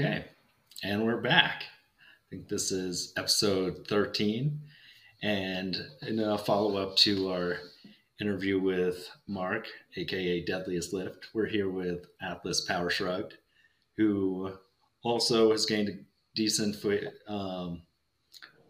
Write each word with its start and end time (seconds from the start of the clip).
Okay, 0.00 0.26
and 0.84 1.04
we're 1.04 1.20
back. 1.20 1.64
I 1.64 2.26
think 2.30 2.46
this 2.46 2.70
is 2.70 3.12
episode 3.16 3.84
13, 3.88 4.60
and 5.24 5.76
in 6.02 6.20
a 6.20 6.38
follow 6.38 6.76
up 6.76 6.94
to 6.98 7.32
our 7.32 7.56
interview 8.20 8.60
with 8.60 9.10
Mark, 9.26 9.66
aka 9.96 10.44
Deadliest 10.44 10.92
Lift, 10.92 11.26
we're 11.34 11.48
here 11.48 11.68
with 11.68 12.06
Atlas 12.22 12.60
Power 12.60 12.90
Shrugged, 12.90 13.38
who 13.96 14.52
also 15.02 15.50
has 15.50 15.66
gained 15.66 15.88
a 15.88 15.98
decent 16.36 16.76
um, 17.26 17.82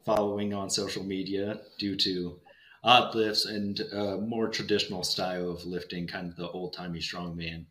following 0.07 0.55
on 0.55 0.71
social 0.71 1.05
media 1.05 1.61
due 1.79 1.97
to 1.97 2.41
odd 2.83 3.15
lifts 3.15 3.45
and 3.45 3.81
a 3.81 4.17
more 4.17 4.49
traditional 4.49 5.03
style 5.03 5.51
of 5.51 5.67
lifting, 5.67 6.07
kind 6.07 6.31
of 6.31 6.37
the 6.37 6.49
old 6.49 6.73
timey 6.73 7.01
strongman 7.01 7.67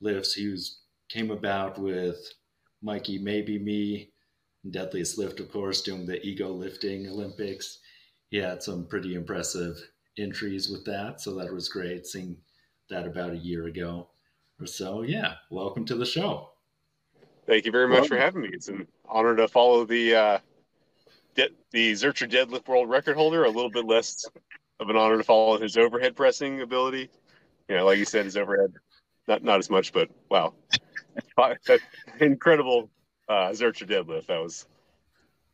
lifts. 0.00 0.32
He 0.32 0.48
was, 0.48 0.78
came 1.10 1.30
about 1.30 1.78
with 1.78 2.32
Mikey, 2.84 3.18
maybe 3.18 3.58
me, 3.58 4.10
Deadliest 4.70 5.16
Lift, 5.16 5.40
of 5.40 5.50
course, 5.50 5.80
doing 5.80 6.04
the 6.04 6.24
ego 6.24 6.50
lifting 6.50 7.08
Olympics. 7.08 7.78
He 8.28 8.36
had 8.36 8.62
some 8.62 8.86
pretty 8.86 9.14
impressive 9.14 9.76
entries 10.18 10.68
with 10.68 10.84
that, 10.84 11.20
so 11.20 11.34
that 11.34 11.52
was 11.52 11.68
great 11.68 12.06
seeing 12.06 12.36
that 12.90 13.06
about 13.06 13.32
a 13.32 13.38
year 13.38 13.66
ago 13.66 14.08
or 14.60 14.66
so. 14.66 15.00
Yeah, 15.02 15.34
welcome 15.50 15.86
to 15.86 15.94
the 15.94 16.04
show. 16.04 16.50
Thank 17.46 17.64
you 17.64 17.72
very 17.72 17.88
much 17.88 18.08
for 18.08 18.18
having 18.18 18.42
me. 18.42 18.50
It's 18.52 18.68
an 18.68 18.86
honor 19.08 19.34
to 19.36 19.48
follow 19.48 19.84
the 19.86 20.14
uh, 20.14 20.38
de- 21.34 21.54
the 21.70 21.92
Zercher 21.92 22.30
deadlift 22.30 22.68
world 22.68 22.90
record 22.90 23.16
holder. 23.16 23.44
A 23.44 23.50
little 23.50 23.70
bit 23.70 23.86
less 23.86 24.26
of 24.78 24.90
an 24.90 24.96
honor 24.96 25.16
to 25.16 25.24
follow 25.24 25.58
his 25.58 25.76
overhead 25.78 26.16
pressing 26.16 26.60
ability. 26.60 27.10
You 27.68 27.76
know, 27.76 27.86
like 27.86 27.98
you 27.98 28.04
said, 28.04 28.26
his 28.26 28.36
overhead 28.36 28.74
not 29.26 29.42
not 29.42 29.58
as 29.58 29.70
much, 29.70 29.92
but 29.92 30.10
wow, 30.30 30.54
that 30.70 30.80
incredible 32.20 32.90
uh, 33.28 33.50
Zercher 33.50 33.88
deadlift. 33.88 34.26
That 34.26 34.42
was 34.42 34.66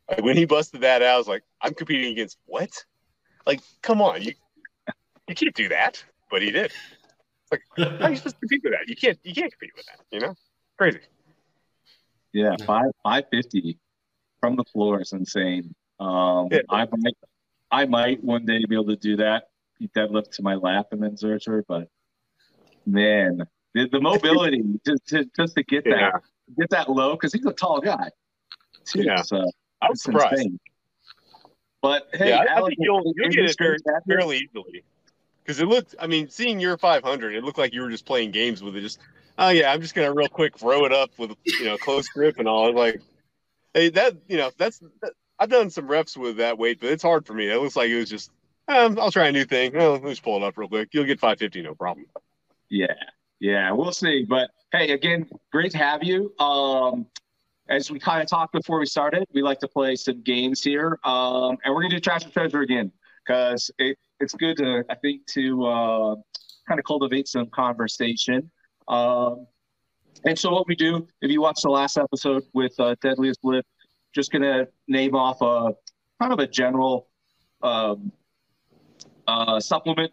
like, 0.09 0.23
when 0.23 0.37
he 0.37 0.45
busted 0.45 0.81
that 0.81 1.01
out. 1.01 1.15
I 1.15 1.17
was 1.17 1.27
like, 1.27 1.43
I'm 1.61 1.73
competing 1.73 2.11
against 2.11 2.37
what? 2.45 2.71
Like, 3.45 3.61
come 3.81 4.01
on, 4.01 4.21
you 4.21 4.33
you 5.27 5.35
can't 5.35 5.55
do 5.55 5.69
that, 5.69 6.03
but 6.29 6.41
he 6.41 6.51
did. 6.51 6.65
It's 6.65 7.51
like, 7.51 7.61
how 7.77 8.05
are 8.05 8.09
you 8.09 8.17
supposed 8.17 8.35
to 8.35 8.39
compete 8.39 8.61
with 8.63 8.73
that? 8.73 8.87
You 8.87 8.95
can't 8.95 9.17
you 9.23 9.33
can't 9.33 9.51
compete 9.51 9.71
with 9.75 9.85
that. 9.87 9.99
You 10.11 10.19
know, 10.19 10.35
crazy. 10.77 10.99
Yeah, 12.33 12.55
five 12.65 12.91
five 13.03 13.25
fifty 13.31 13.79
from 14.39 14.55
the 14.55 14.63
floor 14.65 15.01
is 15.01 15.13
insane. 15.13 15.73
Um, 15.99 16.49
yeah. 16.51 16.61
I 16.69 16.87
might 16.91 17.17
I 17.71 17.85
might 17.85 18.23
one 18.23 18.45
day 18.45 18.63
be 18.67 18.75
able 18.75 18.87
to 18.87 18.95
do 18.95 19.17
that, 19.17 19.45
deadlift 19.95 20.31
to 20.31 20.43
my 20.43 20.55
lap 20.55 20.87
and 20.91 21.01
then 21.01 21.15
Zercher, 21.15 21.63
but 21.67 21.87
man, 22.85 23.47
the, 23.73 23.87
the 23.91 24.01
mobility 24.01 24.63
just 24.85 25.07
to, 25.07 25.25
just 25.37 25.55
to 25.55 25.63
get 25.63 25.85
yeah. 25.85 26.11
that 26.11 26.21
get 26.57 26.69
that 26.71 26.89
low 26.89 27.13
because 27.13 27.33
he's 27.33 27.45
a 27.45 27.53
tall 27.53 27.79
guy. 27.79 28.09
Too, 28.85 29.03
yeah, 29.03 29.21
so 29.21 29.43
I 29.81 29.89
was 29.89 30.01
surprised. 30.01 30.33
Insane. 30.33 30.59
But 31.81 32.09
hey, 32.13 32.29
yeah, 32.29 32.45
I, 32.55 32.61
think 32.61 32.75
you'll, 32.77 33.01
you'll 33.15 33.29
get 33.29 33.45
it 33.45 33.55
very, 33.57 33.77
fairly 34.07 34.37
easily 34.37 34.83
because 35.43 35.59
it 35.59 35.67
looked. 35.67 35.95
I 35.99 36.07
mean, 36.07 36.29
seeing 36.29 36.59
your 36.59 36.77
500, 36.77 37.33
it 37.33 37.43
looked 37.43 37.57
like 37.57 37.73
you 37.73 37.81
were 37.81 37.89
just 37.89 38.05
playing 38.05 38.31
games 38.31 38.61
with 38.61 38.75
it. 38.75 38.81
Just 38.81 38.99
oh 39.39 39.49
yeah, 39.49 39.71
I'm 39.71 39.81
just 39.81 39.95
gonna 39.95 40.13
real 40.13 40.27
quick 40.27 40.57
throw 40.57 40.85
it 40.85 40.93
up 40.93 41.11
with 41.17 41.31
you 41.45 41.65
know 41.65 41.77
close 41.77 42.07
grip 42.09 42.37
and 42.37 42.47
all. 42.47 42.73
Like, 42.73 43.01
hey, 43.73 43.89
that 43.89 44.15
you 44.27 44.37
know 44.37 44.51
that's 44.57 44.79
that, 45.01 45.13
I've 45.39 45.49
done 45.49 45.71
some 45.71 45.87
reps 45.87 46.15
with 46.15 46.37
that 46.37 46.59
weight, 46.59 46.79
but 46.79 46.91
it's 46.91 47.03
hard 47.03 47.25
for 47.25 47.33
me. 47.33 47.49
It 47.49 47.59
looks 47.59 47.75
like 47.75 47.89
it 47.89 47.97
was 47.97 48.09
just 48.09 48.29
um, 48.67 48.99
I'll 48.99 49.11
try 49.11 49.27
a 49.27 49.31
new 49.31 49.45
thing. 49.45 49.75
Oh, 49.75 49.99
let's 50.03 50.19
pull 50.19 50.37
it 50.37 50.43
up 50.43 50.57
real 50.57 50.69
quick. 50.69 50.89
You'll 50.91 51.05
get 51.05 51.19
550, 51.19 51.63
no 51.63 51.73
problem. 51.73 52.05
Yeah, 52.69 52.93
yeah, 53.41 53.71
we'll 53.71 53.91
see. 53.91 54.23
But 54.23 54.51
hey, 54.71 54.91
again, 54.91 55.27
great 55.51 55.71
to 55.71 55.79
have 55.79 56.03
you. 56.03 56.31
Um, 56.39 57.07
as 57.67 57.89
we 57.89 57.99
kind 57.99 58.21
of 58.21 58.29
talked 58.29 58.53
before 58.53 58.79
we 58.79 58.85
started, 58.85 59.25
we 59.33 59.41
like 59.41 59.59
to 59.59 59.67
play 59.67 59.95
some 59.95 60.21
games 60.21 60.61
here, 60.61 60.99
um, 61.03 61.57
and 61.63 61.73
we're 61.73 61.81
gonna 61.81 61.95
do 61.95 61.99
trash 61.99 62.23
or 62.23 62.29
treasure 62.29 62.61
again 62.61 62.91
because 63.25 63.71
it, 63.79 63.97
it's 64.19 64.35
good 64.35 64.57
to 64.57 64.83
I 64.89 64.95
think 64.95 65.25
to 65.31 65.65
uh, 65.65 66.15
kind 66.67 66.79
of 66.79 66.85
cultivate 66.85 67.27
some 67.27 67.47
conversation. 67.47 68.51
Um, 68.87 69.47
and 70.23 70.37
so 70.37 70.51
what 70.51 70.67
we 70.67 70.75
do, 70.75 71.07
if 71.21 71.31
you 71.31 71.41
watch 71.41 71.61
the 71.63 71.69
last 71.69 71.97
episode 71.97 72.43
with 72.53 72.79
uh, 72.79 72.95
Deadliest 73.01 73.39
Lift, 73.43 73.67
just 74.13 74.31
gonna 74.31 74.67
name 74.87 75.15
off 75.15 75.41
a 75.41 75.73
kind 76.21 76.31
of 76.31 76.37
a 76.37 76.45
general 76.45 77.07
um, 77.63 78.11
uh, 79.27 79.59
supplement. 79.59 80.11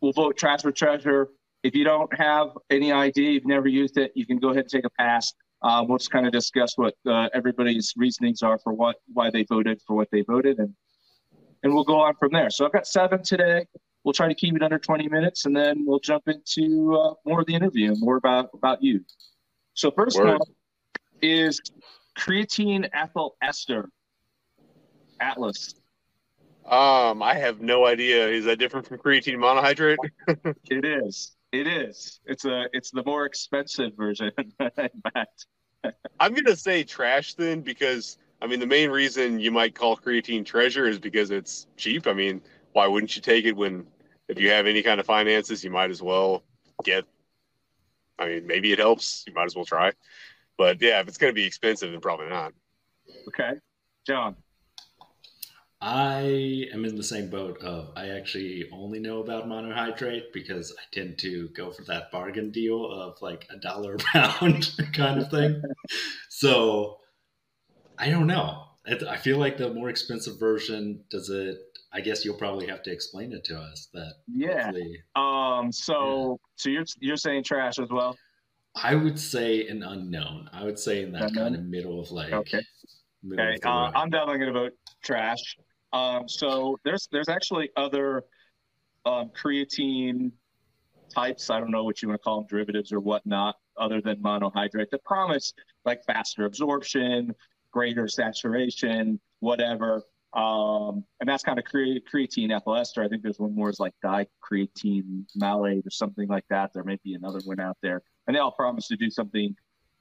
We'll 0.00 0.14
vote 0.14 0.38
trash 0.38 0.64
or 0.64 0.72
treasure. 0.72 1.28
If 1.62 1.74
you 1.74 1.84
don't 1.84 2.12
have 2.18 2.48
any 2.70 2.90
idea, 2.92 3.30
you've 3.30 3.46
never 3.46 3.68
used 3.68 3.96
it, 3.96 4.12
you 4.14 4.26
can 4.26 4.38
go 4.38 4.48
ahead 4.48 4.64
and 4.64 4.70
take 4.70 4.84
a 4.84 4.90
pass. 4.90 5.32
Uh, 5.62 5.84
we'll 5.86 5.98
just 5.98 6.10
kind 6.10 6.26
of 6.26 6.32
discuss 6.32 6.76
what 6.76 6.94
uh, 7.06 7.28
everybody's 7.34 7.92
reasonings 7.96 8.42
are 8.42 8.58
for 8.58 8.72
what 8.72 8.96
why 9.12 9.30
they 9.30 9.44
voted 9.44 9.80
for 9.86 9.94
what 9.94 10.08
they 10.10 10.22
voted, 10.22 10.58
and 10.58 10.74
and 11.62 11.72
we'll 11.72 11.84
go 11.84 12.00
on 12.00 12.14
from 12.16 12.32
there. 12.32 12.50
So 12.50 12.66
I've 12.66 12.72
got 12.72 12.86
seven 12.86 13.22
today. 13.22 13.66
We'll 14.02 14.12
try 14.12 14.26
to 14.26 14.34
keep 14.34 14.56
it 14.56 14.62
under 14.62 14.80
20 14.80 15.08
minutes, 15.08 15.46
and 15.46 15.54
then 15.54 15.84
we'll 15.86 16.00
jump 16.00 16.24
into 16.26 16.98
uh, 17.00 17.14
more 17.24 17.40
of 17.40 17.46
the 17.46 17.54
interview, 17.54 17.94
more 17.98 18.16
about 18.16 18.50
about 18.54 18.82
you. 18.82 19.04
So 19.74 19.92
first 19.92 20.18
Word. 20.18 20.38
one 20.38 20.40
is 21.22 21.60
creatine 22.18 22.88
ethyl 22.92 23.36
ester. 23.40 23.88
Atlas. 25.20 25.74
Um, 26.66 27.22
I 27.22 27.34
have 27.34 27.60
no 27.60 27.86
idea. 27.86 28.28
Is 28.28 28.44
that 28.46 28.58
different 28.58 28.86
from 28.86 28.98
creatine 28.98 29.36
monohydrate? 29.36 29.96
it 30.70 30.84
is. 30.84 31.36
It 31.52 31.66
is. 31.66 32.20
It's 32.24 32.46
a. 32.46 32.64
It's 32.72 32.90
the 32.90 33.04
more 33.04 33.26
expensive 33.26 33.92
version. 33.94 34.32
I'm 36.20 36.34
gonna 36.34 36.56
say 36.56 36.82
trash 36.82 37.34
then 37.34 37.60
because 37.60 38.16
I 38.40 38.46
mean 38.46 38.58
the 38.58 38.66
main 38.66 38.90
reason 38.90 39.38
you 39.38 39.50
might 39.50 39.74
call 39.74 39.96
creatine 39.96 40.46
treasure 40.46 40.86
is 40.86 40.98
because 40.98 41.30
it's 41.30 41.66
cheap. 41.76 42.06
I 42.06 42.14
mean, 42.14 42.40
why 42.72 42.86
wouldn't 42.86 43.14
you 43.16 43.22
take 43.22 43.44
it 43.44 43.54
when 43.54 43.86
if 44.28 44.40
you 44.40 44.50
have 44.50 44.66
any 44.66 44.82
kind 44.82 44.98
of 44.98 45.04
finances, 45.04 45.62
you 45.62 45.70
might 45.70 45.90
as 45.90 46.00
well 46.00 46.42
get. 46.84 47.04
I 48.18 48.28
mean, 48.28 48.46
maybe 48.46 48.72
it 48.72 48.78
helps. 48.78 49.24
You 49.26 49.34
might 49.34 49.44
as 49.44 49.54
well 49.54 49.66
try. 49.66 49.92
But 50.56 50.80
yeah, 50.80 51.00
if 51.00 51.08
it's 51.08 51.18
gonna 51.18 51.34
be 51.34 51.44
expensive, 51.44 51.90
then 51.90 52.00
probably 52.00 52.28
not. 52.28 52.54
Okay, 53.28 53.52
John. 54.06 54.36
I 55.84 56.68
am 56.72 56.84
in 56.84 56.94
the 56.94 57.02
same 57.02 57.28
boat 57.28 57.58
of 57.60 57.90
I 57.96 58.10
actually 58.10 58.68
only 58.72 59.00
know 59.00 59.18
about 59.18 59.48
monohydrate 59.48 60.32
because 60.32 60.72
I 60.78 60.82
tend 60.92 61.18
to 61.18 61.48
go 61.56 61.72
for 61.72 61.82
that 61.84 62.12
bargain 62.12 62.52
deal 62.52 62.88
of 62.88 63.20
like 63.20 63.48
a 63.50 63.56
dollar 63.56 63.96
a 63.96 63.98
pound 63.98 64.70
kind 64.92 65.20
of 65.20 65.28
thing. 65.28 65.60
so 66.28 66.98
I 67.98 68.10
don't 68.10 68.28
know. 68.28 68.62
I 68.86 69.16
feel 69.16 69.38
like 69.38 69.56
the 69.56 69.74
more 69.74 69.88
expensive 69.88 70.38
version 70.38 71.02
does 71.10 71.30
it. 71.30 71.58
I 71.92 72.00
guess 72.00 72.24
you'll 72.24 72.36
probably 72.36 72.68
have 72.68 72.84
to 72.84 72.92
explain 72.92 73.32
it 73.32 73.44
to 73.46 73.58
us. 73.58 73.88
That 73.92 74.14
yeah. 74.32 74.70
Um. 75.16 75.72
So 75.72 76.30
yeah. 76.30 76.36
so 76.54 76.70
you're 76.70 76.84
you're 77.00 77.16
saying 77.16 77.42
trash 77.42 77.80
as 77.80 77.90
well. 77.90 78.16
I 78.76 78.94
would 78.94 79.18
say 79.18 79.66
an 79.66 79.82
unknown. 79.82 80.48
I 80.52 80.62
would 80.62 80.78
say 80.78 81.02
in 81.02 81.10
that 81.12 81.30
unknown? 81.30 81.44
kind 81.44 81.54
of 81.56 81.64
middle 81.64 82.00
of 82.00 82.12
like. 82.12 82.32
Okay. 82.32 82.62
Okay. 83.32 83.56
Uh, 83.64 83.90
I'm 83.94 84.10
definitely 84.10 84.38
gonna 84.38 84.52
vote 84.52 84.72
trash. 85.02 85.56
Um, 85.92 86.28
so 86.28 86.78
there's 86.84 87.08
there's 87.12 87.28
actually 87.28 87.70
other 87.76 88.24
um, 89.04 89.30
creatine 89.30 90.32
types. 91.14 91.50
I 91.50 91.60
don't 91.60 91.70
know 91.70 91.84
what 91.84 92.02
you 92.02 92.08
want 92.08 92.20
to 92.20 92.24
call 92.24 92.40
them, 92.40 92.46
derivatives 92.48 92.92
or 92.92 93.00
whatnot, 93.00 93.56
other 93.76 94.00
than 94.00 94.16
monohydrate 94.16 94.90
that 94.90 95.04
promise 95.04 95.52
like 95.84 96.04
faster 96.04 96.44
absorption, 96.44 97.34
greater 97.70 98.08
saturation, 98.08 99.20
whatever. 99.40 100.02
Um, 100.34 101.04
and 101.20 101.28
that's 101.28 101.42
kind 101.42 101.58
of 101.58 101.66
cre- 101.66 102.00
creatine 102.10 102.56
ethyl 102.56 102.76
ester. 102.76 103.02
I 103.02 103.08
think 103.08 103.22
there's 103.22 103.38
one 103.38 103.54
more 103.54 103.68
is 103.68 103.78
like 103.78 103.92
dicreatine 104.02 105.24
malate 105.36 105.86
or 105.86 105.90
something 105.90 106.26
like 106.26 106.44
that. 106.48 106.72
There 106.72 106.84
may 106.84 106.98
be 107.04 107.14
another 107.14 107.40
one 107.44 107.60
out 107.60 107.76
there, 107.82 108.02
and 108.26 108.34
they 108.34 108.40
all 108.40 108.52
promise 108.52 108.88
to 108.88 108.96
do 108.96 109.10
something 109.10 109.54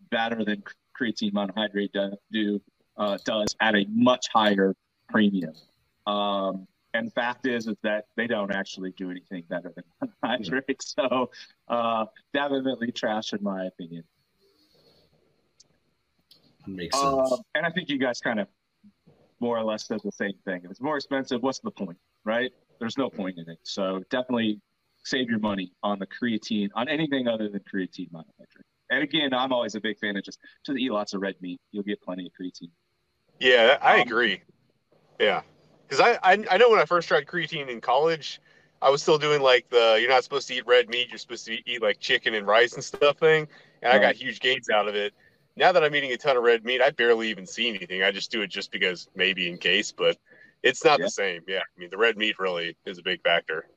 better 0.09 0.45
than 0.45 0.63
creatine 0.99 1.33
monohydrate 1.33 1.91
do, 1.93 2.11
do 2.31 2.61
uh, 2.97 3.17
does 3.25 3.55
at 3.59 3.75
a 3.75 3.85
much 3.89 4.27
higher 4.33 4.73
premium. 5.09 5.53
Um, 6.07 6.67
and 6.93 7.07
the 7.07 7.11
fact 7.11 7.47
is, 7.47 7.67
is 7.67 7.77
that 7.83 8.05
they 8.15 8.27
don't 8.27 8.53
actually 8.53 8.91
do 8.91 9.11
anything 9.11 9.43
better 9.49 9.73
than 9.75 10.11
hydrate. 10.23 10.81
So 10.81 11.29
uh, 11.67 12.05
definitely 12.33 12.91
trash 12.91 13.33
in 13.33 13.41
my 13.41 13.65
opinion. 13.65 14.03
Makes 16.67 16.99
sense. 16.99 17.31
Uh, 17.31 17.37
and 17.55 17.65
I 17.65 17.71
think 17.71 17.89
you 17.89 17.97
guys 17.97 18.19
kind 18.19 18.39
of 18.39 18.47
more 19.39 19.57
or 19.57 19.63
less 19.63 19.87
said 19.87 19.99
the 20.03 20.11
same 20.11 20.33
thing. 20.45 20.61
If 20.63 20.71
it's 20.71 20.81
more 20.81 20.97
expensive, 20.97 21.41
what's 21.41 21.59
the 21.59 21.71
point, 21.71 21.97
right? 22.23 22.51
There's 22.79 22.97
no 22.97 23.09
point 23.09 23.37
in 23.37 23.49
it. 23.49 23.57
So 23.63 24.03
definitely 24.09 24.59
save 25.03 25.29
your 25.29 25.39
money 25.39 25.71
on 25.81 25.97
the 25.97 26.05
creatine, 26.05 26.69
on 26.75 26.87
anything 26.87 27.27
other 27.27 27.49
than 27.49 27.61
creatine 27.61 28.11
monohydrate. 28.11 28.65
And 28.91 29.01
again, 29.01 29.33
I'm 29.33 29.53
always 29.53 29.73
a 29.75 29.81
big 29.81 29.97
fan 29.99 30.17
of 30.17 30.23
just 30.23 30.39
just 30.65 30.77
eat 30.77 30.91
lots 30.91 31.13
of 31.13 31.21
red 31.21 31.35
meat. 31.41 31.59
You'll 31.71 31.83
get 31.83 32.01
plenty 32.01 32.27
of 32.27 32.33
creatine. 32.39 32.69
Yeah, 33.39 33.77
I 33.81 33.95
um, 33.95 34.01
agree. 34.01 34.41
Yeah 35.19 35.41
because 35.91 36.17
I, 36.23 36.31
I 36.31 36.45
I 36.51 36.57
know 36.57 36.69
when 36.69 36.79
I 36.79 36.85
first 36.85 37.09
tried 37.09 37.25
creatine 37.25 37.67
in 37.67 37.81
college, 37.81 38.39
I 38.81 38.89
was 38.89 39.01
still 39.01 39.17
doing 39.17 39.41
like 39.41 39.69
the 39.69 39.97
you're 39.99 40.09
not 40.09 40.23
supposed 40.23 40.47
to 40.47 40.55
eat 40.55 40.65
red 40.65 40.87
meat, 40.89 41.09
you're 41.09 41.17
supposed 41.17 41.45
to 41.47 41.57
eat 41.69 41.81
like 41.81 41.99
chicken 41.99 42.33
and 42.33 42.47
rice 42.47 42.73
and 42.73 42.83
stuff 42.83 43.17
thing, 43.17 43.47
and 43.81 43.91
I 43.91 43.99
got 43.99 44.15
huge 44.15 44.39
gains 44.39 44.69
out 44.69 44.87
of 44.87 44.95
it. 44.95 45.13
now 45.57 45.73
that 45.73 45.83
I'm 45.83 45.93
eating 45.93 46.13
a 46.13 46.17
ton 46.17 46.37
of 46.37 46.43
red 46.43 46.63
meat, 46.63 46.81
I 46.81 46.91
barely 46.91 47.29
even 47.29 47.45
see 47.45 47.67
anything. 47.67 48.03
I 48.03 48.11
just 48.11 48.31
do 48.31 48.41
it 48.41 48.47
just 48.47 48.71
because 48.71 49.09
maybe 49.15 49.49
in 49.49 49.57
case, 49.57 49.91
but 49.91 50.17
it's 50.63 50.85
not 50.85 50.99
Yeah. 50.99 51.05
the 51.07 51.09
same. 51.09 51.41
Yeah, 51.45 51.59
I 51.59 51.79
mean 51.79 51.89
the 51.89 51.97
red 51.97 52.17
meat 52.17 52.39
really 52.39 52.77
is 52.85 52.97
a 52.97 53.03
big 53.03 53.21
factor. 53.21 53.67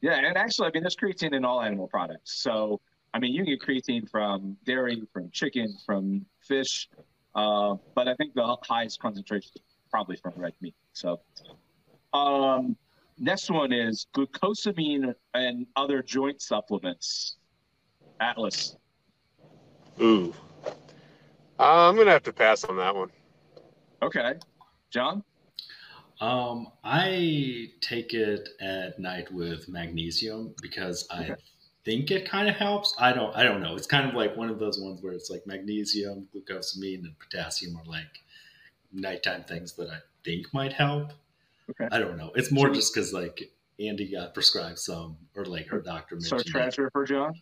Yeah, 0.00 0.14
and 0.14 0.36
actually, 0.36 0.66
I 0.68 0.70
mean, 0.74 0.82
there's 0.82 0.96
creatine 0.96 1.32
in 1.32 1.44
all 1.44 1.62
animal 1.62 1.86
products. 1.86 2.42
So, 2.42 2.80
I 3.14 3.20
mean, 3.20 3.32
you 3.32 3.44
get 3.44 3.60
creatine 3.60 4.10
from 4.10 4.56
dairy, 4.64 5.02
from 5.12 5.30
chicken, 5.30 5.76
from 5.86 6.26
fish, 6.40 6.88
uh, 7.36 7.76
but 7.94 8.08
I 8.08 8.14
think 8.16 8.34
the 8.34 8.56
highest 8.62 9.00
concentration 9.00 9.52
probably 9.92 10.16
from 10.16 10.32
red 10.36 10.54
meat. 10.60 10.74
So, 10.94 11.20
um, 12.12 12.76
next 13.18 13.50
one 13.50 13.72
is 13.72 14.06
glucosamine 14.16 15.14
and 15.34 15.66
other 15.76 16.02
joint 16.02 16.42
supplements. 16.42 17.36
Atlas. 18.20 18.76
Ooh, 20.00 20.32
uh, 21.58 21.88
I'm 21.88 21.96
gonna 21.96 22.10
have 22.12 22.22
to 22.24 22.32
pass 22.32 22.64
on 22.64 22.76
that 22.76 22.94
one. 22.94 23.10
Okay, 24.00 24.34
John. 24.90 25.22
Um, 26.20 26.68
I 26.84 27.70
take 27.80 28.14
it 28.14 28.48
at 28.60 28.98
night 28.98 29.32
with 29.32 29.68
magnesium 29.68 30.54
because 30.62 31.06
I 31.10 31.24
Okay. 31.24 31.34
think 31.84 32.12
it 32.12 32.28
kind 32.28 32.48
of 32.48 32.54
helps. 32.54 32.94
I 32.98 33.12
don't. 33.12 33.34
I 33.36 33.42
don't 33.42 33.60
know. 33.60 33.74
It's 33.74 33.88
kind 33.88 34.08
of 34.08 34.14
like 34.14 34.36
one 34.36 34.48
of 34.48 34.60
those 34.60 34.80
ones 34.80 35.02
where 35.02 35.12
it's 35.12 35.30
like 35.30 35.44
magnesium, 35.46 36.28
glucosamine, 36.32 37.00
and 37.04 37.18
potassium 37.18 37.76
are 37.76 37.84
like 37.84 38.21
nighttime 38.92 39.44
things 39.44 39.74
that 39.74 39.88
I 39.90 39.98
think 40.24 40.52
might 40.52 40.72
help. 40.72 41.12
Okay. 41.70 41.88
I 41.90 41.98
don't 41.98 42.16
know. 42.16 42.32
It's 42.34 42.50
more 42.50 42.68
So- 42.68 42.74
just 42.74 42.94
because 42.94 43.12
like 43.12 43.50
Andy 43.80 44.10
got 44.10 44.34
prescribed 44.34 44.78
some, 44.78 45.16
or 45.34 45.44
like 45.44 45.66
her 45.68 45.80
doctor 45.80 46.20
So, 46.20 46.38
treasure 46.38 46.90
for 46.92 47.04
John. 47.04 47.32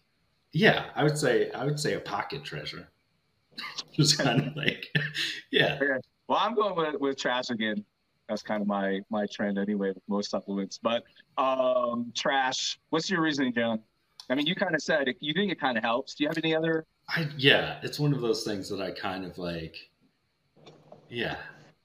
Yeah, 0.52 0.86
I 0.94 1.04
would 1.04 1.18
say 1.18 1.50
I 1.50 1.64
would 1.64 1.78
say 1.78 1.94
a 1.94 2.00
pocket 2.00 2.44
treasure. 2.44 2.88
just 3.92 4.18
kind 4.18 4.46
of 4.46 4.56
like, 4.56 4.86
yeah. 5.50 5.78
Well, 6.28 6.38
I'm 6.40 6.54
going 6.54 6.76
with, 6.76 7.00
with 7.00 7.16
trash 7.18 7.50
again. 7.50 7.84
That's 8.28 8.42
kind 8.42 8.62
of 8.62 8.68
my 8.68 9.00
my 9.10 9.26
trend 9.26 9.58
anyway 9.58 9.88
with 9.88 10.02
most 10.08 10.30
supplements. 10.30 10.78
But 10.80 11.02
um, 11.36 12.12
trash. 12.16 12.78
What's 12.90 13.10
your 13.10 13.20
reasoning, 13.20 13.52
John? 13.52 13.80
I 14.28 14.36
mean, 14.36 14.46
you 14.46 14.54
kind 14.54 14.74
of 14.74 14.80
said 14.80 15.08
you 15.18 15.34
think 15.34 15.50
it 15.50 15.60
kind 15.60 15.76
of 15.76 15.82
helps. 15.82 16.14
Do 16.14 16.22
you 16.24 16.28
have 16.28 16.38
any 16.38 16.54
other? 16.54 16.86
I 17.08 17.28
yeah, 17.36 17.80
it's 17.82 17.98
one 17.98 18.12
of 18.12 18.20
those 18.20 18.44
things 18.44 18.68
that 18.68 18.80
I 18.80 18.92
kind 18.92 19.24
of 19.24 19.36
like. 19.38 19.89
Yeah, 21.10 21.36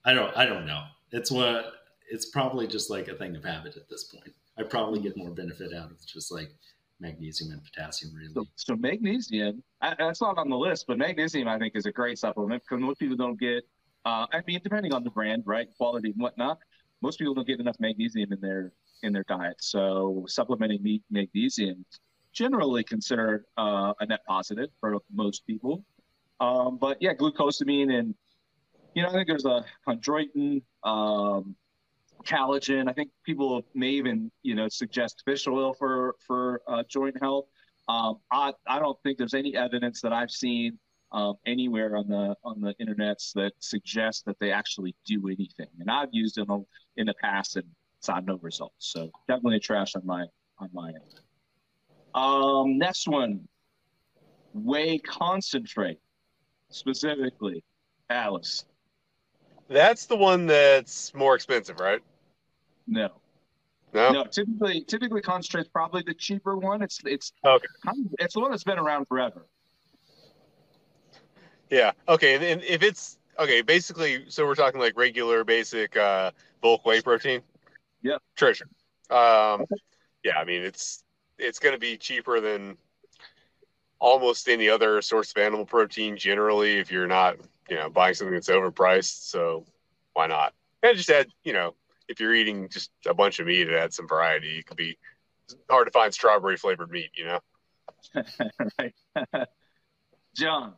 I 0.05 0.13
don't. 0.13 0.35
I 0.37 0.45
don't 0.45 0.65
know. 0.65 0.83
It's 1.11 1.31
what. 1.31 1.73
It's 2.09 2.27
probably 2.27 2.67
just 2.67 2.89
like 2.91 3.07
a 3.07 3.15
thing 3.15 3.35
of 3.35 3.43
habit 3.43 3.75
at 3.75 3.89
this 3.89 4.05
point. 4.05 4.31
I 4.57 4.63
probably 4.63 4.99
get 4.99 5.17
more 5.17 5.31
benefit 5.31 5.73
out 5.73 5.89
of 5.89 5.97
just 6.05 6.31
like 6.31 6.51
magnesium 6.99 7.51
and 7.51 7.61
potassium. 7.63 8.13
Really, 8.15 8.47
so 8.55 8.75
magnesium. 8.75 9.63
I, 9.81 9.95
that's 9.97 10.21
not 10.21 10.37
on 10.37 10.49
the 10.49 10.55
list, 10.55 10.85
but 10.87 10.97
magnesium 10.97 11.47
I 11.47 11.57
think 11.57 11.75
is 11.75 11.87
a 11.87 11.91
great 11.91 12.19
supplement 12.19 12.63
because 12.63 12.81
most 12.81 12.99
people 12.99 13.17
don't 13.17 13.39
get. 13.39 13.63
Uh, 14.05 14.27
I 14.31 14.41
mean, 14.45 14.59
depending 14.63 14.93
on 14.93 15.03
the 15.03 15.09
brand, 15.09 15.43
right, 15.47 15.67
quality 15.77 16.11
and 16.11 16.21
whatnot, 16.21 16.59
most 17.01 17.17
people 17.17 17.33
don't 17.33 17.47
get 17.47 17.59
enough 17.59 17.77
magnesium 17.79 18.31
in 18.31 18.39
their 18.39 18.71
in 19.01 19.11
their 19.11 19.25
diet. 19.27 19.57
So 19.59 20.25
supplementing 20.27 21.01
magnesium 21.09 21.85
generally 22.33 22.83
considered 22.83 23.45
uh, 23.57 23.93
a 23.99 24.05
net 24.05 24.19
positive 24.27 24.69
for 24.79 24.97
most 25.11 25.47
people. 25.47 25.83
Um, 26.39 26.77
but 26.79 26.97
yeah, 27.01 27.13
glucosamine 27.13 27.97
and 27.97 28.13
you 28.95 29.03
know 29.03 29.09
I 29.09 29.11
think 29.11 29.27
there's 29.27 29.45
a 29.45 29.63
chondroitin, 29.87 30.63
um, 30.83 31.55
collagen. 32.25 32.89
I 32.89 32.93
think 32.93 33.11
people 33.23 33.63
may 33.75 33.89
even 33.89 34.31
you 34.41 34.55
know 34.55 34.67
suggest 34.69 35.21
fish 35.25 35.47
oil 35.47 35.73
for 35.73 36.15
for 36.25 36.61
uh, 36.67 36.83
joint 36.87 37.17
health. 37.21 37.45
Um, 37.87 38.17
I 38.31 38.53
I 38.67 38.79
don't 38.79 38.97
think 39.03 39.19
there's 39.19 39.35
any 39.35 39.55
evidence 39.55 40.01
that 40.01 40.13
I've 40.13 40.31
seen 40.31 40.79
um, 41.11 41.35
anywhere 41.45 41.95
on 41.97 42.07
the 42.07 42.35
on 42.43 42.61
the 42.61 42.73
internets 42.81 43.33
that 43.33 43.51
suggests 43.59 44.23
that 44.23 44.37
they 44.39 44.51
actually 44.51 44.95
do 45.05 45.27
anything. 45.27 45.67
And 45.79 45.91
I've 45.91 46.09
used 46.11 46.35
them 46.35 46.65
in 46.97 47.05
the 47.05 47.13
past 47.21 47.57
and 47.57 47.65
saw 47.99 48.19
no 48.19 48.39
results. 48.41 48.75
So 48.79 49.11
definitely 49.27 49.57
a 49.57 49.59
trash 49.59 49.95
on 49.95 50.05
my 50.05 50.25
on 50.59 50.69
my 50.73 50.89
end. 50.89 51.21
Um, 52.13 52.77
next 52.77 53.07
one, 53.09 53.47
whey 54.53 54.99
concentrate, 54.99 55.99
specifically, 56.69 57.63
Atlas. 58.09 58.63
That's 59.67 60.05
the 60.05 60.15
one 60.15 60.45
that's 60.45 61.13
more 61.13 61.35
expensive, 61.35 61.79
right? 61.79 62.01
No, 62.87 63.09
No. 63.93 64.11
no. 64.11 64.23
Typically, 64.25 64.81
typically 64.81 65.21
concentrate's 65.21 65.69
probably 65.69 66.03
the 66.03 66.13
cheaper 66.13 66.55
one. 66.57 66.81
It's 66.83 66.99
it's 67.03 67.33
Okay. 67.43 67.65
it's 68.19 68.35
the 68.35 68.39
one 68.41 68.51
that's 68.51 68.63
been 68.63 68.77
around 68.77 69.07
forever. 69.07 69.45
Yeah. 71.69 71.91
Okay. 72.07 72.35
And, 72.35 72.43
and 72.43 72.63
if 72.63 72.83
it's 72.83 73.17
okay, 73.39 73.61
basically, 73.61 74.25
so 74.29 74.45
we're 74.45 74.55
talking 74.55 74.79
like 74.79 74.95
regular, 74.97 75.43
basic 75.43 75.97
uh, 75.97 76.31
bulk 76.61 76.85
whey 76.85 77.01
protein. 77.01 77.41
Yeah. 78.03 78.17
Treasure. 78.35 78.67
Um, 79.09 79.65
yeah. 80.23 80.37
I 80.37 80.43
mean, 80.45 80.61
it's 80.61 81.03
it's 81.39 81.57
going 81.59 81.73
to 81.73 81.79
be 81.79 81.97
cheaper 81.97 82.39
than 82.39 82.77
almost 83.99 84.47
any 84.49 84.69
other 84.69 85.01
source 85.01 85.31
of 85.35 85.41
animal 85.41 85.65
protein. 85.65 86.17
Generally, 86.17 86.77
if 86.77 86.91
you're 86.91 87.07
not, 87.07 87.37
you 87.69 87.75
know, 87.75 87.89
buying 87.89 88.13
something 88.13 88.33
that's 88.33 88.49
overpriced, 88.49 89.29
so 89.29 89.65
why 90.13 90.27
not? 90.27 90.53
And 90.83 90.97
just 90.97 91.09
add, 91.09 91.27
you 91.43 91.53
know, 91.53 91.75
if 92.07 92.19
you're 92.19 92.35
eating 92.35 92.69
just 92.69 92.91
a 93.07 93.13
bunch 93.13 93.39
of 93.39 93.47
meat, 93.47 93.67
it 93.69 93.75
adds 93.75 93.95
some 93.95 94.07
variety. 94.07 94.59
It 94.59 94.67
could 94.67 94.77
be 94.77 94.97
hard 95.69 95.87
to 95.87 95.91
find 95.91 96.13
strawberry 96.13 96.57
flavored 96.57 96.91
meat, 96.91 97.11
you 97.15 97.25
know. 97.25 97.39
right, 98.79 98.93
John. 100.35 100.73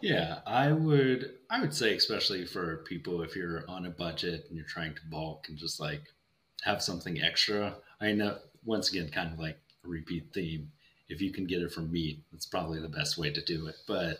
yeah. 0.00 0.40
I 0.46 0.72
would. 0.72 1.32
I 1.50 1.60
would 1.60 1.74
say, 1.74 1.94
especially 1.96 2.46
for 2.46 2.78
people 2.88 3.22
if 3.22 3.34
you're 3.36 3.64
on 3.68 3.86
a 3.86 3.90
budget 3.90 4.46
and 4.48 4.56
you're 4.56 4.66
trying 4.66 4.94
to 4.94 5.00
bulk 5.10 5.46
and 5.48 5.58
just 5.58 5.80
like 5.80 6.02
have 6.62 6.82
something 6.82 7.20
extra. 7.20 7.76
I 8.00 8.12
know 8.12 8.38
once 8.64 8.90
again, 8.90 9.08
kind 9.10 9.32
of 9.32 9.38
like 9.38 9.58
a 9.84 9.88
repeat 9.88 10.32
theme. 10.32 10.70
If 11.12 11.20
you 11.20 11.30
can 11.30 11.44
get 11.44 11.62
it 11.62 11.72
from 11.72 11.92
meat, 11.92 12.20
that's 12.32 12.46
probably 12.46 12.80
the 12.80 12.88
best 12.88 13.18
way 13.18 13.30
to 13.30 13.40
do 13.42 13.66
it. 13.66 13.76
But 13.86 14.18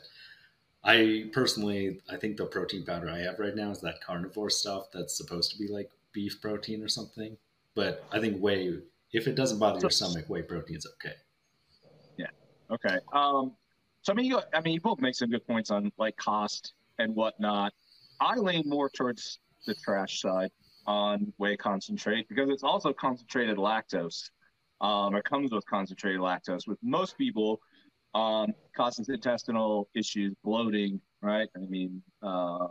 I 0.84 1.30
personally, 1.32 2.00
I 2.10 2.16
think 2.16 2.36
the 2.36 2.44
protein 2.44 2.84
powder 2.84 3.08
I 3.08 3.18
have 3.20 3.38
right 3.38 3.56
now 3.56 3.70
is 3.70 3.80
that 3.80 4.02
carnivore 4.04 4.50
stuff 4.50 4.88
that's 4.92 5.16
supposed 5.16 5.50
to 5.52 5.58
be 5.58 5.68
like 5.68 5.90
beef 6.12 6.40
protein 6.40 6.82
or 6.82 6.88
something. 6.88 7.36
But 7.74 8.04
I 8.12 8.20
think 8.20 8.38
whey, 8.38 8.78
if 9.12 9.26
it 9.26 9.34
doesn't 9.34 9.58
bother 9.58 9.80
your 9.80 9.90
stomach, 9.90 10.26
whey 10.28 10.42
protein's 10.42 10.86
okay. 10.86 11.14
Yeah. 12.16 12.26
Okay. 12.70 12.98
Um, 13.12 13.52
so 14.02 14.12
I 14.12 14.16
mean, 14.16 14.26
you, 14.26 14.40
I 14.52 14.60
mean, 14.60 14.74
you 14.74 14.80
both 14.80 15.00
make 15.00 15.14
some 15.14 15.30
good 15.30 15.46
points 15.46 15.70
on 15.70 15.92
like 15.98 16.16
cost 16.16 16.74
and 16.98 17.14
whatnot. 17.14 17.72
I 18.20 18.36
lean 18.36 18.64
more 18.66 18.90
towards 18.90 19.38
the 19.66 19.74
trash 19.74 20.20
side 20.20 20.50
on 20.86 21.32
whey 21.38 21.56
concentrate 21.56 22.28
because 22.28 22.50
it's 22.50 22.64
also 22.64 22.92
concentrated 22.92 23.56
lactose, 23.56 24.30
um, 24.82 25.14
or 25.14 25.22
comes 25.22 25.52
with 25.52 25.64
concentrated 25.66 26.20
lactose. 26.20 26.66
With 26.66 26.78
most 26.82 27.16
people, 27.16 27.60
um, 28.14 28.52
causes 28.76 29.08
intestinal 29.08 29.88
issues, 29.94 30.34
bloating. 30.44 31.00
Right. 31.22 31.48
I 31.56 31.60
mean, 31.60 32.02
uh, 32.22 32.68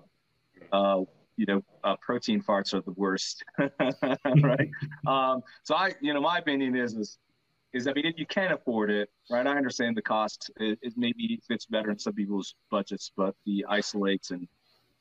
uh, 0.71 1.01
you 1.37 1.45
know, 1.47 1.63
uh, 1.83 1.95
protein 2.01 2.41
farts 2.41 2.73
are 2.73 2.81
the 2.81 2.91
worst. 2.91 3.43
right. 3.57 4.69
Um, 5.07 5.41
so 5.63 5.75
I, 5.75 5.93
you 6.01 6.13
know, 6.13 6.21
my 6.21 6.37
opinion 6.37 6.75
is 6.75 6.93
is 6.93 7.17
is 7.73 7.87
I 7.87 7.93
mean, 7.93 8.05
if 8.05 8.19
you 8.19 8.25
can 8.25 8.51
afford 8.51 8.91
it, 8.91 9.09
right? 9.29 9.47
I 9.47 9.55
understand 9.55 9.95
the 9.95 10.01
cost. 10.01 10.51
It, 10.57 10.77
it 10.81 10.93
maybe 10.97 11.39
fits 11.47 11.65
better 11.65 11.89
in 11.89 11.97
some 11.97 12.13
people's 12.13 12.53
budgets, 12.69 13.11
but 13.15 13.33
the 13.45 13.65
isolates 13.69 14.31
and 14.31 14.47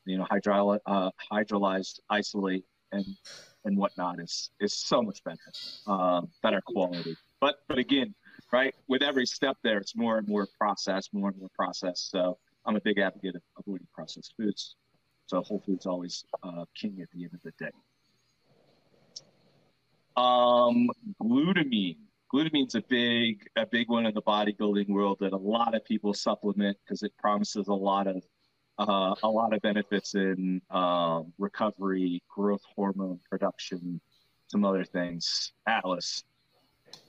you 0.06 0.16
know 0.16 0.24
uh, 0.24 1.10
hydrolyzed 1.32 2.00
isolate 2.08 2.64
and 2.92 3.04
and 3.64 3.76
whatnot 3.76 4.20
is 4.20 4.50
is 4.60 4.74
so 4.74 5.02
much 5.02 5.22
better, 5.24 5.38
um, 5.86 6.28
better 6.42 6.60
quality. 6.64 7.16
But 7.40 7.56
but 7.68 7.78
again, 7.78 8.14
right? 8.52 8.74
With 8.88 9.02
every 9.02 9.26
step 9.26 9.56
there, 9.62 9.78
it's 9.78 9.96
more 9.96 10.18
and 10.18 10.28
more 10.28 10.48
processed, 10.58 11.12
more 11.12 11.28
and 11.28 11.38
more 11.38 11.50
processed. 11.54 12.10
So 12.10 12.38
I'm 12.66 12.76
a 12.76 12.80
big 12.80 12.98
advocate 12.98 13.36
of 13.36 13.42
avoiding 13.58 13.88
processed 13.92 14.34
foods. 14.36 14.76
So 15.26 15.42
whole 15.42 15.60
foods 15.60 15.86
always 15.86 16.24
uh, 16.42 16.64
king 16.74 16.98
at 17.00 17.08
the 17.12 17.24
end 17.24 17.34
of 17.34 17.42
the 17.42 17.52
day. 17.58 17.70
Um, 20.16 20.88
glutamine 21.22 21.96
glutamine's 22.32 22.74
a 22.74 22.82
big 22.82 23.46
a 23.56 23.66
big 23.66 23.88
one 23.88 24.06
in 24.06 24.14
the 24.14 24.22
bodybuilding 24.22 24.88
world 24.88 25.18
that 25.20 25.32
a 25.32 25.36
lot 25.36 25.74
of 25.74 25.84
people 25.84 26.14
supplement 26.14 26.76
because 26.84 27.02
it 27.02 27.12
promises 27.18 27.68
a 27.68 27.74
lot 27.74 28.06
of 28.06 28.22
uh, 28.80 29.14
a 29.22 29.28
lot 29.28 29.52
of 29.52 29.60
benefits 29.60 30.14
in 30.14 30.62
um, 30.70 31.32
recovery, 31.38 32.22
growth 32.28 32.62
hormone 32.74 33.20
production, 33.28 34.00
some 34.48 34.64
other 34.64 34.84
things. 34.84 35.52
Atlas. 35.66 36.24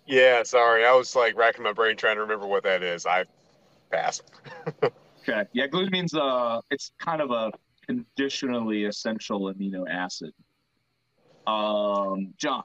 Yeah, 0.05 0.43
sorry. 0.43 0.85
I 0.85 0.93
was 0.93 1.15
like 1.15 1.35
racking 1.37 1.63
my 1.63 1.73
brain 1.73 1.95
trying 1.95 2.15
to 2.15 2.21
remember 2.21 2.45
what 2.45 2.63
that 2.63 2.83
is. 2.83 3.05
I 3.05 3.25
passed. 3.91 4.23
Okay. 5.23 5.43
Yeah, 5.53 5.67
glutamine's 5.67 6.15
uh 6.15 6.61
it's 6.71 6.93
kind 6.97 7.21
of 7.21 7.29
a 7.29 7.51
conditionally 7.85 8.85
essential 8.85 9.53
amino 9.53 9.87
acid. 9.87 10.33
Um, 11.45 12.33
John. 12.37 12.63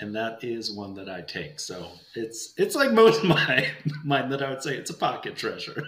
and 0.00 0.14
that 0.14 0.44
is 0.44 0.70
one 0.70 0.92
that 0.94 1.08
I 1.08 1.22
take. 1.22 1.58
So 1.58 1.92
it's 2.14 2.52
it's 2.58 2.74
like 2.74 2.92
most 2.92 3.22
of 3.22 3.28
my 3.28 3.70
mine 4.04 4.28
that 4.28 4.42
I 4.42 4.50
would 4.50 4.62
say 4.62 4.76
it's 4.76 4.90
a 4.90 4.94
pocket 4.94 5.34
treasure. 5.36 5.82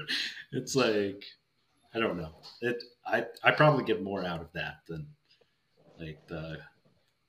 It's 0.52 0.74
like 0.74 1.22
I 1.94 1.98
don't 1.98 2.16
know. 2.16 2.30
It 2.60 2.82
I 3.06 3.26
I 3.42 3.50
probably 3.50 3.84
get 3.84 4.02
more 4.02 4.24
out 4.24 4.40
of 4.40 4.52
that 4.52 4.76
than 4.88 5.06
like 5.98 6.26
the 6.28 6.58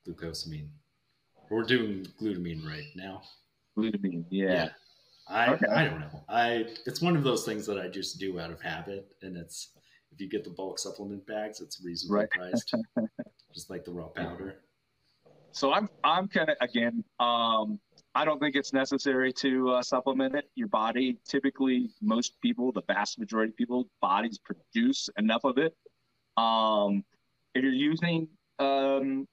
glucosamine. 0.06 0.68
We're 1.50 1.62
doing 1.62 2.06
glutamine 2.20 2.66
right 2.66 2.84
now. 2.94 3.22
Glutamine, 3.76 4.24
yeah. 4.30 4.70
I 5.28 5.52
okay. 5.54 5.66
I 5.66 5.84
don't 5.84 6.00
know. 6.00 6.24
I 6.28 6.66
it's 6.86 7.00
one 7.00 7.16
of 7.16 7.24
those 7.24 7.44
things 7.44 7.66
that 7.66 7.78
I 7.78 7.88
just 7.88 8.18
do 8.18 8.38
out 8.38 8.50
of 8.50 8.60
habit, 8.60 9.14
and 9.22 9.36
it's 9.36 9.70
if 10.12 10.20
you 10.20 10.28
get 10.28 10.44
the 10.44 10.50
bulk 10.50 10.78
supplement 10.78 11.26
bags, 11.26 11.60
it's 11.60 11.82
reasonably 11.84 12.18
right. 12.20 12.30
priced, 12.30 12.74
just 13.54 13.70
like 13.70 13.84
the 13.84 13.92
raw 13.92 14.08
powder. 14.08 14.56
So 15.52 15.72
I'm 15.72 15.88
I'm 16.04 16.28
kind 16.28 16.50
of 16.50 16.56
again. 16.60 17.04
Um, 17.18 17.80
I 18.14 18.24
don't 18.24 18.40
think 18.40 18.56
it's 18.56 18.72
necessary 18.72 19.32
to 19.34 19.70
uh, 19.70 19.82
supplement 19.82 20.34
it. 20.34 20.50
Your 20.56 20.68
body, 20.68 21.18
typically, 21.28 21.90
most 22.02 22.40
people, 22.40 22.72
the 22.72 22.82
vast 22.88 23.18
majority 23.18 23.50
of 23.50 23.56
people, 23.56 23.88
bodies 24.00 24.38
produce 24.38 25.08
enough 25.16 25.44
of 25.44 25.58
it. 25.58 25.76
Um, 26.36 27.04
if 27.54 27.62
you're 27.62 27.72
using 27.72 28.28
um, 28.58 29.28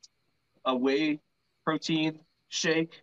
a 0.66 0.76
whey 0.76 1.20
protein 1.66 2.20
shake, 2.50 3.02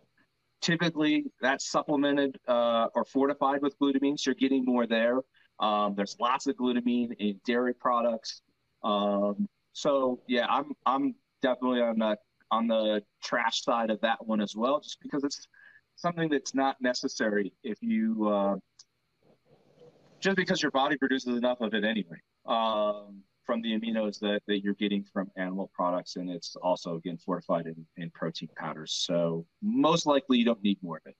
typically 0.61 1.25
that's 1.41 1.69
supplemented 1.69 2.39
uh, 2.47 2.87
or 2.95 3.03
fortified 3.03 3.61
with 3.61 3.77
glutamine, 3.79 4.17
so 4.17 4.29
you're 4.29 4.35
getting 4.35 4.63
more 4.63 4.87
there. 4.87 5.19
Um, 5.59 5.93
there's 5.95 6.15
lots 6.19 6.47
of 6.47 6.55
glutamine 6.55 7.15
in 7.19 7.39
dairy 7.45 7.73
products. 7.73 8.41
Um, 8.83 9.47
so 9.73 10.21
yeah, 10.27 10.45
I'm 10.49 10.71
I'm 10.85 11.15
definitely 11.41 11.81
on 11.81 11.99
the 11.99 12.17
on 12.51 12.67
the 12.67 13.03
trash 13.21 13.63
side 13.63 13.89
of 13.89 13.99
that 14.01 14.25
one 14.25 14.41
as 14.41 14.55
well, 14.55 14.79
just 14.79 15.01
because 15.01 15.23
it's 15.23 15.47
something 15.95 16.29
that's 16.29 16.53
not 16.53 16.75
necessary 16.81 17.53
if 17.63 17.77
you 17.81 18.27
uh, 18.27 18.55
just 20.19 20.35
because 20.35 20.61
your 20.61 20.71
body 20.71 20.97
produces 20.97 21.37
enough 21.37 21.61
of 21.61 21.73
it 21.73 21.83
anyway 21.83 22.17
um, 22.45 23.21
from 23.45 23.61
the 23.61 23.77
aminos 23.77 24.19
that, 24.19 24.41
that 24.47 24.63
you're 24.63 24.73
getting 24.73 25.03
from 25.13 25.29
animal 25.37 25.69
products 25.73 26.15
and 26.15 26.29
it's 26.29 26.55
also 26.57 26.95
again 26.95 27.17
fortified 27.17 27.67
in, 27.67 27.85
in 27.97 28.09
protein 28.11 28.49
powders. 28.57 28.93
So 29.05 29.45
most 29.61 30.05
likely 30.05 30.37
you 30.39 30.45
don't 30.45 30.63
need 30.63 30.79
more 30.81 30.97
of 30.97 31.03
it. 31.05 31.15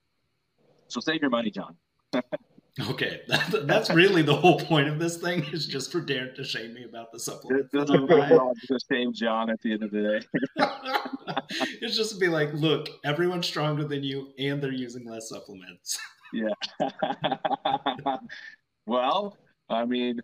So 0.87 0.99
save 0.99 1.21
your 1.21 1.29
money 1.31 1.51
john 1.51 1.75
okay 2.89 3.21
that's 3.63 3.89
really 3.89 4.21
the 4.21 4.35
whole 4.35 4.59
point 4.59 4.87
of 4.87 4.99
this 4.99 5.17
thing 5.17 5.43
is 5.53 5.65
just 5.65 5.91
for 5.91 6.01
Darin 6.01 6.35
to 6.35 6.43
shame 6.43 6.73
me 6.73 6.83
about 6.83 7.11
the 7.11 7.19
supplement 7.19 7.71
this 7.71 7.83
is 7.89 7.89
the 7.89 8.79
same 8.91 9.13
john 9.13 9.49
at 9.49 9.61
the 9.61 9.73
end 9.73 9.83
of 9.83 9.91
the 9.91 10.19
day 10.19 10.65
it's 11.81 11.95
just 11.95 12.13
to 12.13 12.17
be 12.17 12.27
like, 12.27 12.53
look, 12.53 12.89
everyone's 13.03 13.47
stronger 13.47 13.83
than 13.83 14.03
you, 14.03 14.29
and 14.37 14.61
they're 14.61 14.71
using 14.71 15.05
less 15.05 15.29
supplements. 15.29 15.97
yeah. 16.33 16.49
well, 18.85 19.37
I 19.69 19.85
mean, 19.85 20.19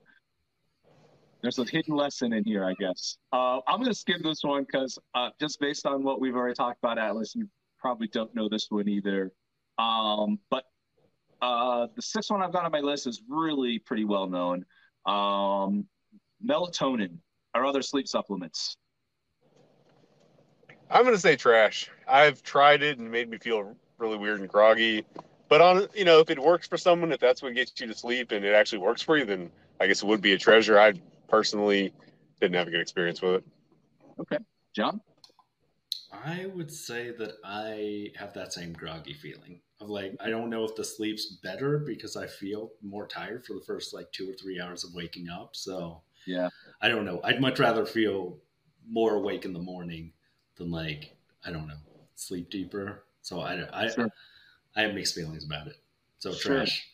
there's 1.41 1.59
a 1.59 1.65
hidden 1.65 1.95
lesson 1.95 2.33
in 2.33 2.43
here, 2.43 2.65
I 2.65 2.73
guess. 2.79 3.17
Uh, 3.31 3.59
I'm 3.67 3.77
going 3.77 3.91
to 3.91 3.95
skip 3.95 4.21
this 4.23 4.43
one 4.43 4.63
because 4.63 4.99
uh, 5.15 5.29
just 5.39 5.59
based 5.59 5.85
on 5.85 6.03
what 6.03 6.19
we've 6.19 6.35
already 6.35 6.55
talked 6.55 6.79
about, 6.83 6.97
Atlas, 6.97 7.35
you 7.35 7.47
probably 7.79 8.07
don't 8.07 8.33
know 8.35 8.47
this 8.49 8.67
one 8.69 8.87
either. 8.87 9.31
Um, 9.79 10.39
but 10.49 10.65
uh, 11.41 11.87
the 11.95 12.01
sixth 12.01 12.29
one 12.29 12.41
I've 12.41 12.53
got 12.53 12.65
on 12.65 12.71
my 12.71 12.79
list 12.79 13.07
is 13.07 13.21
really 13.27 13.79
pretty 13.79 14.05
well 14.05 14.27
known. 14.27 14.65
Um, 15.05 15.85
melatonin 16.45 17.17
or 17.55 17.65
other 17.65 17.81
sleep 17.81 18.07
supplements. 18.07 18.77
I'm 20.89 21.03
gonna 21.05 21.17
say 21.17 21.35
trash. 21.35 21.89
I've 22.07 22.43
tried 22.43 22.83
it 22.83 22.99
and 22.99 23.09
made 23.09 23.29
me 23.29 23.37
feel 23.37 23.75
really 23.97 24.17
weird 24.17 24.41
and 24.41 24.49
groggy. 24.49 25.05
But 25.47 25.61
on 25.61 25.87
you 25.95 26.05
know, 26.05 26.19
if 26.19 26.29
it 26.29 26.39
works 26.39 26.67
for 26.67 26.77
someone, 26.77 27.11
if 27.11 27.19
that's 27.19 27.41
what 27.41 27.55
gets 27.55 27.73
you 27.79 27.87
to 27.87 27.93
sleep 27.93 28.31
and 28.31 28.45
it 28.45 28.53
actually 28.53 28.79
works 28.79 29.01
for 29.01 29.17
you, 29.17 29.25
then 29.25 29.51
I 29.79 29.87
guess 29.87 30.03
it 30.03 30.05
would 30.05 30.21
be 30.21 30.33
a 30.33 30.37
treasure. 30.37 30.79
I 30.79 30.93
personally 31.27 31.93
didn't 32.39 32.55
have 32.55 32.67
a 32.67 32.71
good 32.71 32.81
experience 32.81 33.21
with 33.21 33.35
it. 33.35 33.43
Okay, 34.19 34.37
John. 34.75 35.01
I 36.11 36.47
would 36.53 36.71
say 36.71 37.11
that 37.11 37.33
I 37.43 38.11
have 38.17 38.33
that 38.33 38.53
same 38.53 38.73
groggy 38.73 39.13
feeling 39.13 39.61
of 39.79 39.89
like 39.89 40.15
I 40.19 40.29
don't 40.29 40.49
know 40.49 40.63
if 40.63 40.75
the 40.75 40.83
sleep's 40.83 41.25
better 41.25 41.79
because 41.79 42.15
I 42.15 42.27
feel 42.27 42.71
more 42.81 43.07
tired 43.07 43.45
for 43.45 43.53
the 43.53 43.61
first 43.61 43.93
like 43.93 44.11
two 44.11 44.29
or 44.29 44.33
three 44.33 44.59
hours 44.59 44.83
of 44.83 44.93
waking 44.93 45.29
up. 45.29 45.55
So 45.55 46.01
yeah, 46.25 46.49
I 46.81 46.89
don't 46.89 47.05
know. 47.05 47.21
I'd 47.23 47.41
much 47.41 47.59
rather 47.59 47.85
feel 47.85 48.37
more 48.87 49.15
awake 49.15 49.45
in 49.45 49.53
the 49.53 49.59
morning 49.59 50.11
than 50.55 50.69
like 50.69 51.15
I 51.45 51.51
don't 51.51 51.67
know 51.67 51.75
sleep 52.15 52.49
deeper. 52.49 53.03
So 53.21 53.39
I 53.39 53.67
I 53.73 53.89
sure. 53.89 54.09
I 54.75 54.81
have 54.81 54.93
mixed 54.93 55.15
feelings 55.15 55.45
about 55.45 55.67
it. 55.67 55.77
So 56.19 56.33
sure. 56.33 56.57
trash. 56.57 56.87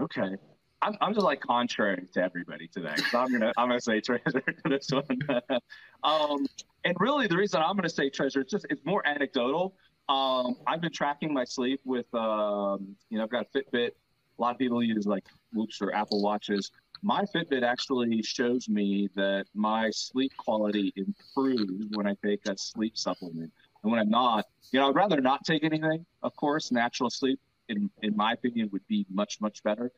Okay. 0.00 0.36
I'm, 0.82 0.96
I'm 1.00 1.14
just 1.14 1.24
like 1.24 1.40
contrary 1.40 2.06
to 2.14 2.22
everybody 2.22 2.68
today. 2.68 2.94
So 3.10 3.18
I'm 3.18 3.32
gonna 3.32 3.52
I'm 3.56 3.68
gonna 3.68 3.80
say 3.80 4.00
treasure 4.00 4.40
to 4.40 4.68
this 4.68 4.88
one. 4.90 5.04
um, 6.02 6.46
and 6.84 6.96
really 6.98 7.26
the 7.26 7.36
reason 7.36 7.60
I'm 7.62 7.76
gonna 7.76 7.88
say 7.88 8.10
treasure 8.10 8.40
is 8.42 8.50
just 8.50 8.66
it's 8.70 8.84
more 8.84 9.06
anecdotal. 9.06 9.74
Um, 10.08 10.56
I've 10.66 10.80
been 10.80 10.92
tracking 10.92 11.32
my 11.32 11.44
sleep 11.44 11.80
with 11.84 12.12
um, 12.14 12.96
you 13.10 13.18
know 13.18 13.24
I've 13.24 13.30
got 13.30 13.46
Fitbit. 13.52 13.90
A 13.90 14.40
lot 14.40 14.52
of 14.52 14.58
people 14.58 14.82
use 14.82 15.06
like 15.06 15.24
Whoops 15.52 15.82
or 15.82 15.94
Apple 15.94 16.22
Watches 16.22 16.70
my 17.02 17.24
Fitbit 17.24 17.62
actually 17.62 18.22
shows 18.22 18.68
me 18.68 19.08
that 19.14 19.46
my 19.54 19.90
sleep 19.90 20.32
quality 20.36 20.92
improves 20.96 21.86
when 21.94 22.06
I 22.06 22.14
take 22.24 22.46
a 22.46 22.56
sleep 22.58 22.96
supplement. 22.96 23.50
And 23.82 23.90
when 23.90 24.00
I'm 24.00 24.10
not, 24.10 24.46
you 24.72 24.80
know, 24.80 24.88
I'd 24.90 24.94
rather 24.94 25.20
not 25.20 25.44
take 25.44 25.64
anything, 25.64 26.04
of 26.22 26.36
course. 26.36 26.70
Natural 26.70 27.08
sleep, 27.08 27.40
in, 27.68 27.90
in 28.02 28.14
my 28.16 28.32
opinion, 28.32 28.68
would 28.72 28.86
be 28.86 29.06
much, 29.10 29.40
much 29.40 29.62
better. 29.62 29.90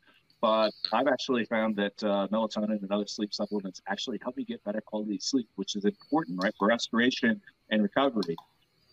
But 0.43 0.73
I've 0.91 1.07
actually 1.07 1.45
found 1.45 1.77
that 1.77 2.03
uh, 2.03 2.27
melatonin 2.27 2.81
and 2.81 2.91
other 2.91 3.07
sleep 3.07 3.33
supplements 3.33 3.81
actually 3.87 4.19
help 4.21 4.35
me 4.35 4.43
get 4.43 4.61
better 4.65 4.81
quality 4.81 5.17
sleep, 5.19 5.47
which 5.55 5.77
is 5.77 5.85
important, 5.85 6.43
right, 6.43 6.53
for 6.59 6.67
restoration 6.67 7.41
and 7.69 7.81
recovery. 7.81 8.35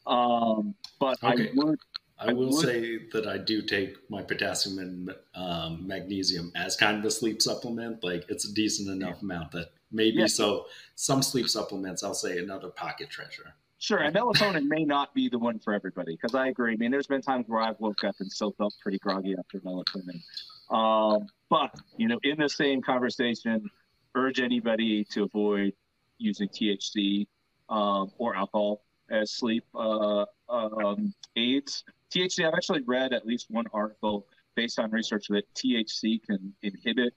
Um, 0.06 0.76
but 1.00 1.20
okay. 1.24 1.48
I 1.48 1.50
would 1.54 1.80
I 2.20 2.32
will 2.32 2.52
say 2.52 3.00
that 3.12 3.26
I 3.26 3.36
do 3.36 3.62
take 3.62 3.96
my 4.08 4.22
potassium 4.22 4.78
and 4.78 5.14
um, 5.34 5.84
magnesium 5.84 6.52
as 6.54 6.76
kind 6.76 6.98
of 6.98 7.04
a 7.04 7.10
sleep 7.10 7.42
supplement. 7.42 8.04
Like 8.04 8.26
it's 8.28 8.48
a 8.48 8.54
decent 8.54 8.88
enough 8.88 9.20
amount 9.20 9.50
that 9.50 9.72
maybe 9.90 10.18
yeah. 10.18 10.26
so 10.26 10.66
some 10.94 11.20
sleep 11.20 11.48
supplements, 11.48 12.04
I'll 12.04 12.14
say 12.14 12.38
another 12.38 12.68
pocket 12.68 13.10
treasure. 13.10 13.54
Sure, 13.78 13.98
and 13.98 14.14
melatonin 14.14 14.68
may 14.68 14.84
not 14.84 15.12
be 15.14 15.28
the 15.28 15.38
one 15.38 15.58
for 15.58 15.72
everybody 15.72 16.12
because 16.12 16.36
I 16.36 16.46
agree. 16.46 16.74
I 16.74 16.76
mean, 16.76 16.92
there's 16.92 17.08
been 17.08 17.22
times 17.22 17.46
where 17.48 17.60
I've 17.60 17.80
woke 17.80 18.04
up 18.04 18.14
and 18.20 18.30
still 18.30 18.52
felt 18.52 18.72
pretty 18.80 18.98
groggy 18.98 19.34
after 19.36 19.58
melatonin. 19.58 20.22
Um, 20.70 21.26
but 21.48 21.74
you 21.96 22.08
know, 22.08 22.18
in 22.22 22.38
the 22.38 22.48
same 22.48 22.80
conversation, 22.82 23.68
urge 24.14 24.40
anybody 24.40 25.04
to 25.12 25.24
avoid 25.24 25.72
using 26.18 26.48
THC 26.48 27.26
um, 27.68 28.10
or 28.18 28.36
alcohol 28.36 28.82
as 29.10 29.32
sleep 29.32 29.64
uh, 29.74 30.24
um, 30.48 31.12
aids 31.36 31.84
THC, 32.10 32.46
I've 32.46 32.54
actually 32.54 32.82
read 32.82 33.12
at 33.12 33.26
least 33.26 33.46
one 33.50 33.66
article 33.72 34.26
based 34.56 34.78
on 34.78 34.90
research 34.90 35.28
that 35.28 35.44
THC 35.54 36.22
can 36.22 36.52
inhibit 36.62 37.14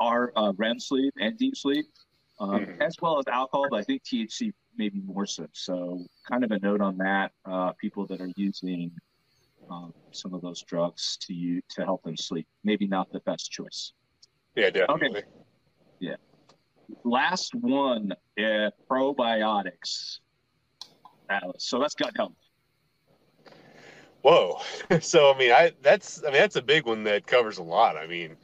our 0.00 0.32
uh, 0.36 0.52
REM 0.56 0.80
sleep 0.80 1.14
and 1.18 1.38
deep 1.38 1.56
sleep, 1.56 1.86
um, 2.40 2.50
mm-hmm. 2.50 2.82
as 2.82 2.96
well 3.00 3.18
as 3.18 3.26
alcohol, 3.28 3.66
but 3.70 3.78
I 3.78 3.82
think 3.82 4.02
THC 4.02 4.52
maybe 4.76 5.00
more 5.00 5.26
so. 5.26 5.46
So, 5.52 6.04
kind 6.28 6.44
of 6.44 6.50
a 6.50 6.58
note 6.58 6.80
on 6.80 6.98
that. 6.98 7.32
Uh, 7.44 7.72
people 7.72 8.06
that 8.08 8.20
are 8.20 8.30
using 8.36 8.90
um, 9.70 9.92
some 10.12 10.34
of 10.34 10.42
those 10.42 10.62
drugs 10.62 11.18
to 11.22 11.34
you 11.34 11.60
to 11.70 11.84
help 11.84 12.02
them 12.02 12.16
sleep, 12.16 12.46
maybe 12.64 12.86
not 12.86 13.10
the 13.12 13.20
best 13.20 13.50
choice. 13.50 13.92
Yeah, 14.54 14.70
definitely. 14.70 15.18
Okay. 15.18 15.28
Yeah. 16.00 16.16
Last 17.04 17.54
one, 17.54 18.12
uh, 18.38 18.70
probiotics. 18.90 20.18
Atlas. 21.28 21.64
so 21.64 21.80
that's 21.80 21.94
gut 21.94 22.12
health. 22.16 22.32
Whoa. 24.22 24.60
so 25.00 25.32
I 25.32 25.38
mean, 25.38 25.52
I 25.52 25.72
that's 25.82 26.22
I 26.22 26.30
mean 26.30 26.40
that's 26.40 26.56
a 26.56 26.62
big 26.62 26.86
one 26.86 27.04
that 27.04 27.26
covers 27.26 27.58
a 27.58 27.62
lot. 27.62 27.96
I 27.96 28.06
mean, 28.06 28.36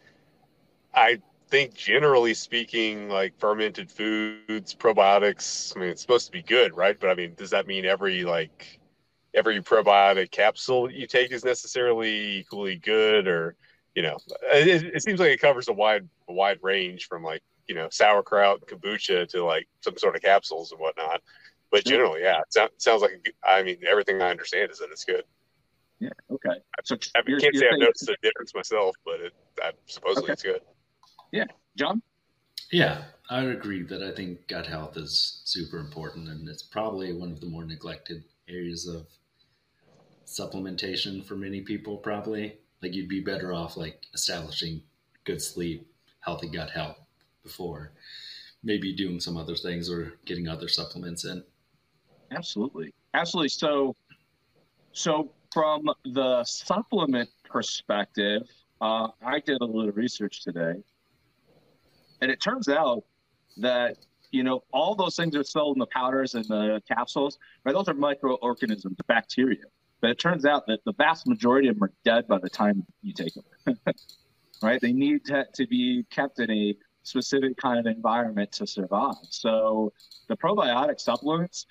I 0.94 1.20
think 1.48 1.74
generally 1.74 2.34
speaking, 2.34 3.08
like 3.08 3.38
fermented 3.38 3.90
foods, 3.90 4.74
probiotics. 4.74 5.76
I 5.76 5.80
mean, 5.80 5.88
it's 5.90 6.02
supposed 6.02 6.26
to 6.26 6.32
be 6.32 6.42
good, 6.42 6.76
right? 6.76 6.98
But 6.98 7.10
I 7.10 7.14
mean, 7.14 7.34
does 7.34 7.50
that 7.50 7.66
mean 7.66 7.84
every 7.84 8.24
like 8.24 8.80
every 9.34 9.60
probiotic 9.62 10.30
capsule 10.30 10.90
you 10.90 11.06
take 11.06 11.32
is 11.32 11.44
necessarily 11.44 12.38
equally 12.38 12.76
good, 12.76 13.26
or 13.26 13.56
you 13.94 14.02
know, 14.02 14.18
it, 14.52 14.94
it 14.94 15.02
seems 15.02 15.20
like 15.20 15.30
it 15.30 15.40
covers 15.40 15.68
a 15.68 15.72
wide 15.72 16.08
a 16.28 16.32
wide 16.32 16.58
range 16.62 17.06
from 17.06 17.22
like 17.22 17.42
you 17.68 17.74
know 17.74 17.88
sauerkraut, 17.90 18.66
kombucha 18.66 19.28
to 19.28 19.44
like 19.44 19.68
some 19.80 19.96
sort 19.96 20.16
of 20.16 20.22
capsules 20.22 20.72
and 20.72 20.80
whatnot. 20.80 21.20
But 21.70 21.84
generally, 21.84 22.22
yeah, 22.22 22.40
it 22.40 22.72
sounds 22.78 23.02
like 23.02 23.32
I 23.44 23.62
mean 23.62 23.78
everything 23.88 24.20
I 24.20 24.30
understand 24.30 24.70
is 24.70 24.78
that 24.78 24.90
it's 24.90 25.04
good. 25.04 25.24
Yeah. 25.98 26.10
Okay. 26.30 26.60
So 26.84 26.96
I 27.14 27.22
mean, 27.26 27.38
can't 27.38 27.54
say 27.54 27.66
I've 27.72 27.78
noticed 27.78 28.06
the 28.06 28.16
difference 28.22 28.54
myself, 28.54 28.96
but 29.04 29.20
it, 29.20 29.32
I, 29.62 29.70
supposedly 29.86 30.24
okay. 30.24 30.32
it's 30.32 30.42
good. 30.42 30.60
Yeah, 31.30 31.46
John. 31.76 32.02
Yeah, 32.72 33.04
I 33.30 33.42
agree 33.42 33.82
that 33.84 34.02
I 34.02 34.12
think 34.12 34.48
gut 34.48 34.66
health 34.66 34.96
is 34.96 35.42
super 35.44 35.78
important, 35.78 36.28
and 36.28 36.48
it's 36.48 36.62
probably 36.62 37.12
one 37.12 37.30
of 37.30 37.40
the 37.40 37.46
more 37.46 37.64
neglected 37.64 38.24
areas 38.48 38.88
of 38.88 39.06
supplementation 40.32 41.24
for 41.24 41.36
many 41.36 41.60
people. 41.60 41.96
Probably, 41.98 42.56
like 42.82 42.94
you'd 42.94 43.08
be 43.08 43.20
better 43.20 43.52
off 43.52 43.76
like 43.76 44.06
establishing 44.14 44.82
good 45.24 45.40
sleep, 45.40 45.86
healthy 46.20 46.48
gut 46.48 46.70
health 46.70 46.98
before 47.42 47.92
maybe 48.62 48.92
doing 48.92 49.20
some 49.20 49.36
other 49.36 49.56
things 49.56 49.90
or 49.90 50.14
getting 50.24 50.48
other 50.48 50.68
supplements 50.68 51.24
in. 51.24 51.42
Absolutely, 52.30 52.94
absolutely. 53.14 53.48
So, 53.48 53.96
so 54.92 55.32
from 55.52 55.90
the 56.04 56.44
supplement 56.44 57.28
perspective, 57.44 58.42
uh, 58.80 59.08
I 59.24 59.40
did 59.40 59.60
a 59.60 59.64
little 59.64 59.92
research 59.92 60.42
today, 60.42 60.74
and 62.20 62.30
it 62.30 62.40
turns 62.40 62.68
out 62.68 63.04
that 63.58 63.96
you 64.30 64.42
know 64.42 64.62
all 64.72 64.94
those 64.94 65.16
things 65.16 65.36
are 65.36 65.44
sold 65.44 65.76
in 65.76 65.80
the 65.80 65.86
powders 65.86 66.34
and 66.34 66.44
the 66.46 66.80
capsules, 66.88 67.38
right? 67.64 67.74
Those 67.74 67.88
are 67.88 67.94
microorganisms, 67.94 68.96
bacteria. 69.06 69.64
But 70.02 70.10
it 70.10 70.18
turns 70.18 70.44
out 70.44 70.66
that 70.66 70.80
the 70.84 70.92
vast 70.92 71.26
majority 71.26 71.68
of 71.68 71.76
them 71.76 71.84
are 71.84 71.92
dead 72.04 72.28
by 72.28 72.38
the 72.38 72.50
time 72.50 72.84
you 73.02 73.14
take 73.14 73.32
them. 73.34 73.78
right? 74.62 74.80
They 74.80 74.92
need 74.92 75.24
to, 75.26 75.46
to 75.54 75.66
be 75.66 76.04
kept 76.10 76.40
in 76.40 76.50
a 76.50 76.74
specific 77.04 77.56
kind 77.56 77.78
of 77.78 77.86
environment 77.86 78.50
to 78.52 78.66
survive. 78.66 79.14
So 79.30 79.92
the 80.28 80.36
probiotic 80.36 81.00
supplements, 81.00 81.66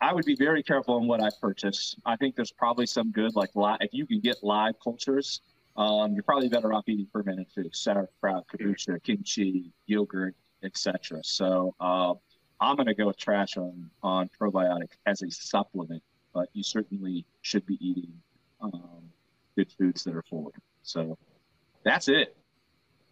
I 0.00 0.14
would 0.14 0.24
be 0.24 0.36
very 0.36 0.62
careful 0.62 0.94
on 0.94 1.08
what 1.08 1.20
I 1.20 1.28
purchase. 1.40 1.96
I 2.06 2.16
think 2.16 2.36
there's 2.36 2.52
probably 2.52 2.86
some 2.86 3.10
good 3.10 3.34
like 3.34 3.50
live, 3.54 3.78
if 3.80 3.92
you 3.92 4.06
can 4.06 4.20
get 4.20 4.36
live 4.42 4.74
cultures, 4.82 5.40
um, 5.76 6.14
you're 6.14 6.22
probably 6.22 6.48
better 6.48 6.72
off 6.72 6.84
eating 6.88 7.06
fermented 7.12 7.46
food, 7.54 7.74
sauerkraut, 7.74 8.46
kombucha, 8.48 9.02
kimchi, 9.02 9.72
yogurt, 9.86 10.34
etc. 10.62 11.20
So 11.22 11.74
uh, 11.80 12.14
I'm 12.60 12.76
going 12.76 12.86
to 12.86 12.94
go 12.94 13.06
with 13.06 13.16
trash 13.16 13.56
on 13.56 13.90
on 14.02 14.30
probiotic 14.40 14.90
as 15.06 15.22
a 15.22 15.30
supplement, 15.30 16.02
but 16.32 16.48
you 16.52 16.62
certainly 16.62 17.24
should 17.42 17.66
be 17.66 17.76
eating 17.80 18.12
um, 18.60 19.02
good 19.56 19.70
foods 19.72 20.04
that 20.04 20.14
are 20.14 20.22
full. 20.22 20.52
So 20.82 21.18
that's 21.84 22.08
it. 22.08 22.36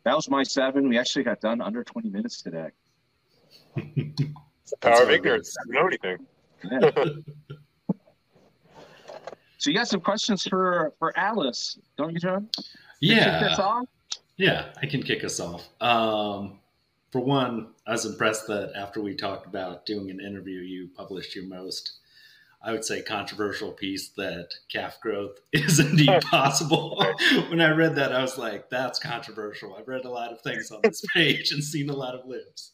That 0.05 0.15
was 0.15 0.29
my 0.31 0.43
seven. 0.43 0.89
We 0.89 0.99
actually 0.99 1.25
got 1.25 1.41
done 1.41 1.61
under 1.61 1.85
20 1.85 2.11
minutes 2.11 2.43
today. 2.43 2.71
Power 4.81 5.03
of 5.03 5.11
ignorance. 5.11 5.57
I 5.59 5.73
don't 5.73 5.75
know 5.75 5.87
anything. 5.87 6.27
so 9.59 9.71
you 9.71 9.77
got 9.77 9.89
some 9.89 10.01
questions 10.01 10.47
for 10.47 10.93
for 10.99 11.17
Atlas, 11.19 11.79
don't 11.97 12.13
you, 12.13 12.21
John? 12.21 12.49
Yeah. 13.01 13.55
Yeah, 14.37 14.67
I 14.81 14.87
can 14.87 15.03
kick 15.03 15.25
us 15.25 15.41
off. 15.41 15.69
Um, 15.81 16.61
for 17.11 17.21
one, 17.21 17.69
I 17.87 17.93
was 17.93 18.05
impressed 18.05 18.47
that 18.49 18.73
after 18.77 19.01
we 19.01 19.15
talked 19.15 19.47
about 19.47 19.85
doing 19.85 20.11
an 20.11 20.21
interview, 20.21 20.61
you 20.61 20.89
published 20.97 21.35
your 21.35 21.45
most, 21.47 21.99
I 22.61 22.73
would 22.73 22.85
say, 22.85 23.03
controversial 23.03 23.71
piece 23.73 24.09
that 24.11 24.49
calf 24.71 25.01
growth 25.01 25.39
is 25.53 25.79
indeed 25.79 26.23
possible. 26.23 27.05
when 27.49 27.61
I 27.61 27.71
read 27.71 27.95
that, 27.97 28.13
I 28.13 28.21
was 28.21 28.37
like, 28.37 28.69
that's 28.69 28.99
controversial. 28.99 29.77
I've 29.77 29.89
read 29.89 30.05
a 30.05 30.11
lot 30.11 30.33
of 30.33 30.41
things 30.41 30.71
on 30.71 30.81
this 30.83 31.03
page 31.15 31.53
and 31.53 31.63
seen 31.63 31.89
a 31.91 31.95
lot 31.95 32.15
of 32.15 32.27
libs. 32.27 32.73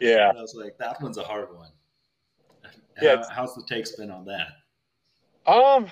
Yeah. 0.00 0.30
And 0.30 0.38
I 0.38 0.40
was 0.40 0.54
like, 0.54 0.78
that 0.78 1.02
one's 1.02 1.18
a 1.18 1.24
hard 1.24 1.54
one. 1.54 1.70
Yeah, 3.00 3.16
How, 3.16 3.28
how's 3.30 3.54
the 3.54 3.62
take 3.68 3.86
spin 3.86 4.10
on 4.10 4.24
that? 4.24 4.48
Um, 5.46 5.86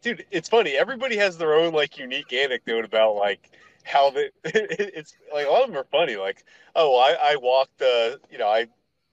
dude, 0.00 0.24
it's 0.30 0.48
funny. 0.48 0.76
Everybody 0.76 1.16
has 1.16 1.36
their 1.36 1.54
own 1.54 1.72
like 1.72 1.98
unique 1.98 2.32
anecdote 2.32 2.84
about 2.84 3.14
like 3.14 3.50
how 3.84 4.10
the 4.10 4.30
it's 4.44 5.14
like 5.32 5.46
a 5.46 5.50
lot 5.50 5.62
of 5.62 5.68
them 5.68 5.78
are 5.78 5.86
funny. 5.90 6.16
Like, 6.16 6.44
oh, 6.74 6.96
I 6.98 7.32
I 7.32 7.36
walked 7.36 7.82
uh 7.82 8.16
you 8.30 8.38
know 8.38 8.48
I 8.48 8.66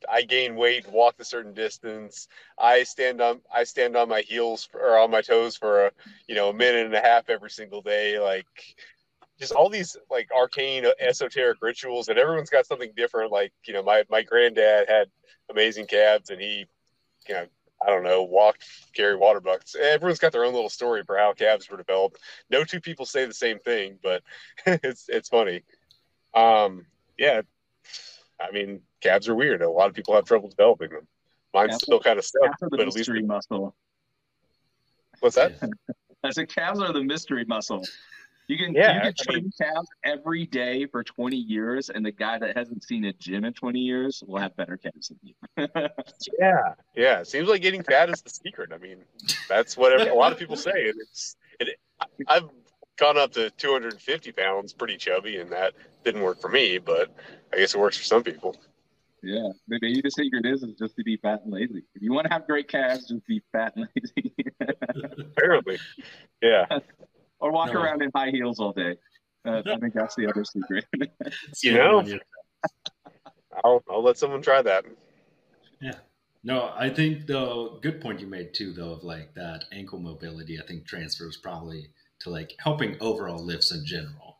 I 0.09 0.23
gain 0.23 0.55
weight, 0.55 0.87
walk 0.91 1.15
a 1.19 1.25
certain 1.25 1.53
distance. 1.53 2.27
I 2.57 2.83
stand 2.83 3.21
on 3.21 3.41
I 3.53 3.63
stand 3.63 3.95
on 3.95 4.09
my 4.09 4.21
heels 4.21 4.65
for, 4.65 4.79
or 4.79 4.99
on 4.99 5.11
my 5.11 5.21
toes 5.21 5.55
for 5.57 5.87
a 5.87 5.91
you 6.27 6.35
know 6.35 6.49
a 6.49 6.53
minute 6.53 6.85
and 6.85 6.95
a 6.95 7.01
half 7.01 7.29
every 7.29 7.49
single 7.49 7.81
day. 7.81 8.19
Like 8.19 8.45
just 9.39 9.53
all 9.53 9.69
these 9.69 9.97
like 10.09 10.29
arcane 10.35 10.85
esoteric 10.99 11.57
rituals, 11.61 12.09
and 12.09 12.17
everyone's 12.17 12.49
got 12.49 12.65
something 12.65 12.91
different. 12.95 13.31
Like 13.31 13.53
you 13.65 13.73
know 13.73 13.83
my 13.83 14.03
my 14.09 14.23
granddad 14.23 14.89
had 14.89 15.09
amazing 15.49 15.87
calves, 15.87 16.29
and 16.29 16.41
he 16.41 16.65
you 17.27 17.35
know 17.35 17.45
I 17.85 17.91
don't 17.91 18.03
know, 18.03 18.23
walked, 18.23 18.65
carry 18.93 19.15
water 19.15 19.39
buckets. 19.39 19.75
Everyone's 19.75 20.19
got 20.19 20.31
their 20.31 20.43
own 20.45 20.53
little 20.53 20.69
story 20.69 21.03
for 21.03 21.17
how 21.17 21.33
calves 21.33 21.69
were 21.69 21.77
developed. 21.77 22.17
No 22.49 22.63
two 22.63 22.81
people 22.81 23.05
say 23.05 23.25
the 23.25 23.33
same 23.33 23.59
thing, 23.59 23.99
but 24.01 24.23
it's 24.65 25.05
it's 25.09 25.29
funny. 25.29 25.61
Um, 26.33 26.85
yeah, 27.17 27.41
I 28.39 28.51
mean, 28.51 28.81
calves 29.01 29.27
are 29.27 29.35
weird. 29.35 29.61
A 29.61 29.69
lot 29.69 29.89
of 29.89 29.95
people 29.95 30.15
have 30.15 30.25
trouble 30.25 30.49
developing 30.49 30.89
them. 30.89 31.07
Mine's 31.53 31.71
calves 31.71 31.83
still 31.83 31.99
kind 31.99 32.19
of 32.19 32.25
stuck, 32.25 32.51
but 32.69 32.79
at 32.79 32.93
least 32.93 33.09
muscle. 33.23 33.75
What's 35.19 35.35
that? 35.35 35.53
I 36.23 36.31
said 36.31 36.53
calves 36.53 36.81
are 36.81 36.93
the 36.93 37.03
mystery 37.03 37.45
muscle. 37.45 37.83
You 38.47 38.57
can 38.57 38.73
yeah, 38.73 38.95
you 38.95 39.01
can 39.01 39.13
train 39.13 39.43
mean, 39.43 39.51
calves 39.61 39.89
every 40.05 40.45
day 40.45 40.85
for 40.85 41.03
20 41.03 41.35
years, 41.35 41.89
and 41.89 42.05
the 42.05 42.13
guy 42.13 42.37
that 42.39 42.55
hasn't 42.55 42.83
seen 42.83 43.03
a 43.05 43.13
gym 43.13 43.43
in 43.43 43.53
20 43.53 43.79
years 43.79 44.23
will 44.25 44.39
have 44.39 44.55
better 44.55 44.77
calves 44.77 45.09
than 45.09 45.19
you. 45.21 45.33
yeah, 46.39 46.73
yeah. 46.95 47.19
It 47.19 47.27
seems 47.27 47.49
like 47.49 47.61
getting 47.61 47.83
fat 47.83 48.09
is 48.09 48.21
the 48.21 48.29
secret. 48.29 48.71
I 48.73 48.77
mean, 48.77 49.03
that's 49.49 49.75
what 49.75 49.99
a 49.99 50.13
lot 50.13 50.31
of 50.31 50.39
people 50.39 50.55
say. 50.55 50.71
It's 50.75 51.35
it. 51.59 51.77
I've 52.27 52.47
gone 52.97 53.17
up 53.17 53.33
to 53.33 53.49
250 53.49 54.31
pounds, 54.31 54.71
pretty 54.71 54.95
chubby, 54.95 55.37
and 55.39 55.51
that 55.51 55.73
didn't 56.05 56.21
work 56.21 56.39
for 56.39 56.49
me. 56.49 56.77
But 56.77 57.13
I 57.53 57.57
guess 57.57 57.73
it 57.73 57.79
works 57.79 57.97
for 57.97 58.03
some 58.03 58.23
people. 58.23 58.55
Yeah, 59.23 59.49
maybe 59.67 59.99
the 60.01 60.11
secret 60.11 60.45
is 60.45 60.63
is 60.63 60.75
just 60.75 60.95
to 60.97 61.03
be 61.03 61.17
fat 61.17 61.41
and 61.43 61.51
lazy. 61.51 61.83
If 61.95 62.01
you 62.01 62.13
want 62.13 62.27
to 62.27 62.33
have 62.33 62.45
great 62.45 62.67
calves, 62.67 63.07
just 63.07 63.25
be 63.25 63.41
fat 63.51 63.73
and 63.75 63.87
lazy. 63.95 64.33
Apparently, 65.19 65.79
yeah 66.41 66.65
or 67.39 67.51
walk 67.51 67.73
no. 67.73 67.81
around 67.81 68.01
in 68.01 68.11
high 68.15 68.29
heels 68.29 68.59
all 68.59 68.73
day. 68.73 68.95
Uh, 69.45 69.61
I 69.65 69.77
think 69.77 69.93
that's 69.93 70.15
the 70.15 70.27
other 70.27 70.43
secret. 70.43 70.85
you 71.63 71.73
know, 71.73 72.03
I'll 73.63 73.83
I'll 73.89 74.03
let 74.03 74.17
someone 74.17 74.41
try 74.41 74.61
that. 74.61 74.85
Yeah. 75.81 75.93
No, 76.43 76.71
I 76.75 76.89
think 76.89 77.27
the 77.27 77.77
good 77.81 77.99
point 77.99 78.19
you 78.19 78.27
made 78.27 78.53
too, 78.53 78.73
though, 78.73 78.91
of 78.93 79.03
like 79.03 79.33
that 79.35 79.65
ankle 79.71 79.99
mobility. 79.99 80.59
I 80.61 80.65
think 80.65 80.85
transfers 80.85 81.37
probably 81.37 81.89
to 82.19 82.29
like 82.29 82.53
helping 82.59 82.97
overall 82.99 83.43
lifts 83.43 83.71
in 83.71 83.85
general 83.85 84.36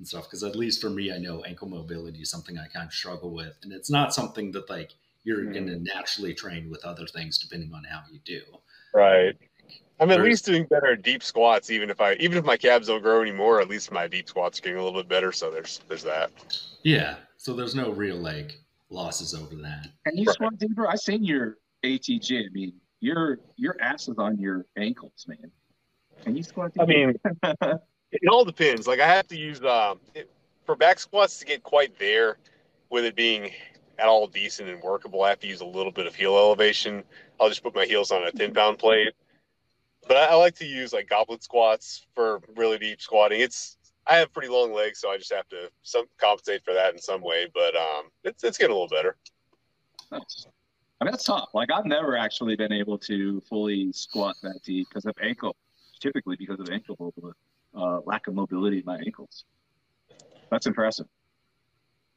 and 0.00 0.08
stuff. 0.08 0.24
Because 0.24 0.42
at 0.42 0.56
least 0.56 0.80
for 0.80 0.90
me, 0.90 1.12
I 1.12 1.18
know 1.18 1.44
ankle 1.44 1.68
mobility 1.68 2.20
is 2.20 2.30
something 2.30 2.58
I 2.58 2.66
kind 2.66 2.86
of 2.86 2.92
struggle 2.92 3.30
with, 3.30 3.56
and 3.62 3.72
it's 3.72 3.90
not 3.90 4.12
something 4.12 4.50
that 4.52 4.68
like 4.68 4.90
you're 5.22 5.44
mm. 5.44 5.52
going 5.52 5.66
to 5.68 5.78
naturally 5.78 6.34
train 6.34 6.68
with 6.68 6.84
other 6.84 7.06
things 7.06 7.38
depending 7.38 7.72
on 7.72 7.84
how 7.84 8.02
you 8.10 8.18
do. 8.24 8.40
Right. 8.92 9.36
I'm 10.00 10.10
at 10.10 10.22
least 10.22 10.46
doing 10.46 10.64
better 10.64 10.96
deep 10.96 11.22
squats, 11.22 11.70
even 11.70 11.90
if 11.90 12.00
I 12.00 12.14
even 12.14 12.38
if 12.38 12.44
my 12.44 12.56
calves 12.56 12.88
don't 12.88 13.02
grow 13.02 13.20
anymore. 13.20 13.60
At 13.60 13.68
least 13.68 13.92
my 13.92 14.08
deep 14.08 14.28
squats 14.28 14.58
are 14.58 14.62
getting 14.62 14.78
a 14.78 14.82
little 14.82 14.98
bit 14.98 15.08
better. 15.08 15.30
So 15.30 15.50
there's 15.50 15.82
there's 15.88 16.02
that. 16.04 16.30
Yeah. 16.82 17.16
So 17.36 17.52
there's 17.52 17.74
no 17.74 17.90
real 17.90 18.16
like 18.16 18.58
losses 18.88 19.34
over 19.34 19.54
that. 19.56 19.88
And 20.06 20.18
you 20.18 20.24
right. 20.24 20.34
squat 20.34 20.58
deeper. 20.58 20.88
I 20.88 20.96
seen 20.96 21.22
your 21.22 21.58
ATG. 21.84 22.46
I 22.46 22.48
mean, 22.50 22.72
your 23.00 23.40
your 23.56 23.76
ass 23.82 24.08
is 24.08 24.16
on 24.16 24.38
your 24.38 24.64
ankles, 24.78 25.26
man. 25.28 25.50
Can 26.24 26.34
you 26.34 26.42
squat 26.42 26.72
deeper? 26.72 26.82
I 26.82 26.86
mean, 26.86 27.78
it 28.12 28.28
all 28.30 28.44
depends. 28.44 28.86
Like 28.86 29.00
I 29.00 29.06
have 29.06 29.28
to 29.28 29.38
use 29.38 29.62
um 29.62 30.00
it, 30.14 30.30
for 30.64 30.76
back 30.76 30.98
squats 30.98 31.38
to 31.38 31.46
get 31.46 31.62
quite 31.62 31.98
there, 31.98 32.38
with 32.90 33.04
it 33.04 33.16
being 33.16 33.52
at 33.98 34.06
all 34.06 34.26
decent 34.26 34.68
and 34.68 34.82
workable. 34.82 35.22
I 35.22 35.28
have 35.30 35.40
to 35.40 35.46
use 35.46 35.60
a 35.60 35.66
little 35.66 35.92
bit 35.92 36.06
of 36.06 36.14
heel 36.14 36.36
elevation. 36.36 37.04
I'll 37.38 37.48
just 37.48 37.62
put 37.62 37.74
my 37.74 37.84
heels 37.84 38.10
on 38.10 38.22
a 38.22 38.32
10 38.32 38.54
pound 38.54 38.78
plate 38.78 39.12
but 40.10 40.16
I, 40.16 40.26
I, 40.26 40.34
like 40.34 40.56
to 40.56 40.66
use 40.66 40.92
like 40.92 41.08
goblet 41.08 41.42
squats 41.42 42.06
for 42.16 42.40
really 42.56 42.78
deep 42.78 43.00
squatting. 43.00 43.40
It's 43.40 43.76
I 44.08 44.16
have 44.16 44.32
pretty 44.32 44.48
long 44.48 44.72
legs, 44.72 44.98
so 44.98 45.08
I 45.10 45.16
just 45.16 45.32
have 45.32 45.48
to 45.50 45.70
some 45.82 46.06
compensate 46.18 46.64
for 46.64 46.74
that 46.74 46.92
in 46.92 46.98
some 46.98 47.20
way. 47.22 47.46
But 47.54 47.76
um, 47.76 48.06
it's 48.24 48.42
it's 48.42 48.58
getting 48.58 48.72
a 48.72 48.74
little 48.74 48.88
better. 48.88 49.16
Nice. 50.10 50.46
I 51.00 51.04
mean, 51.04 51.12
that's 51.12 51.24
tough. 51.24 51.50
Like 51.54 51.68
I've 51.72 51.86
never 51.86 52.16
actually 52.16 52.56
been 52.56 52.72
able 52.72 52.98
to 52.98 53.40
fully 53.42 53.92
squat 53.92 54.34
that 54.42 54.60
deep 54.64 54.88
because 54.88 55.06
of 55.06 55.14
ankle, 55.22 55.54
typically 56.00 56.34
because 56.36 56.58
of 56.58 56.68
ankle 56.70 56.96
uh, 57.74 58.00
lack 58.04 58.26
of 58.26 58.34
mobility 58.34 58.78
in 58.78 58.84
my 58.84 58.98
ankles. 58.98 59.44
That's 60.50 60.66
impressive. 60.66 61.06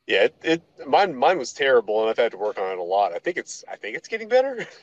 Yeah, 0.08 0.24
it, 0.24 0.36
it 0.44 0.88
mine 0.88 1.16
mine 1.16 1.38
was 1.38 1.54
terrible, 1.54 2.02
and 2.02 2.10
I've 2.10 2.18
had 2.18 2.32
to 2.32 2.38
work 2.38 2.58
on 2.58 2.72
it 2.72 2.78
a 2.78 2.84
lot. 2.84 3.14
I 3.14 3.20
think 3.20 3.38
it's 3.38 3.64
I 3.72 3.76
think 3.78 3.96
it's 3.96 4.08
getting 4.08 4.28
better. 4.28 4.68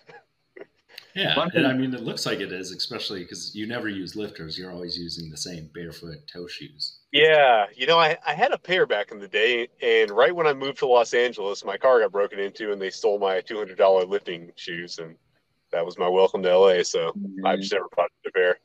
Yeah, 1.15 1.49
and 1.55 1.67
I 1.67 1.73
mean, 1.73 1.93
it 1.93 2.03
looks 2.03 2.25
like 2.25 2.39
it 2.39 2.53
is, 2.53 2.71
especially 2.71 3.21
because 3.21 3.55
you 3.55 3.67
never 3.67 3.89
use 3.89 4.15
lifters. 4.15 4.57
You're 4.57 4.71
always 4.71 4.97
using 4.97 5.29
the 5.29 5.37
same 5.37 5.69
barefoot 5.75 6.19
toe 6.33 6.47
shoes. 6.47 7.01
Yeah, 7.13 7.67
you 7.75 7.87
know, 7.87 7.99
I, 7.99 8.17
I 8.25 8.35
had 8.35 8.53
a 8.53 8.59
pair 8.59 8.87
back 8.87 9.11
in 9.11 9.19
the 9.19 9.27
day, 9.27 9.69
and 9.83 10.11
right 10.11 10.35
when 10.35 10.47
I 10.47 10.53
moved 10.53 10.79
to 10.79 10.87
Los 10.87 11.13
Angeles, 11.13 11.65
my 11.65 11.77
car 11.77 12.01
got 12.01 12.13
broken 12.13 12.39
into, 12.39 12.73
and 12.73 12.81
they 12.81 12.91
stole 12.91 13.19
my 13.19 13.41
two 13.41 13.59
hundred 13.59 13.79
dollar 13.79 14.05
lifting 14.05 14.53
shoes, 14.55 14.99
and 14.99 15.17
that 15.73 15.85
was 15.85 15.99
my 15.99 16.09
welcome 16.09 16.43
to 16.45 16.57
LA. 16.57 16.83
So 16.85 17.13
mm-hmm. 17.13 17.45
I 17.45 17.57
just 17.57 17.73
never 17.73 17.89
bought 17.97 18.11
a 18.27 18.31
pair. 18.31 18.59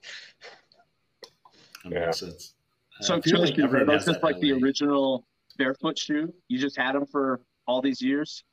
That 1.85 1.93
yeah. 1.93 2.05
makes 2.05 2.19
sense. 2.19 2.53
So, 3.01 3.15
like 3.15 3.23
those 3.23 3.51
just 4.05 4.23
like 4.23 4.35
LA. 4.35 4.41
the 4.41 4.51
original 4.53 5.25
barefoot 5.57 5.97
shoe. 5.97 6.33
You 6.47 6.59
just 6.59 6.77
had 6.77 6.95
them 6.95 7.05
for 7.05 7.41
all 7.67 7.81
these 7.81 8.01
years. 8.01 8.43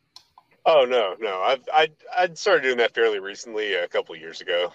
Oh 0.64 0.84
no, 0.88 1.14
no. 1.20 1.40
I've 1.40 1.62
I 1.72 1.88
I 2.16 2.28
started 2.34 2.62
doing 2.62 2.78
that 2.78 2.94
fairly 2.94 3.18
recently, 3.18 3.74
a 3.74 3.88
couple 3.88 4.16
years 4.16 4.40
ago. 4.40 4.72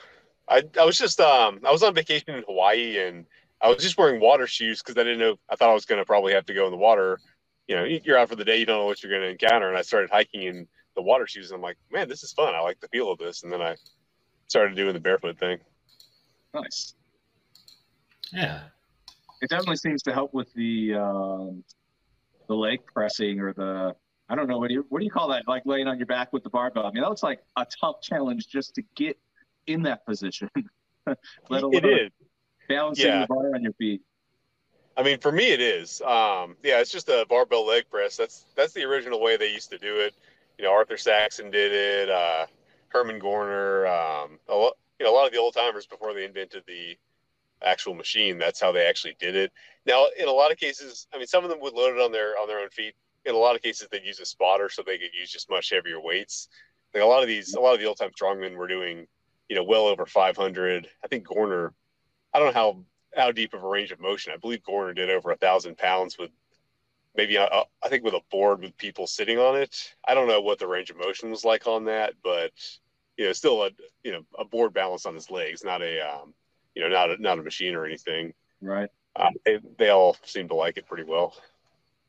I 0.50 0.64
I 0.80 0.86
was 0.86 0.98
just 0.98 1.20
um 1.20 1.60
I 1.66 1.72
was 1.72 1.84
on 1.84 1.94
vacation 1.94 2.36
in 2.36 2.44
Hawaii 2.48 3.00
and 3.00 3.26
I 3.62 3.70
was 3.70 3.84
just 3.84 3.98
wearing 3.98 4.22
water 4.22 4.48
shoes 4.48 4.82
because 4.82 4.98
I 4.98 5.04
didn't 5.04 5.20
know 5.20 5.38
I 5.50 5.56
thought 5.56 5.70
I 5.70 5.74
was 5.74 5.86
gonna 5.86 6.06
probably 6.06 6.34
have 6.34 6.46
to 6.46 6.54
go 6.54 6.66
in 6.66 6.72
the 6.72 6.78
water 6.78 7.20
you 7.68 7.76
know, 7.76 7.84
you're 7.84 8.18
out 8.18 8.30
for 8.30 8.36
the 8.36 8.46
day, 8.46 8.58
you 8.58 8.66
don't 8.66 8.80
know 8.80 8.86
what 8.86 9.04
you're 9.04 9.12
going 9.12 9.24
to 9.24 9.30
encounter. 9.30 9.68
And 9.68 9.78
I 9.78 9.82
started 9.82 10.10
hiking 10.10 10.44
in 10.44 10.68
the 10.96 11.02
water 11.02 11.28
shoes, 11.28 11.52
and 11.52 11.58
I'm 11.58 11.62
like, 11.62 11.78
man, 11.92 12.08
this 12.08 12.24
is 12.24 12.32
fun. 12.32 12.56
I 12.56 12.62
like 12.62 12.80
the 12.80 12.88
feel 12.88 13.12
of 13.12 13.20
this. 13.20 13.44
And 13.44 13.52
then 13.52 13.62
I 13.62 13.76
started 14.48 14.76
doing 14.76 14.94
the 14.94 15.00
barefoot 15.00 15.38
thing. 15.38 15.60
Nice. 16.54 16.94
Yeah. 18.32 18.62
It 19.42 19.50
definitely 19.50 19.78
seems 19.78 20.04
to 20.04 20.14
help 20.14 20.34
with 20.34 20.52
the 20.54 20.96
um, 20.96 21.64
the 22.48 22.56
leg 22.56 22.80
pressing 22.86 23.40
or 23.40 23.54
the 23.54 23.96
I 24.30 24.36
don't 24.36 24.48
know 24.48 24.58
what 24.58 24.68
do 24.70 24.74
you 24.74 24.86
what 24.90 25.00
do 25.00 25.06
you 25.06 25.12
call 25.12 25.30
that? 25.30 25.48
Like 25.48 25.64
laying 25.66 25.88
on 25.88 25.98
your 25.98 26.08
back 26.08 26.34
with 26.34 26.44
the 26.44 26.50
barbell. 26.50 26.86
I 26.86 26.92
mean, 26.92 27.04
that 27.04 27.10
looks 27.10 27.24
like 27.24 27.44
a 27.56 27.66
tough 27.80 28.02
challenge 28.02 28.48
just 28.48 28.76
to 28.76 28.84
get 28.96 29.18
in 29.68 29.84
that 29.84 30.06
position. 30.06 30.50
Let 31.06 31.64
alone 31.64 31.76
it 31.76 31.86
is. 31.86 32.12
balancing 32.68 33.08
yeah. 33.08 33.22
the 33.22 33.28
bar 33.28 33.56
on 33.56 33.62
your 33.62 33.74
feet. 33.74 34.02
I 34.98 35.04
mean, 35.04 35.20
for 35.20 35.32
me, 35.32 35.52
it 35.52 35.62
is. 35.62 36.02
Um, 36.02 36.58
yeah, 36.64 36.82
it's 36.82 36.92
just 36.92 37.08
a 37.08 37.26
barbell 37.30 37.66
leg 37.66 37.86
press. 37.90 38.18
That's 38.18 38.46
that's 38.56 38.74
the 38.74 38.84
original 38.84 39.22
way 39.22 39.38
they 39.38 39.54
used 39.54 39.70
to 39.70 39.78
do 39.78 40.00
it. 40.00 40.16
You 40.58 40.66
know, 40.66 40.74
Arthur 40.74 40.98
Saxon 40.98 41.52
did 41.52 41.72
it. 41.72 42.10
Uh, 42.10 42.48
Herman 42.90 43.20
Gorner. 43.20 43.86
Um, 43.86 44.40
a 44.50 44.56
lot, 44.56 44.74
you 45.00 45.06
know, 45.06 45.14
a 45.14 45.16
lot 45.16 45.28
of 45.28 45.32
the 45.32 45.38
old 45.38 45.54
timers 45.54 45.86
before 45.86 46.14
they 46.14 46.26
invented 46.26 46.64
the 46.68 46.98
actual 47.64 47.94
machine. 47.94 48.38
That's 48.38 48.60
how 48.60 48.72
they 48.72 48.86
actually 48.86 49.16
did 49.20 49.36
it. 49.36 49.52
Now, 49.86 50.08
in 50.18 50.28
a 50.28 50.32
lot 50.32 50.52
of 50.52 50.58
cases, 50.58 51.08
I 51.14 51.18
mean, 51.18 51.28
some 51.28 51.44
of 51.44 51.50
them 51.50 51.60
would 51.62 51.74
load 51.74 51.96
it 51.96 52.02
on 52.02 52.12
their 52.12 52.38
on 52.40 52.48
their 52.48 52.60
own 52.60 52.70
feet. 52.70 52.94
In 53.26 53.36
a 53.36 53.38
lot 53.38 53.56
of 53.56 53.62
cases, 53.62 53.88
they'd 53.92 54.06
use 54.06 54.20
a 54.20 54.26
spotter 54.26 54.70
so 54.70 54.84
they 54.84 54.98
could 54.98 55.14
use 55.18 55.32
just 55.32 55.50
much 55.50 55.70
heavier 55.70 56.00
weights. 56.02 56.50
Like 56.94 57.04
a 57.04 57.06
lot 57.06 57.22
of 57.22 57.28
these, 57.28 57.54
a 57.54 57.60
lot 57.60 57.74
of 57.74 57.80
the 57.80 57.86
old 57.86 57.98
time 57.98 58.12
strongmen 58.12 58.56
were 58.56 58.68
doing, 58.68 59.08
you 59.50 59.56
know, 59.56 59.64
well 59.64 59.86
over 59.88 60.06
500. 60.06 60.88
I 61.04 61.08
think 61.08 61.28
Gorner, 61.28 61.74
I 62.34 62.40
don't 62.40 62.54
know 62.54 62.60
how 62.60 62.84
how 63.16 63.32
deep 63.32 63.54
of 63.54 63.64
a 63.64 63.68
range 63.68 63.92
of 63.92 64.00
motion. 64.00 64.34
I 64.34 64.38
believe 64.38 64.64
Gorner 64.64 64.96
did 64.96 65.10
over 65.10 65.32
a 65.32 65.38
thousand 65.38 65.78
pounds 65.78 66.18
with 66.18 66.32
maybe 67.16 67.36
a, 67.36 67.44
uh, 67.44 67.64
I 67.84 67.90
think 67.90 68.04
with 68.04 68.14
a 68.14 68.22
board 68.32 68.62
with 68.62 68.78
people 68.78 69.08
sitting 69.08 69.40
on 69.40 69.56
it. 69.56 69.96
I 70.08 70.14
don't 70.14 70.28
know 70.28 70.42
what 70.42 70.60
the 70.60 70.68
range 70.68 70.90
of 70.90 70.98
motion 70.98 71.32
was 71.32 71.44
like 71.44 71.68
on 71.68 71.86
that, 71.86 72.14
but 72.24 72.52
you 73.18 73.26
know, 73.26 73.34
still 73.34 73.64
a 73.64 73.72
you 74.04 74.12
know 74.12 74.22
a 74.38 74.46
board 74.46 74.74
balance 74.74 75.06
on 75.06 75.16
his 75.16 75.32
legs, 75.32 75.64
not 75.64 75.82
a 75.82 76.00
um, 76.00 76.34
you 76.78 76.84
know 76.84 76.90
not 76.90 77.10
a, 77.10 77.22
not 77.22 77.40
a 77.40 77.44
machine 77.44 77.74
or 77.74 77.86
anything. 77.86 78.34
Right. 78.62 78.90
Uh, 79.16 79.32
they, 79.46 79.60
they 79.80 79.90
all 79.90 80.16
seem 80.24 80.48
to 80.48 80.54
like 80.54 80.78
it 80.78 80.86
pretty 80.86 81.04
well. 81.04 81.36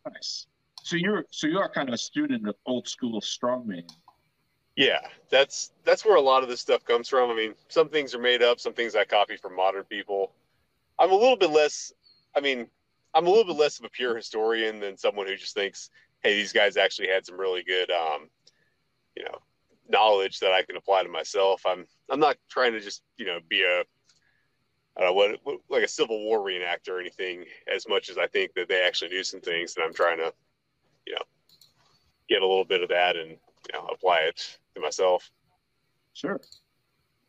Nice. 0.07 0.47
So 0.83 0.97
you're 0.97 1.25
so 1.31 1.47
you 1.47 1.59
are 1.59 1.71
kind 1.71 1.89
of 1.89 1.95
a 1.95 1.99
student 1.99 2.47
of 2.47 2.55
old 2.67 2.87
school 2.87 3.21
strongman. 3.23 3.89
Yeah, 4.77 5.01
that's 5.31 5.73
that's 5.85 6.05
where 6.05 6.17
a 6.17 6.21
lot 6.21 6.43
of 6.43 6.51
this 6.51 6.61
stuff 6.61 6.85
comes 6.85 7.09
from. 7.09 7.31
I 7.31 7.35
mean, 7.35 7.55
some 7.69 7.89
things 7.89 8.15
are 8.15 8.21
made 8.21 8.43
up, 8.43 8.61
some 8.61 8.75
things 8.75 8.95
I 8.95 9.05
copy 9.05 9.39
from 9.39 9.57
modern 9.57 9.85
people. 9.85 10.33
I'm 10.99 11.11
a 11.11 11.15
little 11.15 11.37
bit 11.37 11.51
less. 11.51 11.93
I 12.37 12.41
mean, 12.41 12.69
I'm 13.15 13.27
a 13.27 13.31
little 13.31 13.45
bit 13.45 13.61
less 13.61 13.79
of 13.79 13.87
a 13.87 13.91
pure 13.91 14.15
historian 14.15 14.81
than 14.81 14.99
someone 14.99 15.27
who 15.27 15.37
just 15.37 15.55
thinks, 15.55 15.89
"Hey, 16.23 16.37
these 16.37 16.53
guys 16.53 16.77
actually 16.77 17.09
had 17.09 17.25
some 17.25 17.41
really 17.41 17.63
good, 17.63 17.91
um, 17.91 18.29
you 19.17 19.25
know, 19.25 19.39
knowledge 19.89 20.41
that 20.41 20.53
I 20.53 20.63
can 20.63 20.77
apply 20.77 21.05
to 21.05 21.09
myself." 21.09 21.63
I'm 21.67 21.87
I'm 22.11 22.21
not 22.21 22.37
trying 22.51 22.73
to 22.73 22.81
just 22.81 23.03
you 23.17 23.25
know 23.25 23.39
be 23.49 23.63
a 23.63 23.83
I 24.99 25.03
don't 25.03 25.17
know 25.17 25.37
what, 25.45 25.59
like 25.69 25.85
a 25.85 25.89
Civil 25.89 26.25
War 26.25 26.41
reenactor 26.41 26.91
or 26.91 27.01
anything 27.01 27.45
as 27.73 27.89
much 27.89 28.09
as 28.11 28.19
I 28.19 28.27
think 28.27 28.55
that 28.55 28.69
they 28.69 28.83
actually 28.83 29.11
knew 29.11 29.23
some 29.23 29.41
things, 29.41 29.77
and 29.77 29.85
I'm 29.85 29.95
trying 29.95 30.19
to, 30.19 30.33
you 31.07 31.15
know, 31.15 31.23
get 32.29 32.43
a 32.43 32.47
little 32.47 32.65
bit 32.65 32.83
of 32.83 32.89
that 32.89 33.17
and 33.17 33.31
you 33.31 33.73
know 33.73 33.87
apply 33.87 34.19
it 34.23 34.59
to 34.75 34.81
myself. 34.81 35.31
Sure. 36.15 36.41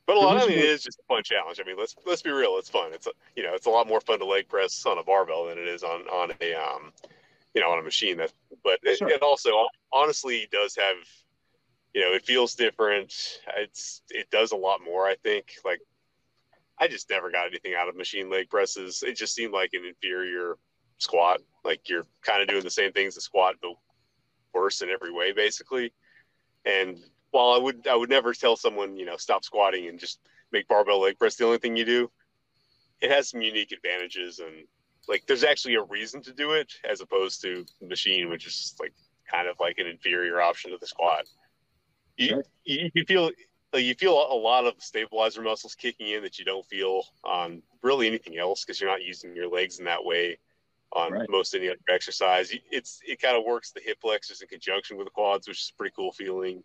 But 0.07 0.17
a 0.17 0.19
lot, 0.21 0.49
mean, 0.49 0.57
it 0.57 0.65
is 0.65 0.81
just 0.81 0.97
a 0.97 1.03
fun 1.07 1.21
challenge. 1.23 1.59
I 1.61 1.67
mean, 1.67 1.77
let's 1.77 1.95
let's 2.03 2.23
be 2.23 2.31
real. 2.31 2.57
It's 2.57 2.69
fun. 2.69 2.91
It's 2.93 3.05
a, 3.05 3.11
you 3.35 3.43
know, 3.43 3.53
it's 3.53 3.67
a 3.67 3.69
lot 3.69 3.87
more 3.87 4.01
fun 4.01 4.17
to 4.17 4.25
leg 4.25 4.49
press 4.49 4.83
on 4.87 4.97
a 4.97 5.03
barbell 5.03 5.45
than 5.45 5.59
it 5.59 5.67
is 5.67 5.83
on 5.83 6.01
on 6.07 6.31
a 6.41 6.55
um, 6.55 6.91
you 7.53 7.61
know, 7.61 7.69
on 7.69 7.77
a 7.77 7.83
machine. 7.83 8.17
That, 8.17 8.33
but 8.63 8.79
it, 8.81 8.99
it 9.01 9.21
also 9.21 9.67
honestly 9.93 10.47
does 10.51 10.75
have, 10.75 10.95
you 11.93 12.01
know, 12.01 12.11
it 12.13 12.25
feels 12.25 12.55
different. 12.55 13.39
It's 13.57 14.01
it 14.09 14.31
does 14.31 14.51
a 14.51 14.55
lot 14.55 14.79
more. 14.83 15.05
I 15.05 15.13
think. 15.13 15.57
Like, 15.63 15.81
I 16.79 16.87
just 16.87 17.09
never 17.09 17.29
got 17.29 17.47
anything 17.47 17.73
out 17.73 17.89
of 17.89 17.95
machine 17.95 18.29
leg 18.29 18.49
presses. 18.49 19.03
It 19.03 19.17
just 19.17 19.35
seemed 19.35 19.53
like 19.53 19.71
an 19.73 19.85
inferior 19.85 20.57
squat. 20.97 21.41
Like 21.63 21.89
you're 21.89 22.07
kind 22.21 22.41
of 22.41 22.47
doing 22.47 22.63
the 22.63 22.69
same 22.69 22.91
things 22.91 23.17
as 23.17 23.23
squat, 23.23 23.55
but 23.61 23.71
worse 24.53 24.81
in 24.81 24.89
every 24.89 25.11
way, 25.11 25.31
basically. 25.31 25.93
And 26.65 26.99
while 27.31 27.51
I 27.51 27.57
would 27.57 27.87
I 27.87 27.95
would 27.95 28.09
never 28.09 28.33
tell 28.33 28.55
someone 28.55 28.95
you 28.95 29.05
know 29.05 29.17
stop 29.17 29.43
squatting 29.43 29.87
and 29.87 29.99
just 29.99 30.19
make 30.51 30.67
barbell 30.67 31.01
leg 31.01 31.19
press 31.19 31.35
the 31.35 31.45
only 31.45 31.57
thing 31.57 31.75
you 31.75 31.85
do, 31.85 32.11
it 33.01 33.11
has 33.11 33.29
some 33.29 33.41
unique 33.41 33.71
advantages 33.71 34.39
and 34.39 34.65
like 35.07 35.25
there's 35.27 35.43
actually 35.43 35.75
a 35.75 35.83
reason 35.83 36.21
to 36.21 36.33
do 36.33 36.51
it 36.51 36.71
as 36.89 37.01
opposed 37.01 37.41
to 37.41 37.65
machine, 37.81 38.29
which 38.29 38.45
is 38.45 38.75
like 38.79 38.93
kind 39.29 39.47
of 39.47 39.57
like 39.59 39.77
an 39.79 39.87
inferior 39.87 40.41
option 40.41 40.71
to 40.71 40.77
the 40.77 40.87
squat. 40.87 41.25
You 42.17 42.27
sure. 42.27 42.45
you, 42.65 42.91
you 42.93 43.05
feel 43.05 43.31
like 43.73 43.83
you 43.83 43.93
feel 43.95 44.13
a 44.13 44.33
lot 44.33 44.65
of 44.65 44.73
stabilizer 44.79 45.41
muscles 45.41 45.75
kicking 45.75 46.09
in 46.09 46.23
that 46.23 46.39
you 46.39 46.45
don't 46.45 46.65
feel 46.65 47.03
on 47.23 47.61
really 47.83 48.07
anything 48.07 48.37
else 48.37 48.65
because 48.65 48.81
you're 48.81 48.89
not 48.89 49.03
using 49.03 49.35
your 49.35 49.47
legs 49.47 49.79
in 49.79 49.85
that 49.85 50.03
way 50.03 50.37
on 50.93 51.11
right. 51.11 51.29
most 51.29 51.53
any 51.53 51.69
other 51.69 51.77
exercise. 51.87 52.51
It's 52.71 52.99
it 53.07 53.21
kind 53.21 53.37
of 53.37 53.43
works 53.45 53.71
the 53.71 53.81
hip 53.81 53.99
flexors 54.01 54.41
in 54.41 54.47
conjunction 54.47 54.97
with 54.97 55.05
the 55.05 55.11
quads, 55.11 55.47
which 55.47 55.61
is 55.61 55.71
a 55.73 55.77
pretty 55.77 55.93
cool 55.95 56.11
feeling. 56.11 56.63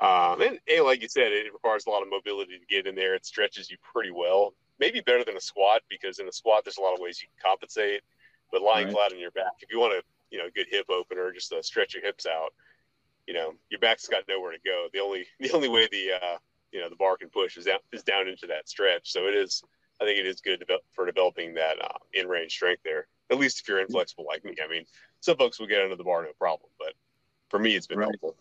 Um, 0.00 0.40
and, 0.42 0.58
and, 0.68 0.84
like 0.84 1.02
you 1.02 1.08
said, 1.08 1.32
it 1.32 1.52
requires 1.52 1.86
a 1.86 1.90
lot 1.90 2.02
of 2.02 2.08
mobility 2.08 2.56
to 2.58 2.66
get 2.66 2.86
in 2.86 2.94
there. 2.94 3.14
It 3.14 3.26
stretches 3.26 3.68
you 3.68 3.76
pretty 3.92 4.12
well, 4.12 4.54
maybe 4.78 5.00
better 5.00 5.24
than 5.24 5.36
a 5.36 5.40
squat 5.40 5.82
because 5.88 6.20
in 6.20 6.28
a 6.28 6.32
squat 6.32 6.62
there's 6.64 6.78
a 6.78 6.80
lot 6.80 6.94
of 6.94 7.00
ways 7.00 7.20
you 7.20 7.28
can 7.28 7.50
compensate. 7.50 8.02
But 8.50 8.62
lying 8.62 8.86
right. 8.86 8.94
flat 8.94 9.12
on 9.12 9.18
your 9.18 9.32
back, 9.32 9.52
if 9.60 9.70
you 9.72 9.78
want 9.78 9.92
to, 9.92 10.02
you 10.30 10.38
know, 10.38 10.48
good 10.54 10.66
hip 10.70 10.86
opener, 10.88 11.32
just 11.32 11.50
to 11.50 11.62
stretch 11.62 11.94
your 11.94 12.02
hips 12.02 12.26
out, 12.26 12.54
you 13.28 13.34
know, 13.34 13.52
your 13.68 13.78
back's 13.78 14.08
got 14.08 14.24
nowhere 14.26 14.52
to 14.52 14.58
go. 14.64 14.88
The 14.92 15.00
only 15.00 15.26
the 15.40 15.52
only 15.52 15.68
way 15.68 15.86
the 15.92 16.12
uh, 16.20 16.38
you 16.72 16.80
know 16.80 16.88
the 16.88 16.96
bar 16.96 17.16
can 17.18 17.28
push 17.28 17.56
is 17.56 17.66
down 17.66 17.78
is 17.92 18.02
down 18.02 18.26
into 18.26 18.46
that 18.48 18.68
stretch. 18.68 19.12
So 19.12 19.26
it 19.26 19.34
is, 19.34 19.62
I 20.00 20.04
think 20.04 20.18
it 20.18 20.26
is 20.26 20.40
good 20.40 20.64
for 20.94 21.06
developing 21.06 21.54
that 21.54 21.80
uh, 21.80 21.98
in 22.14 22.26
range 22.26 22.52
strength 22.52 22.82
there. 22.84 23.06
At 23.30 23.38
least 23.38 23.60
if 23.60 23.68
you're 23.68 23.80
inflexible 23.80 24.24
like 24.26 24.42
me. 24.44 24.56
I 24.64 24.68
mean, 24.68 24.84
some 25.20 25.36
folks 25.36 25.60
will 25.60 25.66
get 25.66 25.82
under 25.82 25.96
the 25.96 26.04
bar 26.04 26.22
no 26.22 26.30
problem, 26.38 26.70
but 26.78 26.94
for 27.50 27.58
me, 27.58 27.76
it's 27.76 27.86
been 27.86 27.98
right. 27.98 28.06
helpful. 28.06 28.34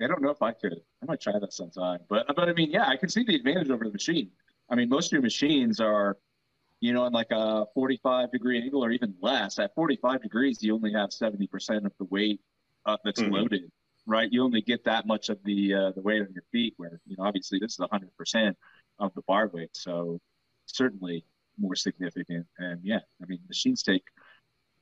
I 0.00 0.06
don't 0.06 0.22
know 0.22 0.30
if 0.30 0.42
I 0.42 0.52
could. 0.52 0.80
I 1.02 1.06
might 1.06 1.20
try 1.20 1.38
that 1.38 1.52
sometime. 1.52 2.00
But 2.08 2.26
but 2.34 2.48
I 2.48 2.54
mean, 2.54 2.70
yeah, 2.70 2.88
I 2.88 2.96
can 2.96 3.10
see 3.10 3.22
the 3.22 3.34
advantage 3.34 3.70
over 3.70 3.84
the 3.84 3.92
machine. 3.92 4.30
I 4.70 4.74
mean, 4.74 4.88
most 4.88 5.06
of 5.06 5.12
your 5.12 5.22
machines 5.22 5.78
are, 5.78 6.16
you 6.80 6.92
know, 6.92 7.06
in 7.06 7.12
like 7.12 7.30
a 7.30 7.66
45 7.74 8.32
degree 8.32 8.60
angle 8.60 8.82
or 8.84 8.90
even 8.90 9.14
less. 9.20 9.58
At 9.58 9.74
45 9.74 10.22
degrees, 10.22 10.62
you 10.62 10.74
only 10.74 10.92
have 10.92 11.10
70% 11.10 11.84
of 11.84 11.92
the 11.98 12.04
weight 12.04 12.40
uh, 12.86 12.96
that's 13.04 13.20
mm-hmm. 13.20 13.32
loaded, 13.32 13.70
right? 14.06 14.32
You 14.32 14.44
only 14.44 14.62
get 14.62 14.84
that 14.84 15.06
much 15.06 15.28
of 15.28 15.38
the 15.44 15.74
uh, 15.74 15.92
the 15.92 16.00
weight 16.00 16.22
on 16.22 16.32
your 16.32 16.44
feet. 16.52 16.74
Where 16.76 17.00
you 17.06 17.16
know, 17.16 17.24
obviously, 17.24 17.58
this 17.58 17.72
is 17.72 17.78
100% 17.78 18.54
of 18.98 19.14
the 19.14 19.22
bar 19.22 19.48
weight, 19.52 19.70
so 19.72 20.20
certainly 20.66 21.24
more 21.58 21.74
significant. 21.74 22.46
And 22.58 22.80
yeah, 22.82 23.00
I 23.22 23.26
mean, 23.26 23.40
machines 23.48 23.82
take 23.82 24.04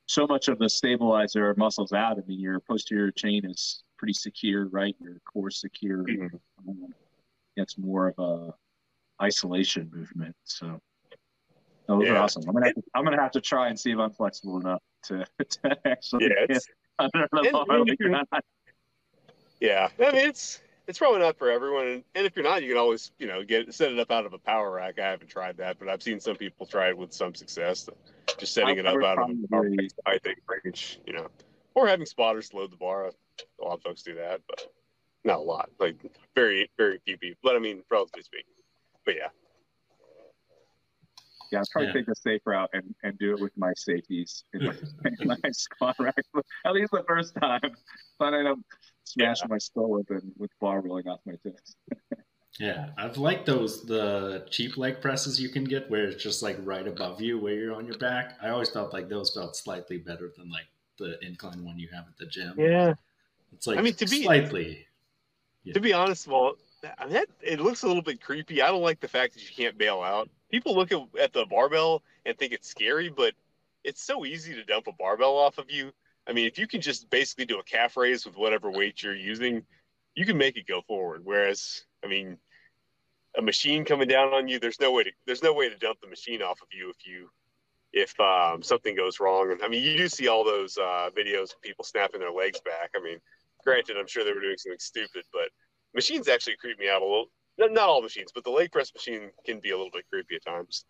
so 0.07 0.27
much 0.27 0.47
of 0.47 0.59
the 0.59 0.69
stabilizer 0.69 1.53
muscles 1.57 1.93
out. 1.93 2.17
I 2.17 2.21
mean, 2.27 2.39
your 2.39 2.59
posterior 2.59 3.11
chain 3.11 3.45
is 3.45 3.83
pretty 3.97 4.13
secure, 4.13 4.67
right? 4.67 4.95
Your 4.99 5.19
core 5.31 5.51
secure. 5.51 6.03
Mm-hmm. 6.03 6.35
Um, 6.67 6.93
it's 7.55 7.77
more 7.77 8.07
of 8.07 8.19
a 8.19 8.53
isolation 9.23 9.89
movement. 9.93 10.35
So 10.43 10.79
those 11.87 12.03
yeah. 12.05 12.13
are 12.13 12.17
awesome. 12.17 12.43
I'm 12.47 12.53
gonna, 12.53 12.73
to, 12.73 12.83
I'm 12.93 13.03
gonna 13.03 13.21
have 13.21 13.31
to 13.31 13.41
try 13.41 13.69
and 13.69 13.79
see 13.79 13.91
if 13.91 13.99
I'm 13.99 14.11
flexible 14.11 14.59
enough 14.59 14.81
to, 15.05 15.25
to 15.49 15.77
actually 15.85 16.25
yeah, 16.25 16.45
get 16.47 16.63
under 16.99 17.27
the 17.31 17.49
bar. 17.51 18.41
Yeah, 19.59 19.89
I 19.99 20.11
mean 20.11 20.27
it's 20.27 20.61
it's 20.87 20.99
probably 20.99 21.19
not 21.19 21.37
for 21.37 21.49
everyone, 21.49 21.87
and, 21.87 22.03
and 22.13 22.25
if 22.27 22.35
you're 22.35 22.45
not, 22.45 22.61
you 22.61 22.69
can 22.69 22.77
always 22.77 23.11
you 23.17 23.27
know 23.27 23.43
get 23.43 23.73
set 23.73 23.91
it 23.91 23.99
up 23.99 24.11
out 24.11 24.25
of 24.25 24.33
a 24.33 24.37
power 24.37 24.71
rack. 24.71 24.99
I 24.99 25.09
haven't 25.09 25.29
tried 25.29 25.57
that, 25.57 25.79
but 25.79 25.89
I've 25.89 26.03
seen 26.03 26.19
some 26.19 26.35
people 26.35 26.65
try 26.65 26.89
it 26.89 26.97
with 26.97 27.13
some 27.13 27.33
success. 27.33 27.89
Just 28.37 28.53
setting 28.53 28.77
I 28.77 28.79
it 28.79 28.85
up 28.85 29.03
out 29.03 29.17
of 29.19 29.29
a 29.29 29.47
power 29.47 29.69
rack, 29.69 29.89
I 30.05 30.17
think 30.19 30.39
range, 30.47 30.99
you 31.05 31.13
know, 31.13 31.27
or 31.73 31.87
having 31.87 32.05
spotters 32.05 32.53
load 32.53 32.71
the 32.71 32.77
bar 32.77 33.11
a 33.61 33.65
lot 33.65 33.75
of 33.75 33.81
folks 33.81 34.03
do 34.03 34.15
that, 34.15 34.41
but 34.47 34.67
not 35.23 35.39
a 35.39 35.43
lot. 35.43 35.69
Like 35.79 35.95
very, 36.35 36.69
very 36.77 36.99
few 37.05 37.17
people. 37.17 37.39
But 37.43 37.55
I 37.55 37.59
mean, 37.59 37.83
relatively 37.89 38.23
speaking. 38.23 38.53
But 39.05 39.15
yeah. 39.15 39.27
Yeah, 41.51 41.59
I'll 41.59 41.65
probably 41.71 41.87
yeah. 41.87 41.93
take 41.93 42.05
the 42.07 42.15
safe 42.15 42.41
route 42.45 42.71
and, 42.73 42.95
and 43.03 43.17
do 43.19 43.33
it 43.35 43.39
with 43.39 43.55
my 43.55 43.71
safeties 43.75 44.43
in 44.53 44.65
my, 44.65 44.73
in 45.19 45.27
my 45.27 45.51
squat 45.51 45.95
rack. 45.99 46.15
At 46.65 46.73
least 46.73 46.91
the 46.91 47.03
first 47.07 47.35
time. 47.39 47.75
But 48.17 48.33
I 48.33 48.39
end 48.39 48.47
up 48.47 48.59
smashing 49.05 49.47
yeah. 49.47 49.53
my 49.53 49.57
skull 49.57 49.95
open 49.95 50.31
with 50.37 50.51
bar 50.59 50.81
rolling 50.81 51.07
off 51.07 51.19
my 51.25 51.35
chest. 51.43 51.77
yeah, 52.59 52.89
I've 52.97 53.17
liked 53.17 53.45
those 53.45 53.85
the 53.85 54.45
cheap 54.49 54.77
leg 54.77 55.01
presses 55.01 55.39
you 55.39 55.49
can 55.49 55.63
get 55.63 55.89
where 55.89 56.05
it's 56.05 56.21
just 56.21 56.43
like 56.43 56.57
right 56.63 56.87
above 56.87 57.21
you 57.21 57.39
where 57.39 57.53
you're 57.53 57.73
on 57.73 57.85
your 57.85 57.97
back. 57.97 58.37
I 58.41 58.49
always 58.49 58.69
felt 58.69 58.91
like 58.93 59.07
those 59.07 59.33
felt 59.33 59.55
slightly 59.55 59.97
better 59.97 60.31
than 60.37 60.51
like 60.51 60.67
the 60.97 61.23
incline 61.25 61.63
one 61.63 61.79
you 61.79 61.87
have 61.93 62.05
at 62.07 62.17
the 62.17 62.25
gym. 62.25 62.55
Yeah, 62.57 62.93
it's 63.53 63.67
like 63.67 63.77
I 63.77 63.81
mean 63.81 63.93
to 63.95 64.05
be 64.05 64.23
slightly. 64.23 64.85
Yeah. 65.63 65.73
To 65.73 65.79
be 65.79 65.93
honest, 65.93 66.27
well, 66.27 66.57
I 66.99 67.05
mean, 67.05 67.13
that, 67.13 67.27
it 67.41 67.59
looks 67.59 67.83
a 67.83 67.87
little 67.87 68.03
bit 68.03 68.21
creepy. 68.21 68.61
I 68.61 68.67
don't 68.67 68.83
like 68.83 68.99
the 68.99 69.07
fact 69.07 69.33
that 69.33 69.41
you 69.41 69.49
can't 69.55 69.77
bail 69.77 70.01
out. 70.01 70.29
People 70.51 70.75
look 70.75 70.91
at, 70.91 71.01
at 71.19 71.33
the 71.33 71.45
barbell 71.49 72.03
and 72.25 72.37
think 72.37 72.51
it's 72.51 72.69
scary, 72.69 73.09
but 73.09 73.33
it's 73.83 74.03
so 74.03 74.25
easy 74.25 74.53
to 74.53 74.63
dump 74.63 74.87
a 74.87 74.91
barbell 74.91 75.37
off 75.37 75.57
of 75.57 75.71
you. 75.71 75.91
I 76.27 76.33
mean, 76.33 76.47
if 76.47 76.57
you 76.57 76.67
can 76.67 76.81
just 76.81 77.09
basically 77.09 77.45
do 77.45 77.59
a 77.59 77.63
calf 77.63 77.97
raise 77.97 78.25
with 78.25 78.35
whatever 78.35 78.71
weight 78.71 79.03
you're 79.03 79.15
using, 79.15 79.63
you 80.15 80.25
can 80.25 80.37
make 80.37 80.57
it 80.57 80.67
go 80.67 80.81
forward. 80.81 81.21
Whereas, 81.23 81.83
I 82.03 82.07
mean, 82.07 82.37
a 83.37 83.41
machine 83.41 83.85
coming 83.85 84.07
down 84.07 84.33
on 84.33 84.47
you, 84.47 84.59
there's 84.59 84.79
no 84.79 84.91
way 84.91 85.03
to 85.03 85.11
there's 85.25 85.43
no 85.43 85.53
way 85.53 85.69
to 85.69 85.77
dump 85.77 85.99
the 86.01 86.07
machine 86.07 86.41
off 86.41 86.61
of 86.61 86.67
you 86.71 86.89
if 86.89 87.05
you 87.05 87.29
if 87.93 88.19
um, 88.19 88.61
something 88.63 88.95
goes 88.95 89.19
wrong. 89.19 89.51
And 89.51 89.61
I 89.63 89.67
mean, 89.67 89.83
you 89.83 89.97
do 89.97 90.07
see 90.07 90.27
all 90.27 90.43
those 90.43 90.77
uh, 90.77 91.09
videos 91.17 91.53
of 91.53 91.61
people 91.61 91.85
snapping 91.85 92.19
their 92.19 92.31
legs 92.31 92.59
back. 92.61 92.91
I 92.95 93.03
mean, 93.03 93.19
granted, 93.63 93.97
I'm 93.97 94.07
sure 94.07 94.23
they 94.23 94.33
were 94.33 94.41
doing 94.41 94.57
something 94.57 94.79
stupid, 94.79 95.23
but 95.31 95.49
machines 95.93 96.27
actually 96.27 96.57
creep 96.57 96.79
me 96.79 96.89
out 96.89 97.01
a 97.01 97.05
little. 97.05 97.27
Not, 97.57 97.71
not 97.71 97.87
all 97.87 98.01
machines, 98.01 98.31
but 98.35 98.43
the 98.43 98.49
leg 98.49 98.71
press 98.71 98.93
machine 98.93 99.29
can 99.45 99.61
be 99.61 99.71
a 99.71 99.77
little 99.77 99.91
bit 99.93 100.03
creepy 100.11 100.35
at 100.35 100.45
times. 100.45 100.85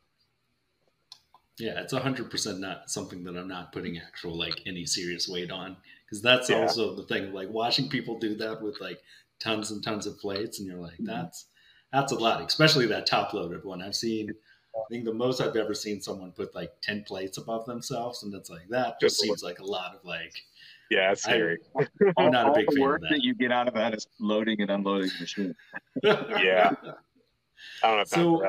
Yeah, 1.57 1.79
it's 1.81 1.93
hundred 1.93 2.29
percent 2.29 2.59
not 2.59 2.89
something 2.89 3.23
that 3.23 3.37
I'm 3.37 3.47
not 3.47 3.71
putting 3.71 3.97
actual 3.97 4.37
like 4.37 4.61
any 4.65 4.85
serious 4.85 5.27
weight 5.29 5.51
on 5.51 5.77
because 6.05 6.21
that's 6.21 6.49
Yeah. 6.49 6.61
also 6.61 6.95
the 6.95 7.03
thing. 7.03 7.33
Like 7.33 7.49
watching 7.49 7.89
people 7.89 8.19
do 8.19 8.35
that 8.35 8.61
with 8.61 8.79
like 8.81 9.01
tons 9.39 9.71
and 9.71 9.83
tons 9.83 10.05
of 10.05 10.19
plates, 10.19 10.59
and 10.59 10.67
you're 10.67 10.79
like, 10.79 10.93
mm-hmm. 10.95 11.05
that's 11.05 11.45
that's 11.93 12.11
a 12.11 12.15
lot, 12.15 12.41
especially 12.45 12.87
that 12.87 13.07
top 13.07 13.33
loaded 13.33 13.63
one. 13.63 13.81
I've 13.81 13.95
seen. 13.95 14.33
I 14.75 14.83
think 14.89 15.05
the 15.05 15.13
most 15.13 15.39
I've 15.39 15.55
ever 15.55 15.73
seen 15.73 16.01
someone 16.01 16.33
put 16.33 16.53
like 16.53 16.73
ten 16.81 17.03
plates 17.03 17.37
above 17.37 17.65
themselves, 17.65 18.23
and 18.23 18.33
it's 18.33 18.49
like 18.49 18.67
that 18.69 18.99
just 18.99 19.19
seems 19.21 19.41
like 19.41 19.59
a 19.59 19.65
lot 19.65 19.95
of 19.95 20.03
like. 20.03 20.33
Yeah, 20.91 21.13
it's 21.13 21.23
scary. 21.23 21.57
I'm 22.17 22.31
not 22.31 22.49
a 22.49 22.51
big 22.51 22.67
the 22.67 22.73
fan 22.73 22.81
of 22.83 22.87
work 22.87 23.01
that. 23.01 23.09
that 23.11 23.23
you 23.23 23.33
get 23.33 23.51
out 23.51 23.67
of 23.67 23.73
that 23.73 23.95
is 23.95 24.07
loading 24.19 24.61
and 24.61 24.69
unloading 24.69 25.09
the 25.09 25.19
machine. 25.21 25.55
Yeah. 26.03 26.71
I 27.81 27.87
don't 27.87 27.97
time 27.97 28.05
So-. 28.05 28.43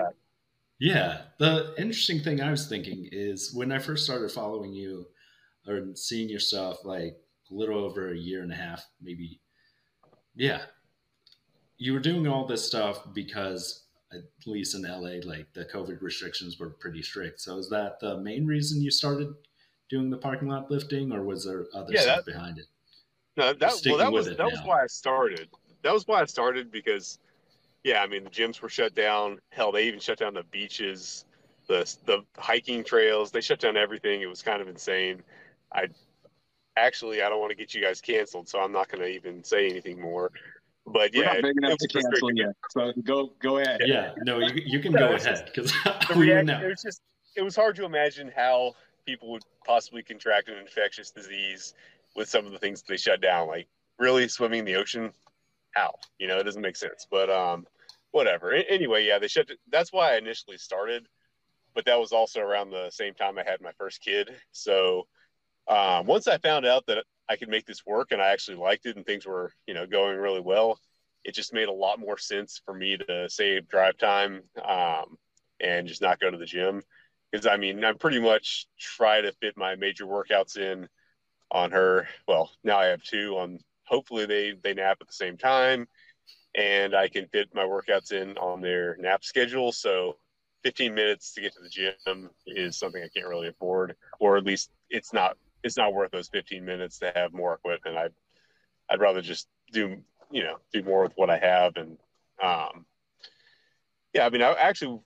Yeah, 0.78 1.22
the 1.38 1.74
interesting 1.78 2.20
thing 2.20 2.40
I 2.40 2.50
was 2.50 2.68
thinking 2.68 3.08
is 3.10 3.54
when 3.54 3.72
I 3.72 3.78
first 3.78 4.04
started 4.04 4.30
following 4.30 4.72
you 4.72 5.06
or 5.66 5.94
seeing 5.94 6.28
your 6.28 6.40
stuff, 6.40 6.84
like 6.84 7.16
a 7.50 7.54
little 7.54 7.78
over 7.82 8.12
a 8.12 8.18
year 8.18 8.42
and 8.42 8.52
a 8.52 8.56
half, 8.56 8.84
maybe. 9.00 9.40
Yeah, 10.34 10.62
you 11.78 11.94
were 11.94 12.00
doing 12.00 12.26
all 12.26 12.46
this 12.46 12.66
stuff 12.66 13.00
because, 13.14 13.84
at 14.12 14.20
least 14.46 14.74
in 14.74 14.82
LA, 14.82 15.20
like 15.24 15.52
the 15.54 15.64
COVID 15.64 16.02
restrictions 16.02 16.58
were 16.58 16.70
pretty 16.70 17.02
strict. 17.02 17.40
So 17.40 17.56
is 17.58 17.70
that 17.70 17.98
the 18.00 18.18
main 18.18 18.46
reason 18.46 18.82
you 18.82 18.90
started 18.90 19.34
doing 19.88 20.10
the 20.10 20.18
parking 20.18 20.48
lot 20.48 20.70
lifting, 20.70 21.10
or 21.10 21.22
was 21.22 21.44
there 21.46 21.66
other 21.74 21.92
Yeah, 21.92 22.02
stuff 22.02 22.26
behind 22.26 22.58
it? 22.58 22.66
No, 23.36 23.52
that 23.54 23.82
well, 23.86 23.98
that 23.98 24.12
was 24.12 24.26
it 24.26 24.36
that 24.36 24.46
was 24.46 24.60
why 24.64 24.82
I 24.82 24.86
started. 24.86 25.48
That 25.82 25.92
was 25.92 26.06
why 26.06 26.20
I 26.20 26.24
started 26.24 26.70
because, 26.70 27.18
yeah, 27.86 28.02
I 28.02 28.08
mean 28.08 28.24
the 28.24 28.30
gyms 28.30 28.60
were 28.60 28.68
shut 28.68 28.96
down. 28.96 29.38
Hell, 29.52 29.70
they 29.70 29.84
even 29.86 30.00
shut 30.00 30.18
down 30.18 30.34
the 30.34 30.42
beaches, 30.42 31.24
the 31.68 31.88
the 32.04 32.24
hiking 32.36 32.82
trails. 32.82 33.30
They 33.30 33.40
shut 33.40 33.60
down 33.60 33.76
everything. 33.76 34.22
It 34.22 34.26
was 34.26 34.42
kind 34.42 34.60
of 34.60 34.66
insane. 34.66 35.22
I 35.72 35.86
actually 36.76 37.22
I 37.22 37.28
don't 37.28 37.38
want 37.38 37.50
to 37.50 37.56
get 37.56 37.74
you 37.74 37.80
guys 37.80 38.00
canceled, 38.00 38.48
so 38.48 38.58
I'm 38.58 38.72
not 38.72 38.88
going 38.88 39.02
to 39.02 39.08
even 39.08 39.44
say 39.44 39.70
anything 39.70 40.00
more. 40.00 40.32
But 40.84 41.14
We're 41.14 41.22
yeah, 41.22 41.34
not 41.34 41.42
big 41.44 41.56
enough 41.58 41.78
to 41.78 41.86
cancel 41.86 42.10
restricted. 42.12 42.38
yet. 42.38 42.56
So 42.70 42.92
go 43.04 43.30
go 43.38 43.58
ahead. 43.58 43.80
Yeah, 43.86 44.14
no, 44.24 44.40
you, 44.40 44.62
you 44.66 44.80
can 44.80 44.90
No, 44.92 45.10
go 45.10 45.14
ahead 45.14 45.44
because 45.54 45.72
we 46.16 46.16
reaction, 46.26 46.46
know. 46.60 46.66
it 46.66 46.70
was 46.70 46.82
just 46.82 47.00
it 47.36 47.42
was 47.42 47.54
hard 47.54 47.76
to 47.76 47.84
imagine 47.84 48.32
how 48.34 48.74
people 49.06 49.30
would 49.30 49.44
possibly 49.64 50.02
contract 50.02 50.48
an 50.48 50.58
infectious 50.58 51.12
disease 51.12 51.74
with 52.16 52.28
some 52.28 52.46
of 52.46 52.50
the 52.52 52.58
things 52.58 52.82
they 52.82 52.96
shut 52.96 53.20
down 53.20 53.46
like 53.46 53.68
really 54.00 54.26
swimming 54.26 54.60
in 54.60 54.64
the 54.64 54.74
ocean 54.74 55.12
how 55.72 55.94
you 56.18 56.26
know 56.26 56.38
it 56.38 56.44
doesn't 56.44 56.62
make 56.62 56.76
sense 56.76 57.06
but 57.10 57.28
um 57.30 57.66
whatever 58.12 58.52
anyway 58.52 59.04
yeah 59.04 59.18
they 59.18 59.28
shut 59.28 59.48
that's 59.70 59.92
why 59.92 60.14
i 60.14 60.16
initially 60.16 60.56
started 60.56 61.06
but 61.74 61.84
that 61.84 62.00
was 62.00 62.12
also 62.12 62.40
around 62.40 62.70
the 62.70 62.90
same 62.90 63.14
time 63.14 63.38
i 63.38 63.44
had 63.44 63.60
my 63.60 63.72
first 63.78 64.00
kid 64.00 64.30
so 64.52 65.06
um, 65.68 66.06
once 66.06 66.26
i 66.28 66.38
found 66.38 66.64
out 66.64 66.86
that 66.86 67.04
i 67.28 67.36
could 67.36 67.48
make 67.48 67.66
this 67.66 67.84
work 67.84 68.12
and 68.12 68.22
i 68.22 68.28
actually 68.28 68.56
liked 68.56 68.86
it 68.86 68.96
and 68.96 69.04
things 69.04 69.26
were 69.26 69.52
you 69.66 69.74
know 69.74 69.86
going 69.86 70.16
really 70.16 70.40
well 70.40 70.78
it 71.24 71.34
just 71.34 71.52
made 71.52 71.68
a 71.68 71.72
lot 71.72 71.98
more 71.98 72.16
sense 72.16 72.62
for 72.64 72.72
me 72.72 72.96
to 72.96 73.28
save 73.28 73.68
drive 73.68 73.98
time 73.98 74.42
um, 74.64 75.18
and 75.60 75.88
just 75.88 76.00
not 76.00 76.20
go 76.20 76.30
to 76.30 76.38
the 76.38 76.46
gym 76.46 76.82
because 77.30 77.46
I 77.46 77.56
mean 77.56 77.84
I 77.84 77.92
pretty 77.92 78.20
much 78.20 78.66
try 78.78 79.20
to 79.20 79.32
fit 79.32 79.56
my 79.56 79.74
major 79.74 80.06
workouts 80.06 80.56
in 80.56 80.88
on 81.50 81.70
her. 81.72 82.08
Well, 82.26 82.50
now 82.64 82.78
I 82.78 82.86
have 82.86 83.02
two 83.02 83.36
on. 83.38 83.58
Hopefully 83.86 84.26
they 84.26 84.54
they 84.62 84.74
nap 84.74 84.98
at 85.00 85.06
the 85.06 85.12
same 85.12 85.36
time, 85.36 85.86
and 86.56 86.94
I 86.94 87.08
can 87.08 87.26
fit 87.28 87.54
my 87.54 87.64
workouts 87.64 88.12
in 88.12 88.36
on 88.38 88.60
their 88.60 88.96
nap 88.98 89.24
schedule. 89.24 89.72
So 89.72 90.16
15 90.64 90.94
minutes 90.94 91.34
to 91.34 91.42
get 91.42 91.54
to 91.54 91.60
the 91.62 91.68
gym 91.68 92.30
is 92.46 92.78
something 92.78 93.02
I 93.02 93.08
can't 93.14 93.28
really 93.28 93.48
afford, 93.48 93.94
or 94.18 94.36
at 94.36 94.44
least 94.44 94.70
it's 94.90 95.12
not 95.12 95.36
it's 95.62 95.76
not 95.76 95.92
worth 95.92 96.12
those 96.12 96.28
15 96.28 96.64
minutes 96.64 96.98
to 97.00 97.12
have 97.14 97.32
more 97.32 97.54
equipment. 97.54 97.96
I'd 97.96 98.14
I'd 98.90 99.00
rather 99.00 99.20
just 99.20 99.48
do 99.72 99.98
you 100.30 100.42
know 100.42 100.56
do 100.72 100.82
more 100.82 101.02
with 101.02 101.12
what 101.16 101.30
I 101.30 101.38
have 101.38 101.76
and 101.76 101.98
um 102.42 102.86
yeah 104.14 104.26
I 104.26 104.30
mean 104.30 104.42
I 104.42 104.52
actually 104.52 105.00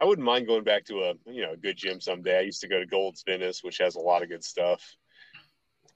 I 0.00 0.04
wouldn't 0.04 0.24
mind 0.24 0.46
going 0.46 0.64
back 0.64 0.84
to 0.86 1.02
a 1.04 1.14
you 1.30 1.42
know 1.42 1.52
a 1.52 1.56
good 1.56 1.76
gym 1.76 2.00
someday. 2.00 2.38
I 2.38 2.42
used 2.42 2.60
to 2.62 2.68
go 2.68 2.80
to 2.80 2.86
Gold's 2.86 3.22
Venice, 3.22 3.62
which 3.62 3.78
has 3.78 3.94
a 3.94 4.00
lot 4.00 4.22
of 4.22 4.28
good 4.28 4.44
stuff. 4.44 4.82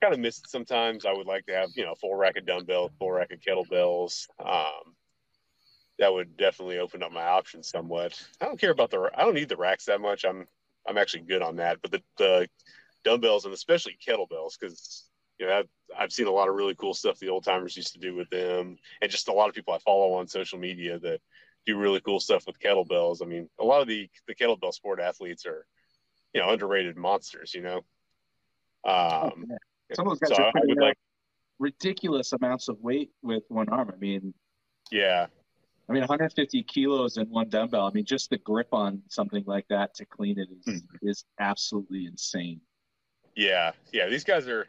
Kind 0.01 0.15
of 0.15 0.21
miss 0.21 0.39
it 0.39 0.49
sometimes. 0.49 1.05
I 1.05 1.13
would 1.13 1.27
like 1.27 1.47
to 1.47 1.55
have 1.55 1.71
you 1.75 1.85
know 1.85 1.95
full 1.95 2.15
rack 2.15 2.37
of 2.37 2.47
dumbbells, 2.47 2.91
full 2.99 3.13
rack 3.13 3.33
of 3.33 3.41
kettlebells. 3.41 4.27
Um, 4.39 4.95
that 5.99 6.13
would 6.13 6.37
definitely 6.37 6.79
open 6.79 7.03
up 7.03 7.13
my 7.13 7.25
options 7.25 7.69
somewhat. 7.69 8.21
I 8.41 8.47
don't 8.47 8.61
care 8.61 8.71
about 8.71 8.91
the. 8.91 9.11
I 9.15 9.25
don't 9.25 9.35
need 9.35 9.51
the 9.51 9.57
racks 9.57 9.85
that 9.85 10.01
much. 10.01 10.25
I'm 10.25 10.47
I'm 10.89 10.99
actually 10.99 11.23
good 11.23 11.43
on 11.43 11.57
that. 11.57 11.81
But 11.83 11.93
the, 11.93 12.03
the 12.17 12.49
dumbbells 13.05 13.45
and 13.45 13.55
especially 13.55 13.99
kettlebells 14.07 14.59
because 14.59 15.05
you 15.39 15.47
know 15.47 15.59
I've, 15.59 15.69
I've 15.97 16.13
seen 16.13 16.27
a 16.27 16.33
lot 16.33 16.49
of 16.49 16.55
really 16.55 16.75
cool 16.75 16.95
stuff 16.95 17.19
the 17.19 17.29
old 17.29 17.45
timers 17.45 17.77
used 17.77 17.93
to 17.93 18.01
do 18.01 18.15
with 18.15 18.31
them, 18.31 18.79
and 19.01 19.11
just 19.11 19.29
a 19.29 19.33
lot 19.33 19.49
of 19.49 19.55
people 19.55 19.75
I 19.75 19.79
follow 19.79 20.15
on 20.15 20.27
social 20.27 20.59
media 20.59 20.99
that 20.99 21.21
do 21.67 21.77
really 21.77 22.01
cool 22.01 22.21
stuff 22.21 22.45
with 22.47 22.59
kettlebells. 22.59 23.23
I 23.23 23.27
mean, 23.27 23.49
a 23.59 23.65
lot 23.65 23.83
of 23.83 23.89
the 23.89 24.09
the 24.27 24.35
kettlebell 24.35 24.73
sport 24.73 25.01
athletes 25.01 25.47
are, 25.47 25.67
you 26.33 26.41
know, 26.41 26.49
underrated 26.49 26.97
monsters. 26.97 27.55
You 27.55 27.63
know, 27.63 27.81
um, 28.85 29.47
Some 29.95 30.07
of 30.09 30.19
those 30.19 30.29
guys 30.29 30.37
so 30.37 30.45
are 30.45 30.53
putting 30.53 30.77
like, 30.79 30.97
ridiculous 31.59 32.33
amounts 32.33 32.69
of 32.69 32.81
weight 32.81 33.11
with 33.23 33.43
one 33.49 33.69
arm. 33.69 33.91
I 33.95 33.99
mean, 33.99 34.35
yeah, 34.91 35.27
I 35.89 35.93
mean, 35.93 36.01
150 36.03 36.63
kilos 36.65 37.17
in 37.17 37.29
one 37.29 37.49
dumbbell. 37.49 37.87
I 37.87 37.91
mean, 37.91 38.05
just 38.05 38.31
the 38.31 38.39
grip 38.39 38.69
on 38.73 39.03
something 39.09 39.45
like 39.47 39.67
that 39.69 39.95
to 39.97 40.05
clean 40.05 40.39
it 40.39 40.49
is, 40.67 40.83
Hmm. 40.83 41.09
is 41.09 41.25
absolutely 41.39 42.07
insane. 42.07 42.61
yeah, 43.37 43.73
yeah. 43.93 44.09
These 44.09 44.25
guys 44.25 44.49
are. 44.49 44.67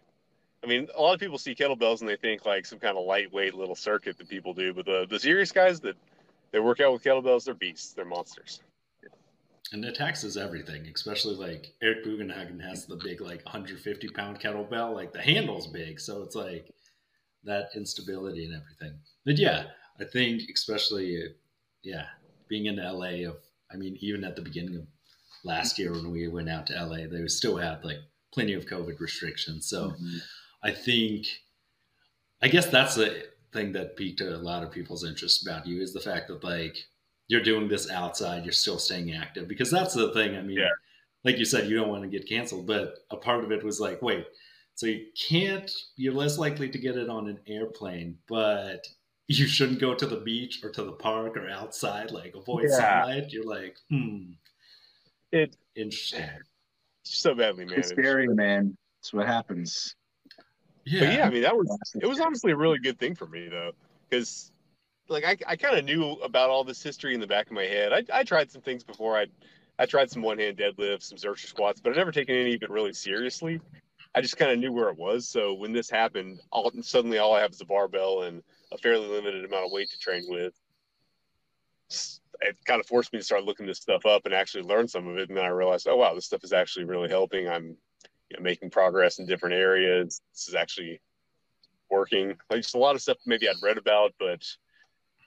I 0.64 0.68
mean, 0.68 0.88
a 0.96 1.02
lot 1.02 1.16
of 1.16 1.20
people 1.20 1.40
see 1.40 1.56
kettlebells 1.56 2.02
and 2.02 2.10
they 2.10 2.16
think 2.16 2.46
like 2.46 2.68
some 2.68 2.78
kind 2.78 2.96
of 2.96 3.04
lightweight 3.06 3.56
little 3.56 3.74
circuit 3.76 4.18
that 4.20 4.30
people 4.30 4.54
do, 4.54 4.74
but 4.74 4.86
the 4.86 5.08
the 5.10 5.20
serious 5.20 5.52
guys 5.52 5.80
that 5.82 5.96
that 6.52 6.64
work 6.64 6.80
out 6.80 6.94
with 6.94 7.04
kettlebells, 7.04 7.46
they're 7.46 7.54
beasts. 7.56 7.94
They're 7.94 8.06
monsters. 8.06 8.62
And 9.74 9.86
it 9.86 9.96
taxes 9.96 10.36
everything, 10.36 10.86
especially 10.94 11.36
like 11.36 11.74
Eric 11.82 12.06
Bugenhagen 12.06 12.62
has 12.62 12.86
the 12.86 12.98
big 12.98 13.22
like 13.22 13.44
150 13.46 14.10
pound 14.10 14.40
kettlebell, 14.40 14.94
like 14.94 15.14
the 15.14 15.22
handle's 15.22 15.68
big, 15.68 16.00
so 16.00 16.24
it's 16.24 16.36
like 16.36 16.70
that 17.46 17.70
instability 17.76 18.46
and 18.46 18.54
everything. 18.54 19.00
But 19.26 19.38
yeah, 19.38 19.68
I 20.00 20.04
think 20.04 20.42
especially 20.54 21.36
yeah, 21.84 22.06
being 22.50 22.66
in 22.66 22.76
LA 22.78 23.28
of 23.30 23.38
I 23.72 23.78
mean 23.78 23.98
even 24.02 24.24
at 24.26 24.36
the 24.36 24.42
beginning 24.42 24.76
of 24.76 24.88
last 25.46 25.80
year 25.80 25.94
when 25.94 26.12
we 26.12 26.28
went 26.28 26.50
out 26.50 26.68
to 26.68 26.74
LA, 26.86 27.08
they 27.08 27.26
still 27.28 27.56
had 27.58 27.84
like 27.86 28.00
plenty 28.34 28.54
of 28.54 28.66
COVID 28.66 29.00
restrictions. 29.00 29.68
So 29.68 29.92
Mhm. 29.92 30.20
I 30.64 30.72
think, 30.72 31.26
I 32.42 32.48
guess 32.50 32.68
that's 32.68 32.96
the 32.96 33.28
thing 33.52 33.72
that 33.72 33.96
piqued 33.98 34.22
a 34.22 34.38
lot 34.38 34.64
of 34.64 34.72
people's 34.72 35.04
interest 35.04 35.42
about 35.46 35.66
you 35.66 35.82
is 35.82 35.94
the 35.94 36.00
fact 36.00 36.28
that 36.28 36.44
like 36.44 36.78
you're 37.32 37.42
doing 37.42 37.70
this 37.70 37.90
outside, 37.90 38.44
you're 38.44 38.52
still 38.52 38.78
staying 38.78 39.14
active 39.16 39.48
because 39.48 39.72
that's 39.72 39.94
the 39.94 40.12
thing. 40.14 40.36
I 40.36 40.42
mean, 40.42 40.58
Yeah. 40.58 40.68
like 41.24 41.38
you 41.38 41.46
said, 41.46 41.70
you 41.70 41.78
don't 41.78 41.88
want 41.88 42.04
to 42.04 42.10
get 42.10 42.28
canceled, 42.28 42.68
but 42.68 43.06
a 43.10 43.16
part 43.16 43.46
of 43.46 43.52
it 43.54 43.64
was 43.64 43.80
like, 43.80 44.02
wait, 44.02 44.26
so 44.76 44.86
you 44.86 45.06
can't, 45.30 45.72
you're 45.96 46.14
less 46.14 46.38
likely 46.38 46.68
to 46.70 46.78
get 46.78 46.98
it 46.98 47.08
on 47.10 47.30
an 47.30 47.40
airplane, 47.48 48.18
but 48.28 48.86
you 49.30 49.48
shouldn't 49.48 49.80
go 49.80 49.94
to 49.96 50.06
the 50.06 50.18
beach 50.18 50.62
or 50.62 50.70
to 50.72 50.84
the 50.84 50.92
park 50.92 51.38
or 51.38 51.50
outside, 51.50 52.12
like 52.12 52.36
avoid 52.36 52.66
Yeah. 52.70 52.78
sunlight. 53.06 53.32
You're 53.32 53.46
like, 53.46 53.78
hmm, 53.90 54.34
It 55.32 55.56
interesting. 55.76 56.28
so 57.04 57.34
badly 57.34 57.64
man. 57.64 57.80
It's 57.80 57.90
scary, 57.90 58.28
man. 58.28 58.76
That's 59.00 59.14
what 59.14 59.26
happens. 59.26 59.96
Yeah. 60.84 61.00
But 61.00 61.14
yeah, 61.14 61.28
I 61.28 61.30
mean 61.30 61.44
that 61.44 61.56
was 61.56 61.70
it 62.02 62.08
was 62.08 62.20
honestly 62.20 62.52
a 62.52 62.58
really 62.58 62.80
good 62.80 63.00
thing 63.00 63.16
for 63.16 63.28
me 63.28 63.48
though, 63.48 63.72
because 64.10 64.52
like 65.12 65.26
I, 65.26 65.38
I 65.46 65.56
kind 65.56 65.78
of 65.78 65.86
knew 65.86 66.14
about 66.24 66.50
all 66.50 66.64
this 66.64 66.82
history 66.82 67.14
in 67.14 67.20
the 67.20 67.28
back 67.28 67.48
of 67.48 67.52
my 67.54 67.66
head. 67.66 67.92
I, 67.94 68.04
I 68.12 68.24
tried 68.24 68.50
some 68.50 68.62
things 68.62 68.84
before. 68.84 69.18
I 69.18 69.28
I 69.78 69.86
tried 69.86 70.10
some 70.10 70.22
one 70.22 70.40
hand 70.40 70.58
deadlifts, 70.58 71.04
some 71.04 71.18
Zercher 71.18 71.48
squats, 71.48 71.82
but 71.82 71.94
I 71.94 71.96
never 71.96 72.12
taken 72.12 72.36
any 72.36 72.56
of 72.56 72.64
it 72.64 72.70
really 72.70 72.94
seriously. 72.94 73.60
I 74.14 74.22
just 74.22 74.38
kind 74.38 74.52
of 74.52 74.60
knew 74.60 74.72
where 74.72 74.90
it 74.90 74.98
was. 74.98 75.28
So 75.28 75.54
when 75.54 75.72
this 75.72 75.90
happened, 75.90 76.40
all 76.52 76.72
suddenly 76.82 77.18
all 77.18 77.34
I 77.34 77.42
have 77.42 77.52
is 77.52 77.62
a 77.62 77.66
barbell 77.66 78.24
and 78.24 78.44
a 78.72 78.78
fairly 78.78 79.08
limited 79.08 79.46
amount 79.46 79.66
of 79.66 79.72
weight 79.72 79.90
to 79.92 80.00
train 80.00 80.26
with. 80.28 80.54
It 82.42 82.58
kind 82.66 82.80
of 82.80 82.88
forced 82.88 83.14
me 83.14 83.20
to 83.20 83.26
start 83.26 83.44
looking 83.44 83.66
this 83.66 83.80
stuff 83.80 84.06
up 84.06 84.26
and 84.26 84.34
actually 84.34 84.64
learn 84.64 84.88
some 84.88 85.08
of 85.08 85.18
it. 85.18 85.30
And 85.30 85.38
then 85.38 85.46
I 85.46 85.50
realized, 85.50 85.88
oh 85.88 85.96
wow, 85.96 86.14
this 86.14 86.26
stuff 86.26 86.44
is 86.44 86.54
actually 86.54 86.86
really 86.86 87.10
helping. 87.10 87.48
I'm 87.48 87.78
you 88.30 88.38
know, 88.38 88.44
making 88.44 88.70
progress 88.70 89.20
in 89.20 89.26
different 89.26 89.56
areas. 89.56 90.22
This 90.34 90.48
is 90.48 90.56
actually 90.56 91.02
working. 91.90 92.36
Like 92.50 92.62
just 92.62 92.76
a 92.76 92.80
lot 92.80 92.96
of 92.96 93.02
stuff 93.02 93.18
maybe 93.26 93.48
I'd 93.48 93.56
read 93.64 93.78
about, 93.78 94.14
but 94.20 94.44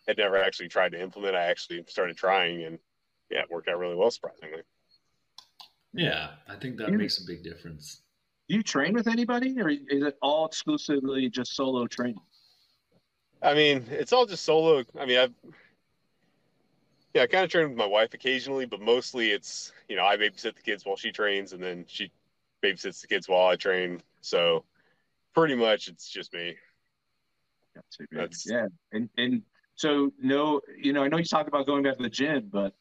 had 0.06 0.18
never 0.18 0.36
actually 0.36 0.68
tried 0.68 0.92
to 0.92 1.00
implement. 1.00 1.36
I 1.36 1.44
actually 1.44 1.84
started 1.88 2.16
trying, 2.16 2.64
and 2.64 2.78
yeah, 3.30 3.40
it 3.40 3.50
worked 3.50 3.68
out 3.68 3.78
really 3.78 3.94
well, 3.94 4.10
surprisingly. 4.10 4.62
Yeah, 5.92 6.30
I 6.48 6.56
think 6.56 6.76
that 6.78 6.90
makes 6.90 7.22
a 7.22 7.26
big 7.26 7.42
difference. 7.42 8.02
Do 8.48 8.56
you 8.56 8.62
train 8.62 8.92
with 8.92 9.06
anybody, 9.06 9.58
or 9.60 9.70
is 9.70 9.80
it 9.88 10.18
all 10.20 10.46
exclusively 10.46 11.30
just 11.30 11.54
solo 11.54 11.86
training? 11.86 12.20
I 13.42 13.54
mean, 13.54 13.86
it's 13.90 14.12
all 14.12 14.26
just 14.26 14.44
solo. 14.44 14.84
I 14.98 15.06
mean, 15.06 15.18
I've 15.18 15.32
yeah, 17.14 17.22
I 17.22 17.26
kind 17.28 17.44
of 17.44 17.50
train 17.50 17.68
with 17.68 17.78
my 17.78 17.86
wife 17.86 18.12
occasionally, 18.12 18.66
but 18.66 18.80
mostly 18.80 19.30
it's 19.30 19.72
you 19.88 19.96
know 19.96 20.04
I 20.04 20.16
babysit 20.16 20.56
the 20.56 20.62
kids 20.62 20.84
while 20.84 20.96
she 20.96 21.12
trains, 21.12 21.52
and 21.52 21.62
then 21.62 21.84
she 21.86 22.10
babysits 22.62 23.00
the 23.00 23.06
kids 23.06 23.28
while 23.28 23.46
I 23.46 23.56
train. 23.56 24.02
So 24.20 24.64
pretty 25.34 25.54
much 25.54 25.88
it's 25.88 26.08
just 26.08 26.32
me. 26.32 26.56
That's, 28.12 28.46
yeah, 28.48 28.66
and 28.92 29.08
and 29.16 29.42
so 29.76 30.12
no, 30.20 30.60
you 30.80 30.92
know, 30.92 31.02
I 31.02 31.08
know 31.08 31.18
you 31.18 31.24
talked 31.24 31.48
about 31.48 31.66
going 31.66 31.82
back 31.82 31.96
to 31.96 32.02
the 32.02 32.10
gym, 32.10 32.48
but 32.52 32.74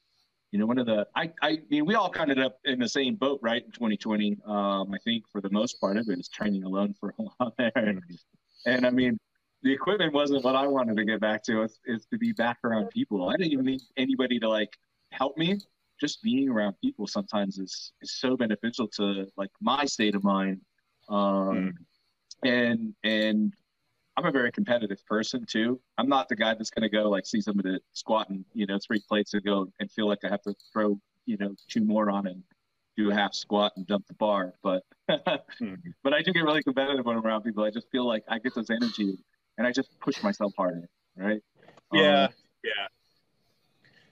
you 0.52 0.60
know, 0.60 0.68
one 0.68 0.78
of 0.78 0.86
the 0.86 1.08
I 1.16 1.32
I 1.42 1.60
mean, 1.70 1.86
we 1.86 1.96
all 1.96 2.10
kind 2.10 2.32
of 2.32 2.38
up 2.38 2.60
in 2.66 2.80
the 2.80 2.88
same 2.88 3.16
boat, 3.16 3.40
right? 3.42 3.64
In 3.64 3.72
2020, 3.72 4.38
um, 4.46 4.94
I 4.94 4.98
think 5.04 5.24
for 5.32 5.42
the 5.42 5.50
most 5.50 5.80
part, 5.82 5.98
everybody 5.98 6.18
was 6.18 6.30
training 6.30 6.64
alone 6.64 6.94
for 7.00 7.10
a 7.10 7.14
while 7.38 7.54
there, 7.58 7.72
and, 7.76 8.02
and 8.66 8.86
I 8.86 8.92
mean, 8.92 9.20
the 9.64 9.74
equipment 9.74 10.14
wasn't 10.14 10.44
what 10.44 10.56
I 10.56 10.68
wanted 10.68 10.98
to 10.98 11.06
get 11.06 11.20
back 11.20 11.44
to. 11.46 11.64
Is, 11.64 11.80
is 11.86 12.06
to 12.12 12.20
be 12.20 12.34
back 12.34 12.58
around 12.64 12.90
people. 12.90 13.30
I 13.30 13.38
didn't 13.38 13.54
even 13.54 13.66
need 13.66 13.82
anybody 13.98 14.40
to 14.40 14.50
like 14.50 14.78
help 15.12 15.38
me. 15.38 15.60
Just 16.00 16.22
being 16.22 16.50
around 16.50 16.76
people 16.84 17.08
sometimes 17.08 17.58
is 17.58 17.94
is 18.02 18.20
so 18.20 18.38
beneficial 18.38 18.88
to 18.90 19.26
like 19.38 19.50
my 19.60 19.86
state 19.86 20.14
of 20.16 20.24
mind. 20.24 20.62
Um, 21.10 21.16
mm. 21.16 21.74
and 22.44 22.94
and 23.04 23.54
I'm 24.16 24.26
a 24.26 24.32
very 24.32 24.52
competitive 24.52 25.04
person 25.06 25.46
too. 25.46 25.80
I'm 25.98 26.08
not 26.08 26.30
the 26.30 26.36
guy 26.36 26.54
that's 26.54 26.70
going 26.70 26.84
to 26.84 26.90
go 26.90 27.10
like 27.10 27.26
see 27.26 27.42
somebody 27.42 27.80
squatting, 27.94 28.46
you 28.54 28.66
know, 28.66 28.78
three 28.86 29.02
plates 29.08 29.34
and 29.34 29.44
go 29.44 29.68
and 29.80 29.92
feel 29.92 30.08
like 30.08 30.20
I 30.24 30.30
have 30.30 30.42
to 30.44 30.54
throw, 30.72 31.00
you 31.26 31.38
know, 31.38 31.56
two 31.68 31.84
more 31.84 32.10
on 32.12 32.28
and 32.28 32.44
do 32.96 33.10
a 33.10 33.14
half 33.14 33.34
squat 33.34 33.74
and 33.76 33.88
dump 33.88 34.06
the 34.08 34.14
bar. 34.14 34.54
But, 34.62 34.84
mm. 35.10 35.78
but 36.04 36.14
I 36.14 36.22
do 36.22 36.32
get 36.32 36.44
really 36.44 36.62
competitive 36.62 37.06
when 37.06 37.18
I'm 37.18 37.26
around 37.26 37.42
people. 37.42 37.64
I 37.64 37.72
just 37.72 37.90
feel 37.92 38.08
like 38.08 38.24
I 38.30 38.38
get 38.38 38.54
this 38.54 38.70
energy 38.70 39.18
and 39.58 39.66
I 39.66 39.72
just 39.72 40.00
push 40.00 40.22
myself 40.22 40.54
harder, 40.58 40.88
right? 41.16 41.42
Yeah, 41.92 42.26
um, 42.26 42.34
yeah. 42.64 42.88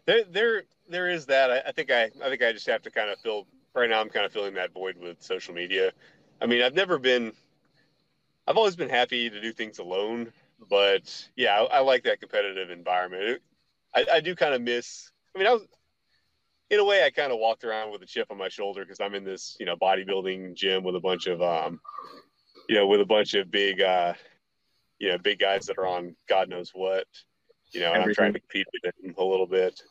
There, 0.05 0.23
there, 0.31 0.63
there 0.89 1.09
is 1.09 1.25
that. 1.27 1.51
I, 1.51 1.59
I 1.69 1.71
think 1.71 1.91
I, 1.91 2.03
I 2.23 2.29
think 2.29 2.43
I 2.43 2.51
just 2.51 2.67
have 2.67 2.81
to 2.83 2.91
kind 2.91 3.09
of 3.09 3.19
fill. 3.19 3.47
Right 3.73 3.89
now, 3.89 4.01
I'm 4.01 4.09
kind 4.09 4.25
of 4.25 4.33
filling 4.33 4.55
that 4.55 4.73
void 4.73 4.97
with 4.97 5.21
social 5.21 5.53
media. 5.53 5.93
I 6.41 6.45
mean, 6.45 6.61
I've 6.61 6.73
never 6.73 6.97
been. 6.97 7.31
I've 8.47 8.57
always 8.57 8.75
been 8.75 8.89
happy 8.89 9.29
to 9.29 9.41
do 9.41 9.53
things 9.53 9.79
alone, 9.79 10.31
but 10.69 11.29
yeah, 11.35 11.59
I, 11.61 11.77
I 11.77 11.79
like 11.79 12.03
that 12.03 12.19
competitive 12.19 12.69
environment. 12.69 13.41
I, 13.95 14.05
I 14.13 14.19
do 14.19 14.35
kind 14.35 14.53
of 14.53 14.61
miss. 14.61 15.11
I 15.35 15.39
mean, 15.39 15.47
I 15.47 15.53
was 15.53 15.67
in 16.71 16.79
a 16.79 16.85
way, 16.85 17.03
I 17.05 17.09
kind 17.09 17.33
of 17.33 17.39
walked 17.39 17.65
around 17.65 17.91
with 17.91 18.01
a 18.01 18.05
chip 18.05 18.27
on 18.31 18.37
my 18.37 18.47
shoulder 18.47 18.83
because 18.83 19.01
I'm 19.01 19.13
in 19.13 19.25
this, 19.25 19.57
you 19.59 19.65
know, 19.65 19.75
bodybuilding 19.75 20.55
gym 20.55 20.83
with 20.83 20.95
a 20.95 21.01
bunch 21.01 21.27
of, 21.27 21.41
um, 21.41 21.81
you 22.69 22.75
know, 22.75 22.87
with 22.87 23.01
a 23.01 23.05
bunch 23.05 23.33
of 23.33 23.51
big, 23.51 23.81
uh, 23.81 24.13
you 24.97 25.09
know, 25.09 25.17
big 25.17 25.39
guys 25.39 25.65
that 25.65 25.77
are 25.77 25.85
on 25.85 26.15
God 26.29 26.47
knows 26.47 26.71
what, 26.73 27.05
you 27.73 27.81
know, 27.81 27.91
and 27.91 28.03
I'm 28.03 28.13
trying 28.13 28.33
to 28.33 28.39
compete 28.39 28.67
with 28.71 28.93
them 28.93 29.13
a 29.17 29.23
little 29.23 29.47
bit. 29.47 29.81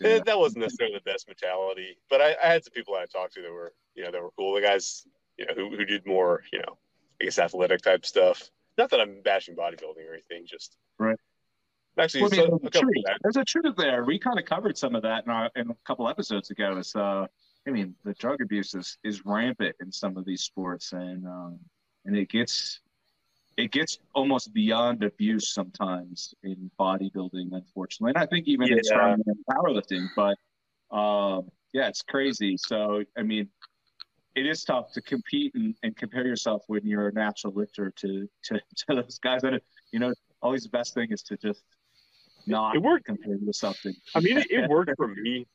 Yeah. 0.00 0.20
that 0.24 0.38
wasn't 0.38 0.62
necessarily 0.62 0.96
the 0.96 1.10
best 1.10 1.26
mentality, 1.28 1.98
but 2.08 2.22
I, 2.22 2.36
I, 2.42 2.46
had 2.46 2.64
some 2.64 2.72
people 2.72 2.94
that 2.94 3.02
I 3.02 3.06
talked 3.06 3.34
to 3.34 3.42
that 3.42 3.52
were, 3.52 3.74
you 3.94 4.04
know, 4.04 4.10
that 4.10 4.22
were 4.22 4.30
cool. 4.30 4.54
The 4.54 4.62
guys, 4.62 5.04
you 5.36 5.46
know, 5.46 5.54
who, 5.54 5.76
who 5.76 5.84
did 5.84 6.06
more, 6.06 6.42
you 6.52 6.60
know, 6.60 6.78
I 7.20 7.24
guess 7.24 7.38
athletic 7.38 7.82
type 7.82 8.06
stuff. 8.06 8.50
Not 8.78 8.90
that 8.90 9.00
I'm 9.00 9.20
bashing 9.22 9.56
bodybuilding 9.56 10.08
or 10.08 10.14
anything, 10.14 10.46
just 10.46 10.76
right. 10.98 11.16
Actually, 11.98 12.22
well, 12.22 12.30
so, 12.30 12.36
there's, 12.36 12.76
a 12.76 12.80
truth. 12.80 13.04
there's 13.22 13.36
a 13.36 13.44
truth 13.44 13.74
there. 13.76 14.04
We 14.04 14.18
kind 14.18 14.38
of 14.38 14.44
covered 14.44 14.78
some 14.78 14.94
of 14.94 15.02
that 15.02 15.24
in, 15.24 15.30
our, 15.30 15.50
in 15.56 15.70
a 15.70 15.76
couple 15.84 16.08
episodes 16.08 16.50
ago. 16.50 16.76
It's, 16.78 16.96
uh, 16.96 17.26
I 17.66 17.70
mean, 17.70 17.94
the 18.04 18.14
drug 18.14 18.40
abuse 18.40 18.74
is, 18.74 18.96
is 19.04 19.26
rampant 19.26 19.76
in 19.80 19.92
some 19.92 20.16
of 20.16 20.24
these 20.24 20.42
sports, 20.42 20.92
and 20.92 21.26
um, 21.26 21.58
and 22.06 22.16
it 22.16 22.30
gets 22.30 22.80
it 23.56 23.70
gets 23.72 23.98
almost 24.14 24.54
beyond 24.54 25.02
abuse 25.02 25.52
sometimes 25.52 26.34
in 26.42 26.70
bodybuilding, 26.78 27.52
unfortunately. 27.52 28.12
And 28.14 28.18
I 28.18 28.26
think 28.26 28.48
even 28.48 28.68
yeah. 28.68 29.14
in 29.14 29.44
powerlifting, 29.50 30.08
but 30.16 30.36
um, 30.96 31.50
yeah, 31.72 31.88
it's 31.88 32.02
crazy. 32.02 32.56
So, 32.56 33.04
I 33.16 33.22
mean, 33.22 33.48
it 34.40 34.46
is 34.46 34.64
tough 34.64 34.90
to 34.92 35.02
compete 35.02 35.54
and, 35.54 35.74
and 35.82 35.94
compare 35.94 36.26
yourself 36.26 36.62
when 36.66 36.86
you're 36.86 37.08
a 37.08 37.12
natural 37.12 37.52
lifter 37.52 37.92
to, 37.96 38.26
to, 38.44 38.54
to 38.76 38.86
those 38.88 39.18
guys 39.18 39.42
that, 39.42 39.54
are, 39.54 39.60
you 39.92 39.98
know, 39.98 40.14
always 40.40 40.62
the 40.62 40.70
best 40.70 40.94
thing 40.94 41.08
is 41.10 41.22
to 41.24 41.36
just 41.36 41.62
not 42.46 42.74
it 42.74 42.82
worked. 42.82 43.04
compare 43.04 43.36
yourself 43.36 43.76
to. 43.82 43.92
Something. 43.92 44.00
I 44.14 44.20
mean, 44.20 44.38
it, 44.38 44.50
it 44.50 44.70
worked 44.70 44.92
for 44.96 45.08
me. 45.14 45.46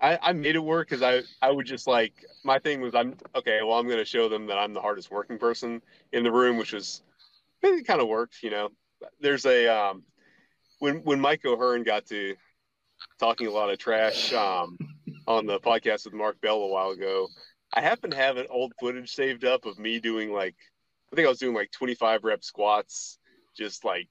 I, 0.00 0.18
I 0.20 0.32
made 0.32 0.56
it 0.56 0.64
work 0.64 0.88
because 0.88 1.02
I, 1.02 1.22
I 1.46 1.52
would 1.52 1.66
just 1.66 1.86
like, 1.86 2.12
my 2.42 2.58
thing 2.58 2.80
was, 2.80 2.92
I'm 2.96 3.14
okay, 3.36 3.60
well, 3.62 3.78
I'm 3.78 3.86
going 3.86 3.98
to 3.98 4.04
show 4.04 4.28
them 4.28 4.48
that 4.48 4.58
I'm 4.58 4.74
the 4.74 4.80
hardest 4.80 5.12
working 5.12 5.38
person 5.38 5.80
in 6.12 6.24
the 6.24 6.32
room, 6.32 6.56
which 6.56 6.72
was 6.72 7.02
it 7.62 7.86
kind 7.86 8.00
of 8.00 8.08
worked, 8.08 8.42
you 8.42 8.50
know. 8.50 8.70
There's 9.20 9.46
a 9.46 9.68
um, 9.68 10.02
when 10.80 10.96
when 11.04 11.20
Mike 11.20 11.44
O'Hearn 11.44 11.84
got 11.84 12.06
to 12.06 12.34
talking 13.20 13.46
a 13.46 13.50
lot 13.50 13.70
of 13.70 13.78
trash 13.78 14.32
um, 14.32 14.76
on 15.28 15.46
the 15.46 15.60
podcast 15.60 16.04
with 16.04 16.14
Mark 16.14 16.40
Bell 16.40 16.56
a 16.56 16.66
while 16.66 16.90
ago. 16.90 17.28
I 17.72 17.80
happen 17.80 18.10
to 18.10 18.16
have 18.16 18.36
an 18.36 18.46
old 18.50 18.72
footage 18.78 19.14
saved 19.14 19.44
up 19.44 19.64
of 19.64 19.78
me 19.78 19.98
doing 20.00 20.32
like 20.32 20.56
I 21.12 21.16
think 21.16 21.26
I 21.26 21.28
was 21.28 21.38
doing 21.38 21.54
like 21.54 21.70
25 21.70 22.24
rep 22.24 22.42
squats, 22.42 23.18
just 23.56 23.84
like 23.84 24.08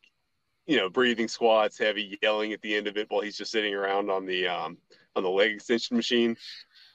you 0.67 0.77
know 0.77 0.89
breathing 0.89 1.27
squats, 1.27 1.77
heavy, 1.77 2.17
yelling 2.21 2.53
at 2.53 2.61
the 2.61 2.75
end 2.75 2.87
of 2.87 2.97
it 2.97 3.07
while 3.09 3.21
he's 3.21 3.37
just 3.37 3.51
sitting 3.51 3.73
around 3.73 4.09
on 4.09 4.25
the 4.25 4.47
um, 4.47 4.77
on 5.15 5.23
the 5.23 5.29
leg 5.29 5.51
extension 5.51 5.97
machine. 5.97 6.37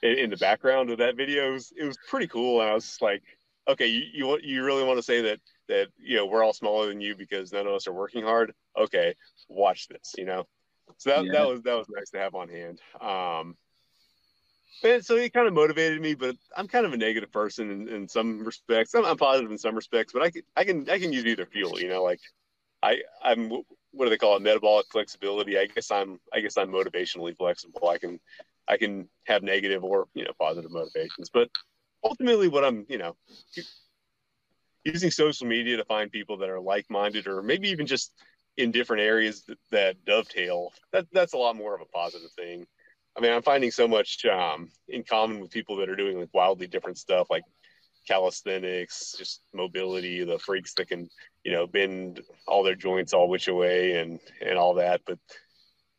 In, 0.02 0.18
in 0.18 0.30
the 0.30 0.36
background 0.36 0.90
of 0.90 0.98
that 0.98 1.16
video, 1.16 1.48
it 1.48 1.52
was, 1.52 1.72
it 1.76 1.84
was 1.84 1.96
pretty 2.08 2.26
cool, 2.26 2.60
and 2.60 2.70
I 2.70 2.74
was 2.74 2.98
like, 3.00 3.22
okay, 3.66 3.86
you 3.86 4.02
you, 4.12 4.38
you 4.42 4.64
really 4.64 4.84
want 4.84 4.98
to 4.98 5.02
say 5.02 5.22
that 5.22 5.40
that 5.68 5.88
you 5.98 6.16
know 6.16 6.26
we're 6.26 6.44
all 6.44 6.52
smaller 6.52 6.86
than 6.86 7.00
you 7.00 7.16
because 7.16 7.52
none 7.52 7.66
of 7.66 7.72
us 7.72 7.86
are 7.86 7.92
working 7.92 8.22
hard 8.22 8.52
okay 8.78 9.14
watch 9.48 9.88
this 9.88 10.14
you 10.16 10.24
know 10.24 10.46
so 10.96 11.10
that, 11.10 11.24
yeah. 11.24 11.32
that 11.32 11.48
was 11.48 11.62
that 11.62 11.74
was 11.74 11.88
nice 11.88 12.10
to 12.10 12.18
have 12.18 12.34
on 12.34 12.48
hand 12.48 12.80
um 13.00 13.56
and 14.82 15.04
so 15.04 15.16
he 15.16 15.28
kind 15.30 15.46
of 15.46 15.54
motivated 15.54 16.00
me 16.00 16.14
but 16.14 16.36
i'm 16.56 16.68
kind 16.68 16.86
of 16.86 16.92
a 16.92 16.96
negative 16.96 17.32
person 17.32 17.70
in, 17.70 17.88
in 17.88 18.08
some 18.08 18.44
respects. 18.44 18.94
I'm, 18.94 19.04
I'm, 19.04 19.16
positive 19.16 19.50
in 19.50 19.58
some 19.58 19.74
respects 19.74 20.12
but 20.12 20.22
i 20.22 20.30
can 20.30 20.42
i 20.56 20.64
can 20.64 20.88
i 20.90 20.98
can 20.98 21.12
use 21.12 21.24
either 21.24 21.46
fuel 21.46 21.80
you 21.80 21.88
know 21.88 22.02
like 22.02 22.20
i 22.82 22.98
i'm 23.22 23.50
what 23.92 24.04
do 24.04 24.10
they 24.10 24.18
call 24.18 24.36
it? 24.36 24.42
Metabolic 24.42 24.84
flexibility. 24.92 25.58
I 25.58 25.66
guess 25.66 25.90
i'm 25.90 26.20
i 26.32 26.40
guess 26.40 26.58
i'm 26.58 26.70
motivationally 26.70 27.36
flexible. 27.36 27.88
I 27.88 27.96
can 27.96 28.20
i 28.68 28.76
can 28.76 29.08
have 29.26 29.42
negative 29.42 29.82
or 29.82 30.06
you 30.14 30.24
know 30.24 30.32
positive 30.38 30.70
motivations. 30.70 31.30
But 31.32 31.48
ultimately 32.04 32.48
what 32.48 32.64
i'm 32.64 32.86
you 32.88 32.98
know 32.98 33.16
using 34.84 35.10
social 35.10 35.46
media 35.46 35.76
to 35.76 35.84
find 35.84 36.10
people 36.12 36.36
that 36.38 36.48
are 36.48 36.60
like-minded 36.60 37.26
or 37.26 37.42
maybe 37.42 37.68
even 37.70 37.86
just 37.86 38.12
in 38.56 38.70
different 38.70 39.02
areas 39.02 39.42
that, 39.42 39.58
that 39.70 40.04
dovetail 40.04 40.72
that, 40.92 41.06
that's 41.12 41.32
a 41.32 41.36
lot 41.36 41.56
more 41.56 41.74
of 41.74 41.80
a 41.80 41.86
positive 41.86 42.30
thing 42.32 42.66
i 43.16 43.20
mean 43.20 43.32
i'm 43.32 43.42
finding 43.42 43.70
so 43.70 43.86
much 43.86 44.24
um, 44.26 44.68
in 44.88 45.02
common 45.02 45.40
with 45.40 45.50
people 45.50 45.76
that 45.76 45.88
are 45.88 45.96
doing 45.96 46.18
like 46.18 46.32
wildly 46.32 46.66
different 46.66 46.98
stuff 46.98 47.28
like 47.30 47.42
calisthenics 48.06 49.14
just 49.18 49.42
mobility 49.52 50.22
the 50.22 50.38
freaks 50.38 50.74
that 50.74 50.88
can 50.88 51.08
you 51.44 51.52
know 51.52 51.66
bend 51.66 52.20
all 52.46 52.62
their 52.62 52.76
joints 52.76 53.12
all 53.12 53.28
which 53.28 53.48
way 53.48 53.98
and 53.98 54.20
and 54.40 54.56
all 54.56 54.74
that 54.74 55.00
but 55.06 55.18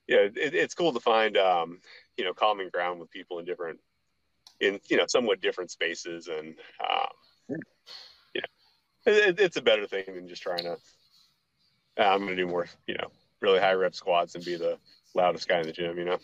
yeah 0.08 0.20
it, 0.20 0.54
it's 0.54 0.74
cool 0.74 0.94
to 0.94 1.00
find 1.00 1.38
um, 1.38 1.80
you 2.16 2.24
know 2.24 2.34
common 2.34 2.70
ground 2.70 3.00
with 3.00 3.12
people 3.12 3.40
in 3.40 3.46
different 3.46 3.80
in 4.62 4.80
you 4.90 4.96
know 4.96 5.06
somewhat 5.08 5.42
different 5.42 5.70
spaces 5.70 6.30
and 6.30 6.56
um, 6.90 7.60
it, 9.08 9.40
it's 9.40 9.58
a 9.58 9.62
better 9.62 9.88
thing 9.88 10.04
than 10.08 10.28
just 10.28 10.42
trying 10.42 10.64
to. 10.64 10.78
Uh, 12.00 12.04
I'm 12.04 12.20
going 12.20 12.30
to 12.30 12.36
do 12.36 12.48
more, 12.48 12.68
you 12.86 12.96
know, 12.96 13.08
really 13.42 13.60
high 13.60 13.74
rep 13.74 13.96
squats 13.96 14.36
and 14.36 14.46
be 14.46 14.56
the 14.56 14.78
loudest 15.16 15.48
guy 15.48 15.60
in 15.60 15.66
the 15.66 15.72
gym, 15.72 15.98
you 15.98 16.06
know. 16.06 16.18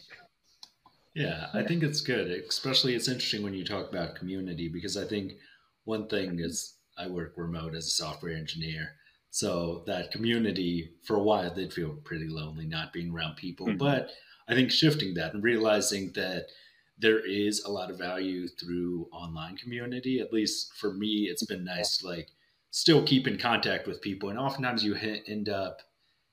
Yeah, 1.16 1.48
I 1.54 1.64
think 1.64 1.84
it's 1.84 2.02
good. 2.02 2.32
Especially, 2.32 2.96
it's 2.96 3.08
interesting 3.08 3.44
when 3.44 3.54
you 3.54 3.64
talk 3.64 3.90
about 3.90 4.16
community 4.16 4.68
because 4.68 4.98
I 4.98 5.06
think 5.06 5.34
one 5.86 6.08
thing 6.08 6.40
is 6.40 6.76
I 6.98 7.08
work 7.08 7.34
remote 7.38 7.76
as 7.76 7.86
a 7.86 7.92
software 7.92 8.36
engineer. 8.36 8.94
So 9.30 9.84
that 9.88 10.12
community 10.12 10.92
for 11.06 11.16
a 11.16 11.24
while 11.24 11.54
they'd 11.54 11.74
feel 11.74 11.98
pretty 12.04 12.28
lonely 12.28 12.66
not 12.66 12.94
being 12.94 13.12
around 13.12 13.36
people. 13.36 13.68
Mm-hmm. 13.68 13.78
But 13.78 14.10
I 14.48 14.54
think 14.54 14.72
shifting 14.72 15.14
that 15.16 15.34
and 15.34 15.44
realizing 15.44 16.12
that 16.16 16.48
there 16.98 17.26
is 17.26 17.64
a 17.64 17.72
lot 17.72 17.90
of 17.90 17.98
value 17.98 18.48
through 18.48 19.08
online 19.12 19.58
community. 19.58 20.20
At 20.20 20.34
least 20.34 20.74
for 20.76 20.94
me, 20.94 21.28
it's 21.30 21.46
been 21.46 21.64
nice 21.64 21.98
to 21.98 22.08
like 22.08 22.30
still 22.70 23.04
keep 23.04 23.28
in 23.28 23.38
contact 23.38 23.88
with 23.88 24.02
people 24.02 24.30
and 24.30 24.40
oftentimes 24.40 24.84
you 24.84 24.96
end 25.28 25.48
up 25.48 25.82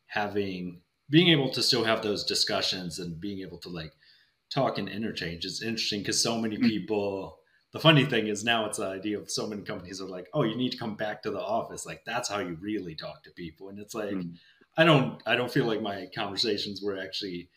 having 0.07 0.81
being 1.11 1.28
able 1.28 1.51
to 1.51 1.62
still 1.62 1.85
have 1.85 2.03
those 2.03 2.24
discussions 2.24 2.99
and 2.99 3.20
being 3.20 3.41
able 3.41 3.59
to 3.59 3.68
like 3.68 3.93
talk 4.51 4.79
and 4.79 4.89
interchange 4.89 5.45
is 5.45 5.63
interesting 5.63 6.01
because 6.01 6.23
so 6.23 6.39
many 6.39 6.57
mm-hmm. 6.57 6.67
people 6.67 7.41
the 7.73 7.81
funny 7.81 8.05
thing 8.05 8.27
is 8.27 8.43
now 8.43 8.67
it's 8.67 8.79
the 8.79 8.87
idea 8.87 9.19
of 9.19 9.31
so 9.31 9.47
many 9.47 9.63
companies 9.63 10.01
are 10.01 10.09
like, 10.09 10.29
oh, 10.35 10.43
you 10.43 10.57
need 10.57 10.73
to 10.73 10.79
come 10.79 10.97
back 10.97 11.23
to 11.23 11.31
the 11.31 11.41
office. 11.41 11.87
Like 11.87 12.05
that's 12.05 12.29
how 12.29 12.41
you 12.41 12.59
really 12.61 12.95
talk 12.95 13.23
to 13.23 13.31
people. 13.31 13.69
And 13.69 13.79
it's 13.79 13.95
like, 13.95 14.11
mm. 14.11 14.35
I 14.77 14.85
don't, 14.85 15.23
I 15.25 15.37
don't 15.37 15.53
feel 15.53 15.67
like 15.67 15.81
my 15.81 16.09
conversations 16.13 16.83
were 16.83 16.99
actually 16.99 17.49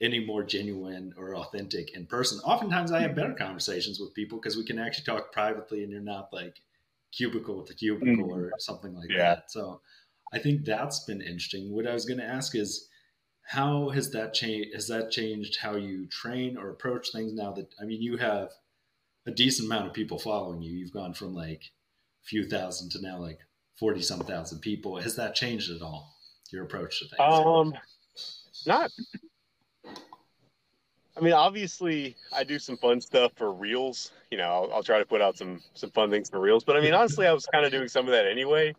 any 0.00 0.24
more 0.24 0.42
genuine 0.42 1.14
or 1.16 1.36
authentic 1.36 1.96
in 1.96 2.06
person. 2.06 2.38
Oftentimes 2.40 2.92
I 2.92 3.00
have 3.00 3.14
better 3.14 3.34
conversations 3.34 3.98
with 3.98 4.14
people 4.14 4.38
because 4.38 4.56
we 4.56 4.64
can 4.64 4.78
actually 4.78 5.04
talk 5.04 5.32
privately 5.32 5.84
and 5.84 5.92
you're 5.92 6.02
not 6.02 6.32
like 6.32 6.60
cubicle 7.12 7.62
to 7.62 7.74
cubicle 7.74 8.28
mm. 8.28 8.30
or 8.30 8.52
something 8.58 8.94
like 8.94 9.10
yeah. 9.10 9.36
that. 9.36 9.50
So 9.50 9.80
I 10.34 10.38
think 10.38 10.64
that's 10.66 11.04
been 11.04 11.22
interesting. 11.22 11.72
What 11.72 11.86
I 11.86 11.94
was 11.94 12.04
going 12.04 12.20
to 12.20 12.26
ask 12.26 12.54
is, 12.54 12.88
how 13.50 13.88
has 13.88 14.12
that 14.12 14.32
changed? 14.32 14.72
Has 14.74 14.86
that 14.86 15.10
changed 15.10 15.58
how 15.60 15.74
you 15.74 16.06
train 16.06 16.56
or 16.56 16.70
approach 16.70 17.10
things 17.10 17.32
now 17.34 17.50
that 17.54 17.66
I 17.80 17.84
mean, 17.84 18.00
you 18.00 18.16
have 18.16 18.50
a 19.26 19.32
decent 19.32 19.66
amount 19.66 19.88
of 19.88 19.92
people 19.92 20.20
following 20.20 20.62
you. 20.62 20.72
You've 20.72 20.92
gone 20.92 21.14
from 21.14 21.34
like 21.34 21.64
a 22.22 22.26
few 22.26 22.48
thousand 22.48 22.90
to 22.92 23.02
now 23.02 23.18
like 23.18 23.40
forty 23.76 24.02
some 24.02 24.20
thousand 24.20 24.60
people. 24.60 25.00
Has 25.00 25.16
that 25.16 25.34
changed 25.34 25.68
at 25.72 25.82
all? 25.82 26.14
Your 26.52 26.62
approach 26.62 27.00
to 27.00 27.08
things? 27.08 27.18
Um, 27.18 27.74
not. 28.66 28.92
I 31.16 31.20
mean, 31.20 31.32
obviously, 31.32 32.14
I 32.32 32.44
do 32.44 32.60
some 32.60 32.76
fun 32.76 33.00
stuff 33.00 33.32
for 33.34 33.52
reels. 33.52 34.12
You 34.30 34.38
know, 34.38 34.44
I'll, 34.44 34.72
I'll 34.74 34.82
try 34.84 35.00
to 35.00 35.04
put 35.04 35.20
out 35.20 35.36
some 35.36 35.60
some 35.74 35.90
fun 35.90 36.08
things 36.08 36.30
for 36.30 36.38
reels. 36.38 36.62
But 36.62 36.76
I 36.76 36.80
mean, 36.80 36.94
honestly, 36.94 37.26
I 37.26 37.32
was 37.32 37.46
kind 37.46 37.66
of 37.66 37.72
doing 37.72 37.88
some 37.88 38.06
of 38.06 38.12
that 38.12 38.28
anyway. 38.28 38.76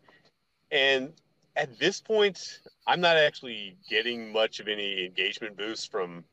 And 0.72 1.12
at 1.56 1.78
this 1.80 2.02
point, 2.02 2.60
I'm 2.88 3.02
not 3.02 3.18
actually 3.18 3.78
getting 3.90 4.32
much 4.32 4.60
of 4.60 4.68
any 4.68 5.06
engagement 5.06 5.58
boost 5.58 5.92
from 5.92 6.24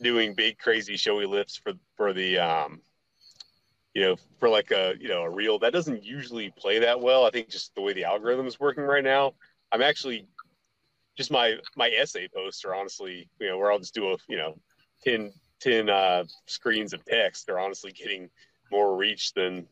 doing 0.00 0.34
big, 0.34 0.58
crazy, 0.58 0.96
showy 0.96 1.26
lifts 1.26 1.56
for 1.56 1.72
for 1.96 2.12
the 2.12 2.38
um, 2.38 2.80
you 3.94 4.02
know, 4.02 4.16
for 4.38 4.48
like 4.48 4.70
a 4.70 4.94
you 5.00 5.08
know 5.08 5.22
a 5.22 5.30
reel 5.30 5.58
that 5.60 5.72
doesn't 5.72 6.04
usually 6.04 6.52
play 6.56 6.78
that 6.80 7.00
well. 7.00 7.24
I 7.24 7.30
think 7.30 7.48
just 7.48 7.74
the 7.74 7.82
way 7.82 7.92
the 7.92 8.04
algorithm 8.04 8.46
is 8.46 8.60
working 8.60 8.84
right 8.84 9.04
now, 9.04 9.34
I'm 9.72 9.82
actually 9.82 10.26
just 11.16 11.30
my 11.30 11.56
my 11.76 11.90
essay 11.90 12.28
posts 12.28 12.64
are 12.64 12.74
honestly 12.74 13.28
you 13.40 13.48
know 13.48 13.58
where 13.58 13.72
I'll 13.72 13.78
just 13.80 13.94
do 13.94 14.12
a 14.12 14.16
you 14.28 14.36
know 14.36 14.58
10, 15.04 15.32
10 15.60 15.88
uh, 15.88 16.24
screens 16.46 16.92
of 16.92 17.04
text 17.04 17.46
They're 17.46 17.58
honestly 17.58 17.92
getting 17.92 18.30
more 18.70 18.96
reach 18.96 19.32
than 19.32 19.66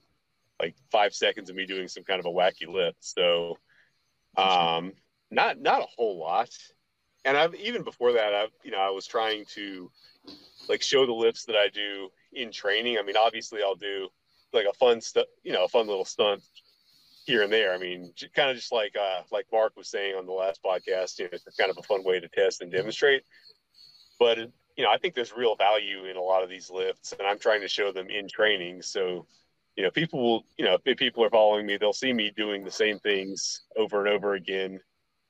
like 0.61 0.75
five 0.91 1.15
seconds 1.15 1.51
of 1.51 1.57
me 1.57 1.67
doing 1.67 1.87
some 1.87 2.03
kind 2.03 2.19
of 2.19 2.27
a 2.27 2.31
wacky 2.31 2.67
lift. 2.67 2.97
So 3.01 3.59
um, 4.37 4.93
not 5.30 5.61
not 5.61 5.82
a 5.82 5.87
whole 5.97 6.18
lot. 6.18 6.51
And 7.24 7.37
I've 7.37 7.55
even 7.57 7.82
before 7.82 8.12
that, 8.12 8.34
I've 8.34 8.53
you 8.62 8.70
know 8.70 8.78
I 8.78 8.91
was 8.91 9.07
trying 9.07 9.45
to 9.55 9.91
like 10.68 10.82
show 10.82 11.07
the 11.07 11.12
lifts 11.12 11.45
that 11.47 11.57
I 11.57 11.68
do 11.68 12.11
in 12.32 12.53
training. 12.53 12.99
I 12.99 13.03
mean, 13.03 13.16
obviously, 13.16 13.62
I'll 13.62 13.74
do 13.74 14.09
like 14.53 14.66
a 14.68 14.74
fun 14.74 15.01
stuff, 15.01 15.26
you 15.43 15.53
know, 15.53 15.64
a 15.64 15.68
fun 15.68 15.87
little 15.87 16.05
stunt 16.05 16.43
here 17.24 17.43
and 17.43 17.53
there. 17.53 17.74
I 17.74 17.78
mean, 17.78 18.12
kind 18.34 18.51
of 18.51 18.57
just 18.57 18.72
like 18.72 18.95
uh, 18.97 19.22
like 19.30 19.47
Mark 19.53 19.76
was 19.76 19.89
saying 19.89 20.14
on 20.16 20.26
the 20.26 20.32
last 20.32 20.62
podcast, 20.62 21.18
you 21.18 21.24
know, 21.24 21.30
it's 21.32 21.57
kind 21.57 21.70
of 21.70 21.78
a 21.78 21.82
fun 21.82 22.05
way 22.05 22.20
to 22.20 22.28
test 22.28 22.62
and 22.62 22.70
demonstrate. 22.70 23.22
But 24.18 24.39
you 24.39 24.84
know, 24.84 24.91
I 24.91 24.99
think 24.99 25.14
there's 25.14 25.32
real 25.32 25.57
value 25.57 26.05
in 26.05 26.16
a 26.16 26.22
lot 26.22 26.43
of 26.43 26.49
these 26.49 26.70
lifts, 26.70 27.12
and 27.18 27.26
I'm 27.26 27.39
trying 27.39 27.62
to 27.62 27.68
show 27.68 27.93
them 27.93 28.09
in 28.11 28.28
training. 28.28 28.82
So, 28.82 29.26
you 29.77 29.85
know, 29.85 29.91
people 29.91 30.22
will, 30.22 30.45
you 30.57 30.64
know, 30.64 30.79
if 30.85 30.97
people 30.97 31.22
are 31.22 31.31
following 31.31 31.66
me, 31.66 31.77
they'll 31.77 31.93
see 31.93 32.12
me 32.12 32.33
doing 32.35 32.64
the 32.64 32.70
same 32.70 32.99
things 32.99 33.62
over 33.77 34.05
and 34.05 34.09
over 34.09 34.35
again, 34.35 34.81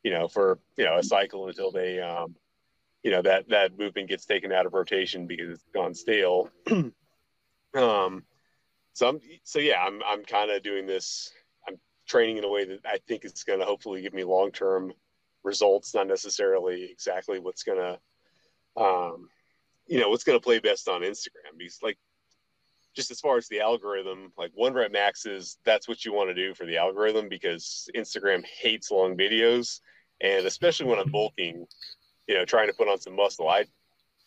you 0.03 0.13
know, 0.13 0.29
for 0.29 0.61
you 0.77 0.85
know 0.85 0.99
a 0.99 1.03
cycle 1.03 1.49
until 1.49 1.73
they 1.73 2.01
um, 2.01 2.37
you 3.03 3.11
know 3.11 3.23
that 3.23 3.49
that 3.49 3.79
movement 3.79 4.09
gets 4.09 4.25
taken 4.25 4.53
out 4.53 4.67
of 4.67 4.75
rotation 4.75 5.27
because 5.27 5.51
it's 5.51 5.65
gone 5.75 5.95
stale. 5.95 6.49
um, 6.71 8.25
so 8.93 9.09
I'm 9.09 9.21
so 9.43 9.59
yeah, 9.59 9.83
I'm 9.83 10.01
I'm 10.07 10.25
kind 10.25 10.51
of 10.51 10.63
doing 10.63 10.87
this. 10.87 11.33
I'm 11.69 11.77
training 12.07 12.39
in 12.39 12.45
a 12.45 12.49
way 12.49 12.65
that 12.65 12.81
I 12.87 12.99
think 13.09 13.25
is 13.25 13.45
going 13.45 13.59
to 13.59 13.67
hopefully 13.67 14.01
give 14.03 14.15
me 14.15 14.25
long 14.25 14.53
term 14.53 14.93
results, 15.43 15.95
not 15.95 16.07
necessarily 16.07 16.85
exactly 16.85 17.39
what's 17.39 17.63
going 17.63 17.79
to, 17.79 18.83
um, 18.83 19.29
you 19.87 20.01
know, 20.01 20.09
what's 20.09 20.25
going 20.25 20.39
to 20.39 20.43
play 20.43 20.59
best 20.59 20.89
on 20.89 21.03
Instagram. 21.03 21.57
Because 21.57 21.79
like, 21.83 21.99
just 22.97 23.11
as 23.11 23.21
far 23.21 23.37
as 23.37 23.47
the 23.49 23.61
algorithm, 23.61 24.33
like 24.39 24.51
one 24.55 24.73
rep 24.73 24.91
maxes, 24.91 25.59
that's 25.65 25.87
what 25.87 26.05
you 26.05 26.15
want 26.15 26.31
to 26.31 26.35
do 26.35 26.55
for 26.55 26.65
the 26.65 26.79
algorithm 26.79 27.29
because 27.29 27.89
Instagram 27.95 28.43
hates 28.45 28.91
long 28.91 29.17
videos, 29.17 29.81
and 30.23 30.47
especially 30.47 30.87
when 30.87 30.99
I'm 30.99 31.11
bulking, 31.13 31.67
you 32.27 32.35
know, 32.35 32.47
trying 32.47 32.69
to 32.69 32.75
put 32.75 32.89
on 32.89 32.99
some 32.99 33.15
muscle. 33.15 33.49
I 33.49 33.67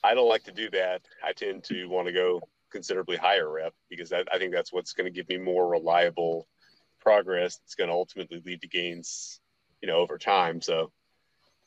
I 0.03 0.13
don't 0.13 0.29
like 0.29 0.43
to 0.43 0.51
do 0.51 0.69
that. 0.69 1.01
I 1.25 1.33
tend 1.33 1.63
to 1.65 1.87
want 1.87 2.07
to 2.07 2.13
go 2.13 2.41
considerably 2.71 3.17
higher 3.17 3.51
rep 3.51 3.73
because 3.89 4.09
that, 4.09 4.27
I 4.31 4.37
think 4.37 4.53
that's 4.53 4.71
what's 4.71 4.93
going 4.93 5.05
to 5.05 5.11
give 5.11 5.27
me 5.27 5.37
more 5.37 5.67
reliable 5.67 6.47
progress. 7.01 7.59
It's 7.65 7.75
going 7.75 7.89
to 7.89 7.93
ultimately 7.95 8.41
lead 8.45 8.61
to 8.61 8.67
gains, 8.67 9.41
you 9.81 9.87
know, 9.87 9.97
over 9.97 10.17
time. 10.17 10.61
So 10.61 10.91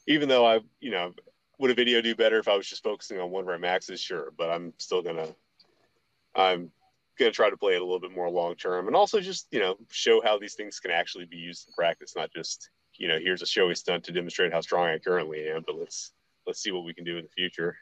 even 0.07 0.28
though 0.28 0.46
I, 0.46 0.61
you 0.80 0.92
know, 0.92 1.12
would 1.59 1.70
a 1.70 1.74
video 1.74 2.00
do 2.00 2.14
better 2.14 2.38
if 2.38 2.48
I 2.48 2.57
was 2.57 2.66
just 2.66 2.82
focusing 2.82 3.20
on 3.20 3.30
one 3.30 3.44
rep 3.44 3.61
maxes? 3.61 4.00
Sure, 4.00 4.32
but 4.38 4.50
I'm 4.50 4.72
still 4.78 5.03
gonna, 5.03 5.28
I'm 6.34 6.70
gonna 7.18 7.30
try 7.30 7.50
to 7.50 7.56
play 7.56 7.74
it 7.74 7.82
a 7.82 7.84
little 7.84 8.00
bit 8.00 8.14
more 8.14 8.30
long 8.30 8.54
term, 8.54 8.86
and 8.86 8.96
also 8.96 9.20
just 9.20 9.46
you 9.50 9.60
know 9.60 9.76
show 9.90 10.20
how 10.22 10.38
these 10.38 10.54
things 10.54 10.80
can 10.80 10.90
actually 10.90 11.26
be 11.26 11.36
used 11.36 11.68
in 11.68 11.74
practice, 11.74 12.14
not 12.16 12.32
just 12.32 12.70
you 12.94 13.08
know 13.08 13.18
here's 13.18 13.42
a 13.42 13.46
showy 13.46 13.74
stunt 13.74 14.04
to 14.04 14.12
demonstrate 14.12 14.52
how 14.52 14.60
strong 14.60 14.88
I 14.88 14.98
currently 14.98 15.48
am, 15.48 15.62
but 15.66 15.76
let's 15.76 16.12
let's 16.46 16.62
see 16.62 16.72
what 16.72 16.84
we 16.84 16.94
can 16.94 17.04
do 17.04 17.18
in 17.18 17.24
the 17.24 17.30
future. 17.30 17.76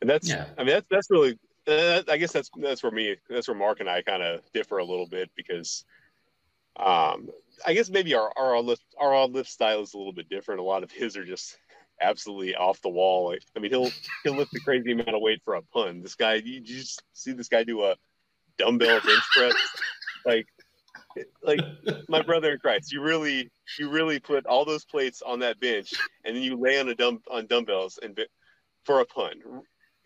And 0.00 0.08
that's, 0.08 0.28
yeah. 0.28 0.46
I 0.56 0.64
mean, 0.64 0.74
that's 0.74 0.86
that's 0.90 1.10
really, 1.10 1.38
uh, 1.66 2.02
I 2.08 2.16
guess 2.16 2.32
that's 2.32 2.50
that's 2.56 2.82
where 2.82 2.92
me, 2.92 3.16
that's 3.28 3.48
where 3.48 3.56
Mark 3.56 3.80
and 3.80 3.88
I 3.88 4.02
kind 4.02 4.22
of 4.22 4.40
differ 4.52 4.78
a 4.78 4.84
little 4.84 5.06
bit 5.06 5.30
because, 5.36 5.84
um, 6.76 7.28
I 7.66 7.74
guess 7.74 7.90
maybe 7.90 8.14
our 8.14 8.32
our 8.36 8.54
all 8.54 8.62
lift 8.62 8.84
our 8.98 9.12
all 9.12 9.28
lift 9.28 9.50
style 9.50 9.82
is 9.82 9.94
a 9.94 9.98
little 9.98 10.12
bit 10.12 10.30
different. 10.30 10.60
A 10.60 10.64
lot 10.64 10.82
of 10.82 10.90
his 10.90 11.16
are 11.16 11.24
just 11.24 11.58
absolutely 12.00 12.54
off 12.54 12.80
the 12.82 12.88
wall. 12.88 13.30
Like, 13.30 13.42
I 13.56 13.60
mean, 13.60 13.70
he'll 13.70 13.90
he'll 14.24 14.36
lift 14.36 14.54
a 14.54 14.60
crazy 14.60 14.92
amount 14.92 15.14
of 15.14 15.20
weight 15.20 15.42
for 15.44 15.54
a 15.54 15.62
pun. 15.62 16.02
This 16.02 16.14
guy, 16.14 16.34
you, 16.34 16.60
just 16.60 17.02
see 17.12 17.32
this 17.32 17.48
guy 17.48 17.64
do 17.64 17.84
a 17.84 17.96
dumbbell 18.58 19.00
bench 19.00 19.22
press, 19.34 19.54
like 20.24 20.46
like 21.42 21.60
my 22.08 22.22
brother 22.22 22.52
in 22.52 22.58
Christ, 22.58 22.92
you 22.92 23.00
really 23.00 23.50
you 23.78 23.90
really 23.90 24.20
put 24.20 24.46
all 24.46 24.64
those 24.64 24.84
plates 24.84 25.22
on 25.22 25.40
that 25.40 25.60
bench 25.60 25.92
and 26.24 26.36
then 26.36 26.42
you 26.42 26.56
lay 26.56 26.78
on 26.80 26.88
a 26.88 26.94
dumb 26.94 27.20
on 27.30 27.46
dumbbells 27.46 27.98
and 28.02 28.18
for 28.84 29.00
a 29.00 29.04
pun. 29.04 29.40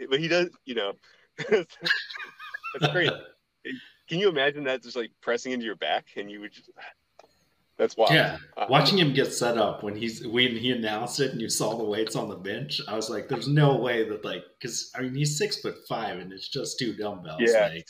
But 0.08 0.20
he 0.20 0.28
does, 0.28 0.50
you 0.64 0.74
know, 0.74 0.92
that's 1.48 2.92
great. 2.92 3.10
Can 4.08 4.18
you 4.18 4.28
imagine 4.28 4.64
that 4.64 4.82
just 4.82 4.96
like 4.96 5.10
pressing 5.22 5.52
into 5.52 5.64
your 5.64 5.76
back 5.76 6.06
and 6.16 6.30
you 6.30 6.40
would 6.40 6.52
just 6.52 6.70
that's 7.84 7.96
wild. 7.98 8.12
Yeah, 8.12 8.38
uh, 8.56 8.66
watching 8.70 8.98
him 8.98 9.12
get 9.12 9.32
set 9.32 9.58
up 9.58 9.82
when 9.82 9.94
he's 9.94 10.26
when 10.26 10.56
he 10.56 10.72
announced 10.72 11.20
it 11.20 11.32
and 11.32 11.40
you 11.40 11.50
saw 11.50 11.76
the 11.76 11.84
weights 11.84 12.16
on 12.16 12.28
the 12.28 12.36
bench, 12.36 12.80
I 12.88 12.96
was 12.96 13.10
like, 13.10 13.28
"There's 13.28 13.46
no 13.46 13.76
way 13.76 14.08
that 14.08 14.24
like 14.24 14.42
because 14.58 14.90
I 14.96 15.02
mean 15.02 15.14
he's 15.14 15.36
six 15.36 15.60
foot 15.60 15.76
five 15.86 16.18
and 16.18 16.32
it's 16.32 16.48
just 16.48 16.78
two 16.78 16.94
dumbbells. 16.94 17.40
Yeah. 17.40 17.68
Like, 17.68 17.86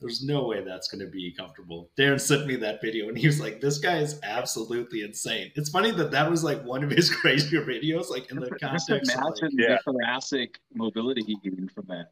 there's 0.00 0.24
no 0.24 0.44
way 0.44 0.64
that's 0.64 0.88
going 0.88 1.04
to 1.04 1.10
be 1.10 1.32
comfortable. 1.32 1.90
Darin 1.96 2.18
sent 2.18 2.46
me 2.46 2.56
that 2.56 2.80
video 2.82 3.08
and 3.08 3.16
he 3.16 3.26
was 3.26 3.40
like, 3.40 3.60
this 3.60 3.78
guy 3.78 3.98
is 3.98 4.18
absolutely 4.24 5.02
insane. 5.02 5.52
It's 5.54 5.70
funny 5.70 5.92
that 5.92 6.10
that 6.10 6.28
was 6.28 6.42
like 6.42 6.62
one 6.64 6.82
of 6.82 6.90
his 6.90 7.08
crazier 7.14 7.64
videos, 7.64 8.10
like 8.10 8.30
in 8.30 8.40
the 8.40 8.50
context. 8.50 8.88
Just 8.88 9.14
imagine 9.14 9.32
like, 9.42 9.52
yeah. 9.56 9.78
the 9.84 9.92
thoracic 9.92 10.58
mobility 10.74 11.22
he 11.22 11.36
gained 11.36 11.70
from 11.70 11.86
that. 11.88 12.06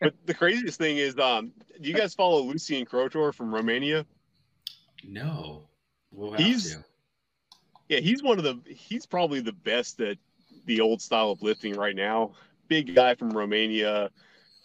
but 0.00 0.14
the 0.24 0.34
craziest 0.34 0.78
thing 0.78 0.96
is, 0.96 1.18
um, 1.18 1.52
do 1.80 1.88
you 1.88 1.94
guys 1.94 2.14
follow 2.14 2.40
Lucian 2.40 2.86
Crotor 2.86 3.32
from 3.32 3.54
Romania? 3.54 4.06
No. 5.04 5.68
We'll 6.16 6.32
he's, 6.32 6.74
to. 6.74 6.84
yeah, 7.88 8.00
he's 8.00 8.22
one 8.22 8.38
of 8.38 8.44
the, 8.44 8.58
he's 8.66 9.06
probably 9.06 9.40
the 9.40 9.52
best 9.52 10.00
at 10.00 10.18
the 10.64 10.80
old 10.80 11.00
style 11.00 11.30
of 11.30 11.42
lifting 11.42 11.74
right 11.74 11.94
now. 11.94 12.32
Big 12.68 12.94
guy 12.94 13.14
from 13.14 13.30
Romania 13.30 14.10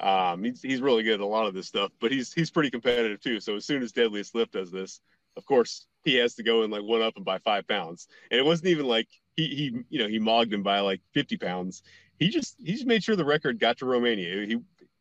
um, 0.01 0.43
he's, 0.43 0.61
he's 0.61 0.81
really 0.81 1.03
good 1.03 1.15
at 1.15 1.19
a 1.19 1.25
lot 1.25 1.45
of 1.45 1.53
this 1.53 1.67
stuff, 1.67 1.91
but 1.99 2.11
he's 2.11 2.33
he's 2.33 2.49
pretty 2.49 2.71
competitive 2.71 3.21
too. 3.21 3.39
So 3.39 3.55
as 3.55 3.65
soon 3.65 3.83
as 3.83 3.91
Deadliest 3.91 4.33
Lift 4.33 4.53
does 4.53 4.71
this, 4.71 4.99
of 5.37 5.45
course 5.45 5.85
he 6.03 6.15
has 6.15 6.33
to 6.35 6.43
go 6.43 6.63
and 6.63 6.73
like 6.73 6.81
one 6.81 7.03
up 7.03 7.15
him 7.15 7.23
by 7.23 7.37
five 7.37 7.67
pounds. 7.67 8.07
And 8.31 8.39
it 8.39 8.43
wasn't 8.43 8.69
even 8.69 8.87
like 8.87 9.07
he 9.35 9.47
he 9.47 9.83
you 9.89 9.99
know 9.99 10.07
he 10.07 10.17
mogged 10.17 10.51
him 10.51 10.63
by 10.63 10.79
like 10.79 11.01
fifty 11.13 11.37
pounds. 11.37 11.83
He 12.17 12.29
just 12.29 12.55
he 12.59 12.73
just 12.73 12.87
made 12.87 13.03
sure 13.03 13.15
the 13.15 13.23
record 13.23 13.59
got 13.59 13.77
to 13.77 13.85
Romania. 13.85 14.45
He 14.47 14.57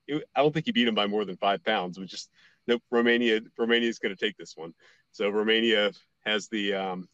it, 0.06 0.24
I 0.36 0.42
don't 0.42 0.52
think 0.52 0.66
he 0.66 0.72
beat 0.72 0.88
him 0.88 0.94
by 0.94 1.06
more 1.06 1.24
than 1.24 1.38
five 1.38 1.64
pounds. 1.64 1.96
But 1.96 2.08
just 2.08 2.28
nope, 2.66 2.82
Romania 2.90 3.40
Romania 3.56 3.88
is 3.88 3.98
going 3.98 4.14
to 4.14 4.22
take 4.22 4.36
this 4.36 4.54
one. 4.54 4.74
So 5.12 5.30
Romania 5.30 5.92
has 6.24 6.48
the 6.48 6.74
um, 6.74 7.08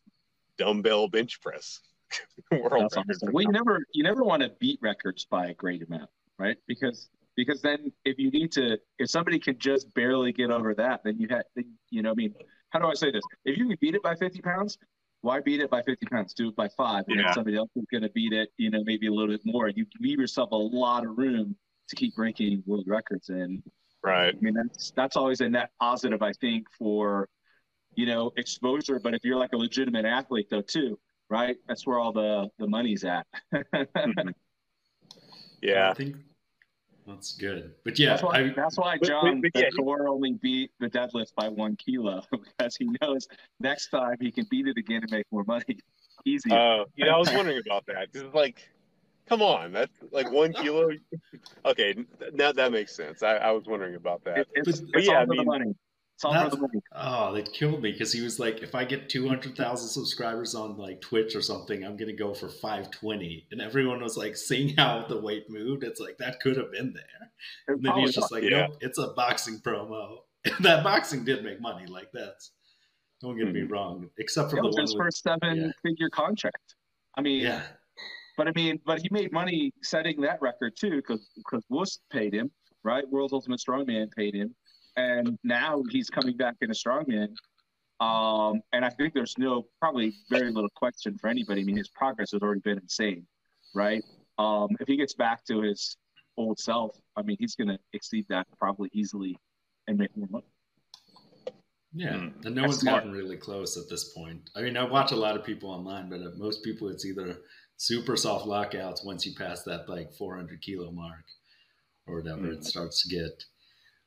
dumbbell 0.59 1.09
bench 1.09 1.41
press 1.41 1.81
world 2.53 2.85
awesome. 2.85 3.05
Well, 3.33 3.43
you 3.43 3.51
never 3.51 3.81
you 3.93 4.03
never 4.03 4.23
want 4.23 4.43
to 4.43 4.51
beat 4.61 4.79
records 4.83 5.27
by 5.27 5.49
a 5.49 5.55
great 5.55 5.83
amount, 5.87 6.11
right? 6.39 6.57
Because 6.67 7.11
because 7.37 7.61
then 7.61 7.93
if 8.05 8.19
you 8.19 8.31
need 8.31 8.53
to 8.53 8.79
if 8.99 9.11
somebody 9.11 9.39
can 9.39 9.59
just 9.59 9.93
barely 9.95 10.33
get 10.33 10.51
over 10.51 10.75
that 10.75 11.03
then 11.05 11.19
you 11.19 11.29
had 11.29 11.45
you 11.91 12.01
know 12.01 12.11
i 12.11 12.15
mean 12.15 12.35
how 12.71 12.79
do 12.79 12.87
i 12.87 12.95
say 12.95 13.11
this 13.11 13.23
if 13.45 13.59
you 13.59 13.69
can 13.69 13.77
beat 13.79 13.95
it 13.95 14.03
by 14.03 14.15
50 14.15 14.41
pounds 14.41 14.79
why 15.21 15.39
beat 15.41 15.61
it 15.61 15.69
by 15.69 15.83
50 15.83 16.07
pounds 16.07 16.33
do 16.33 16.49
it 16.49 16.57
by 16.57 16.67
five 16.79 17.05
and 17.09 17.21
yeah. 17.21 17.35
somebody 17.35 17.57
else 17.57 17.69
is 17.77 17.85
going 17.93 18.03
to 18.03 18.09
beat 18.11 18.33
it 18.33 18.49
you 18.57 18.71
know 18.71 18.83
maybe 18.85 19.07
a 19.07 19.13
little 19.13 19.29
bit 19.29 19.43
more 19.45 19.69
you 19.69 19.85
leave 20.01 20.19
yourself 20.19 20.51
a 20.53 20.57
lot 20.57 21.05
of 21.05 21.19
room 21.19 21.55
to 21.89 21.95
keep 21.95 22.17
breaking 22.17 22.63
world 22.67 22.87
records 22.89 23.29
and 23.29 23.63
Right. 24.07 24.37
I 24.37 24.41
mean, 24.41 24.55
that's 24.55 24.93
that's 24.93 25.17
always 25.17 25.41
a 25.41 25.49
net 25.49 25.71
positive, 25.81 26.23
I 26.23 26.33
think, 26.41 26.69
for 26.79 27.29
you 27.97 28.07
know 28.07 28.33
exposure. 28.37 29.01
But 29.01 29.15
if 29.15 29.25
you're 29.25 29.37
like 29.39 29.53
a 29.53 29.57
legitimate 29.57 30.05
athlete, 30.05 30.49
though, 30.51 30.63
too, 30.63 30.99
right? 31.29 31.57
That's 31.67 31.87
where 31.87 31.99
all 31.99 32.13
the 32.13 32.49
the 32.59 32.67
money's 32.69 33.05
at. 33.05 33.27
Mhm. 33.53 34.33
Yeah. 35.63 35.91
I 35.91 35.95
think 35.95 36.17
that's 37.07 37.33
good. 37.37 37.73
But 37.85 37.99
yeah, 37.99 38.11
that's 38.11 38.23
why. 38.23 38.39
I, 38.41 38.53
that's 38.55 38.77
why 38.79 38.99
but- 38.99 39.09
John 39.09 39.41
but 39.41 39.51
the 39.55 39.61
yeah, 39.61 39.69
he- 39.75 39.83
only 39.83 40.35
beat 40.35 40.71
the 40.81 40.89
deadlift 40.89 41.35
by 41.35 41.49
one 41.49 41.77
kilo 41.77 42.23
because 42.31 42.77
he 42.77 42.89
knows 43.01 43.27
next 43.59 43.89
time 43.89 44.17
he 44.21 44.31
can 44.31 44.47
beat 44.51 44.67
it 44.67 44.77
again 44.77 45.03
and 45.03 45.11
make 45.11 45.27
more 45.33 45.45
money. 45.45 45.79
Easy. 46.25 46.51
Uh, 46.51 46.85
you 46.95 47.05
know, 47.05 47.13
I 47.13 47.19
was 47.19 47.33
wondering 47.33 47.61
about 47.67 47.87
that. 47.87 48.09
that. 48.13 48.23
'cause, 48.25 48.35
like, 48.35 48.69
come 49.29 49.43
on, 49.43 49.73
that's 49.73 49.93
like 50.13 50.31
one 50.31 50.53
kilo. 50.53 50.91
Okay, 51.65 51.95
now 52.35 52.53
that 52.53 52.71
makes 52.73 52.95
sense. 52.95 53.23
I, 53.23 53.37
I 53.37 53.51
was 53.53 53.65
wondering 53.67 53.95
about 53.95 54.25
that. 54.25 54.39
It- 54.39 54.49
it's 54.55 54.81
but- 54.81 54.91
but 54.93 54.99
it's 54.99 55.09
yeah, 55.09 55.15
all 55.17 55.23
I 55.23 55.27
for 55.27 55.37
the 55.37 55.45
mean, 55.45 55.77
money. 56.25 56.37
It's 56.37 56.45
for 56.51 56.51
that's- 56.51 56.55
the 56.55 56.61
money. 56.61 56.81
oh, 56.93 57.33
that 57.35 57.53
killed 57.53 57.83
me 57.83 57.93
because 57.93 58.13
he 58.13 58.21
was 58.23 58.39
like, 58.39 58.63
if 58.63 58.75
I 58.75 58.85
get 58.85 59.09
200,000 59.09 59.89
subscribers 59.89 60.55
on 60.55 60.77
like 60.77 61.01
Twitch 61.01 61.35
or 61.37 61.43
something, 61.43 61.85
I'm 61.85 61.97
going 61.97 62.09
to 62.09 62.17
go 62.17 62.35
for 62.35 62.49
520. 62.49 63.49
And 63.51 63.61
everyone 63.61 64.03
was 64.03 64.17
like, 64.17 64.37
seeing 64.37 64.75
how 64.77 65.05
the 65.09 65.21
weight 65.21 65.49
moved, 65.51 65.85
it's 65.85 66.01
like, 66.01 66.19
that 66.19 66.41
could 66.41 66.57
have 66.57 66.73
been 66.73 66.93
there. 66.93 67.31
And 67.69 67.83
then 67.83 67.95
he's 67.99 68.15
just 68.15 68.33
like, 68.33 68.43
Yeah. 68.45 68.67
nope, 68.69 68.77
it's 68.81 68.99
a 68.99 69.09
boxing 69.09 69.59
promo. 69.59 70.19
And 70.45 70.55
that 70.65 70.85
boxing 70.85 71.25
did 71.25 71.45
make 71.45 71.61
money. 71.61 71.87
Like 71.87 72.09
that's, 72.13 72.53
don't 73.21 73.37
get 73.39 73.53
me 73.53 73.61
Mhm. 73.63 73.71
wrong, 73.71 74.11
except 74.19 74.51
for 74.51 74.59
It 74.59 74.63
the 74.63 74.69
one 74.71 74.81
his 74.83 74.95
with, 74.95 75.01
first 75.03 75.23
seven-figure 75.23 76.11
contract. 76.11 76.75
I 77.17 77.23
mean, 77.23 77.43
yeah. 77.43 77.63
But 78.37 78.47
I 78.49 78.53
mean, 78.55 78.79
but 78.85 79.01
he 79.01 79.09
made 79.11 79.33
money 79.33 79.73
setting 79.83 80.21
that 80.21 80.43
record 80.43 80.75
too, 80.79 80.97
because 80.97 81.27
because 81.37 81.65
Wuss 81.71 82.01
paid 82.13 82.35
him, 82.35 82.51
right? 82.85 83.09
World's 83.09 83.33
Ultimate 83.33 83.59
Strongman 83.61 84.13
paid 84.15 84.35
him, 84.35 84.55
and 84.97 85.39
now 85.45 85.83
he's 85.91 86.09
coming 86.11 86.37
back 86.37 86.57
in 86.61 86.71
a 86.71 86.75
strongman. 86.75 87.35
Um, 88.01 88.61
and 88.73 88.85
I 88.85 88.91
think 88.91 89.15
there's 89.15 89.35
no 89.39 89.67
probably 89.81 90.15
very 90.31 90.51
little 90.53 90.71
question 90.75 91.17
for 91.19 91.29
anybody. 91.29 91.63
I 91.63 91.65
mean, 91.65 91.77
his 91.77 91.89
progress 91.89 92.33
has 92.33 92.43
already 92.43 92.61
been 92.61 92.79
insane, 92.79 93.27
right? 93.75 94.05
Um, 94.39 94.69
if 94.81 94.87
he 94.89 94.97
gets 94.97 95.15
back 95.15 95.45
to 95.47 95.63
his 95.63 95.97
old 96.37 96.59
self, 96.59 96.97
I 97.17 97.23
mean, 97.23 97.37
he's 97.41 97.55
going 97.55 97.69
to 97.69 97.79
exceed 97.95 98.27
that 98.29 98.47
probably 98.59 98.91
easily 98.93 99.39
and 99.89 99.97
make 99.99 100.15
more 100.17 100.29
money. 100.31 100.45
Yeah, 101.95 102.13
Mm. 102.15 102.45
and 102.45 102.55
no 102.55 102.63
That's 102.63 102.73
one's 102.73 102.81
smart. 102.81 103.05
gotten 103.05 103.13
really 103.13 103.39
close 103.39 103.79
at 103.79 103.89
this 103.89 104.13
point. 104.13 104.51
I 104.55 104.61
mean, 104.61 104.77
I 104.77 104.85
watch 104.85 105.13
a 105.13 105.17
lot 105.17 105.35
of 105.37 105.45
people 105.45 105.71
online, 105.71 106.11
but 106.11 106.21
uh, 106.21 106.31
most 106.37 106.63
people, 106.63 106.89
it's 106.89 107.07
either 107.07 107.39
super 107.79 108.17
soft 108.17 108.45
lockouts 108.47 109.03
once 109.05 109.25
you 109.25 109.35
pass 109.35 109.63
that 109.63 109.89
like 109.89 110.13
400 110.13 110.61
kilo 110.61 110.91
mark 110.91 111.25
or 112.07 112.17
whatever. 112.21 112.43
Mm. 112.49 112.57
It 112.59 112.65
starts 112.65 113.03
to 113.03 113.09
get 113.09 113.43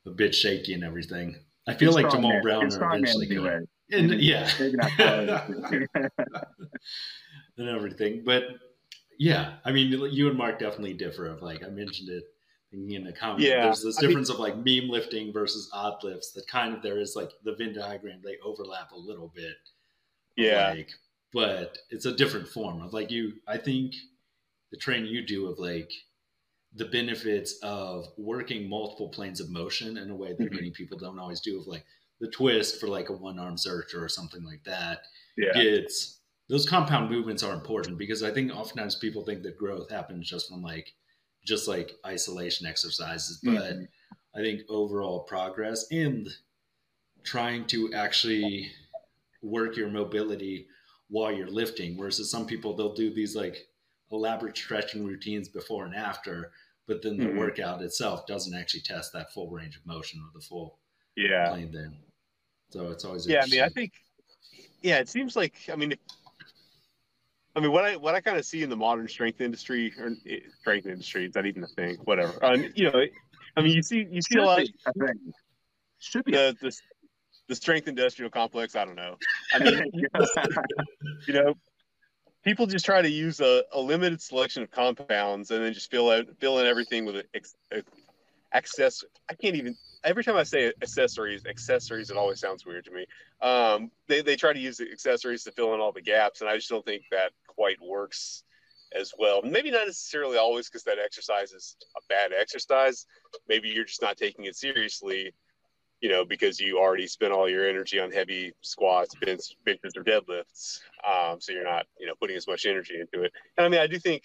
a 0.06 0.12
bit 0.12 0.34
shaky 0.36 0.74
and 0.74 0.84
everything. 0.84 1.36
I 1.68 1.74
feel 1.76 1.90
It's 1.90 1.96
like 1.96 2.06
strongman. 2.08 2.12
Jamal 2.12 2.42
Brown 2.42 2.64
are 2.66 2.68
strongman 2.68 3.00
eventually 3.00 3.28
anyway. 3.30 3.60
And 3.92 4.22
yeah, 4.22 4.50
Maybe 4.60 4.78
not 4.78 4.92
college. 4.98 5.88
and 7.58 7.70
everything. 7.70 8.24
But 8.26 8.44
yeah, 9.18 9.56
I 9.66 9.72
mean, 9.72 9.92
you 10.12 10.30
and 10.30 10.38
Mark 10.38 10.60
definitely 10.60 10.94
differ. 10.94 11.26
Of 11.28 11.42
like 11.42 11.64
I 11.64 11.70
mentioned 11.70 12.10
it 12.10 12.24
in 12.72 13.04
the 13.04 13.14
comment. 13.14 13.42
Yeah, 13.42 13.64
there's 13.64 13.84
this 13.84 13.98
I 13.98 14.02
mean- 14.02 14.10
difference 14.10 14.30
of 14.30 14.40
like 14.40 14.56
meme 14.58 14.90
lifting 14.90 15.34
versus 15.34 15.70
odd 15.74 16.04
lifts. 16.04 16.32
That 16.34 16.48
kind 16.48 16.74
of 16.76 16.82
there 16.82 17.00
is 17.00 17.16
like 17.16 17.32
the 17.44 17.56
Venn 17.56 17.74
diagram. 17.74 18.22
They 18.24 18.38
overlap 18.44 18.92
a 18.92 18.98
little 18.98 19.32
bit. 19.36 19.56
Yeah. 20.38 20.70
Like, 20.70 20.90
but 21.34 21.78
it's 21.90 22.06
a 22.06 22.16
different 22.16 22.48
form 22.48 22.82
of 22.82 22.94
like 22.94 23.12
you. 23.12 23.34
I 23.48 23.58
think 23.58 23.94
the 24.72 24.78
training 24.78 25.08
you 25.12 25.26
do 25.26 25.48
of 25.48 25.60
like 25.60 25.92
the 26.74 26.86
benefits 26.86 27.58
of 27.64 28.06
working 28.18 28.70
multiple 28.70 29.10
planes 29.10 29.40
of 29.40 29.50
motion 29.50 29.98
in 29.98 30.10
a 30.10 30.16
way 30.16 30.34
that 30.34 30.52
Mhm. 30.52 30.56
many 30.56 30.72
people 30.72 30.98
don't 30.98 31.20
always 31.20 31.42
do. 31.42 31.60
Of 31.60 31.68
like 31.68 31.86
the 32.20 32.28
twist 32.30 32.80
for 32.80 32.88
like 32.88 33.10
a 33.10 33.14
one 33.14 33.40
arm 33.40 33.56
Zercher 33.56 34.02
or 34.02 34.10
something 34.10 34.44
like 34.44 34.64
that 34.66 35.04
Yeah. 35.38 35.58
it's 35.58 36.20
those 36.48 36.68
compound 36.68 37.10
movements 37.12 37.44
are 37.44 37.54
important 37.54 37.98
because 37.98 38.24
I 38.24 38.32
think 38.32 38.52
oftentimes 38.52 38.96
people 38.96 39.24
think 39.24 39.44
that 39.44 39.58
growth 39.58 39.90
happens 39.90 40.28
just 40.30 40.50
from 40.50 40.62
like 40.62 40.94
just 41.46 41.68
like 41.68 41.98
isolation 42.06 42.68
exercises, 42.68 43.40
but 43.44 43.54
Mhm. 43.78 43.88
I 44.36 44.42
think 44.42 44.62
overall 44.70 45.22
progress 45.24 45.88
and 45.92 46.28
trying 47.24 47.66
to 47.68 47.94
actually 47.94 48.72
work 49.42 49.76
your 49.78 49.90
mobility 49.90 50.68
while 51.08 51.32
you're 51.32 51.50
lifting. 51.50 51.98
Whereas 51.98 52.30
some 52.30 52.46
people 52.46 52.76
they'll 52.76 52.94
do 52.94 53.10
these 53.12 53.36
like 53.36 53.69
elaborate 54.12 54.58
stretching 54.58 55.06
routines 55.06 55.48
before 55.50 55.86
and 55.86 55.96
after, 55.96 56.52
but 56.88 57.02
then 57.02 57.18
the 57.18 57.26
Mhm. 57.26 57.38
workout 57.38 57.82
itself 57.82 58.26
doesn't 58.26 58.56
actually 58.58 58.82
test 58.82 59.14
that 59.14 59.32
full 59.32 59.50
range 59.50 59.78
of 59.78 59.86
motion 59.86 60.22
or 60.22 60.32
the 60.34 60.44
full 60.46 60.80
Yeah. 61.16 61.50
plane 61.50 61.72
there. 61.72 61.94
So 62.70 62.90
it's 62.92 63.06
always 63.06 63.28
Yeah. 63.28 63.44
I 63.44 63.46
mean, 63.48 63.62
I 63.62 63.70
think, 63.70 63.94
yeah, 64.82 65.00
it 65.00 65.10
seems 65.10 65.36
like, 65.36 65.70
I 65.70 65.76
mean, 65.76 65.94
I 67.56 67.62
mean, 67.62 67.72
what 67.72 67.84
I 67.84 67.96
what 67.98 68.16
I 68.16 68.22
kind 68.22 68.38
of 68.38 68.46
see 68.46 68.62
in 68.64 68.70
the 68.70 68.78
modern 68.78 69.08
strength 69.08 69.42
industry 69.42 69.92
or 69.98 70.16
eh, 70.28 70.40
strength 70.62 70.86
industry 70.86 71.26
is 71.26 71.36
not 71.36 71.46
even 71.46 71.64
a 71.64 71.68
thing. 71.68 71.98
Whatever. 72.04 72.44
Um, 72.46 72.72
you 72.76 72.92
know, 72.92 73.04
I 73.58 73.62
mean, 73.62 73.74
you 73.74 73.82
see 73.82 74.08
you 74.10 74.22
see 74.22 74.36
a 74.36 74.42
Should 74.42 74.46
lot 74.46 74.60
of 74.62 74.66
be, 74.68 74.74
I 74.86 74.92
think. 75.08 75.36
Should 75.98 76.26
be. 76.26 76.32
the, 76.32 76.56
the 76.62 76.80
the 77.48 77.56
strength 77.56 77.88
industrial 77.88 78.30
complex. 78.30 78.76
I 78.76 78.86
don't 78.86 78.96
know. 78.96 79.18
I 79.52 79.60
mean, 79.60 79.82
you 81.28 81.34
know, 81.34 81.54
people 82.44 82.66
just 82.66 82.86
try 82.86 83.02
to 83.02 83.10
use 83.10 83.40
a, 83.40 83.64
a 83.74 83.80
limited 83.80 84.22
selection 84.22 84.64
of 84.64 84.72
compounds 84.72 85.52
and 85.52 85.64
then 85.64 85.74
just 85.74 85.92
fill 85.92 86.10
out 86.10 86.26
fill 86.40 86.60
in 86.60 86.66
everything 86.66 87.06
with 87.06 87.26
ex, 87.34 87.56
access. 88.54 89.04
I 89.30 89.34
can't 89.34 89.56
even. 89.56 89.76
Every 90.04 90.24
time 90.24 90.38
I 90.38 90.44
say 90.44 90.72
accessories, 90.82 91.46
accessories, 91.46 92.10
it 92.10 92.16
always 92.16 92.40
sounds 92.40 92.66
weird 92.66 92.86
to 92.86 92.92
me. 92.92 93.06
Um, 93.42 93.92
they 94.08 94.22
they 94.22 94.36
try 94.36 94.54
to 94.54 94.60
use 94.60 94.78
the 94.78 94.90
accessories 94.92 95.44
to 95.44 95.52
fill 95.52 95.74
in 95.74 95.80
all 95.80 95.92
the 95.92 96.02
gaps, 96.02 96.42
and 96.42 96.50
I 96.50 96.56
just 96.56 96.70
don't 96.70 96.86
think 96.86 97.04
that 97.12 97.32
quite 97.48 97.78
works 97.82 98.44
as 98.98 99.14
well. 99.20 99.42
Maybe 99.44 99.72
not 99.72 99.86
necessarily 99.86 100.38
always 100.38 100.68
because 100.68 100.84
that 100.86 100.98
exercise 101.04 101.52
is 101.52 101.76
a 101.98 102.02
bad 102.08 102.32
exercise. 102.40 103.06
Maybe 103.48 103.70
you're 103.70 103.86
just 103.86 104.02
not 104.02 104.18
taking 104.18 104.46
it 104.46 104.56
seriously 104.56 105.34
you 106.02 106.10
know, 106.10 106.24
because 106.24 106.60
you 106.60 106.80
already 106.80 107.08
spent 107.08 107.34
all 107.34 107.50
your 107.50 107.68
energy 107.68 108.00
on 108.00 108.12
heavy 108.12 108.54
squats, 108.62 109.16
bench, 109.16 109.42
benches, 109.66 109.94
or 109.98 110.04
deadlifts. 110.04 110.80
Um, 111.06 111.42
so 111.42 111.52
you're 111.52 111.64
not, 111.64 111.86
you 112.00 112.08
know, 112.08 112.14
putting 112.20 112.38
as 112.38 112.48
much 112.48 112.66
energy 112.66 113.00
into 113.00 113.24
it. 113.24 113.34
And 113.58 113.66
I 113.66 113.70
mean, 113.70 113.82
I 113.82 113.88
do 113.88 114.00
think 114.00 114.24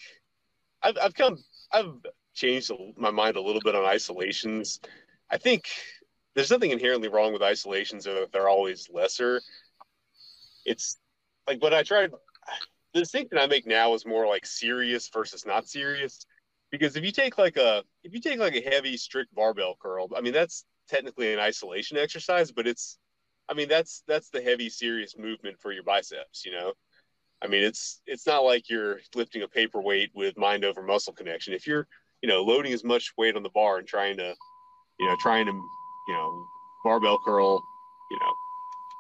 I've, 0.82 0.96
I've 1.02 1.14
come, 1.14 1.38
I've 1.72 1.94
changed 2.34 2.70
my 2.96 3.10
mind 3.10 3.36
a 3.36 3.40
little 3.40 3.60
bit 3.60 3.74
on 3.74 3.84
isolations. 3.84 4.80
I 5.30 5.38
think 5.38 5.68
there's 6.34 6.50
nothing 6.50 6.70
inherently 6.70 7.08
wrong 7.08 7.32
with 7.32 7.42
isolations 7.42 8.06
or 8.06 8.14
that 8.20 8.32
they're 8.32 8.48
always 8.48 8.88
lesser. 8.92 9.40
It's 10.64 10.98
like 11.46 11.62
what 11.62 11.74
I 11.74 11.82
tried, 11.82 12.12
the 12.92 13.00
distinction 13.00 13.38
I 13.38 13.46
make 13.46 13.66
now 13.66 13.94
is 13.94 14.06
more 14.06 14.26
like 14.26 14.46
serious 14.46 15.08
versus 15.08 15.44
not 15.44 15.68
serious. 15.68 16.24
Because 16.70 16.96
if 16.96 17.04
you 17.04 17.12
take 17.12 17.38
like 17.38 17.56
a 17.56 17.84
if 18.02 18.14
you 18.14 18.20
take 18.20 18.38
like 18.38 18.56
a 18.56 18.60
heavy 18.60 18.96
strict 18.96 19.32
barbell 19.34 19.76
curl, 19.80 20.08
I 20.16 20.20
mean 20.20 20.32
that's 20.32 20.64
technically 20.88 21.32
an 21.32 21.38
isolation 21.38 21.96
exercise, 21.96 22.50
but 22.52 22.66
it's, 22.66 22.98
I 23.48 23.54
mean, 23.54 23.68
that's 23.68 24.02
that's 24.08 24.30
the 24.30 24.40
heavy, 24.40 24.68
serious 24.68 25.18
movement 25.18 25.60
for 25.60 25.72
your 25.72 25.82
biceps. 25.82 26.44
You 26.44 26.52
know, 26.52 26.72
I 27.42 27.46
mean, 27.46 27.62
it's 27.62 28.00
it's 28.06 28.26
not 28.26 28.44
like 28.44 28.70
you're 28.70 29.00
lifting 29.14 29.42
a 29.42 29.48
paperweight 29.48 30.12
with 30.14 30.38
mind 30.38 30.64
over 30.64 30.82
muscle 30.82 31.12
connection. 31.12 31.52
If 31.52 31.66
you're, 31.66 31.86
you 32.22 32.28
know, 32.28 32.42
loading 32.42 32.72
as 32.72 32.84
much 32.84 33.12
weight 33.18 33.36
on 33.36 33.42
the 33.42 33.50
bar 33.50 33.78
and 33.78 33.86
trying 33.86 34.16
to, 34.16 34.34
you 34.98 35.06
know, 35.06 35.16
trying 35.20 35.46
to, 35.46 35.52
you 35.52 36.14
know, 36.14 36.46
barbell 36.84 37.18
curl, 37.24 37.62
you 38.10 38.18
know, 38.18 38.32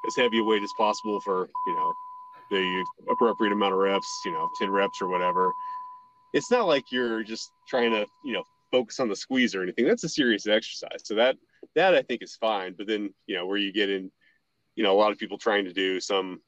as 0.06 0.16
heavy 0.16 0.40
a 0.40 0.44
weight 0.44 0.62
as 0.62 0.72
possible 0.76 1.20
for, 1.20 1.48
you 1.66 1.74
know, 1.74 1.92
the 2.50 2.84
appropriate 3.10 3.52
amount 3.52 3.72
of 3.72 3.78
reps, 3.78 4.08
you 4.26 4.32
know, 4.32 4.48
ten 4.58 4.70
reps 4.70 5.00
or 5.00 5.08
whatever. 5.08 5.50
It's 6.34 6.50
not 6.50 6.66
like 6.66 6.92
you're 6.92 7.22
just 7.22 7.52
trying 7.66 7.92
to, 7.92 8.06
you 8.24 8.34
know, 8.34 8.44
focus 8.70 9.00
on 9.00 9.08
the 9.08 9.16
squeeze 9.16 9.54
or 9.54 9.62
anything. 9.62 9.86
That's 9.86 10.04
a 10.04 10.08
serious 10.08 10.46
exercise. 10.46 11.00
So 11.04 11.14
that 11.14 11.36
that 11.74 11.94
I 11.94 12.02
think 12.02 12.22
is 12.22 12.36
fine. 12.36 12.74
But 12.76 12.86
then, 12.86 13.14
you 13.26 13.36
know, 13.36 13.46
where 13.46 13.56
you 13.56 13.72
get 13.72 13.90
in, 13.90 14.10
you 14.76 14.84
know, 14.84 14.92
a 14.92 14.98
lot 14.98 15.12
of 15.12 15.18
people 15.18 15.38
trying 15.38 15.64
to 15.64 15.72
do 15.72 16.00
some 16.00 16.40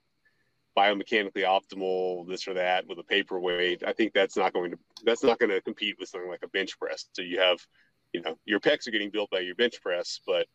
biomechanically 0.76 1.44
optimal 1.44 2.28
this 2.28 2.46
or 2.46 2.54
that 2.54 2.86
with 2.86 2.98
a 2.98 3.04
paperweight, 3.04 3.82
I 3.86 3.92
think 3.92 4.12
that's 4.12 4.36
not 4.36 4.52
going 4.52 4.72
to 4.72 4.78
that's 5.04 5.22
not 5.22 5.38
going 5.38 5.50
to 5.50 5.60
compete 5.62 5.96
with 5.98 6.08
something 6.08 6.28
like 6.28 6.42
a 6.44 6.48
bench 6.48 6.78
press. 6.78 7.06
So 7.12 7.22
you 7.22 7.40
have, 7.40 7.58
you 8.12 8.20
know, 8.22 8.36
your 8.44 8.60
pecs 8.60 8.86
are 8.86 8.92
getting 8.92 9.10
built 9.10 9.30
by 9.30 9.40
your 9.40 9.54
bench 9.54 9.80
press, 9.82 10.20
but 10.26 10.46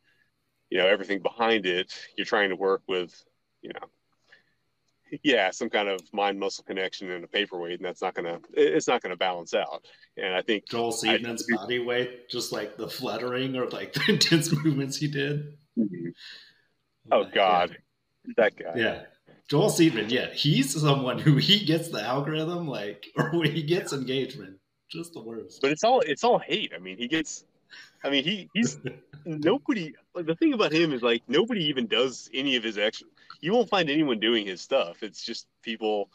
you 0.69 0.77
know, 0.77 0.87
everything 0.87 1.21
behind 1.21 1.65
it, 1.65 1.93
you're 2.17 2.25
trying 2.25 2.49
to 2.49 2.55
work 2.55 2.81
with, 2.87 3.13
you 3.61 3.71
know, 3.73 3.87
yeah, 5.23 5.51
some 5.51 5.69
kind 5.69 5.87
of 5.87 6.01
mind 6.13 6.39
muscle 6.39 6.63
connection 6.63 7.11
and 7.11 7.23
a 7.23 7.27
paperweight, 7.27 7.79
and 7.79 7.85
that's 7.85 8.01
not 8.01 8.13
gonna 8.13 8.39
it's 8.53 8.87
not 8.87 9.01
gonna 9.01 9.17
balance 9.17 9.53
out. 9.53 9.85
And 10.17 10.33
I 10.33 10.41
think 10.41 10.69
Joel 10.69 10.91
Seedman's 10.91 11.45
body 11.53 11.79
weight, 11.79 12.29
just 12.29 12.51
like 12.51 12.77
the 12.77 12.87
fluttering 12.87 13.55
or 13.55 13.67
like 13.69 13.93
the 13.93 14.03
intense 14.09 14.51
movements 14.51 14.97
he 14.97 15.07
did. 15.07 15.57
Mm-hmm. 15.77 16.09
Oh, 17.11 17.21
oh 17.21 17.25
God, 17.33 17.77
that 18.37 18.55
guy. 18.55 18.73
Yeah. 18.75 19.01
Joel 19.49 19.69
Seedman, 19.69 20.09
yeah, 20.09 20.27
he's 20.31 20.79
someone 20.79 21.19
who 21.19 21.35
he 21.35 21.65
gets 21.65 21.89
the 21.89 22.01
algorithm, 22.01 22.69
like, 22.69 23.07
or 23.17 23.31
when 23.31 23.51
he 23.51 23.63
gets 23.63 23.91
engagement, 23.91 24.57
just 24.89 25.13
the 25.13 25.21
worst. 25.21 25.61
But 25.61 25.71
it's 25.71 25.83
all 25.83 25.99
it's 26.01 26.23
all 26.23 26.39
hate. 26.39 26.71
I 26.73 26.79
mean, 26.79 26.97
he 26.97 27.07
gets 27.07 27.43
I 28.03 28.09
mean, 28.09 28.23
he 28.23 28.49
he's 28.53 28.77
nobody. 29.25 29.93
The 30.15 30.35
thing 30.35 30.53
about 30.53 30.71
him 30.71 30.93
is 30.93 31.01
like 31.01 31.23
nobody 31.27 31.65
even 31.65 31.87
does 31.87 32.29
any 32.33 32.55
of 32.55 32.63
his 32.63 32.77
extra. 32.77 33.07
You 33.41 33.53
won't 33.53 33.69
find 33.69 33.89
anyone 33.89 34.19
doing 34.19 34.45
his 34.45 34.61
stuff. 34.61 35.03
It's 35.03 35.23
just 35.23 35.47
people. 35.63 36.09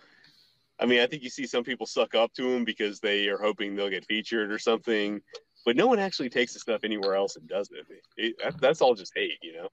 I 0.78 0.86
mean, 0.86 1.00
I 1.00 1.06
think 1.06 1.22
you 1.22 1.30
see 1.30 1.46
some 1.46 1.64
people 1.64 1.86
suck 1.86 2.14
up 2.14 2.32
to 2.34 2.48
him 2.48 2.64
because 2.64 3.00
they 3.00 3.28
are 3.28 3.38
hoping 3.38 3.74
they'll 3.74 3.88
get 3.88 4.04
featured 4.04 4.52
or 4.52 4.58
something, 4.58 5.20
but 5.64 5.74
no 5.76 5.86
one 5.86 5.98
actually 5.98 6.28
takes 6.28 6.52
the 6.52 6.60
stuff 6.60 6.82
anywhere 6.84 7.16
else 7.16 7.36
and 7.36 7.48
does 7.48 7.70
it. 7.72 7.86
it 8.16 8.36
that, 8.42 8.60
that's 8.60 8.80
all 8.80 8.94
just 8.94 9.12
hate, 9.16 9.38
you 9.42 9.54
know. 9.54 9.68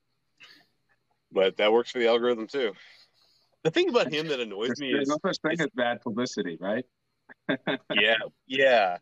But 1.32 1.58
that 1.58 1.74
works 1.74 1.92
for 1.92 2.00
the 2.00 2.08
algorithm 2.08 2.48
too. 2.48 2.74
The 3.64 3.72
thing 3.72 3.90
about 3.90 4.12
him 4.12 4.28
that 4.28 4.40
annoys 4.40 4.80
me 4.80 4.92
There's 4.92 5.04
is 5.04 5.10
no 5.10 5.18
such 5.26 5.38
thing 5.42 5.62
as 5.62 5.70
bad 5.74 6.02
publicity, 6.02 6.58
right? 6.60 6.86
yeah, 7.94 8.18
yeah. 8.48 8.98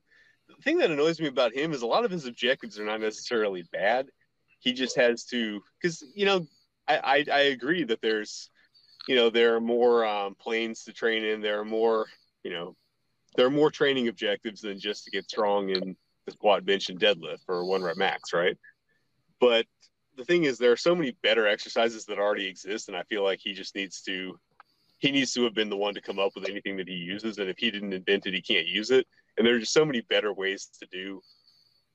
The 0.48 0.62
thing 0.64 0.78
that 0.80 0.92
annoys 0.92 1.20
me 1.20 1.28
about 1.28 1.54
him 1.56 1.72
is 1.72 1.82
a 1.82 1.88
lot 1.88 2.06
of 2.06 2.12
his 2.12 2.26
objectives 2.26 2.80
are 2.80 2.86
not 2.86 3.02
necessarily 3.02 3.64
bad. 3.72 4.08
He 4.60 4.74
just 4.74 4.96
has 4.98 5.26
to, 5.26 5.62
because 5.82 6.04
you 6.14 6.26
know, 6.26 6.46
I, 6.88 6.98
I, 6.98 7.26
I 7.32 7.42
agree 7.42 7.84
that 7.86 8.02
there's, 8.02 8.50
you 9.08 9.16
know, 9.16 9.30
there 9.30 9.56
are 9.56 9.62
more 9.62 10.06
um, 10.06 10.36
planes 10.36 10.84
to 10.86 10.94
train 10.94 11.24
in. 11.24 11.42
There 11.42 11.60
are 11.60 11.66
more, 11.66 12.08
you 12.44 12.52
know, 12.52 12.76
there 13.36 13.46
are 13.46 13.52
more 13.52 13.72
training 13.72 14.08
objectives 14.08 14.62
than 14.62 14.80
just 14.80 15.06
to 15.06 15.12
get 15.12 15.30
strong 15.30 15.70
in 15.70 15.96
the 16.26 16.32
squat, 16.32 16.66
bench, 16.66 16.90
and 16.90 17.00
deadlift 17.00 17.40
or 17.48 17.66
one 17.66 17.82
rep 17.82 17.98
max, 17.98 18.34
right? 18.34 18.58
But 19.40 19.66
the 20.18 20.26
thing 20.26 20.44
is, 20.44 20.58
there 20.58 20.72
are 20.72 20.78
so 20.78 20.96
many 20.96 21.16
better 21.24 21.48
exercises 21.48 22.06
that 22.06 22.20
already 22.20 22.48
exist, 22.48 22.90
and 22.90 22.98
I 22.98 23.04
feel 23.04 23.24
like 23.24 23.40
he 23.42 23.54
just 23.54 23.76
needs 23.76 24.02
to 24.04 24.38
he 25.00 25.12
needs 25.12 25.34
to 25.34 25.44
have 25.44 25.56
been 25.56 25.70
the 25.70 25.78
one 25.78 25.96
to 25.96 26.02
come 26.02 26.20
up 26.20 26.34
with 26.36 26.48
anything 26.48 26.78
that 26.78 26.88
he 26.88 26.94
uses. 26.94 27.40
And 27.40 27.50
if 27.50 27.58
he 27.58 27.72
didn't 27.72 27.92
invent 27.92 28.28
it, 28.28 28.36
he 28.36 28.42
can't 28.42 28.68
use 28.68 28.92
it. 28.92 29.08
And 29.36 29.46
there 29.46 29.56
are 29.56 29.60
just 29.60 29.74
so 29.74 29.84
many 29.84 30.02
better 30.02 30.32
ways 30.32 30.70
to 30.80 30.88
do 30.92 31.22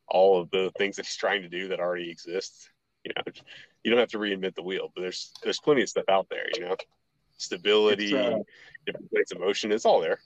all 0.08 0.40
of 0.40 0.50
the 0.50 0.72
things 0.76 0.96
that 0.96 1.06
he's 1.06 1.16
trying 1.16 1.42
to 1.42 1.48
do 1.48 1.68
that 1.68 1.78
already 1.78 2.10
exist. 2.10 2.70
You 3.04 3.12
know, 3.14 3.32
you 3.86 3.92
don't 3.92 4.00
have 4.00 4.08
to 4.08 4.18
reinvent 4.18 4.56
the 4.56 4.64
wheel, 4.64 4.90
but 4.92 5.02
there's 5.02 5.32
there's 5.44 5.60
plenty 5.60 5.80
of 5.80 5.88
stuff 5.88 6.08
out 6.08 6.26
there. 6.28 6.46
You 6.56 6.62
know, 6.62 6.76
stability, 7.36 8.18
uh, 8.18 8.40
different 8.84 9.08
plates 9.12 9.30
of 9.30 9.38
motion, 9.38 9.70
it's 9.70 9.84
all 9.84 10.00
there. 10.00 10.18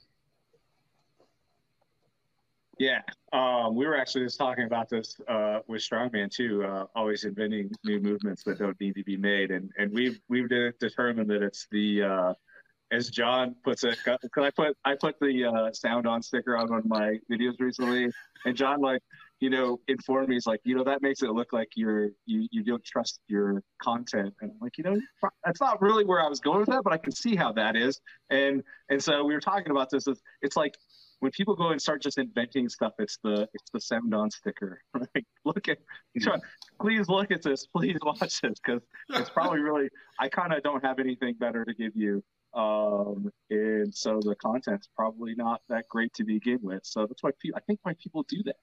Yeah, 2.79 3.01
um, 3.33 3.75
we 3.75 3.85
were 3.85 3.95
actually 3.95 4.23
just 4.25 4.39
talking 4.39 4.63
about 4.63 4.89
this 4.89 5.15
uh, 5.27 5.59
with 5.67 5.83
Strongman 5.83 6.31
too. 6.31 6.65
Uh, 6.65 6.85
always 6.95 7.23
inventing 7.23 7.69
new 7.83 7.99
movements 7.99 8.43
that 8.45 8.57
don't 8.57 8.79
need 8.81 8.95
to 8.95 9.03
be 9.03 9.15
made, 9.15 9.51
and 9.51 9.69
and 9.77 9.93
we've 9.93 10.19
we've 10.27 10.49
de- 10.49 10.71
determined 10.79 11.29
that 11.29 11.43
it's 11.43 11.67
the 11.69 12.01
uh, 12.01 12.33
as 12.91 13.11
John 13.11 13.55
puts 13.63 13.83
it. 13.83 13.99
Cause 14.03 14.17
I 14.37 14.49
put 14.49 14.75
I 14.83 14.95
put 14.95 15.19
the 15.19 15.45
uh, 15.45 15.71
sound 15.71 16.07
on 16.07 16.23
sticker 16.23 16.57
on 16.57 16.67
one 16.67 16.79
of 16.79 16.85
my 16.87 17.19
videos 17.31 17.59
recently, 17.59 18.09
and 18.45 18.57
John 18.57 18.81
like 18.81 19.03
you 19.41 19.49
know 19.49 19.79
informed 19.87 20.29
me 20.29 20.35
he's 20.35 20.47
like 20.47 20.61
you 20.63 20.75
know 20.75 20.83
that 20.83 21.01
makes 21.01 21.21
it 21.23 21.31
look 21.31 21.51
like 21.51 21.69
you're 21.75 22.09
you 22.25 22.47
you 22.51 22.63
don't 22.63 22.83
trust 22.85 23.19
your 23.27 23.61
content, 23.81 24.33
and 24.41 24.51
I'm 24.51 24.57
like 24.61 24.77
you 24.77 24.83
know 24.83 24.97
that's 25.43 25.59
not 25.59 25.81
really 25.81 26.05
where 26.05 26.23
I 26.23 26.29
was 26.29 26.39
going 26.39 26.59
with 26.59 26.69
that, 26.69 26.83
but 26.83 26.93
I 26.93 26.97
can 26.97 27.11
see 27.11 27.35
how 27.35 27.51
that 27.53 27.75
is, 27.75 27.99
and 28.29 28.63
and 28.89 29.03
so 29.03 29.25
we 29.25 29.33
were 29.33 29.41
talking 29.41 29.71
about 29.71 29.89
this. 29.89 30.07
It's, 30.07 30.21
it's 30.41 30.55
like 30.55 30.75
when 31.21 31.31
people 31.31 31.55
go 31.55 31.69
and 31.69 31.81
start 31.81 32.01
just 32.01 32.17
inventing 32.17 32.69
stuff, 32.69 32.93
it's 32.99 33.17
the 33.23 33.47
it's 33.53 33.69
the 33.73 33.81
sound 33.81 34.13
on 34.13 34.29
sticker. 34.29 34.81
like, 35.15 35.25
look 35.45 35.67
at, 35.69 35.77
please 36.79 37.09
look 37.09 37.31
at 37.31 37.41
this. 37.41 37.67
Please 37.67 37.97
watch 38.03 38.19
this 38.19 38.59
because 38.63 38.81
it's 39.09 39.29
probably 39.29 39.59
really. 39.59 39.89
I 40.19 40.29
kind 40.29 40.53
of 40.53 40.61
don't 40.63 40.83
have 40.85 40.99
anything 40.99 41.35
better 41.39 41.65
to 41.65 41.73
give 41.73 41.95
you, 41.95 42.23
um, 42.53 43.31
and 43.49 43.93
so 43.93 44.19
the 44.21 44.35
content's 44.35 44.87
probably 44.95 45.35
not 45.35 45.61
that 45.69 45.87
great 45.89 46.13
to 46.15 46.23
begin 46.23 46.59
with. 46.61 46.81
So 46.83 47.05
that's 47.05 47.23
why 47.23 47.31
people, 47.39 47.57
I 47.57 47.61
think 47.61 47.79
why 47.83 47.93
people 48.01 48.23
do 48.27 48.43
that. 48.45 48.57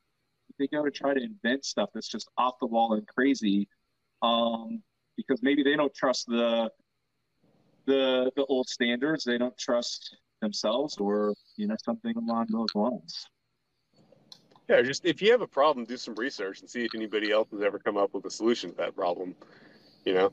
They 0.59 0.67
go 0.67 0.85
to 0.85 0.91
try 0.91 1.15
to 1.15 1.23
invent 1.23 1.65
stuff 1.65 1.91
that's 1.95 2.09
just 2.09 2.29
off 2.37 2.59
the 2.61 2.67
wall 2.67 2.95
and 2.95 3.07
crazy, 3.07 3.69
um, 4.23 4.83
because 5.17 5.43
maybe 5.43 5.63
they 5.63 5.77
don't 5.77 5.95
trust 5.95 6.27
the 6.27 6.71
the 7.87 8.31
the 8.37 8.45
old 8.47 8.69
standards. 8.69 9.25
They 9.25 9.39
don't 9.39 9.57
trust 9.57 10.17
themselves 10.41 10.97
or 10.99 11.35
you 11.57 11.67
know 11.67 11.77
something 11.85 12.17
along 12.17 12.47
those 12.51 12.75
lines. 12.75 13.27
Yeah 14.69 14.83
just 14.83 15.05
if 15.05 15.23
you 15.23 15.33
have 15.33 15.41
a 15.41 15.47
problem 15.47 15.87
do 15.87 15.97
some 15.97 16.15
research 16.15 16.61
and 16.61 16.69
see 16.69 16.85
if 16.85 16.95
anybody 16.95 17.33
else 17.33 17.49
has 17.51 17.63
ever 17.63 17.79
come 17.79 17.97
up 17.97 18.15
with 18.15 18.25
a 18.27 18.31
solution 18.31 18.71
to 18.71 18.77
that 18.77 18.95
problem 18.95 19.35
you 20.05 20.15
know? 20.15 20.33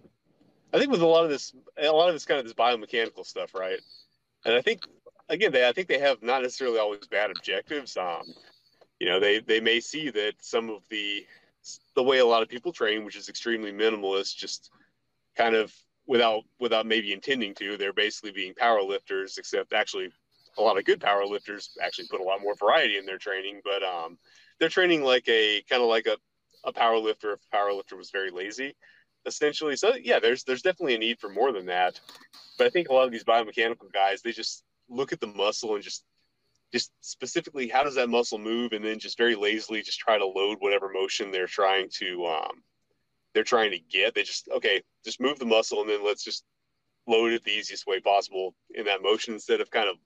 I 0.74 0.78
think 0.80 0.92
with 0.92 1.02
a 1.02 1.06
lot 1.06 1.24
of 1.24 1.30
this 1.30 1.54
a 1.78 1.90
lot 1.90 2.10
of 2.10 2.16
this 2.16 2.26
kind 2.26 2.40
of 2.40 2.46
this 2.46 2.54
biomechanical 2.54 3.26
stuff 3.26 3.56
right? 3.56 3.80
And 4.46 4.54
i 4.54 4.62
think 4.62 4.82
again 5.30 5.52
they 5.52 5.68
i 5.68 5.72
think 5.72 5.88
they 5.88 6.00
have 6.00 6.22
not 6.22 6.44
necessarily 6.44 6.80
always 6.80 7.08
bad 7.08 7.32
objectives 7.32 7.98
um 7.98 8.22
you 9.00 9.08
know 9.08 9.20
they 9.20 9.40
they 9.40 9.60
may 9.60 9.80
see 9.80 10.10
that 10.10 10.34
some 10.40 10.70
of 10.70 10.84
the 10.90 11.26
the 11.96 12.04
way 12.04 12.20
a 12.20 12.26
lot 12.26 12.44
of 12.44 12.50
people 12.50 12.72
train 12.72 13.04
which 13.04 13.16
is 13.16 13.28
extremely 13.28 13.72
minimalist 13.72 14.36
just 14.36 14.70
kind 15.36 15.56
of 15.56 15.74
without 16.08 16.44
without 16.60 16.86
maybe 16.86 17.14
intending 17.14 17.54
to. 17.56 17.78
They're 17.78 17.94
basically 17.94 18.32
being 18.32 18.54
power 18.54 18.82
lifters, 18.82 19.38
except 19.38 19.74
actually 19.74 20.10
a 20.58 20.62
lot 20.62 20.78
of 20.78 20.86
good 20.86 21.02
power 21.02 21.26
lifters 21.26 21.78
actually 21.82 22.08
put 22.10 22.22
a 22.22 22.24
lot 22.24 22.42
more 22.42 22.56
variety 22.56 22.98
in 22.98 23.06
their 23.06 23.18
training. 23.18 23.62
But 23.64 23.84
um, 23.84 24.18
they're 24.60 24.70
training 24.70 25.04
like 25.04 25.28
a 25.28 25.64
kind 25.70 25.82
of 25.82 25.90
like 25.90 26.08
a, 26.08 26.18
a 26.64 26.72
power 26.72 26.98
lifter 26.98 27.34
if 27.34 27.40
a 27.52 27.56
power 27.56 27.74
lifter 27.74 27.98
was 27.98 28.12
very 28.12 28.32
lazy, 28.32 28.76
essentially. 29.26 29.76
So 29.76 29.94
yeah, 30.02 30.20
there's 30.20 30.44
there's 30.44 30.62
definitely 30.62 30.96
a 30.96 31.00
need 31.00 31.20
for 31.20 31.30
more 31.30 31.52
than 31.52 31.66
that. 31.68 32.00
But 32.58 32.68
I 32.68 32.70
think 32.70 32.90
a 32.90 32.94
lot 32.94 33.06
of 33.06 33.12
these 33.12 33.24
biomechanical 33.24 33.92
guys, 33.94 34.22
they 34.22 34.32
just 34.32 34.64
look 34.88 35.12
at 35.12 35.20
the 35.20 35.28
muscle 35.28 35.76
and 35.76 35.84
just 35.84 36.06
just 36.74 36.92
specifically 37.02 37.68
how 37.68 37.84
does 37.84 37.96
that 37.96 38.10
muscle 38.10 38.40
move 38.40 38.74
and 38.74 38.84
then 38.84 39.00
just 39.00 39.18
very 39.18 39.36
lazily 39.36 39.82
just 39.82 40.00
try 40.00 40.18
to 40.18 40.26
load 40.26 40.58
whatever 40.60 40.90
motion 40.92 41.32
they're 41.32 41.48
trying 41.48 41.88
to 41.90 42.26
um, 42.26 42.64
they're 43.36 43.44
trying 43.44 43.72
to 43.72 43.80
get. 43.80 44.16
They 44.16 44.24
just 44.24 44.48
okay, 44.50 44.82
just 45.04 45.22
move 45.22 45.38
the 45.38 45.46
muscle 45.46 45.82
and 45.82 45.90
then 45.90 46.04
let's 46.04 46.24
just 46.24 46.44
load 47.06 47.34
it 47.34 47.44
the 47.44 47.52
easiest 47.52 47.86
way 47.86 48.00
possible 48.00 48.56
in 48.74 48.86
that 48.86 49.04
motion 49.04 49.36
instead 49.36 49.62
of 49.62 49.70
kind 49.70 49.90
of 49.90 49.98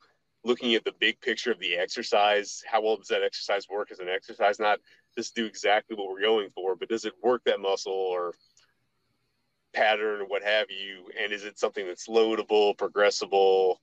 looking 0.44 0.74
at 0.74 0.84
the 0.84 0.94
big 1.00 1.22
picture 1.22 1.52
of 1.52 1.60
the 1.60 1.76
exercise. 1.76 2.62
How 2.70 2.82
well 2.82 2.98
does 2.98 3.08
that 3.08 3.24
exercise 3.24 3.68
work 3.70 3.92
as 3.92 4.00
an 4.00 4.10
exercise? 4.10 4.60
Not 4.60 4.80
just 5.18 5.36
do 5.36 5.46
exactly 5.46 5.96
what 5.96 6.10
we're 6.10 6.22
going 6.22 6.50
for, 6.50 6.76
but 6.76 6.90
does 6.90 7.06
it 7.06 7.14
work 7.24 7.44
that 7.46 7.60
muscle 7.62 7.94
or 7.94 8.34
pattern 9.74 10.22
or 10.22 10.26
what 10.26 10.44
have 10.44 10.68
you? 10.70 11.06
And 11.22 11.32
is 11.32 11.46
it 11.46 11.60
something 11.60 11.86
that's 11.86 12.08
loadable, 12.08 12.78
progressible? 12.78 13.80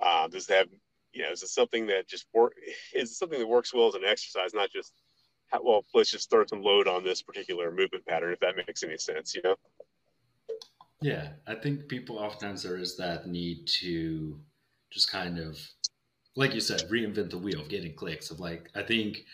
Uh, 0.00 0.28
does 0.28 0.48
it 0.50 0.54
have, 0.54 0.68
you 1.16 1.22
know, 1.22 1.30
is 1.30 1.42
it 1.42 1.48
something 1.48 1.86
that 1.86 2.06
just 2.06 2.26
work? 2.34 2.52
Is 2.94 3.10
it 3.10 3.14
something 3.14 3.38
that 3.38 3.48
works 3.48 3.72
well 3.72 3.88
as 3.88 3.94
an 3.94 4.04
exercise, 4.04 4.52
not 4.52 4.70
just 4.70 4.92
how, 5.48 5.62
well, 5.64 5.84
let's 5.94 6.10
just 6.10 6.28
throw 6.28 6.44
some 6.44 6.62
load 6.62 6.86
on 6.86 7.04
this 7.04 7.22
particular 7.22 7.70
movement 7.70 8.04
pattern, 8.06 8.32
if 8.32 8.40
that 8.40 8.56
makes 8.56 8.82
any 8.82 8.98
sense, 8.98 9.34
you 9.34 9.40
know? 9.42 9.56
Yeah, 11.00 11.28
I 11.46 11.54
think 11.54 11.88
people 11.88 12.18
oftentimes 12.18 12.62
there 12.62 12.76
is 12.76 12.96
that 12.98 13.26
need 13.26 13.66
to 13.80 14.38
just 14.90 15.10
kind 15.10 15.38
of, 15.38 15.58
like 16.36 16.52
you 16.52 16.60
said, 16.60 16.82
reinvent 16.90 17.30
the 17.30 17.38
wheel 17.38 17.60
of 17.60 17.68
getting 17.68 17.94
clicks. 17.94 18.30
Of 18.30 18.40
like, 18.40 18.70
I 18.74 18.82
think 18.82 19.24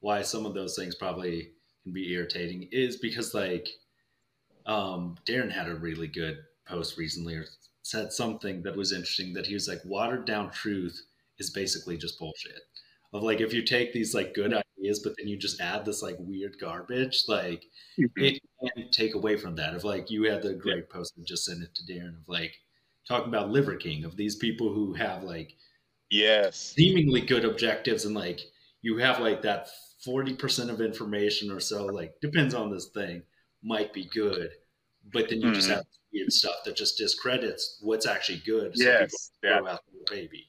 why 0.00 0.22
some 0.22 0.44
of 0.44 0.54
those 0.54 0.76
things 0.76 0.94
probably 0.94 1.52
can 1.84 1.92
be 1.92 2.12
irritating 2.12 2.68
is 2.70 2.96
because 2.96 3.32
like 3.32 3.68
um, 4.66 5.16
Darin 5.24 5.50
had 5.50 5.68
a 5.68 5.74
really 5.74 6.08
good 6.08 6.38
post 6.66 6.98
recently 6.98 7.34
or 7.34 7.46
said 7.82 8.12
something 8.12 8.62
that 8.62 8.76
was 8.76 8.92
interesting 8.92 9.32
that 9.34 9.46
he 9.46 9.54
was 9.54 9.68
like, 9.68 9.80
watered 9.84 10.26
down 10.26 10.50
truth 10.50 11.00
is 11.40 11.50
basically 11.50 11.96
just 11.96 12.18
bullshit. 12.18 12.60
Of 13.12 13.24
like, 13.24 13.40
if 13.40 13.52
you 13.52 13.62
take 13.62 13.92
these 13.92 14.14
like 14.14 14.34
good 14.34 14.54
ideas, 14.54 15.00
but 15.00 15.14
then 15.18 15.26
you 15.26 15.36
just 15.36 15.60
add 15.60 15.84
this 15.84 16.02
like 16.02 16.16
weird 16.20 16.56
garbage, 16.60 17.24
like 17.26 17.64
mm-hmm. 17.98 18.22
it 18.22 18.40
can 18.76 18.90
take 18.92 19.14
away 19.14 19.36
from 19.36 19.56
that. 19.56 19.74
Of 19.74 19.82
like 19.82 20.10
you 20.10 20.30
had 20.30 20.42
the 20.42 20.54
great 20.54 20.84
yeah. 20.88 20.94
post 20.94 21.16
and 21.16 21.26
just 21.26 21.44
sent 21.44 21.62
it 21.62 21.74
to 21.74 21.86
Darin 21.86 22.16
of 22.20 22.28
like 22.28 22.54
talking 23.08 23.28
about 23.28 23.50
Liver 23.50 23.74
King 23.74 24.04
of 24.04 24.16
these 24.16 24.36
people 24.36 24.72
who 24.72 24.94
have 24.94 25.24
like 25.24 25.54
yes 26.10 26.74
seemingly 26.76 27.20
good 27.20 27.44
objectives 27.44 28.04
and 28.04 28.14
like 28.14 28.40
you 28.82 28.98
have 28.98 29.20
like 29.20 29.42
that 29.42 29.68
40% 30.06 30.70
of 30.70 30.80
information 30.80 31.50
or 31.50 31.60
so 31.60 31.86
like 31.86 32.14
depends 32.20 32.54
on 32.54 32.70
this 32.70 32.86
thing 32.86 33.22
might 33.62 33.92
be 33.92 34.08
good 34.12 34.50
but 35.12 35.28
then 35.28 35.40
you 35.40 35.46
mm-hmm. 35.46 35.54
just 35.54 35.70
have 35.70 35.84
weird 36.12 36.32
stuff 36.32 36.56
that 36.64 36.76
just 36.76 36.98
discredits 36.98 37.78
what's 37.82 38.06
actually 38.06 38.42
good 38.44 38.76
so 38.76 38.84
yes 38.84 39.30
yeah. 39.44 39.58
out 39.58 39.80
the 39.92 40.14
baby 40.14 40.48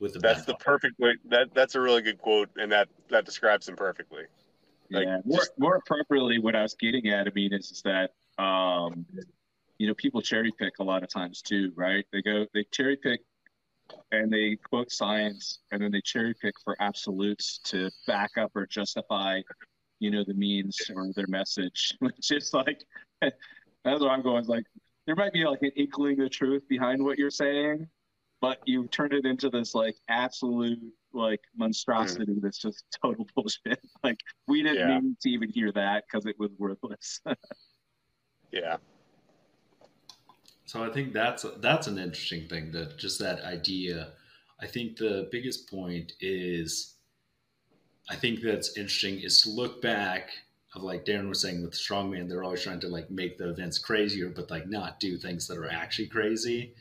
with 0.00 0.12
the 0.12 0.18
that's 0.18 0.44
the 0.44 0.54
perfect 0.56 0.98
way 0.98 1.14
that 1.28 1.48
that's 1.54 1.74
a 1.74 1.80
really 1.80 2.02
good 2.02 2.18
quote 2.18 2.50
and 2.56 2.70
that 2.70 2.88
that 3.10 3.24
describes 3.24 3.68
him 3.68 3.76
perfectly. 3.76 4.24
Like, 4.90 5.06
yeah 5.06 5.18
more, 5.24 5.38
just, 5.38 5.58
more 5.58 5.76
appropriately 5.76 6.38
what 6.38 6.54
i 6.54 6.62
was 6.62 6.74
getting 6.74 7.08
at 7.08 7.26
i 7.26 7.30
mean 7.34 7.52
is, 7.52 7.72
is 7.72 7.82
that 7.82 8.12
um 8.40 9.04
you 9.78 9.88
know 9.88 9.94
people 9.94 10.22
cherry 10.22 10.52
pick 10.52 10.78
a 10.78 10.84
lot 10.84 11.02
of 11.02 11.08
times 11.08 11.42
too 11.42 11.72
right? 11.74 12.04
They 12.12 12.22
go 12.22 12.46
they 12.54 12.64
cherry 12.70 12.96
pick 12.96 13.20
and 14.12 14.32
they 14.32 14.56
quote 14.68 14.90
science 14.90 15.60
and 15.70 15.82
then 15.82 15.92
they 15.92 16.00
cherry 16.00 16.34
pick 16.34 16.54
for 16.64 16.76
absolutes 16.80 17.58
to 17.64 17.90
back 18.06 18.30
up 18.38 18.52
or 18.54 18.66
justify 18.66 19.40
you 19.98 20.10
know 20.10 20.24
the 20.26 20.34
means 20.34 20.78
or 20.94 21.12
their 21.14 21.26
message 21.28 21.96
which 22.00 22.30
is 22.30 22.52
like 22.52 22.84
that's 23.20 24.00
what 24.00 24.10
i'm 24.10 24.22
going 24.22 24.44
like 24.46 24.64
there 25.06 25.14
might 25.14 25.32
be 25.32 25.44
like 25.44 25.62
an 25.62 25.70
inkling 25.76 26.20
of 26.20 26.30
truth 26.30 26.62
behind 26.68 27.02
what 27.02 27.18
you're 27.18 27.30
saying 27.30 27.86
but 28.46 28.60
you 28.64 28.86
turned 28.86 29.12
it 29.12 29.26
into 29.26 29.50
this 29.50 29.74
like 29.74 29.96
absolute 30.08 30.78
like 31.12 31.40
monstrosity 31.56 32.32
mm. 32.32 32.40
that's 32.40 32.58
just 32.58 32.84
total 33.02 33.26
bullshit. 33.34 33.80
Like 34.04 34.20
we 34.46 34.62
didn't 34.62 34.88
yeah. 34.88 35.00
need 35.00 35.18
to 35.22 35.30
even 35.30 35.50
hear 35.50 35.72
that 35.72 36.04
because 36.06 36.26
it 36.26 36.36
was 36.38 36.50
worthless. 36.56 37.20
yeah. 38.52 38.76
So 40.64 40.84
I 40.84 40.90
think 40.90 41.12
that's 41.12 41.44
that's 41.58 41.88
an 41.88 41.98
interesting 41.98 42.46
thing 42.46 42.70
that 42.70 42.98
just 42.98 43.18
that 43.18 43.40
idea. 43.40 44.12
I 44.60 44.66
think 44.66 44.96
the 44.96 45.28
biggest 45.32 45.68
point 45.68 46.12
is 46.20 46.94
I 48.08 48.14
think 48.14 48.42
that's 48.42 48.76
interesting 48.76 49.18
is 49.18 49.42
to 49.42 49.50
look 49.50 49.82
back 49.82 50.30
of 50.76 50.84
like 50.84 51.04
Darin 51.04 51.28
was 51.28 51.40
saying 51.40 51.62
with 51.62 51.72
the 51.72 51.78
strongman, 51.78 52.28
they're 52.28 52.44
always 52.44 52.62
trying 52.62 52.80
to 52.80 52.88
like 52.88 53.10
make 53.10 53.38
the 53.38 53.50
events 53.50 53.78
crazier, 53.78 54.28
but 54.28 54.52
like 54.52 54.68
not 54.68 55.00
do 55.00 55.16
things 55.16 55.48
that 55.48 55.58
are 55.58 55.68
actually 55.68 56.06
crazy. 56.06 56.74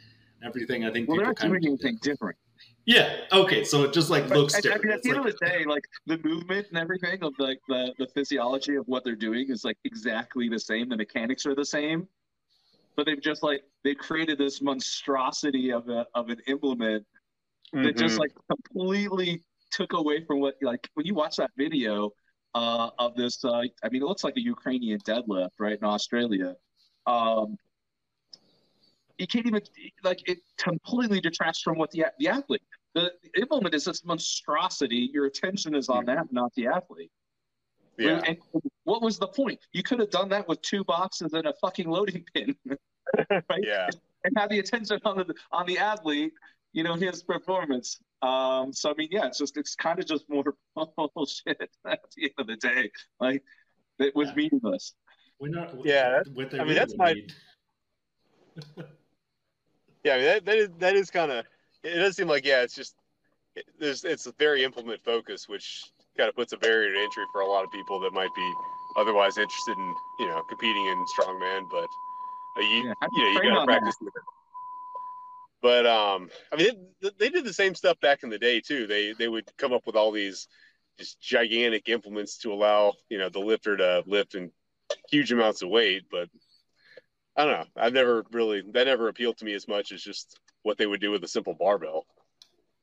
Everything 0.46 0.86
I 0.86 0.91
think 0.91 1.08
well, 1.08 1.18
people 1.18 1.34
they're 1.34 1.50
not 1.50 1.62
doing 1.62 1.66
anything 1.66 1.98
different. 2.02 2.38
Yeah. 2.86 3.18
Okay. 3.32 3.64
So 3.64 3.84
it 3.84 3.93
just 3.93 4.10
like 4.10 4.28
but, 4.30 4.38
looks 4.38 4.62
different. 4.62 4.86
I 4.86 4.88
mean, 4.88 4.93
at 4.93 5.04
the 5.04 5.10
end 5.10 5.20
of 5.20 5.26
the 5.26 5.46
day, 5.46 5.66
like 5.66 5.84
the 6.06 6.20
movement 6.24 6.68
and 6.70 6.78
everything 6.78 7.24
of 7.24 7.34
like 7.39 7.60
the, 7.68 7.93
the 7.98 8.08
physiology 8.08 8.76
of 8.76 8.86
what 8.88 9.04
they're 9.04 9.16
doing 9.16 9.48
is 9.50 9.64
like 9.64 9.78
exactly 9.86 10.50
the 10.50 10.60
same. 10.60 10.89
The 10.89 10.98
mechanics 10.98 11.46
are 11.46 11.56
the 11.56 11.66
same, 11.66 12.08
but 12.96 13.06
they've 13.06 13.22
just 13.22 13.41
like 13.41 13.64
they 13.84 13.96
created 13.96 14.38
this 14.38 14.62
monstrosity 14.62 15.72
of 15.72 15.89
a 15.89 16.06
of 16.14 16.30
an 16.30 16.38
implement 16.48 17.06
that 17.74 17.80
mm-hmm. 17.80 18.00
just 18.00 18.20
like 18.20 18.32
completely 18.50 19.41
took 19.72 19.93
away 19.93 20.24
from 20.26 20.39
what 20.39 20.56
like 20.62 20.88
when 20.93 21.06
you 21.06 21.16
watch 21.16 21.38
that 21.38 21.52
video 21.58 22.12
uh, 22.54 22.89
of 23.00 23.16
this. 23.16 23.43
Uh, 23.43 23.64
I 23.84 23.89
mean, 23.89 24.02
it 24.02 24.06
looks 24.06 24.24
like 24.24 24.38
a 24.38 24.41
Ukrainian 24.41 25.00
deadlift, 25.00 25.50
right 25.60 25.78
in 25.78 25.84
Australia. 25.84 26.56
Um, 27.08 27.58
you 29.18 29.28
can't 29.28 29.45
even 29.45 29.61
like 30.03 30.28
it 30.28 30.39
completely 30.57 31.22
detracts 31.22 31.61
from 31.61 31.78
what 31.78 31.91
the 31.91 32.05
the 32.20 32.28
athlete. 32.28 32.61
The, 32.93 33.11
the 33.24 33.41
implement 33.41 33.76
is 33.76 33.86
this 33.86 34.05
monstrosity. 34.05 35.09
Your 35.13 35.26
attention 35.26 35.76
is 35.76 35.89
on 35.89 36.05
that, 36.05 36.32
not 36.32 36.53
the 36.55 36.68
athlete. 36.68 37.11
Yeah. 37.97 38.22
And 38.26 38.38
what 38.84 39.01
was 39.01 39.18
the 39.18 39.28
point? 39.28 39.59
You 39.74 39.84
could 39.84 39.99
have 39.99 40.11
done 40.11 40.30
that 40.30 40.47
with 40.47 40.61
two 40.61 40.84
boxes 40.84 41.34
and 41.34 41.45
a 41.45 41.53
fucking 41.61 41.89
loading 41.89 42.26
pin, 42.34 42.55
right? 43.30 43.43
Yeah. 43.61 43.89
And 44.24 44.34
have 44.38 44.49
the 44.49 44.59
attention 44.59 44.99
on 45.05 45.18
the 45.18 45.34
on 45.51 45.66
the 45.66 45.78
athlete, 45.78 46.34
you 46.74 46.84
know, 46.84 46.95
his 46.95 47.24
performance. 47.24 47.99
Um, 48.22 48.74
so 48.74 48.91
I 48.91 48.93
mean, 48.97 49.09
yeah, 49.11 49.28
it's 49.28 49.38
just 49.38 49.57
it's 49.57 49.76
kind 49.76 49.99
of 49.99 50.05
just 50.05 50.26
more 50.30 50.43
bullshit 51.16 51.70
at 51.86 51.99
the 52.16 52.24
end 52.24 52.34
of 52.38 52.47
the 52.47 52.55
day. 52.55 52.91
Like 53.20 53.43
it 53.99 54.16
was 54.16 54.30
yeah. 54.30 54.36
meaningless. 54.36 54.93
We're 55.39 55.49
not. 55.49 55.74
Yeah, 55.86 56.22
what 56.34 56.53
I 56.59 56.63
mean, 56.63 56.76
that's 56.76 56.95
my. 56.97 57.16
Yeah, 60.06 60.14
I 60.14 60.18
mean, 60.18 60.26
that 60.26 60.45
that 60.45 60.58
is, 60.58 60.70
that 60.80 60.95
is 60.95 61.10
kind 61.10 61.32
of. 61.32 61.45
It 61.84 61.95
does 61.95 62.16
seem 62.16 62.28
like 62.28 62.45
yeah, 62.45 62.62
it's 62.62 62.76
just 62.76 62.95
it, 63.56 63.66
there's 63.80 64.06
it's 64.06 64.28
a 64.28 64.34
very 64.38 64.64
implement 64.64 65.03
focused, 65.03 65.49
which 65.49 65.84
kind 66.16 66.30
of 66.30 66.36
puts 66.36 66.53
a 66.53 66.58
barrier 66.58 66.93
to 66.93 66.99
entry 66.99 67.24
for 67.32 67.41
a 67.41 67.47
lot 67.47 67.64
of 67.64 67.72
people 67.72 67.99
that 67.99 68.14
might 68.14 68.34
be 68.36 68.53
otherwise 68.97 69.38
interested 69.38 69.78
in 69.78 69.95
you 70.20 70.28
know 70.28 70.41
competing 70.47 70.86
in 70.86 71.06
strongman, 71.18 71.68
but 71.72 71.88
uh, 72.58 72.62
you 72.62 72.86
yeah, 72.86 73.08
you, 73.12 73.24
know, 73.24 73.41
you 73.41 73.49
got 73.49 73.60
to 73.62 73.66
practice. 73.66 73.95
That. 73.99 74.12
But 75.62 75.86
um, 75.88 76.30
I 76.53 76.58
mean, 76.58 76.88
they, 77.01 77.10
they 77.18 77.30
did 77.30 77.43
the 77.43 77.53
same 77.53 77.74
stuff 77.74 77.99
back 77.99 78.22
in 78.22 78.30
the 78.30 78.38
day 78.38 78.62
too. 78.62 78.86
They 78.86 79.14
they 79.14 79.28
would 79.28 79.49
come 79.58 79.74
up 79.74 79.88
with 79.88 79.95
all 79.95 80.12
these 80.12 80.47
just 80.99 81.20
gigantic 81.20 81.89
implements 81.89 82.38
to 82.39 82.53
allow 82.53 82.93
you 83.10 83.18
know 83.18 83.30
the 83.30 83.39
lifter 83.39 83.76
to 83.76 84.03
lift 84.06 84.36
in 84.36 84.51
huge 85.10 85.32
amounts 85.32 85.64
of 85.64 85.70
weight. 85.70 86.03
But 86.12 86.30
I 87.38 87.46
don't 87.46 87.54
know. 87.54 87.66
I've 87.76 87.94
never 87.94 88.24
really 88.32 88.62
that 88.74 88.86
never 88.86 89.10
appealed 89.10 89.38
to 89.38 89.46
me 89.46 89.54
as 89.54 89.68
much 89.68 89.92
as 89.92 90.02
just 90.02 90.40
what 90.64 90.78
they 90.78 90.86
would 90.86 91.02
do 91.02 91.12
with 91.12 91.24
a 91.24 91.28
simple 91.28 91.54
barbell. 91.54 92.06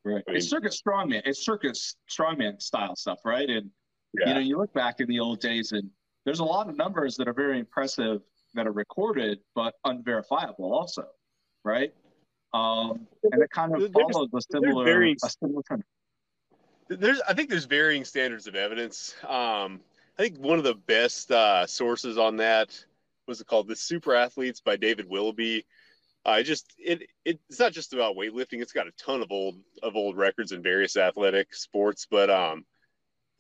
Right. 0.04 0.22
I 0.26 0.32
mean, 0.32 0.38
it's 0.38 0.48
circus 0.48 0.80
strongman. 0.80 1.22
It's 1.24 1.44
circus 1.44 1.96
strongman 2.10 2.60
style 2.60 2.96
stuff, 2.96 3.20
right? 3.24 3.48
And 3.48 3.70
yeah. 4.18 4.28
you 4.28 4.34
know, 4.34 4.40
you 4.40 4.58
look 4.58 4.72
back 4.74 5.00
in 5.00 5.08
the 5.08 5.20
old 5.20 5.40
days, 5.40 5.72
and 5.72 5.88
there's 6.24 6.40
a 6.40 6.44
lot 6.44 6.68
of 6.68 6.76
numbers 6.76 7.16
that 7.16 7.28
are 7.28 7.32
very 7.32 7.58
impressive 7.58 8.20
that 8.54 8.66
are 8.66 8.72
recorded 8.72 9.38
but 9.54 9.74
unverifiable, 9.84 10.74
also, 10.74 11.06
right? 11.64 11.92
Um, 12.52 13.06
and 13.32 13.42
it 13.42 13.50
kind 13.50 13.74
of 13.74 13.90
follows 13.92 14.28
a 14.34 14.40
similar, 14.52 14.84
varying, 14.84 15.16
a 15.24 15.28
similar 15.30 15.62
trend. 15.62 15.84
There's, 16.88 17.20
I 17.26 17.32
think 17.32 17.48
there's 17.48 17.64
varying 17.64 18.04
standards 18.04 18.46
of 18.46 18.54
evidence. 18.54 19.14
Um, 19.22 19.80
I 20.18 20.22
think 20.22 20.38
one 20.38 20.58
of 20.58 20.64
the 20.64 20.74
best 20.74 21.30
uh, 21.30 21.66
sources 21.66 22.18
on 22.18 22.36
that 22.36 22.84
was 23.26 23.40
it 23.40 23.46
called 23.46 23.68
"The 23.68 23.76
Super 23.76 24.14
Athletes" 24.14 24.60
by 24.60 24.76
David 24.76 25.08
Willoughby. 25.08 25.64
I 26.24 26.40
uh, 26.40 26.42
just 26.42 26.72
it, 26.78 27.02
it 27.24 27.40
it's 27.48 27.58
not 27.58 27.72
just 27.72 27.92
about 27.92 28.16
weightlifting. 28.16 28.60
It's 28.60 28.72
got 28.72 28.86
a 28.86 28.92
ton 28.92 29.22
of 29.22 29.32
old 29.32 29.56
of 29.82 29.96
old 29.96 30.16
records 30.16 30.52
in 30.52 30.62
various 30.62 30.96
athletic 30.96 31.54
sports, 31.54 32.06
but 32.08 32.30
um, 32.30 32.64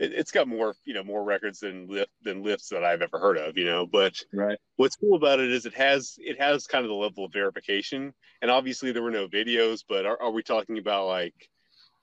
it, 0.00 0.16
has 0.16 0.32
got 0.32 0.48
more 0.48 0.74
you 0.84 0.94
know 0.94 1.04
more 1.04 1.22
records 1.22 1.60
than 1.60 1.86
lift 1.86 2.10
than 2.22 2.42
lifts 2.42 2.68
that 2.70 2.84
I've 2.84 3.02
ever 3.02 3.18
heard 3.18 3.38
of. 3.38 3.56
You 3.56 3.66
know, 3.66 3.86
but 3.86 4.14
right. 4.32 4.58
what's 4.76 4.96
cool 4.96 5.14
about 5.14 5.38
it 5.38 5.52
is 5.52 5.64
it 5.64 5.74
has 5.74 6.14
it 6.18 6.40
has 6.40 6.66
kind 6.66 6.84
of 6.84 6.88
the 6.88 6.94
level 6.94 7.24
of 7.24 7.32
verification, 7.32 8.12
and 8.40 8.50
obviously 8.50 8.90
there 8.90 9.02
were 9.02 9.12
no 9.12 9.28
videos, 9.28 9.84
but 9.88 10.04
are, 10.04 10.20
are 10.20 10.32
we 10.32 10.42
talking 10.42 10.78
about 10.78 11.06
like 11.06 11.34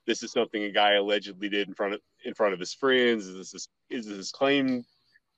this 0.07 0.23
is 0.23 0.31
something 0.31 0.63
a 0.63 0.71
guy 0.71 0.93
allegedly 0.93 1.49
did 1.49 1.67
in 1.67 1.73
front 1.73 1.93
of 1.93 2.01
in 2.23 2.33
front 2.33 2.53
of 2.53 2.59
his 2.59 2.73
friends? 2.73 3.27
Is 3.27 3.51
this 3.51 3.67
is 3.89 4.05
this 4.05 4.17
his 4.17 4.31
claim? 4.31 4.85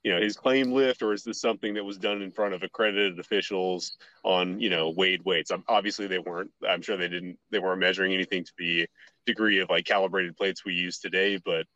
You 0.02 0.12
know 0.12 0.20
his 0.20 0.36
claim 0.36 0.72
lift, 0.72 1.02
or 1.02 1.12
is 1.12 1.22
this 1.22 1.40
something 1.40 1.74
that 1.74 1.84
was 1.84 1.96
done 1.96 2.22
in 2.22 2.32
front 2.32 2.54
of 2.54 2.62
accredited 2.62 3.18
officials 3.20 3.96
on 4.24 4.58
you 4.58 4.68
know 4.68 4.90
weighed 4.90 5.24
weights? 5.24 5.50
I'm, 5.50 5.64
obviously, 5.68 6.06
they 6.08 6.18
weren't. 6.18 6.50
I'm 6.68 6.82
sure 6.82 6.96
they 6.96 7.08
didn't. 7.08 7.38
They 7.50 7.60
weren't 7.60 7.80
measuring 7.80 8.12
anything 8.12 8.44
to 8.44 8.52
the 8.58 8.86
degree 9.26 9.60
of 9.60 9.70
like 9.70 9.84
calibrated 9.84 10.36
plates 10.36 10.64
we 10.64 10.74
use 10.74 10.98
today, 10.98 11.38
but 11.44 11.66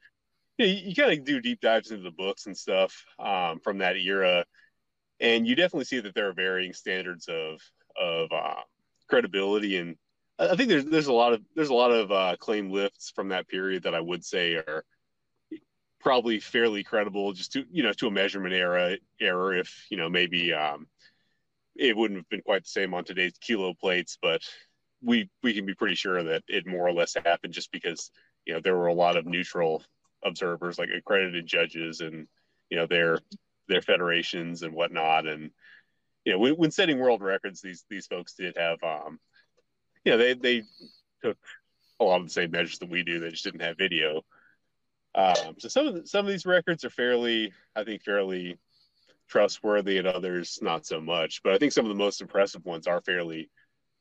you, 0.59 0.67
know, 0.67 0.73
you, 0.73 0.89
you 0.89 0.95
kind 0.95 1.13
of 1.13 1.25
do 1.25 1.41
deep 1.41 1.61
dives 1.61 1.93
into 1.93 2.03
the 2.03 2.11
books 2.11 2.47
and 2.47 2.57
stuff 2.57 3.05
um, 3.21 3.61
from 3.61 3.79
that 3.79 3.97
era, 3.97 4.45
and 5.21 5.47
you 5.47 5.55
definitely 5.55 5.85
see 5.85 6.01
that 6.01 6.15
there 6.15 6.29
are 6.29 6.35
varying 6.35 6.73
standards 6.73 7.29
of 7.29 7.61
of 8.01 8.33
uh, 8.33 8.63
credibility 9.09 9.77
and 9.77 9.97
I 10.39 10.55
think 10.55 10.69
there's 10.69 10.85
there's 10.85 11.07
a 11.07 11.13
lot 11.13 11.33
of 11.33 11.43
there's 11.55 11.71
a 11.71 11.75
lot 11.75 11.91
of 11.91 12.13
uh, 12.13 12.37
claim 12.39 12.71
lifts 12.71 13.11
from 13.15 13.29
that 13.29 13.49
period 13.49 13.85
that 13.85 13.95
I 13.95 14.01
would 14.01 14.25
say 14.25 14.55
are 14.55 14.85
probably 16.07 16.39
fairly 16.39 16.85
credible, 16.85 17.33
just 17.33 17.51
to 17.51 17.65
you 17.69 17.83
know 17.83 17.93
to 17.93 18.07
a 18.07 18.11
measurement 18.13 18.55
era 18.55 18.97
error. 19.21 19.57
If 19.57 19.87
you 19.91 19.97
know 19.97 20.09
maybe 20.09 20.55
um, 20.55 20.87
it 21.75 21.97
wouldn't 21.97 22.19
have 22.19 22.29
been 22.29 22.43
quite 22.43 22.63
the 22.63 22.69
same 22.69 22.95
on 22.95 23.03
today's 23.03 23.37
kilo 23.41 23.75
plates, 23.75 24.17
but 24.23 24.41
we 25.03 25.29
we 25.43 25.53
can 25.53 25.67
be 25.67 25.75
pretty 25.75 25.97
sure 25.97 26.23
that 26.23 26.45
it 26.47 26.65
more 26.65 26.87
or 26.87 26.93
less 26.93 27.17
happened 27.25 27.53
just 27.53 27.73
because 27.73 28.13
you 28.47 28.55
know 28.55 28.61
there 28.61 28.77
were 28.77 28.87
a 28.87 28.95
lot 28.95 29.17
of 29.17 29.27
neutral 29.27 29.83
observers 30.25 30.79
like 30.79 30.91
accredited 30.97 31.45
judges 31.45 32.01
and 32.01 32.29
you 32.71 32.77
know 32.77 32.87
their 32.87 33.19
their 33.67 33.83
federations 33.83 34.63
and 34.63 34.73
whatnot 34.75 35.27
and 35.27 35.51
you 36.25 36.33
know 36.33 36.39
when, 36.39 36.55
when 36.55 36.71
setting 36.71 37.01
world 37.01 37.21
records 37.21 37.61
these 37.61 37.85
these 37.91 38.07
folks 38.07 38.35
did 38.35 38.57
have 38.57 38.79
um 38.83 39.19
you 40.05 40.13
know 40.13 40.19
they 40.19 40.35
they 40.35 40.63
took 41.23 41.37
a 42.01 42.05
lot 42.05 42.21
of 42.21 42.27
the 42.27 42.33
same 42.33 42.51
measures 42.51 42.79
that 42.79 42.89
we 42.89 43.03
do 43.03 43.21
they 43.21 43.31
just 43.31 43.45
didn't 43.45 43.61
have 43.61 43.77
video 43.77 44.23
um 45.17 45.55
so 45.59 45.69
some 45.69 45.87
of 45.87 45.95
the, 45.95 46.07
some 46.07 46.25
of 46.25 46.31
these 46.31 46.47
records 46.47 46.85
are 46.85 46.91
fairly 46.91 47.53
i 47.75 47.83
think 47.83 48.03
fairly 48.03 48.59
trustworthy 49.29 49.99
and 49.99 50.07
others 50.07 50.59
not 50.63 50.87
so 50.87 51.01
much 51.01 51.41
but 51.43 51.53
i 51.53 51.59
think 51.59 51.73
some 51.73 51.85
of 51.85 51.89
the 51.89 51.95
most 51.95 52.21
impressive 52.21 52.65
ones 52.65 52.87
are 52.87 53.01
fairly 53.01 53.51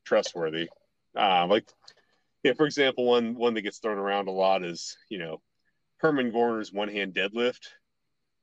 trustworthy 0.05 0.67
um 1.15 1.49
like 1.49 1.65
yeah, 2.45 2.53
for 2.53 2.67
example, 2.67 3.05
one 3.05 3.33
one 3.33 3.55
that 3.55 3.63
gets 3.63 3.79
thrown 3.79 3.97
around 3.97 4.27
a 4.27 4.31
lot 4.31 4.63
is 4.63 4.97
you 5.09 5.17
know 5.17 5.41
Herman 5.97 6.31
Gorner's 6.31 6.71
one 6.71 6.89
hand 6.89 7.15
deadlift. 7.15 7.69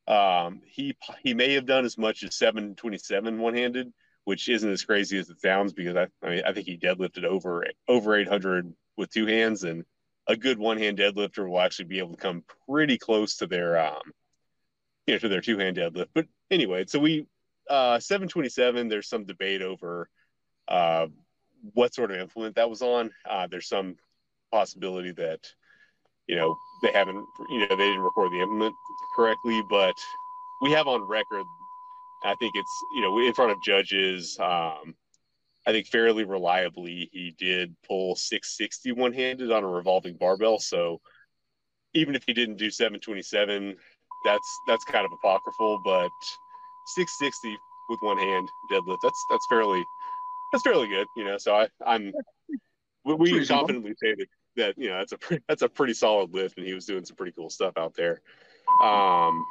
Um, 0.09 0.61
he 0.67 0.97
he 1.23 1.35
may 1.35 1.55
have 1.55 1.67
done 1.67 1.85
as 1.85 1.97
much 1.97 2.25
as 2.25 2.35
727 2.35 3.39
one 3.39 3.55
handed, 3.55 3.93
which 4.25 4.49
isn't 4.49 4.69
as 4.69 4.83
crazy 4.83 5.19
as 5.19 5.31
it 5.31 5.41
sounds 5.41 5.73
because 5.73 5.95
I, 5.95 6.09
I 6.21 6.31
mean 6.31 6.43
I 6.45 6.53
think 6.53 6.67
he 6.67 6.77
deadlifted 6.77 7.23
over 7.23 7.65
over 7.87 8.17
800 8.17 8.75
with 8.97 9.13
two 9.13 9.27
hands, 9.27 9.63
and 9.63 9.85
a 10.27 10.37
good 10.37 10.59
one 10.59 10.79
hand 10.79 10.99
deadlifter 10.99 11.49
will 11.49 11.61
actually 11.61 11.87
be 11.87 11.99
able 11.99 12.13
to 12.13 12.17
come 12.17 12.45
pretty 12.69 12.99
close 12.99 13.37
to 13.37 13.47
their 13.47 13.79
um, 13.79 14.03
you 15.07 15.15
know 15.15 15.19
to 15.19 15.29
their 15.29 15.41
two 15.41 15.59
hand 15.59 15.77
deadlift. 15.77 16.09
But 16.15 16.27
anyway, 16.51 16.85
so 16.87 16.99
we 16.99 17.27
uh, 17.69 17.99
727. 17.99 18.89
There's 18.89 19.09
some 19.09 19.25
debate 19.25 19.63
over 19.63 20.09
uh, 20.69 21.07
what 21.75 21.95
sort 21.95 22.11
of 22.11 22.19
implement 22.19 22.57
that 22.57 22.71
was 22.71 22.83
on. 22.83 23.11
Uh, 23.29 23.47
there's 23.51 23.69
some 23.69 23.97
possibility 24.51 25.13
that 25.13 25.41
you 26.27 26.37
know 26.37 26.57
they 26.83 26.93
haven't 26.93 27.25
you 27.51 27.61
know 27.61 27.69
they 27.69 27.77
didn't 27.77 28.01
record 28.01 28.31
the 28.33 28.41
implement 28.41 28.75
correctly 29.17 29.63
but 29.69 29.95
we 30.61 30.71
have 30.71 30.87
on 30.87 31.03
record 31.03 31.45
i 32.25 32.35
think 32.37 32.53
it's 32.55 32.71
you 32.95 33.01
know 33.01 33.19
in 33.19 33.33
front 33.33 33.51
of 33.51 33.63
judges 33.63 34.39
um 34.41 34.95
i 35.67 35.73
think 35.73 35.87
fairly 35.87 36.25
reliably 36.25 37.09
he 37.13 37.35
did 37.39 37.75
pull 37.87 38.15
660 38.15 38.93
one-handed 38.93 39.51
on 39.51 39.65
a 39.65 39.69
revolving 39.69 40.17
barbell 40.17 40.59
so 40.59 41.01
even 41.95 42.15
if 42.15 42.23
he 42.27 42.33
didn't 42.33 42.57
do 42.57 42.71
727 42.71 43.77
that's 44.25 44.59
that's 44.67 44.85
kind 44.85 45.05
of 45.05 45.13
apocryphal 45.13 45.81
but 45.85 46.11
660 46.87 47.57
with 47.89 47.99
one 48.03 48.19
hand 48.19 48.49
deadlift 48.71 48.99
that's 49.03 49.25
that's 49.31 49.47
fairly 49.49 49.83
that's 50.53 50.63
fairly 50.63 50.89
good 50.89 51.07
you 51.17 51.25
know 51.25 51.39
so 51.39 51.55
i 51.55 51.69
i'm 51.87 52.13
we, 53.05 53.15
we 53.15 53.47
confidently 53.47 53.95
say 54.01 54.15
that 54.15 54.27
that 54.57 54.79
you 54.79 54.89
know 54.89 54.99
that's 54.99 55.13
a 55.13 55.19
pretty, 55.19 55.43
that's 55.49 55.63
a 55.63 55.69
pretty 55.69 55.95
solid 55.95 56.33
lift, 56.33 56.59
and 56.59 56.67
he 56.67 56.75
was 56.75 56.87
doing 56.87 57.05
some 57.05 57.17
pretty 57.17 57.33
cool 57.33 57.51
stuff 57.51 57.75
out 57.77 57.95
there. 57.95 58.21
Um, 58.83 59.45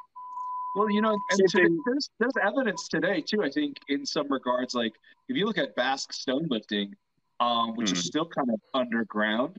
well, 0.75 0.89
you 0.89 1.01
know, 1.01 1.17
and 1.29 1.49
today, 1.49 1.67
there's 1.85 2.09
there's 2.19 2.33
evidence 2.41 2.87
today 2.87 3.21
too. 3.21 3.43
I 3.43 3.49
think 3.49 3.77
in 3.89 4.05
some 4.05 4.31
regards, 4.31 4.73
like 4.73 4.93
if 5.31 5.37
you 5.37 5.45
look 5.45 5.57
at 5.57 5.75
Basque 5.75 6.13
stone 6.13 6.47
lifting, 6.49 6.93
um, 7.39 7.75
which 7.75 7.91
is 7.91 8.05
still 8.05 8.25
kind 8.25 8.49
of 8.49 8.59
underground. 8.73 9.57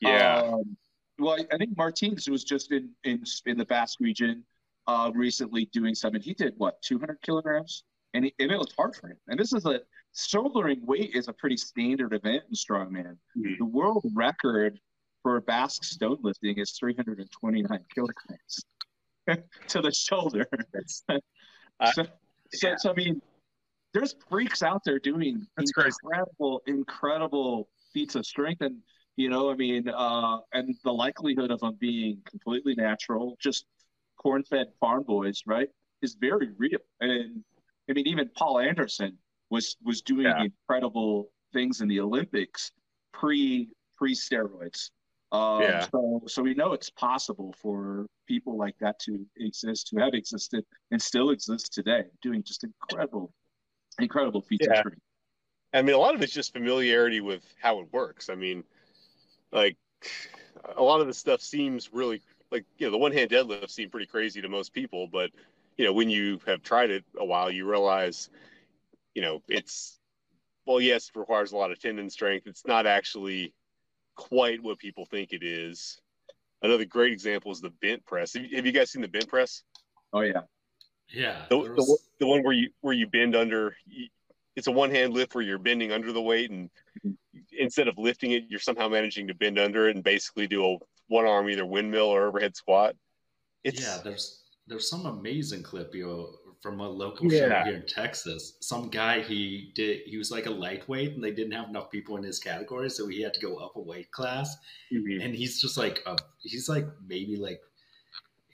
Yeah. 0.00 0.42
Um, 0.42 0.76
well, 1.18 1.34
I, 1.34 1.54
I 1.54 1.58
think 1.58 1.76
Martins 1.76 2.28
was 2.28 2.42
just 2.42 2.72
in 2.72 2.90
in 3.04 3.22
in 3.46 3.58
the 3.58 3.66
Basque 3.66 4.00
region 4.00 4.42
uh, 4.86 5.10
recently 5.14 5.66
doing 5.66 5.94
some, 5.94 6.14
and 6.14 6.24
He 6.24 6.34
did 6.34 6.54
what 6.56 6.80
200 6.82 7.20
kilograms, 7.22 7.84
and, 8.14 8.24
he, 8.24 8.34
and 8.38 8.50
it 8.50 8.58
was 8.58 8.72
hard 8.76 8.96
for 8.96 9.08
him. 9.08 9.16
And 9.28 9.38
this 9.38 9.52
is 9.52 9.66
a 9.66 9.80
shouldering 10.16 10.84
weight 10.84 11.14
is 11.14 11.28
a 11.28 11.32
pretty 11.32 11.56
standard 11.56 12.12
event 12.14 12.44
in 12.48 12.54
strongman. 12.54 13.16
Mm-hmm. 13.38 13.54
The 13.58 13.64
world 13.66 14.04
record 14.14 14.80
for 15.22 15.40
Basque 15.42 15.84
stone 15.84 16.18
lifting 16.22 16.58
is 16.58 16.72
329 16.72 17.84
kilograms 17.94 18.64
to 19.68 19.82
the 19.82 19.92
shoulder. 19.92 20.46
uh, 21.08 21.92
so, 21.92 22.06
yeah. 22.62 22.76
so, 22.76 22.90
I 22.90 22.94
mean, 22.94 23.22
there's 23.92 24.14
freaks 24.28 24.62
out 24.62 24.82
there 24.84 24.98
doing 24.98 25.46
That's 25.56 25.70
incredible, 25.70 26.60
crazy. 26.64 26.78
incredible 26.78 27.68
feats 27.92 28.14
of 28.14 28.24
strength, 28.24 28.62
and 28.62 28.76
you 29.16 29.28
know, 29.28 29.50
I 29.50 29.54
mean, 29.54 29.88
uh, 29.88 30.38
and 30.52 30.74
the 30.84 30.92
likelihood 30.92 31.50
of 31.50 31.60
them 31.60 31.76
being 31.78 32.18
completely 32.28 32.74
natural, 32.74 33.36
just 33.40 33.66
corn-fed 34.22 34.68
farm 34.78 35.02
boys, 35.02 35.42
right, 35.46 35.68
is 36.02 36.16
very 36.20 36.50
real. 36.56 36.78
And 37.00 37.42
I 37.88 37.92
mean, 37.92 38.06
even 38.06 38.30
Paul 38.36 38.60
Anderson 38.60 39.18
was 39.50 39.76
was 39.84 40.02
doing 40.02 40.26
yeah. 40.26 40.44
incredible 40.44 41.30
things 41.52 41.80
in 41.80 41.88
the 41.88 42.00
Olympics 42.00 42.72
pre 43.12 43.70
pre 43.96 44.14
steroids. 44.14 44.90
Um, 45.32 45.62
yeah. 45.62 45.86
So, 45.92 46.22
so 46.26 46.42
we 46.42 46.54
know 46.54 46.72
it's 46.72 46.90
possible 46.90 47.54
for 47.62 48.06
people 48.26 48.56
like 48.58 48.76
that 48.80 48.98
to 49.00 49.24
exist, 49.36 49.88
to 49.88 50.00
have 50.00 50.14
existed, 50.14 50.64
and 50.90 51.00
still 51.00 51.30
exist 51.30 51.72
today, 51.72 52.04
doing 52.20 52.42
just 52.42 52.64
incredible, 52.64 53.32
incredible 53.98 54.40
feats 54.40 54.66
yeah. 54.68 54.80
of 54.80 54.92
I 55.72 55.82
mean, 55.82 55.94
a 55.94 55.98
lot 55.98 56.14
of 56.14 56.22
it's 56.22 56.32
just 56.32 56.52
familiarity 56.52 57.20
with 57.20 57.42
how 57.60 57.80
it 57.80 57.92
works. 57.92 58.28
I 58.28 58.34
mean, 58.34 58.64
like 59.52 59.76
a 60.76 60.82
lot 60.82 61.00
of 61.00 61.06
the 61.06 61.14
stuff 61.14 61.40
seems 61.40 61.92
really 61.92 62.22
like 62.50 62.64
you 62.78 62.86
know 62.86 62.90
the 62.90 62.98
one 62.98 63.12
hand 63.12 63.30
deadlift 63.30 63.70
seemed 63.70 63.92
pretty 63.92 64.06
crazy 64.06 64.40
to 64.42 64.48
most 64.48 64.72
people, 64.72 65.06
but 65.06 65.30
you 65.76 65.84
know 65.84 65.92
when 65.92 66.10
you 66.10 66.40
have 66.46 66.62
tried 66.62 66.90
it 66.90 67.04
a 67.16 67.24
while, 67.24 67.50
you 67.50 67.68
realize 67.68 68.30
you 69.14 69.22
know 69.22 69.42
it's 69.48 69.98
well, 70.66 70.80
yes, 70.80 71.10
it 71.14 71.18
requires 71.18 71.52
a 71.52 71.56
lot 71.56 71.70
of 71.70 71.80
tendon 71.80 72.10
strength. 72.10 72.46
It's 72.46 72.66
not 72.66 72.86
actually 72.86 73.54
quite 74.14 74.62
what 74.62 74.78
people 74.78 75.06
think 75.06 75.32
it 75.32 75.42
is. 75.42 75.98
Another 76.62 76.84
great 76.84 77.12
example 77.12 77.50
is 77.50 77.60
the 77.60 77.72
bent 77.80 78.04
press. 78.04 78.34
Have 78.34 78.44
you, 78.44 78.56
have 78.56 78.66
you 78.66 78.72
guys 78.72 78.90
seen 78.90 79.02
the 79.02 79.08
bent 79.08 79.28
press? 79.28 79.62
Oh 80.12 80.20
yeah, 80.20 80.42
yeah. 81.12 81.46
The, 81.48 81.58
was... 81.58 81.68
the, 81.76 81.98
the, 82.20 82.26
one 82.26 82.42
where 82.42 82.52
you 82.52 82.70
where 82.80 82.94
you 82.94 83.06
bend 83.06 83.36
under. 83.36 83.76
It's 84.56 84.66
a 84.66 84.72
one 84.72 84.90
hand 84.90 85.14
lift 85.14 85.34
where 85.34 85.44
you're 85.44 85.58
bending 85.58 85.92
under 85.92 86.12
the 86.12 86.22
weight, 86.22 86.50
and 86.50 86.70
instead 87.58 87.88
of 87.88 87.96
lifting 87.98 88.32
it, 88.32 88.44
you're 88.48 88.60
somehow 88.60 88.88
managing 88.88 89.26
to 89.28 89.34
bend 89.34 89.58
under 89.58 89.88
it 89.88 89.96
and 89.96 90.04
basically 90.04 90.46
do 90.46 90.64
a 90.64 90.76
one 91.08 91.26
arm 91.26 91.48
either 91.48 91.66
windmill 91.66 92.06
or 92.06 92.26
overhead 92.26 92.56
squat. 92.56 92.96
It's, 93.64 93.80
yeah, 93.80 93.98
there's 94.02 94.42
there's 94.66 94.88
some 94.88 95.06
amazing 95.06 95.62
clip 95.62 95.94
you 95.94 96.06
know, 96.06 96.54
from 96.60 96.80
a 96.80 96.88
local 96.88 97.30
yeah. 97.30 97.62
show 97.62 97.64
here 97.64 97.76
in 97.76 97.86
Texas. 97.86 98.56
Some 98.60 98.88
guy 98.88 99.20
he 99.20 99.72
did 99.74 100.02
he 100.06 100.16
was 100.16 100.30
like 100.30 100.46
a 100.46 100.50
lightweight 100.50 101.14
and 101.14 101.24
they 101.24 101.32
didn't 101.32 101.52
have 101.52 101.68
enough 101.68 101.90
people 101.90 102.16
in 102.16 102.22
his 102.22 102.38
category, 102.38 102.90
so 102.90 103.08
he 103.08 103.22
had 103.22 103.34
to 103.34 103.40
go 103.40 103.56
up 103.56 103.76
a 103.76 103.80
weight 103.80 104.10
class. 104.10 104.56
Mm-hmm. 104.92 105.20
And 105.20 105.34
he's 105.34 105.60
just 105.60 105.76
like 105.76 106.02
a, 106.06 106.16
he's 106.42 106.68
like 106.68 106.86
maybe 107.06 107.36
like 107.36 107.60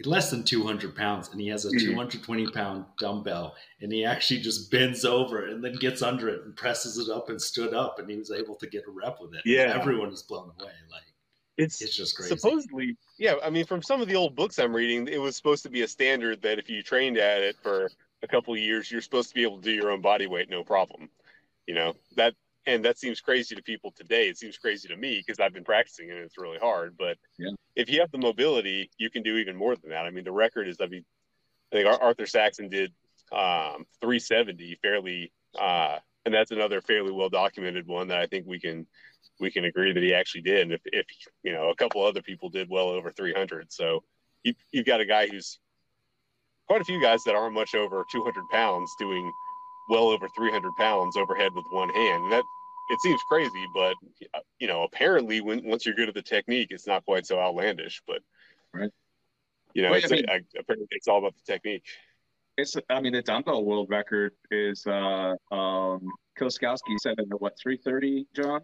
less 0.05 0.31
than 0.31 0.43
200 0.43 0.95
pounds 0.95 1.31
and 1.31 1.41
he 1.41 1.49
has 1.49 1.65
a 1.65 1.69
mm-hmm. 1.69 1.93
220 1.93 2.47
pound 2.49 2.85
dumbbell 2.99 3.55
and 3.81 3.93
he 3.93 4.05
actually 4.05 4.41
just 4.41 4.71
bends 4.71 5.05
over 5.05 5.47
it, 5.47 5.53
and 5.53 5.65
then 5.65 5.75
gets 5.77 6.03
under 6.03 6.29
it 6.29 6.45
and 6.45 6.55
presses 6.57 6.99
it 6.99 7.11
up 7.11 7.31
and 7.31 7.41
stood 7.41 7.73
up 7.73 7.99
and 7.99 8.11
he 8.11 8.17
was 8.17 8.31
able 8.31 8.57
to 8.57 8.67
get 8.67 8.85
a 8.87 8.91
rep 8.91 9.19
with 9.21 9.35
it. 9.35 9.43
Yeah. 9.45 9.73
everyone 9.75 10.11
was 10.11 10.23
blown 10.23 10.51
away. 10.61 10.73
Like 10.91 11.03
it's, 11.57 11.81
it's 11.81 11.97
just 11.97 12.17
crazy. 12.17 12.37
Supposedly, 12.37 12.97
yeah. 13.19 13.35
I 13.43 13.51
mean, 13.51 13.65
from 13.65 13.83
some 13.83 14.03
of 14.03 14.09
the 14.09 14.17
old 14.17 14.37
books 14.37 14.59
I'm 14.59 14.75
reading, 14.75 15.09
it 15.09 15.21
was 15.21 15.37
supposed 15.37 15.63
to 15.63 15.71
be 15.71 15.83
a 15.83 15.89
standard 15.89 16.43
that 16.43 16.59
if 16.59 16.69
you 16.69 16.83
trained 16.83 17.17
at 17.17 17.43
it 17.43 17.57
for 17.63 17.91
a 18.23 18.29
couple 18.29 18.53
of 18.53 18.61
years, 18.61 18.91
you're 18.91 19.01
supposed 19.01 19.31
to 19.31 19.35
be 19.35 19.43
able 19.43 19.57
to 19.57 19.63
do 19.63 19.73
your 19.73 19.91
own 19.91 20.01
body 20.03 20.27
weight, 20.27 20.51
no 20.51 20.63
problem. 20.63 21.09
You 21.67 21.75
know 21.75 21.95
that, 22.17 22.35
and 22.67 22.85
that 22.85 22.99
seems 22.99 23.21
crazy 23.21 23.55
to 23.55 23.63
people 23.63 23.93
today. 23.97 24.29
It 24.29 24.39
seems 24.39 24.59
crazy 24.59 24.89
to 24.89 24.97
me 24.97 25.23
because 25.25 25.41
I've 25.41 25.53
been 25.53 25.65
practicing 25.65 26.11
and 26.11 26.19
it's 26.19 26.39
really 26.39 26.59
hard. 26.59 26.97
But 26.99 27.17
yeah. 27.39 27.51
if 27.77 27.89
you 27.89 28.01
have 28.01 28.11
the 28.11 28.19
mobility, 28.19 28.91
you 28.99 29.09
can 29.09 29.23
do 29.23 29.37
even 29.37 29.57
more 29.57 29.77
than 29.77 29.91
that. 29.91 30.05
I 30.05 30.11
mean, 30.11 30.25
the 30.25 30.33
record 30.33 30.69
is 30.69 30.77
I 30.81 30.87
mean, 30.87 31.05
I 31.73 31.77
think 31.77 32.01
Arthur 32.01 32.27
Saxon 32.27 32.69
did 32.69 32.93
um, 33.33 33.87
370 34.01 34.79
fairly, 34.83 35.33
uh, 35.59 35.99
and 36.25 36.35
that's 36.35 36.51
another 36.51 36.81
fairly 36.81 37.13
well 37.13 37.29
documented 37.29 37.87
one 37.87 38.09
that 38.09 38.19
I 38.19 38.27
think 38.27 38.47
we 38.47 38.59
can 38.59 38.87
we 39.41 39.51
can 39.51 39.65
agree 39.65 39.93
that 39.93 40.03
he 40.03 40.15
actually 40.15 40.43
did. 40.43 40.63
And 40.63 40.73
if, 40.73 40.81
if 40.87 41.07
you 41.43 41.53
know, 41.53 41.71
a 41.71 41.77
couple 41.77 42.05
other 42.05 42.23
people 42.23 42.49
did 42.49 42.69
well 42.71 42.89
over 42.89 43.11
300. 43.11 43.73
So 43.73 44.03
you, 44.43 44.55
you've 44.73 44.87
got 44.87 45.01
a 45.01 45.05
guy 45.05 45.29
who's 45.29 45.59
quite 46.67 46.81
a 46.81 46.85
few 46.85 47.01
guys 47.01 47.23
that 47.25 47.35
aren't 47.35 47.55
much 47.55 47.75
over 47.75 48.05
200 48.11 48.49
pounds 48.51 48.91
doing 48.99 49.31
well 49.89 50.09
over 50.09 50.29
300 50.29 50.73
pounds 50.77 51.17
overhead 51.17 51.53
with 51.55 51.65
one 51.71 51.91
hand. 51.91 52.25
And 52.25 52.33
that 52.33 52.45
it 52.89 53.01
seems 53.01 53.21
crazy, 53.29 53.67
but 53.75 53.95
you 54.59 54.69
know, 54.69 54.83
apparently 54.83 55.41
when 55.41 55.65
once 55.65 55.85
you're 55.85 55.95
good 55.95 56.09
at 56.09 56.15
the 56.15 56.23
technique, 56.23 56.69
it's 56.71 56.87
not 56.87 57.05
quite 57.05 57.27
so 57.27 57.39
outlandish. 57.41 58.03
But 58.07 58.21
right, 58.73 58.91
you 59.75 59.83
know, 59.83 59.93
it's, 59.93 60.11
I 60.11 60.17
mean, 60.17 60.25
a, 60.29 60.41
apparently 60.59 60.89
it's 60.91 61.09
all 61.09 61.19
about 61.19 61.35
the 61.35 61.53
technique. 61.53 61.85
It's, 62.57 62.77
I 62.89 63.01
mean, 63.01 63.13
the 63.13 63.23
dumbbell 63.23 63.65
world 63.65 63.89
record 63.91 64.33
is 64.51 64.87
uh 64.87 65.35
um 65.53 66.09
Koskowski 66.39 66.99
said 67.01 67.19
in 67.19 67.29
the 67.29 67.37
what 67.37 67.59
330, 67.61 68.27
John? 68.35 68.61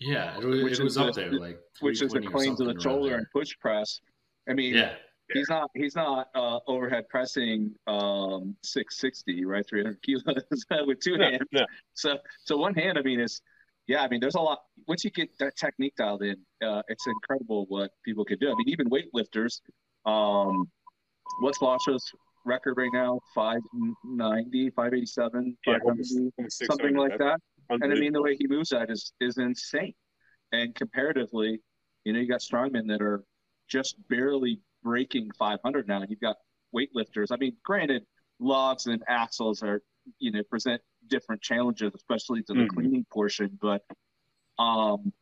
Yeah, 0.00 0.36
it, 0.38 0.44
was, 0.44 0.78
it 0.78 0.82
was 0.82 0.98
up 0.98 1.14
there, 1.14 1.32
like 1.32 1.58
which 1.80 2.02
is 2.02 2.12
the 2.12 2.20
clean 2.20 2.56
to 2.56 2.64
the 2.64 2.80
shoulder 2.80 3.16
and 3.16 3.26
push 3.32 3.56
press. 3.60 4.00
I 4.48 4.54
mean, 4.54 4.74
yeah, 4.74 4.94
he's 5.32 5.48
not 5.48 5.70
he's 5.74 5.96
not 5.96 6.28
uh, 6.34 6.58
overhead 6.66 7.08
pressing 7.08 7.72
um, 7.86 8.56
660 8.62 9.44
right 9.44 9.66
300 9.66 10.02
kilos 10.02 10.24
with 10.86 11.00
two 11.00 11.16
hands. 11.18 11.40
So 11.94 12.18
so 12.44 12.56
one 12.56 12.74
hand, 12.74 12.98
I 12.98 13.02
mean, 13.02 13.20
is 13.20 13.40
yeah, 13.86 14.02
I 14.02 14.08
mean, 14.08 14.20
there's 14.20 14.34
a 14.34 14.40
lot. 14.40 14.60
Once 14.88 15.04
you 15.04 15.10
get 15.10 15.36
that 15.38 15.56
technique 15.56 15.94
dialed 15.96 16.22
in, 16.22 16.36
uh, 16.64 16.82
it's 16.88 17.06
incredible 17.06 17.66
what 17.68 17.90
people 18.04 18.24
can 18.24 18.38
do. 18.38 18.50
I 18.50 18.54
mean, 18.56 18.68
even 18.68 18.88
weightlifters. 18.88 19.60
Um, 20.06 20.70
what's 21.40 21.58
Lasha's 21.58 22.10
record 22.46 22.74
right 22.76 22.90
now? 22.92 23.20
590, 23.34 24.70
587, 24.70 25.56
yeah, 25.66 25.72
590, 25.74 26.32
something 26.48 26.96
like 26.96 27.18
that. 27.18 27.40
And 27.70 27.92
I 27.92 27.96
mean, 27.96 28.12
the 28.12 28.22
way 28.22 28.36
he 28.38 28.46
moves 28.46 28.70
that 28.70 28.90
is 28.90 29.12
is 29.20 29.38
insane. 29.38 29.94
And 30.52 30.74
comparatively, 30.74 31.60
you 32.04 32.12
know, 32.12 32.20
you 32.20 32.28
got 32.28 32.40
strongmen 32.40 32.86
that 32.88 33.02
are 33.02 33.22
just 33.68 33.96
barely 34.08 34.60
breaking 34.84 35.30
500 35.38 35.88
now. 35.88 36.04
You've 36.08 36.20
got 36.20 36.36
weightlifters. 36.74 37.28
I 37.32 37.36
mean, 37.36 37.56
granted, 37.64 38.04
logs 38.38 38.86
and 38.86 39.02
axles 39.08 39.62
are, 39.62 39.82
you 40.18 40.30
know, 40.30 40.42
present 40.44 40.80
different 41.08 41.42
challenges, 41.42 41.92
especially 41.94 42.42
to 42.42 42.52
the 42.52 42.60
mm-hmm. 42.60 42.76
cleaning 42.76 43.06
portion. 43.10 43.58
But, 43.60 43.82
um, 44.58 45.12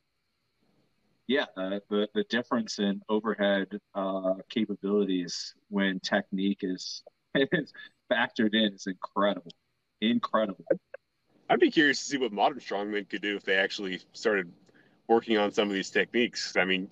yeah, 1.28 1.46
uh, 1.56 1.78
the 1.88 2.08
the 2.14 2.24
difference 2.24 2.78
in 2.78 3.00
overhead 3.08 3.68
uh, 3.94 4.34
capabilities 4.50 5.54
when 5.68 6.00
technique 6.00 6.60
is, 6.62 7.02
is 7.34 7.72
factored 8.12 8.54
in 8.54 8.74
is 8.74 8.86
incredible, 8.86 9.52
incredible. 10.00 10.64
I'd 11.48 11.60
be 11.60 11.70
curious 11.70 11.98
to 12.00 12.04
see 12.04 12.16
what 12.18 12.32
modern 12.32 12.58
strongmen 12.58 13.08
could 13.08 13.22
do 13.22 13.36
if 13.36 13.44
they 13.44 13.56
actually 13.56 14.00
started 14.12 14.50
working 15.08 15.38
on 15.38 15.52
some 15.52 15.68
of 15.68 15.74
these 15.74 15.90
techniques. 15.90 16.56
I 16.56 16.64
mean, 16.64 16.90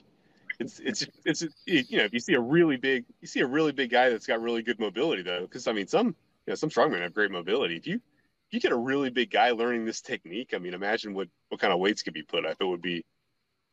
it's 0.61 0.79
it's 0.81 1.07
it's 1.25 1.43
you 1.67 1.99
know 1.99 2.05
if 2.05 2.13
you 2.13 2.21
see 2.21 2.35
a 2.35 2.41
really 2.41 2.77
big 2.77 3.05
you 3.21 3.27
see 3.27 3.41
a 3.41 3.47
really 3.47 3.73
big 3.73 3.91
guy 3.91 4.11
that's 4.11 4.27
got 4.27 4.41
really 4.41 4.63
good 4.63 4.79
mobility 4.79 5.23
though 5.23 5.41
because 5.41 5.67
I 5.67 5.73
mean 5.73 5.87
some 5.87 6.09
you 6.09 6.15
know 6.49 6.55
some 6.55 6.71
strongmen 6.71 7.01
have 7.01 7.15
great 7.15 7.31
mobility. 7.31 7.77
If 7.77 7.87
you 7.87 7.95
if 7.97 8.53
you 8.53 8.61
get 8.61 8.73
a 8.73 8.77
really 8.77 9.11
big 9.11 9.31
guy 9.31 9.53
learning 9.53 9.87
this 9.87 10.03
technique, 10.03 10.53
I 10.55 10.59
mean 10.59 10.75
imagine 10.75 11.15
what 11.15 11.29
what 11.49 11.61
kind 11.61 11.73
of 11.73 11.81
weights 11.81 12.03
could 12.03 12.15
be 12.15 12.23
put 12.23 12.45
up. 12.45 12.59
It 12.61 12.65
would 12.65 12.83
be, 12.83 13.05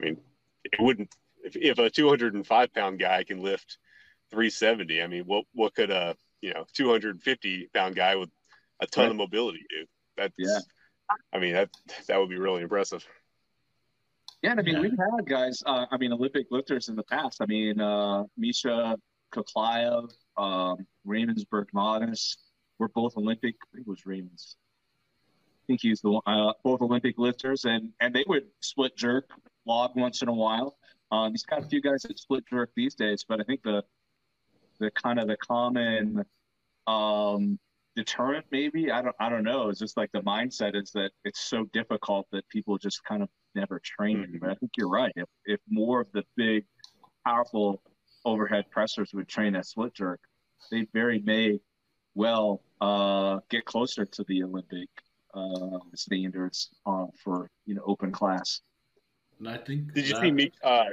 I 0.01 0.05
mean, 0.05 0.17
it 0.63 0.79
wouldn't 0.79 1.13
if 1.43 1.57
if 1.57 1.77
a 1.77 1.89
205 1.89 2.73
pound 2.73 2.99
guy 2.99 3.23
can 3.23 3.41
lift 3.41 3.77
370. 4.31 5.01
I 5.01 5.07
mean, 5.07 5.23
what 5.25 5.45
what 5.53 5.75
could 5.75 5.91
a 5.91 6.15
you 6.41 6.53
know 6.53 6.65
250 6.73 7.69
pound 7.73 7.95
guy 7.95 8.15
with 8.15 8.29
a 8.79 8.87
ton 8.87 9.05
right. 9.05 9.11
of 9.11 9.17
mobility 9.17 9.65
do? 9.69 9.85
That's 10.15 10.35
yeah. 10.37 10.59
I 11.33 11.39
mean, 11.39 11.53
that 11.53 11.69
that 12.07 12.17
would 12.17 12.29
be 12.29 12.37
really 12.37 12.61
impressive. 12.61 13.05
Yeah, 14.43 14.55
I 14.57 14.61
mean, 14.61 14.75
yeah. 14.75 14.81
we've 14.81 14.91
had 14.91 15.25
guys. 15.25 15.63
Uh, 15.65 15.85
I 15.91 15.97
mean, 15.97 16.13
Olympic 16.13 16.47
lifters 16.51 16.89
in 16.89 16.95
the 16.95 17.03
past. 17.03 17.41
I 17.41 17.45
mean, 17.47 17.81
uh, 17.81 18.23
Misha 18.37 18.97
Koklyaev, 19.33 20.09
um, 20.37 20.85
Raimonds 21.07 21.43
Bergmanis 21.51 22.37
were 22.77 22.89
both 22.89 23.17
Olympic. 23.17 23.55
I 23.63 23.77
think 23.77 23.87
it 23.87 23.89
was 23.89 24.03
Raimonds. 24.03 24.55
I 24.55 25.65
think 25.65 25.81
he's 25.81 26.01
the 26.01 26.21
uh, 26.25 26.53
both 26.63 26.81
Olympic 26.81 27.17
lifters, 27.17 27.65
and 27.65 27.91
and 27.99 28.13
they 28.13 28.23
would 28.27 28.45
split 28.61 28.95
jerk 28.95 29.29
log 29.65 29.95
once 29.95 30.21
in 30.21 30.29
a 30.29 30.33
while. 30.33 30.77
Um, 31.11 31.31
he's 31.31 31.43
got 31.43 31.63
a 31.63 31.67
few 31.67 31.81
guys 31.81 32.03
that 32.03 32.19
split 32.19 32.43
jerk 32.49 32.69
these 32.75 32.95
days, 32.95 33.25
but 33.27 33.39
I 33.41 33.43
think 33.43 33.63
the 33.63 33.83
the 34.79 34.91
kind 34.91 35.19
of 35.19 35.27
the 35.27 35.37
common 35.37 36.23
um, 36.85 37.59
deterrent 37.95 38.45
maybe 38.51 38.91
I 38.91 39.01
don't 39.01 39.15
I 39.19 39.29
don't 39.29 39.43
know. 39.43 39.69
It's 39.69 39.79
just 39.79 39.97
like 39.97 40.11
the 40.13 40.21
mindset 40.21 40.75
is 40.75 40.91
that 40.91 41.11
it's 41.25 41.41
so 41.41 41.65
difficult 41.73 42.27
that 42.31 42.47
people 42.49 42.77
just 42.77 43.03
kind 43.03 43.23
of 43.23 43.29
never 43.55 43.79
train 43.83 44.17
mm-hmm. 44.17 44.37
But 44.39 44.51
I 44.51 44.55
think 44.55 44.71
you're 44.77 44.89
right. 44.89 45.11
If 45.15 45.27
if 45.45 45.59
more 45.69 46.01
of 46.01 46.11
the 46.11 46.23
big, 46.35 46.65
powerful 47.25 47.81
overhead 48.25 48.65
pressers 48.71 49.11
would 49.13 49.27
train 49.27 49.55
at 49.55 49.65
split 49.65 49.93
jerk, 49.93 50.19
they 50.71 50.87
very 50.93 51.19
may 51.19 51.59
well 52.15 52.61
uh, 52.81 53.39
get 53.49 53.65
closer 53.65 54.05
to 54.05 54.23
the 54.27 54.43
Olympic 54.43 54.89
uh, 55.33 55.79
standards 55.95 56.69
uh, 56.85 57.05
for 57.23 57.49
you 57.65 57.75
know 57.75 57.83
open 57.85 58.11
class. 58.11 58.61
And 59.39 59.49
I 59.49 59.57
think 59.57 59.93
did 59.93 60.07
you 60.07 60.13
that... 60.13 60.21
see 60.21 60.31
me? 60.31 60.51
Uh, 60.63 60.85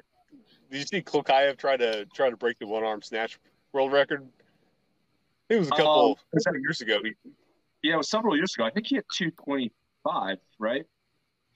did 0.71 0.79
you 0.79 0.87
see 0.87 1.03
Koklyaev 1.03 1.57
try 1.57 1.77
to 1.77 2.07
try 2.07 2.31
to 2.31 2.37
break 2.37 2.59
the 2.59 2.67
one 2.67 2.85
arm 2.85 3.03
snatch 3.03 3.39
world 3.73 3.93
record? 3.93 4.27
It 5.49 5.59
was 5.59 5.69
a 5.69 5.71
couple 5.71 6.19
um, 6.33 6.55
years 6.63 6.81
ago. 6.81 6.99
Yeah, 7.83 7.95
it 7.95 7.97
was 7.99 8.09
several 8.09 8.37
years 8.37 8.55
ago. 8.55 8.65
I 8.65 8.71
think 8.71 8.87
he 8.87 8.97
had 8.97 9.05
two 9.13 9.31
twenty 9.31 9.73
five, 10.03 10.39
right? 10.59 10.85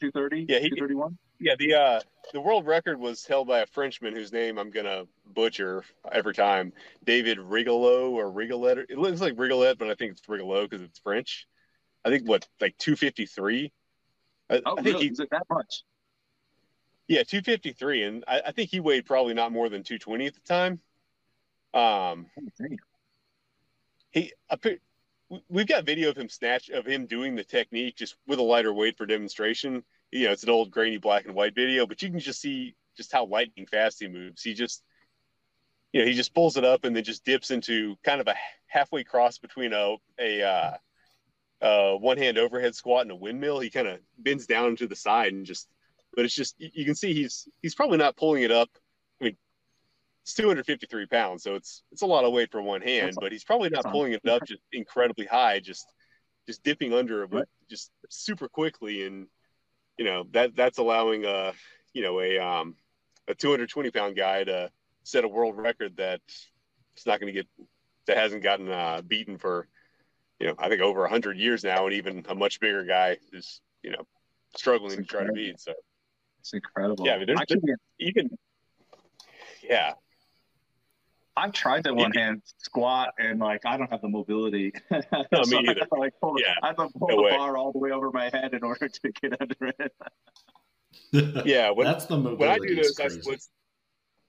Two 0.00 0.10
thirty. 0.10 0.46
Yeah, 0.48 0.58
he 0.60 0.70
thirty 0.78 0.94
one. 0.94 1.18
Yeah, 1.40 1.54
the 1.58 1.74
uh, 1.74 2.00
the 2.32 2.40
world 2.40 2.66
record 2.66 2.98
was 2.98 3.26
held 3.26 3.48
by 3.48 3.60
a 3.60 3.66
Frenchman 3.66 4.14
whose 4.14 4.32
name 4.32 4.58
I'm 4.58 4.70
gonna 4.70 5.04
butcher 5.26 5.84
every 6.10 6.34
time. 6.34 6.72
David 7.04 7.38
Rigolo 7.38 8.10
or 8.10 8.30
Rigolet. 8.30 8.78
It 8.88 8.98
looks 8.98 9.20
like 9.20 9.34
Rigolet, 9.36 9.78
but 9.78 9.88
I 9.88 9.94
think 9.94 10.12
it's 10.12 10.28
Rigolo 10.28 10.62
because 10.62 10.82
it's 10.82 10.98
French. 10.98 11.46
I 12.04 12.10
think 12.10 12.28
what 12.28 12.46
like 12.60 12.76
253. 12.78 13.72
I, 14.50 14.62
oh, 14.64 14.72
I 14.72 14.74
think 14.82 14.86
really? 14.86 15.06
he, 15.06 15.12
Is 15.12 15.20
it 15.20 15.30
that 15.30 15.46
much? 15.50 15.82
Yeah, 17.06 17.22
253, 17.22 18.02
and 18.02 18.24
I, 18.28 18.42
I, 18.48 18.52
think 18.52 18.68
he 18.70 18.80
weighed 18.80 19.06
probably 19.06 19.32
not 19.32 19.50
more 19.50 19.70
than 19.70 19.82
220 19.82 20.26
at 20.26 20.34
the 20.34 20.40
time. 20.40 20.80
Um, 21.72 22.26
oh, 22.38 22.66
he 24.10 24.32
we've 25.48 25.66
got 25.66 25.84
video 25.84 26.10
of 26.10 26.16
him 26.16 26.28
snatch 26.28 26.70
of 26.70 26.86
him 26.86 27.06
doing 27.06 27.34
the 27.34 27.44
technique 27.44 27.96
just 27.96 28.16
with 28.26 28.38
a 28.38 28.42
lighter 28.42 28.72
weight 28.72 28.96
for 28.96 29.06
demonstration. 29.06 29.82
You 30.10 30.26
know, 30.26 30.32
it's 30.32 30.42
an 30.42 30.50
old 30.50 30.70
grainy 30.70 30.98
black 30.98 31.26
and 31.26 31.34
white 31.34 31.54
video, 31.54 31.86
but 31.86 32.00
you 32.02 32.10
can 32.10 32.18
just 32.18 32.40
see 32.40 32.74
just 32.96 33.12
how 33.12 33.26
lightning 33.26 33.66
fast 33.66 34.00
he 34.00 34.08
moves. 34.08 34.42
He 34.42 34.54
just 34.54 34.82
you 35.92 36.00
know, 36.00 36.06
he 36.06 36.14
just 36.14 36.34
pulls 36.34 36.56
it 36.56 36.64
up 36.64 36.84
and 36.84 36.94
then 36.94 37.04
just 37.04 37.24
dips 37.24 37.50
into 37.50 37.96
kind 38.04 38.20
of 38.20 38.28
a 38.28 38.34
halfway 38.66 39.04
cross 39.04 39.38
between 39.38 39.72
a 39.72 39.96
a 40.18 40.42
uh, 40.42 40.76
uh, 41.62 41.92
one 41.94 42.18
hand 42.18 42.38
overhead 42.38 42.74
squat 42.74 43.02
and 43.02 43.10
a 43.10 43.16
windmill. 43.16 43.60
He 43.60 43.70
kind 43.70 43.88
of 43.88 43.98
bends 44.18 44.46
down 44.46 44.76
to 44.76 44.86
the 44.86 44.96
side 44.96 45.32
and 45.32 45.46
just, 45.46 45.68
but 46.14 46.24
it's 46.24 46.34
just 46.34 46.54
you 46.58 46.84
can 46.84 46.94
see 46.94 47.14
he's 47.14 47.48
he's 47.62 47.74
probably 47.74 47.98
not 47.98 48.16
pulling 48.16 48.42
it 48.42 48.52
up. 48.52 48.70
It's 50.28 50.34
253 50.34 51.06
pounds, 51.06 51.42
so 51.42 51.54
it's 51.54 51.82
it's 51.90 52.02
a 52.02 52.06
lot 52.06 52.24
of 52.24 52.34
weight 52.34 52.52
for 52.52 52.60
one 52.60 52.82
hand, 52.82 53.16
but 53.18 53.32
he's 53.32 53.44
probably 53.44 53.70
not 53.70 53.84
pulling 53.90 54.12
it 54.12 54.28
up 54.28 54.44
just 54.46 54.60
incredibly 54.72 55.24
high, 55.24 55.58
just 55.58 55.86
just 56.46 56.62
dipping 56.62 56.92
under 56.92 57.22
it, 57.24 57.48
just 57.70 57.90
super 58.10 58.46
quickly, 58.46 59.06
and 59.06 59.26
you 59.96 60.04
know 60.04 60.24
that 60.32 60.54
that's 60.54 60.76
allowing 60.76 61.24
a 61.24 61.54
you 61.94 62.02
know 62.02 62.20
a 62.20 62.38
um 62.38 62.76
a 63.26 63.34
220 63.34 63.90
pound 63.90 64.16
guy 64.16 64.44
to 64.44 64.70
set 65.02 65.24
a 65.24 65.28
world 65.28 65.56
record 65.56 65.96
that 65.96 66.20
it's 66.94 67.06
not 67.06 67.20
going 67.20 67.32
to 67.32 67.38
get 67.40 67.48
that 68.06 68.18
hasn't 68.18 68.42
gotten 68.42 68.70
uh, 68.70 69.00
beaten 69.00 69.38
for 69.38 69.66
you 70.40 70.46
know, 70.46 70.54
I 70.58 70.68
think 70.68 70.82
over 70.82 71.06
a 71.06 71.08
hundred 71.08 71.38
years 71.38 71.64
now, 71.64 71.86
and 71.86 71.94
even 71.94 72.26
a 72.28 72.34
much 72.34 72.60
bigger 72.60 72.84
guy 72.84 73.16
is, 73.32 73.62
you 73.82 73.92
know, 73.92 74.06
struggling 74.56 74.98
to 74.98 75.04
try 75.04 75.24
to 75.24 75.32
beat. 75.32 75.58
So 75.58 75.72
it's 76.40 76.52
incredible. 76.52 77.06
Yeah, 77.06 77.14
I 77.14 77.18
mean, 77.18 77.26
there's, 77.28 77.40
there's 77.48 77.78
even, 77.98 78.28
yeah. 79.62 79.94
I've 81.38 81.52
tried 81.52 81.84
that 81.84 81.94
one 81.94 82.12
hand 82.12 82.42
squat 82.58 83.14
and 83.18 83.38
like 83.38 83.64
I 83.64 83.76
don't 83.76 83.90
have 83.90 84.02
the 84.02 84.08
mobility. 84.08 84.72
No, 85.32 85.42
so 85.42 85.60
me 85.60 85.68
either. 85.68 85.86
I 85.92 85.98
like 85.98 86.14
pull, 86.20 86.36
yeah, 86.38 86.54
I 86.62 86.68
have 86.68 86.76
to 86.76 86.88
pull 86.98 87.08
no 87.08 87.16
the 87.16 87.22
way. 87.22 87.30
bar 87.30 87.56
all 87.56 87.72
the 87.72 87.78
way 87.78 87.90
over 87.92 88.10
my 88.10 88.30
head 88.32 88.54
in 88.54 88.62
order 88.62 88.88
to 88.88 89.12
get 89.20 89.40
under 89.40 89.74
it. 89.78 89.92
yeah, 91.46 91.70
when, 91.70 91.86
that's 91.86 92.06
the 92.06 92.16
mobility. 92.16 92.38
When 92.38 92.50
I 92.50 92.58
do 92.58 92.74
this, 92.74 92.98
I 92.98 93.08
split. 93.08 93.42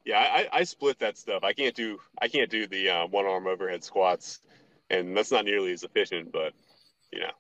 Yeah, 0.06 0.20
I, 0.20 0.48
I 0.52 0.64
split 0.64 1.00
that 1.00 1.18
stuff. 1.18 1.44
I 1.44 1.54
can't 1.54 1.76
do 1.76 2.00
I 2.22 2.28
can't 2.28 2.50
do 2.50 2.68
the 2.68 2.90
uh, 2.90 3.08
one 3.08 3.26
arm 3.26 3.48
overhead 3.48 3.84
squats 3.84 4.40
and 4.90 5.16
that's 5.16 5.32
not 5.32 5.46
nearly 5.46 5.74
as 5.74 5.84
efficient, 5.84 6.32
but 6.32 6.54
you 7.12 7.20
know, 7.20 7.32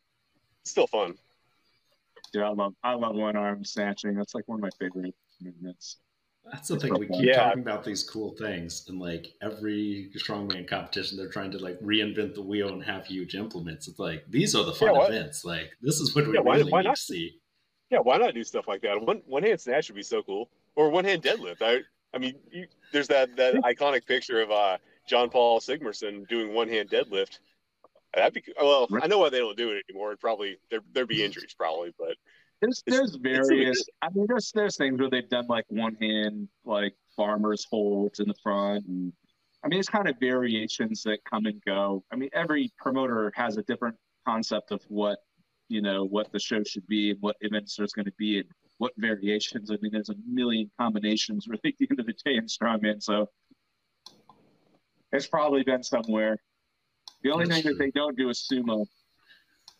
it's 0.61 0.71
still 0.71 0.87
fun. 0.87 1.15
Yeah, 2.33 2.49
I 2.49 2.49
love 2.49 2.73
I 2.83 2.93
love 2.93 3.15
one 3.15 3.35
arm 3.35 3.65
snatching. 3.65 4.15
That's 4.15 4.35
like 4.35 4.47
one 4.47 4.59
of 4.59 4.61
my 4.61 4.69
favorite 4.79 5.15
movements. 5.41 5.97
That's 6.51 6.67
the 6.67 6.79
thing. 6.79 6.93
We 6.97 7.07
keep 7.07 7.25
yeah. 7.25 7.45
talking 7.45 7.61
about 7.61 7.83
these 7.83 8.03
cool 8.03 8.35
things, 8.37 8.85
and 8.87 8.99
like 8.99 9.27
every 9.41 10.09
strongman 10.15 10.67
competition, 10.67 11.17
they're 11.17 11.29
trying 11.29 11.51
to 11.51 11.59
like 11.59 11.79
reinvent 11.79 12.35
the 12.35 12.41
wheel 12.41 12.69
and 12.69 12.83
have 12.83 13.05
huge 13.05 13.35
implements. 13.35 13.87
It's 13.87 13.99
like 13.99 14.25
these 14.29 14.55
are 14.55 14.63
the 14.63 14.73
fun 14.73 14.95
yeah, 14.95 15.05
events. 15.05 15.45
Like 15.45 15.71
this 15.81 15.99
is 15.99 16.15
what 16.15 16.27
we 16.27 16.33
yeah, 16.33 16.41
why, 16.41 16.57
really 16.57 16.71
why 16.71 16.81
not? 16.81 16.97
see. 16.97 17.39
Yeah, 17.89 17.99
why 17.99 18.17
not 18.17 18.33
do 18.33 18.43
stuff 18.43 18.67
like 18.67 18.81
that? 18.81 19.01
One 19.01 19.21
one 19.25 19.43
hand 19.43 19.59
snatch 19.59 19.89
would 19.89 19.95
be 19.95 20.03
so 20.03 20.23
cool, 20.23 20.49
or 20.75 20.89
one 20.89 21.05
hand 21.05 21.23
deadlift. 21.23 21.61
I 21.61 21.79
I 22.13 22.17
mean, 22.17 22.35
you, 22.51 22.67
there's 22.91 23.07
that 23.07 23.35
that 23.37 23.55
iconic 23.63 24.05
picture 24.05 24.41
of 24.41 24.51
uh 24.51 24.77
Jón 25.09 25.31
Páll 25.31 25.59
Sigmarsson 25.59 26.27
doing 26.27 26.53
one 26.53 26.69
hand 26.69 26.89
deadlift. 26.89 27.39
That'd 28.13 28.33
be 28.33 28.43
well. 28.59 28.87
I 29.01 29.07
know 29.07 29.19
why 29.19 29.29
they 29.29 29.39
don't 29.39 29.57
do 29.57 29.71
it 29.71 29.83
anymore. 29.89 30.11
It 30.11 30.19
probably 30.19 30.57
there 30.71 30.81
there'd 30.93 31.07
be 31.07 31.23
injuries 31.23 31.53
probably, 31.53 31.93
but 31.97 32.15
there's 32.61 32.83
there's 32.85 33.15
various. 33.15 33.83
I 34.01 34.09
mean, 34.13 34.25
there's 34.27 34.51
there's 34.53 34.77
things 34.77 34.99
where 34.99 35.09
they've 35.09 35.29
done 35.29 35.47
like 35.47 35.65
one 35.69 35.95
hand 35.95 36.47
like 36.65 36.93
farmers 37.15 37.65
holds 37.69 38.19
in 38.19 38.27
the 38.27 38.35
front, 38.43 38.85
and 38.85 39.13
I 39.63 39.67
mean 39.67 39.79
it's 39.79 39.89
kind 39.89 40.09
of 40.09 40.15
variations 40.19 41.03
that 41.03 41.19
come 41.29 41.45
and 41.45 41.61
go. 41.65 42.03
I 42.11 42.15
mean, 42.15 42.29
every 42.33 42.71
promoter 42.77 43.31
has 43.35 43.57
a 43.57 43.63
different 43.63 43.95
concept 44.25 44.71
of 44.71 44.81
what 44.89 45.19
you 45.69 45.81
know 45.81 46.03
what 46.05 46.31
the 46.31 46.39
show 46.39 46.63
should 46.63 46.85
be 46.87 47.11
and 47.11 47.21
what 47.21 47.37
events 47.41 47.75
there's 47.77 47.93
going 47.93 48.05
to 48.05 48.13
be 48.17 48.39
and 48.39 48.49
what 48.77 48.91
variations. 48.97 49.71
I 49.71 49.77
mean, 49.81 49.91
there's 49.91 50.09
a 50.09 50.15
million 50.27 50.69
combinations 50.77 51.47
really 51.49 51.59
at 51.65 51.73
the 51.79 51.87
end 51.89 51.99
of 51.99 52.05
the 52.05 52.13
day 52.25 52.35
in 52.35 52.45
strongman. 52.45 53.01
So 53.01 53.29
it's 55.11 55.27
probably 55.27 55.63
been 55.63 55.83
somewhere. 55.83 56.37
The 57.23 57.31
only 57.31 57.45
That's 57.45 57.55
thing 57.55 57.63
true. 57.63 57.73
that 57.73 57.79
they 57.79 57.91
don't 57.91 58.17
do 58.17 58.29
is 58.29 58.47
sumo. 58.51 58.85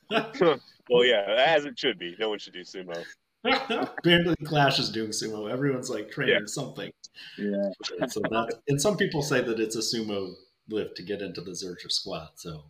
well, 0.89 1.05
yeah, 1.05 1.24
as 1.47 1.66
it 1.66 1.78
should 1.78 1.99
be. 1.99 2.16
No 2.20 2.30
one 2.30 2.39
should 2.39 2.53
do 2.53 2.62
sumo. 2.62 3.03
Barely 4.03 4.36
Clash 4.43 4.80
is 4.80 4.89
doing 4.89 5.10
sumo. 5.10 5.49
Everyone's 5.49 5.89
like 5.89 6.12
training 6.12 6.36
yeah. 6.41 6.45
something. 6.45 6.91
Yeah. 7.38 7.70
so 8.07 8.22
that's 8.30 8.55
and 8.68 8.82
some 8.82 8.97
people 8.97 9.22
say 9.22 9.41
that 9.41 9.60
it's 9.60 9.76
a 9.76 9.80
sumo 9.80 10.34
lift 10.68 10.97
to 10.97 11.03
get 11.03 11.22
into 11.22 11.41
the 11.41 11.51
Zercher 11.51 11.91
squat. 11.91 12.32
So 12.36 12.64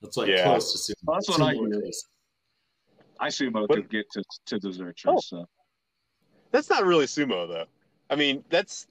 that's 0.00 0.16
like 0.16 0.28
yeah. 0.28 0.44
close 0.44 0.72
to 0.72 0.92
sumo. 0.92 0.96
Well, 1.04 1.16
that's 1.16 1.28
what 1.28 1.40
sumo 1.40 1.66
I 1.66 1.80
do. 1.80 1.92
I 3.20 3.28
sumo 3.28 3.68
but, 3.68 3.74
to 3.74 3.82
get 3.82 4.10
to, 4.12 4.22
to 4.46 4.58
the 4.58 4.68
Zercher. 4.68 5.06
Oh, 5.06 5.20
so. 5.20 5.46
That's 6.52 6.70
not 6.70 6.84
really 6.84 7.06
sumo 7.06 7.48
though. 7.48 7.66
I 8.08 8.16
mean, 8.16 8.44
that's 8.48 8.86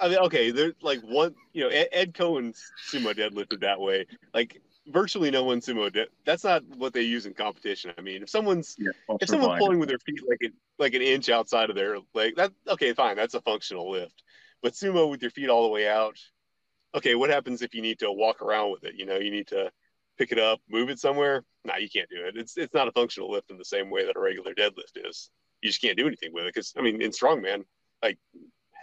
I 0.00 0.08
mean, 0.08 0.18
okay, 0.18 0.50
there's 0.50 0.74
like 0.82 1.00
one, 1.00 1.34
you 1.52 1.64
know, 1.64 1.70
Ed, 1.70 1.88
Ed 1.92 2.14
Coan's 2.14 2.62
sumo 2.90 3.14
deadlifted 3.14 3.60
that 3.60 3.80
way. 3.80 4.06
Like 4.32 4.60
virtually 4.86 5.30
no 5.30 5.44
one 5.44 5.60
sumo 5.60 5.92
dead. 5.92 6.08
That's 6.24 6.44
not 6.44 6.62
what 6.76 6.92
they 6.92 7.02
use 7.02 7.26
in 7.26 7.34
competition. 7.34 7.92
I 7.96 8.00
mean, 8.00 8.22
if 8.22 8.30
someone's 8.30 8.76
yeah, 8.78 8.90
if 9.20 9.28
someone's 9.28 9.58
pulling 9.58 9.78
with 9.78 9.88
their 9.88 9.98
feet 9.98 10.20
like 10.28 10.38
an 10.42 10.52
like 10.78 10.94
an 10.94 11.02
inch 11.02 11.28
outside 11.28 11.70
of 11.70 11.76
their 11.76 11.98
leg, 12.14 12.36
that 12.36 12.52
okay, 12.68 12.92
fine, 12.92 13.16
that's 13.16 13.34
a 13.34 13.40
functional 13.40 13.90
lift. 13.90 14.22
But 14.62 14.74
sumo 14.74 15.10
with 15.10 15.22
your 15.22 15.30
feet 15.30 15.50
all 15.50 15.64
the 15.64 15.68
way 15.68 15.88
out, 15.88 16.18
okay, 16.94 17.14
what 17.14 17.30
happens 17.30 17.62
if 17.62 17.74
you 17.74 17.82
need 17.82 17.98
to 18.00 18.10
walk 18.10 18.42
around 18.42 18.72
with 18.72 18.84
it? 18.84 18.94
You 18.96 19.06
know, 19.06 19.16
you 19.16 19.30
need 19.30 19.48
to 19.48 19.70
pick 20.18 20.32
it 20.32 20.38
up, 20.38 20.60
move 20.68 20.90
it 20.90 20.98
somewhere. 20.98 21.44
No, 21.64 21.72
nah, 21.72 21.78
you 21.78 21.88
can't 21.88 22.08
do 22.08 22.24
it. 22.26 22.36
It's 22.36 22.56
it's 22.56 22.74
not 22.74 22.88
a 22.88 22.92
functional 22.92 23.30
lift 23.30 23.50
in 23.50 23.58
the 23.58 23.64
same 23.64 23.90
way 23.90 24.04
that 24.04 24.16
a 24.16 24.20
regular 24.20 24.54
deadlift 24.54 24.96
is. 25.08 25.30
You 25.62 25.70
just 25.70 25.80
can't 25.80 25.96
do 25.96 26.06
anything 26.06 26.32
with 26.32 26.44
it 26.44 26.54
because 26.54 26.72
I 26.76 26.82
mean, 26.82 27.00
in 27.00 27.10
strongman, 27.10 27.64
like 28.02 28.18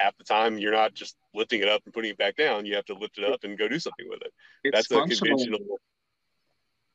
half 0.01 0.17
the 0.17 0.23
time 0.23 0.57
you're 0.57 0.71
not 0.71 0.93
just 0.93 1.15
lifting 1.33 1.61
it 1.61 1.67
up 1.67 1.81
and 1.85 1.93
putting 1.93 2.11
it 2.11 2.17
back 2.17 2.35
down. 2.35 2.65
You 2.65 2.75
have 2.75 2.85
to 2.85 2.95
lift 2.95 3.17
it 3.17 3.31
up 3.31 3.43
and 3.43 3.57
go 3.57 3.67
do 3.67 3.79
something 3.79 4.07
with 4.09 4.21
it. 4.21 4.33
It's 4.63 4.89
That's 4.89 4.91
a 4.91 5.15
conventional. 5.15 5.59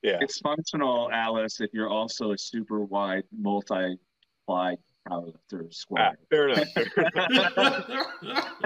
Yeah, 0.06 0.18
it's 0.20 0.38
functional, 0.38 1.10
Alice. 1.12 1.60
If 1.60 1.70
you're 1.74 1.88
also 1.88 2.30
a 2.30 2.38
super 2.38 2.80
wide 2.80 3.24
multi-ply 3.36 4.76
powerlifter 5.08 5.74
squat. 5.74 6.00
Ah, 6.00 6.12
fair 6.30 6.48
enough. 6.50 6.68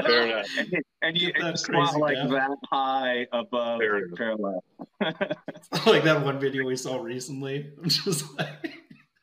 Fair 0.04 0.26
enough. 0.26 0.46
And, 0.58 0.70
you, 0.70 0.82
and 1.00 1.16
you, 1.16 1.32
and 1.34 1.48
you 1.48 1.56
squat 1.56 1.98
like 1.98 2.16
that 2.16 2.58
high 2.70 3.26
above 3.32 3.80
parallel. 4.16 4.62
like 5.00 6.04
that 6.04 6.22
one 6.22 6.38
video 6.38 6.66
we 6.66 6.76
saw 6.76 7.00
recently. 7.00 7.72
I'm 7.82 7.88
just 7.88 8.38
like, 8.38 8.74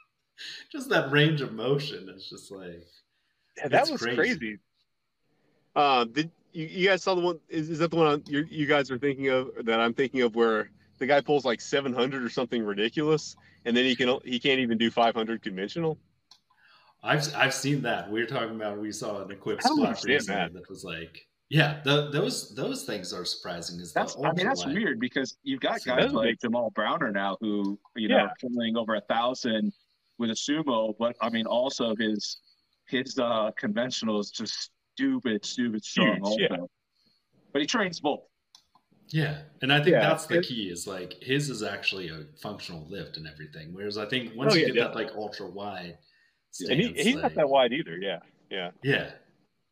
just 0.71 0.89
that 0.89 1.11
range 1.11 1.41
of 1.41 1.53
motion. 1.53 2.09
It's 2.09 2.27
just 2.27 2.49
like. 2.51 2.83
Yeah, 3.57 3.67
that 3.67 3.91
was 3.91 4.01
crazy. 4.01 4.15
crazy. 4.15 4.57
Uh, 5.75 6.05
did 6.05 6.31
you, 6.51 6.65
you, 6.65 6.87
guys 6.87 7.03
saw 7.03 7.13
the 7.13 7.21
one? 7.21 7.39
Is, 7.47 7.69
is 7.69 7.77
that 7.77 7.91
the 7.91 7.97
one 7.97 8.23
you 8.25 8.65
guys 8.65 8.89
are 8.89 8.97
thinking 8.97 9.29
of 9.29 9.51
that 9.65 9.79
I'm 9.79 9.93
thinking 9.93 10.23
of 10.23 10.35
where 10.35 10.71
the 10.97 11.07
guy 11.07 11.21
pulls 11.21 11.45
like 11.45 11.61
700 11.61 12.23
or 12.23 12.29
something 12.29 12.63
ridiculous, 12.63 13.35
and 13.65 13.75
then 13.75 13.85
he 13.85 13.95
can 13.95 14.17
he 14.23 14.39
can't 14.39 14.59
even 14.59 14.77
do 14.77 14.89
500 14.91 15.41
conventional? 15.41 15.97
I've 17.03 17.33
I've 17.35 17.53
seen 17.53 17.81
that. 17.83 18.09
We 18.11 18.19
were 18.19 18.25
talking 18.25 18.55
about 18.55 18.79
we 18.79 18.91
saw 18.91 19.23
an 19.23 19.31
equipped 19.31 19.65
I 19.65 19.69
don't 19.69 19.77
squat 19.77 19.87
understand 19.89 20.11
recently 20.13 20.35
that. 20.41 20.53
that. 20.53 20.69
was 20.69 20.83
like, 20.83 21.27
yeah, 21.49 21.79
the, 21.83 22.09
those 22.09 22.55
those 22.55 22.83
things 22.85 23.13
are 23.13 23.23
surprising. 23.25 23.79
Is 23.79 23.93
That's 23.93 24.15
I 24.17 24.31
mean 24.33 24.45
that's 24.47 24.63
ultralight. 24.65 24.73
weird 24.73 24.99
because 24.99 25.37
you've 25.43 25.61
got 25.61 25.81
So 25.81 25.91
guys 25.91 26.01
that's 26.03 26.13
like 26.13 26.25
big. 26.31 26.39
Jamal 26.41 26.71
Browner 26.71 27.11
now 27.11 27.37
who 27.39 27.79
you 27.95 28.07
know 28.09 28.17
Yeah. 28.17 28.23
are 28.23 28.33
killing 28.41 28.75
over 28.77 28.95
a 28.95 29.01
thousand 29.01 29.71
with 30.17 30.31
a 30.31 30.33
sumo, 30.33 30.95
but 30.97 31.15
I 31.21 31.29
mean 31.29 31.45
also 31.45 31.95
his 31.97 32.39
his 32.87 33.17
uh 33.19 33.51
conventional 33.57 34.19
is 34.19 34.31
just 34.31 34.71
stupid, 34.95 35.45
stupid 35.45 35.85
strong 35.85 36.15
Huge, 36.15 36.23
also. 36.23 36.39
yeah. 36.39 36.57
But 37.53 37.61
he 37.61 37.67
trains 37.67 37.99
both. 37.99 38.21
Yeah, 39.09 39.41
and 39.61 39.71
I 39.71 39.77
think 39.77 39.91
Yeah, 39.93 40.01
that's 40.01 40.25
the 40.25 40.41
key. 40.41 40.69
Is 40.69 40.85
like 40.87 41.13
his 41.21 41.49
is 41.49 41.63
actually 41.63 42.09
a 42.09 42.25
functional 42.41 42.85
lift 42.89 43.17
and 43.17 43.27
everything. 43.27 43.73
Whereas 43.73 43.97
I 43.97 44.05
think 44.05 44.31
oh, 44.33 44.37
once 44.37 44.53
Oh, 44.53 44.57
you 44.57 44.67
yeah, 44.67 44.73
get 44.73 44.83
that 44.83 44.95
like 44.95 45.11
ultra 45.15 45.47
wide. 45.49 45.97
And 46.69 46.79
he, 46.79 46.91
he's 46.93 47.15
like- 47.15 47.23
not 47.23 47.35
that 47.35 47.49
wide 47.49 47.71
either. 47.73 47.97
Yeah, 47.97 48.19
yeah. 48.49 48.71
Yeah, 48.83 49.11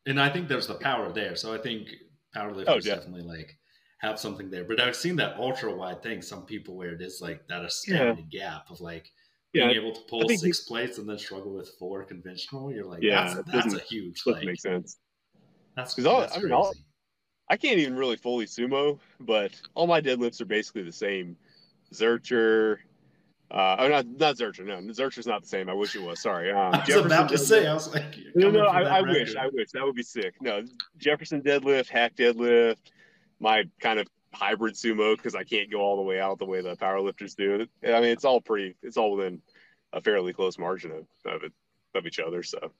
and 0.05 0.19
I 0.21 0.29
think 0.29 0.47
there's 0.47 0.67
the 0.67 0.75
power 0.75 1.11
there. 1.11 1.35
So 1.35 1.53
I 1.53 1.57
think 1.57 1.89
powerlifters 2.35 2.65
Oh, 2.67 2.79
definitely 2.79 3.23
like 3.23 3.57
have 3.99 4.19
something 4.19 4.49
there. 4.49 4.63
But 4.63 4.79
I've 4.79 4.95
seen 4.95 5.15
that 5.17 5.37
ultra 5.37 5.73
wide 5.75 6.01
thing. 6.03 6.21
Some 6.21 6.45
people 6.45 6.75
where 6.77 6.93
it 6.93 7.01
is 7.01 7.19
like 7.21 7.45
that 7.49 7.65
astounding 7.65 8.27
gap 8.31 8.69
of 8.69 8.79
like 8.81 9.09
being 9.51 9.69
able 9.71 9.93
to 9.93 10.01
pull 10.09 10.27
six 10.29 10.61
plates 10.61 10.97
and 10.97 11.07
then 11.09 11.17
struggle 11.17 11.53
with 11.55 11.69
four 11.79 12.03
conventional. 12.05 12.71
You're 12.73 12.85
like, 12.85 13.01
Yeah, 13.01 13.33
that's 13.47 13.51
that's 13.71 13.73
a 13.73 13.79
huge 13.79 14.21
like 14.25 14.43
make 14.45 14.59
sense. 14.61 14.97
that's 15.75 15.93
'Cause 15.93 16.05
all- 16.05 16.19
that's 16.21 16.33
I 16.33 16.35
crazy. 16.39 16.47
mean, 16.47 16.53
all- 16.53 16.73
I 17.47 17.57
can't 17.57 17.77
even 17.77 17.95
really 17.95 18.15
fully 18.15 18.45
sumo, 18.45 18.99
but 19.19 19.51
all 19.75 19.87
my 19.87 20.01
deadlifts 20.01 20.41
are 20.41 20.45
basically 20.45 20.83
the 20.83 20.91
same. 20.91 21.37
Zercher, 21.93 22.77
uh, 23.51 23.75
oh, 23.79 23.87
not 23.87 24.07
not 24.07 24.35
Zercher. 24.37 24.65
No, 24.65 24.77
Zercher's 24.91 25.27
not 25.27 25.43
the 25.43 25.47
same. 25.47 25.69
I 25.69 25.73
wish 25.73 25.95
it 25.95 26.01
was. 26.01 26.19
Sorry. 26.19 26.51
Um, 26.51 26.57
I 26.73 26.77
was 26.79 26.87
Jefferson 26.87 27.05
about 27.05 27.29
to 27.29 27.35
deadlift- 27.35 27.39
say, 27.39 27.67
I 27.67 27.73
was 27.73 27.93
like, 27.93 28.17
No, 28.33 28.49
no, 28.49 28.65
I, 28.65 28.81
I 28.81 29.01
wish. 29.01 29.35
I 29.35 29.47
wish 29.47 29.71
that 29.71 29.83
would 29.83 29.95
be 29.95 30.03
sick. 30.03 30.33
No, 30.41 30.63
Jefferson 30.97 31.41
deadlift, 31.41 31.89
hack 31.89 32.15
deadlift, 32.15 32.77
my 33.39 33.65
kind 33.79 33.99
of 33.99 34.07
hybrid 34.33 34.73
sumo 34.73 35.15
because 35.15 35.35
I 35.35 35.43
can't 35.43 35.71
go 35.71 35.79
all 35.79 35.95
the 35.95 36.01
way 36.01 36.19
out 36.19 36.39
the 36.39 36.45
way 36.45 36.61
the 36.61 36.75
powerlifters 36.75 37.35
do. 37.35 37.67
I 37.85 38.01
mean, 38.01 38.09
it's 38.09 38.25
all 38.25 38.41
pretty, 38.41 38.75
it's 38.81 38.97
all 38.97 39.15
within 39.15 39.41
a 39.93 40.01
fairly 40.01 40.33
close 40.33 40.57
margin 40.57 40.91
of 40.91 41.05
of, 41.31 41.43
it, 41.43 41.53
of 41.93 42.05
each 42.07 42.19
other. 42.19 42.41
So 42.43 42.71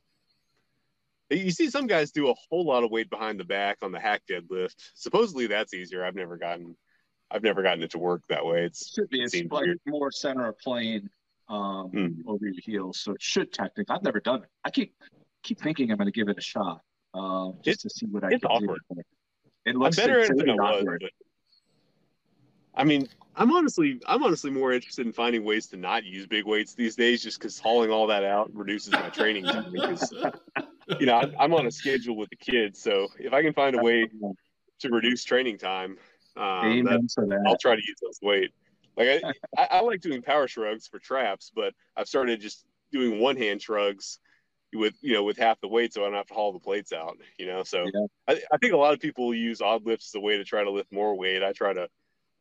you 1.29 1.51
see 1.51 1.69
some 1.69 1.87
guys 1.87 2.11
do 2.11 2.29
a 2.29 2.33
whole 2.49 2.65
lot 2.65 2.83
of 2.83 2.91
weight 2.91 3.09
behind 3.09 3.39
the 3.39 3.43
back 3.45 3.77
on 3.81 3.91
the 3.91 3.99
hack 3.99 4.21
deadlift. 4.29 4.75
Supposedly 4.93 5.47
that's 5.47 5.73
easier. 5.73 6.05
I've 6.05 6.15
never 6.15 6.37
gotten, 6.37 6.75
I've 7.31 7.43
never 7.43 7.63
gotten 7.63 7.83
it 7.83 7.91
to 7.91 7.97
work 7.99 8.23
that 8.29 8.45
way. 8.45 8.65
It's 8.65 8.93
Should 8.93 9.09
be 9.09 9.21
it's 9.21 9.33
like 9.51 9.65
weird. 9.65 9.79
more 9.87 10.11
center 10.11 10.47
of 10.47 10.59
plane 10.59 11.09
um 11.47 11.89
Hmm. 11.89 12.07
over 12.27 12.45
your 12.45 12.55
heels. 12.63 12.99
So 12.99 13.11
it 13.13 13.21
should 13.21 13.51
technically 13.53 13.95
I've 13.95 14.03
never 14.03 14.19
done 14.19 14.43
it. 14.43 14.49
I 14.63 14.71
keep 14.71 14.95
keep 15.43 15.59
thinking 15.61 15.91
I'm 15.91 15.97
gonna 15.97 16.11
give 16.11 16.27
it 16.29 16.37
a 16.37 16.41
shot. 16.41 16.81
Um 17.13 17.55
just 17.63 17.81
to 17.81 17.89
see 17.89 18.05
what 18.07 18.23
I 18.23 18.29
it's 18.31 18.41
can 18.41 18.51
awkward. 18.51 18.81
do. 18.93 19.01
It 19.65 19.75
I'm 19.75 19.91
better 19.91 20.19
at 20.21 20.29
it 20.31 20.37
than 20.37 20.49
I 20.59 20.81
was. 20.83 20.85
I 22.77 22.83
mean, 22.83 23.07
I'm 23.35 23.51
honestly, 23.51 23.99
I'm 24.05 24.23
honestly 24.23 24.51
more 24.51 24.73
interested 24.73 25.05
in 25.05 25.13
finding 25.13 25.43
ways 25.45 25.67
to 25.67 25.77
not 25.77 26.03
use 26.03 26.27
big 26.27 26.45
weights 26.45 26.73
these 26.73 26.95
days, 26.95 27.23
just 27.23 27.39
because 27.39 27.57
hauling 27.59 27.89
all 27.89 28.07
that 28.07 28.23
out 28.23 28.53
reduces 28.53 28.91
my 28.91 29.09
training 29.09 29.45
time. 29.45 29.71
Because, 29.71 30.13
you 30.99 31.05
know, 31.05 31.21
I'm, 31.39 31.53
on 31.53 31.65
a 31.65 31.71
schedule 31.71 32.15
with 32.15 32.29
the 32.29 32.35
kids, 32.35 32.81
so 32.81 33.07
if 33.19 33.33
I 33.33 33.41
can 33.41 33.53
find 33.53 33.75
a 33.75 33.81
way 33.81 34.07
to 34.79 34.89
reduce 34.89 35.23
training 35.23 35.57
time, 35.57 35.97
um, 36.37 36.83
that. 36.83 37.43
I'll 37.47 37.57
try 37.57 37.75
to 37.75 37.81
use 37.81 37.97
those 38.01 38.19
weight. 38.21 38.51
Like 38.97 39.07
I, 39.07 39.61
I, 39.61 39.67
I 39.71 39.79
like 39.81 40.01
doing 40.01 40.21
power 40.21 40.47
shrugs 40.47 40.87
for 40.87 40.99
traps, 40.99 41.51
but 41.53 41.73
I've 41.95 42.07
started 42.07 42.39
just 42.39 42.65
doing 42.91 43.19
one 43.19 43.35
hand 43.35 43.61
shrugs 43.61 44.19
with 44.73 44.93
you 45.01 45.13
know 45.13 45.23
with 45.23 45.37
half 45.37 45.59
the 45.61 45.67
weight, 45.67 45.93
so 45.93 46.01
I 46.01 46.05
don't 46.05 46.15
have 46.15 46.27
to 46.27 46.33
haul 46.33 46.53
the 46.53 46.59
plates 46.59 46.93
out. 46.93 47.17
You 47.37 47.47
know, 47.47 47.63
so 47.63 47.85
Yeah. 47.85 48.05
I, 48.27 48.41
I 48.53 48.57
think 48.57 48.73
a 48.73 48.77
lot 48.77 48.93
of 48.93 48.99
people 48.99 49.33
use 49.33 49.61
odd 49.61 49.85
lifts 49.85 50.11
as 50.13 50.19
a 50.19 50.21
way 50.21 50.37
to 50.37 50.43
try 50.43 50.63
to 50.63 50.71
lift 50.71 50.91
more 50.91 51.17
weight. 51.17 51.43
I 51.43 51.51
try 51.53 51.73
to 51.73 51.89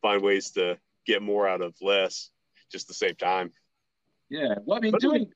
find 0.02 0.22
ways 0.22 0.50
to 0.52 0.78
get 1.06 1.22
more 1.22 1.48
out 1.48 1.60
of 1.60 1.74
less, 1.80 2.30
just 2.70 2.88
to 2.88 2.94
save 2.94 3.18
time. 3.18 3.52
Yeah, 4.30 4.54
well, 4.64 4.78
I 4.78 4.80
mean, 4.80 4.92
But, 4.92 5.00
doing 5.00 5.30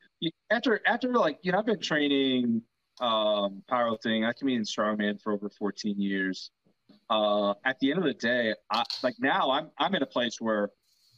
after 0.50 0.80
after 0.86 1.12
like 1.12 1.38
you 1.42 1.52
know, 1.52 1.58
I've 1.58 1.66
been 1.66 1.80
training 1.80 2.62
um, 3.00 3.62
powerlifting. 3.70 4.26
I 4.28 4.32
can 4.32 4.46
be 4.46 4.54
in 4.54 4.62
strongman 4.62 5.20
for 5.20 5.32
over 5.32 5.48
14 5.48 6.00
years. 6.00 6.50
Uh, 7.10 7.54
at 7.64 7.78
the 7.80 7.90
end 7.90 7.98
of 7.98 8.04
the 8.04 8.14
day, 8.14 8.54
I, 8.70 8.82
like 9.02 9.14
now, 9.18 9.50
I'm 9.50 9.70
I'm 9.78 9.94
in 9.94 10.02
a 10.02 10.06
place 10.06 10.40
where 10.40 10.70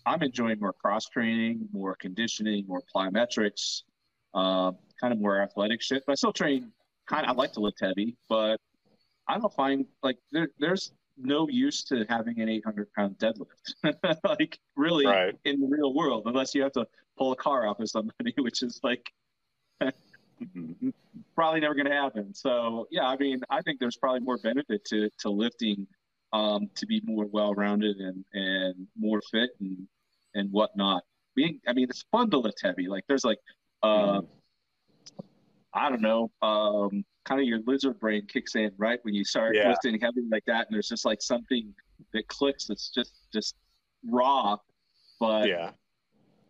I'm 0.07 0.23
enjoying 0.23 0.59
more 0.61 0.73
cross 0.73 1.07
training, 1.07 1.69
more 1.73 1.95
conditioning, 1.97 2.65
more 2.67 2.83
plyometrics, 2.95 3.83
uh, 4.35 4.73
kind 5.01 5.13
of 5.13 5.21
more 5.21 5.41
athletic 5.41 5.83
shit. 5.83 6.03
But 6.07 6.13
I 6.13 6.15
still 6.17 6.33
train. 6.33 6.73
Kind 7.09 7.25
of, 7.27 7.31
I 7.31 7.35
like 7.35 7.53
to 7.53 7.61
lift 7.61 7.79
heavy, 7.81 8.17
but 8.29 8.57
I 9.29 9.39
don't 9.39 9.53
find 9.53 9.85
like 10.03 10.17
there, 10.33 10.49
there's 10.59 10.93
no 11.17 11.49
use 11.49 11.83
to 11.85 12.05
having 12.09 12.41
an 12.41 12.49
800 12.49 12.93
pound 12.93 13.19
deadlift. 13.19 13.75
like 14.25 14.59
really, 14.77 15.07
Right. 15.07 15.35
in 15.45 15.61
the 15.61 15.67
real 15.67 15.93
world 15.93 16.23
unless 16.27 16.55
you 16.55 16.63
have 16.63 16.73
to 16.73 16.87
pull 17.19 17.33
a 17.33 17.37
car 17.37 17.67
off 17.67 17.81
of 17.81 17.91
somebody, 17.91 18.33
which 18.39 18.63
is 18.63 18.81
like 18.83 19.13
Mhm. 20.57 20.93
Probably 21.41 21.61
never 21.61 21.75
going 21.75 21.87
to 21.87 21.93
happen. 21.93 22.35
So 22.35 22.87
yeah, 22.91 23.07
I 23.07 23.17
mean, 23.17 23.41
I 23.49 23.63
think 23.63 23.81
there's 23.81 23.97
probably 23.97 24.21
more 24.21 24.37
benefit 24.37 24.85
to 24.87 25.09
to 25.21 25.31
lifting 25.31 25.87
um, 26.35 26.69
to 26.75 26.85
be 26.87 27.01
more 27.05 27.25
well 27.25 27.55
rounded 27.55 27.97
and 27.97 28.23
and 28.35 28.87
more 28.95 29.23
fit 29.31 29.51
and 29.61 29.89
and 30.35 30.53
whatnot. 30.53 31.03
Being, 31.35 31.59
I 31.67 31.73
mean, 31.73 31.87
it's 31.89 32.05
fun 32.13 32.29
to 32.31 32.39
lift 32.39 32.61
heavy. 32.63 32.89
Like 32.89 33.05
there's 33.09 33.25
like, 33.25 33.39
uh, 33.83 34.21
I 35.73 35.89
don't 35.89 36.03
know, 36.03 36.31
um, 36.43 37.05
kind 37.25 37.41
of 37.41 37.47
your 37.47 37.61
lizard 37.67 37.99
brain 38.01 38.27
kicks 38.27 38.55
in 38.55 38.71
right 38.77 38.99
when 39.03 39.15
you 39.15 39.25
start 39.25 39.57
Yeah. 39.57 39.69
lifting 39.71 39.99
heavy 39.99 40.23
like 40.31 40.45
that, 40.47 40.67
and 40.67 40.75
there's 40.75 40.89
just 40.89 41.07
like 41.07 41.23
something 41.23 41.73
that 42.13 42.29
clicks. 42.29 42.67
That's 42.67 42.91
just 42.91 43.13
just 43.33 43.55
raw, 44.05 44.59
but 45.19 45.49
Yeah. 45.49 45.71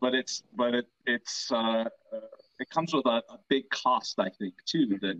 but 0.00 0.16
it's 0.16 0.42
but 0.56 0.74
it 0.74 0.86
it's 1.06 1.52
uh, 1.52 1.84
uh, 2.12 2.20
it 2.60 2.70
comes 2.70 2.92
with 2.92 3.06
a, 3.06 3.22
a 3.28 3.38
big 3.48 3.68
cost, 3.70 4.18
I 4.18 4.28
think, 4.30 4.54
too. 4.66 4.98
That 5.00 5.16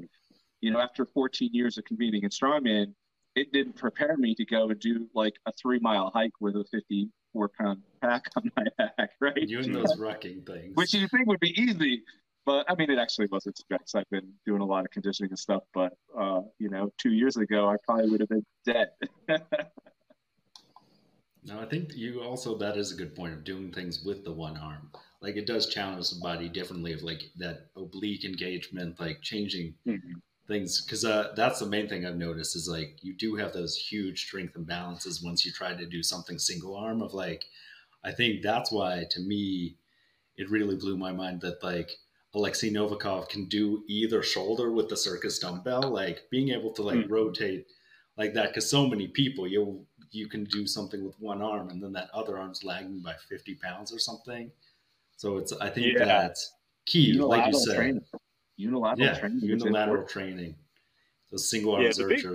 you 0.61 0.71
know, 0.71 0.81
after 0.81 1.07
14 1.07 1.51
years 1.53 1.79
of 1.79 1.85
competing 1.85 2.23
in 2.23 2.31
strongman, 2.31 2.93
it 3.35 3.53
didn't 3.53 3.77
prepare 3.77 4.17
me 4.17 4.35
to 4.35 4.45
go 4.45 4.69
and 4.69 4.79
do 4.79 5.09
like 5.15 5.35
a 5.47 5.53
three 5.53 5.79
mile 5.79 6.11
hike 6.13 6.33
with 6.41 6.57
a 6.57 6.65
54 6.71 7.51
pound 7.59 7.83
pack 8.03 8.27
on 8.37 8.51
my 8.57 8.65
back, 8.79 9.11
right? 9.21 9.37
You 9.37 9.61
and 9.61 9.75
those 9.75 9.97
rucking 9.97 10.47
things. 10.47 10.75
Which 10.75 10.95
you 10.95 11.09
think 11.09 11.27
would 11.29 11.41
be 11.41 11.59
easy, 11.61 12.03
but 12.45 12.67
I 12.69 12.75
mean, 12.75 12.91
it 12.91 12.99
actually 12.99 13.29
wasn't 13.31 13.57
stress. 13.59 13.95
I've 13.95 14.11
been 14.11 14.33
doing 14.47 14.61
a 14.61 14.67
lot 14.67 14.85
of 14.85 14.91
conditioning 14.91 15.31
and 15.31 15.39
stuff, 15.39 15.63
but 15.73 15.95
uh, 16.19 16.43
you 16.59 16.69
know, 16.69 16.93
two 16.99 17.13
years 17.13 17.37
ago, 17.37 17.69
I 17.69 17.77
probably 17.85 18.11
would 18.11 18.21
have 18.21 18.29
been 18.29 18.47
dead. 18.65 18.91
No, 21.43 21.59
I 21.59 21.65
think 21.65 21.97
you 21.97 22.21
also 22.21 22.57
that 22.59 22.77
is 22.77 22.93
a 22.93 22.97
good 22.97 23.17
point 23.17 23.33
of 23.33 23.45
doing 23.45 23.73
things 23.73 24.05
with 24.05 24.25
the 24.25 24.33
one 24.33 24.57
arm. 24.59 24.91
Like 25.21 25.37
it 25.37 25.47
does 25.47 25.69
challenge 25.69 26.11
the 26.11 26.21
body 26.21 26.49
differently 26.49 26.93
of 26.93 27.03
like 27.03 27.31
that 27.37 27.71
oblique 27.77 28.25
engagement, 28.25 28.99
like 28.99 29.21
changing 29.21 29.75
Mhm. 29.87 30.21
things. 30.47 30.81
Because 30.83 31.05
uh, 31.05 31.33
that's 31.37 31.61
the 31.61 31.67
main 31.67 31.89
thing 31.89 32.07
I've 32.07 32.17
noticed 32.17 32.57
is 32.57 32.69
like 32.69 32.99
you 33.03 33.15
do 33.15 33.37
have 33.37 33.53
those 33.53 33.77
huge 33.77 34.25
strength 34.27 34.55
imbalances 34.55 35.23
once 35.23 35.45
you 35.45 35.53
try 35.53 35.75
to 35.75 35.87
do 35.87 36.03
something 36.03 36.39
single 36.39 36.75
arm. 36.77 37.03
Of 37.03 37.13
like, 37.15 37.45
I 38.05 38.13
think 38.13 38.43
that's 38.43 38.73
why 38.73 39.05
to 39.11 39.21
me, 39.21 39.77
it 40.37 40.51
really 40.51 40.77
blew 40.77 40.97
my 40.97 41.13
mind 41.13 41.41
that 41.43 41.63
like 41.63 41.91
Alexei 42.35 42.71
Novikov 42.71 43.29
can 43.29 43.47
do 43.47 43.85
either 43.89 44.23
shoulder 44.23 44.71
with 44.73 44.89
the 44.89 44.97
circus 44.97 45.39
dumbbell, 45.39 45.83
like 45.91 46.31
being 46.31 46.51
able 46.51 46.73
to 46.75 46.83
like 46.83 47.01
Mhm. 47.01 47.11
rotate 47.11 47.67
like 48.17 48.35
that. 48.35 48.49
Because 48.51 48.71
so 48.71 48.87
many 48.89 49.09
people, 49.09 49.47
you 49.47 49.87
you 50.13 50.29
can 50.29 50.45
do 50.45 50.67
something 50.67 51.05
with 51.05 51.21
one 51.21 51.41
arm 51.43 51.69
and 51.71 51.81
then 51.83 51.93
that 51.93 52.11
other 52.13 52.37
arm's 52.39 52.65
lagging 52.65 53.01
by 53.01 53.15
50 53.29 53.55
pounds 53.57 53.93
or 53.93 53.99
something. 54.01 54.51
So 55.21 55.37
it's, 55.37 55.53
I 55.61 55.69
think 55.69 55.99
Yeah. 55.99 56.05
that's 56.07 56.51
key, 56.87 57.13
like 57.13 57.53
you 57.53 57.61
said. 57.61 57.77
training. 57.77 58.05
Unilateral 58.57 59.07
Yeah, 59.07 59.19
training. 59.19 59.37
is 59.37 59.43
unilateral 59.45 60.07
training. 60.07 60.55
Those 61.31 61.51
single 61.51 61.75
arm 61.75 61.83
Yeah, 61.83 61.93
the 61.93 62.07
big- 62.07 62.27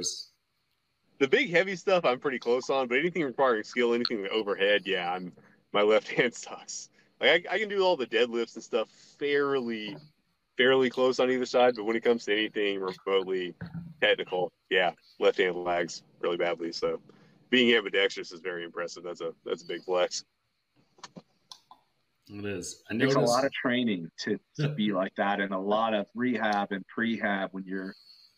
The 1.17 1.27
big 1.27 1.49
heavy 1.49 1.75
stuff 1.77 2.05
I'm 2.05 2.19
pretty 2.19 2.37
close 2.37 2.69
on, 2.69 2.87
but 2.87 2.99
anything 2.99 3.23
requiring 3.23 3.63
skill, 3.63 3.95
anything 3.95 4.27
overhead, 4.27 4.83
yeah, 4.85 5.11
I'm 5.11 5.33
my 5.71 5.81
left 5.81 6.07
hand 6.15 6.35
sucks. 6.35 6.91
Like 7.19 7.47
I, 7.49 7.55
I 7.55 7.57
can 7.59 7.69
do 7.69 7.81
all 7.83 7.97
the 7.97 8.05
deadlifts 8.05 8.53
and 8.53 8.63
stuff 8.63 8.87
fairly, 9.17 9.97
fairly 10.55 10.91
close 10.91 11.19
on 11.19 11.31
either 11.31 11.47
side, 11.47 11.73
but 11.75 11.85
when 11.85 11.95
it 11.95 12.03
comes 12.03 12.25
to 12.25 12.33
anything 12.33 12.79
remotely 12.79 13.55
technical, 13.99 14.51
yeah, 14.69 14.91
left 15.19 15.39
hand 15.39 15.55
lags 15.63 16.03
really 16.19 16.37
badly. 16.37 16.71
So 16.71 17.01
being 17.49 17.75
ambidextrous 17.75 18.31
is 18.31 18.41
very 18.41 18.63
impressive. 18.63 19.01
That's 19.03 19.21
a 19.21 19.33
that's 19.43 19.63
a 19.63 19.67
big 19.67 19.81
flex. 19.83 20.23
It 22.27 22.45
is. 22.45 22.83
I 22.89 22.95
It 22.95 22.99
takes 22.99 23.15
a 23.15 23.19
lot 23.19 23.45
of 23.45 23.51
training 23.51 24.09
to, 24.21 24.39
to 24.59 24.69
be 24.69 24.91
like 24.91 25.13
that 25.17 25.39
and 25.39 25.53
a 25.53 25.59
lot 25.59 25.93
of 25.93 26.07
rehab 26.15 26.71
and 26.71 26.83
prehab 26.97 27.49
when 27.51 27.63
you're 27.65 27.93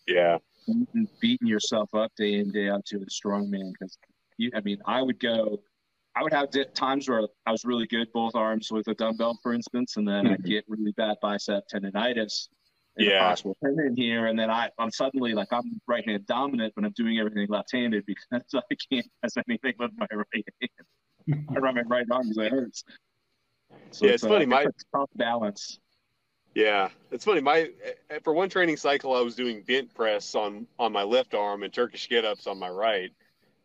Yeah, 0.07 0.37
beating, 0.67 1.07
beating 1.19 1.47
yourself 1.47 1.89
up 1.93 2.11
day 2.17 2.35
in 2.35 2.51
day 2.51 2.69
out 2.69 2.85
to 2.85 2.97
a 2.97 3.09
strong 3.09 3.49
man 3.49 3.71
because 3.71 3.97
you 4.37 4.51
i 4.55 4.61
mean 4.61 4.77
i 4.85 5.01
would 5.01 5.19
go 5.19 5.59
i 6.15 6.21
would 6.21 6.33
have 6.33 6.49
times 6.73 7.09
where 7.09 7.27
i 7.45 7.51
was 7.51 7.65
really 7.65 7.87
good 7.87 8.07
both 8.13 8.35
arms 8.35 8.71
with 8.71 8.87
a 8.87 8.93
dumbbell 8.93 9.39
for 9.41 9.53
instance 9.53 9.97
and 9.97 10.07
then 10.07 10.27
i'd 10.27 10.39
mm-hmm. 10.39 10.49
get 10.49 10.65
really 10.67 10.91
bad 10.93 11.17
bicep 11.21 11.63
tendonitis 11.73 12.49
Yeah. 12.97 13.25
a 13.25 13.29
possible 13.29 13.55
tendon 13.63 13.95
here, 13.95 14.25
and 14.25 14.39
then 14.39 14.49
I, 14.49 14.71
I'm 14.79 14.89
suddenly 14.89 15.35
like 15.35 15.49
I'm 15.51 15.79
right 15.87 16.03
hand 16.09 16.25
dominant, 16.25 16.73
but 16.75 16.83
I'm 16.83 16.93
doing 16.95 17.19
everything 17.19 17.45
left 17.47 17.71
handed 17.71 18.03
because 18.07 18.25
I 18.55 18.75
can't 18.91 19.05
press 19.19 19.37
anything 19.47 19.75
with 19.77 19.91
my 19.97 20.07
right 20.11 20.45
hand. 20.59 21.45
I 21.55 21.59
run 21.59 21.75
my 21.75 21.81
right 21.81 22.07
arm 22.09 22.23
because 22.27 22.43
it 22.43 22.51
hurts. 22.51 22.83
So 23.91 24.05
Yeah, 24.05 24.13
it's 24.13 24.23
funny, 24.23 24.45
a, 24.45 24.47
my- 24.47 24.65
tough 24.93 25.09
balance. 25.15 25.79
Yeah, 26.55 26.89
it's 27.11 27.23
funny. 27.23 27.39
My 27.41 27.69
eh, 28.09 28.19
for 28.23 28.33
one 28.33 28.49
training 28.49 28.77
cycle, 28.77 29.15
I 29.15 29.21
was 29.21 29.35
doing 29.35 29.61
bent 29.61 29.93
press 29.93 30.33
on 30.33 30.65
on 30.79 30.91
my 30.91 31.03
left 31.03 31.35
arm 31.35 31.61
and 31.61 31.71
Turkish 31.71 32.09
get 32.09 32.25
ups 32.25 32.47
on 32.47 32.57
my 32.57 32.69
right, 32.69 33.11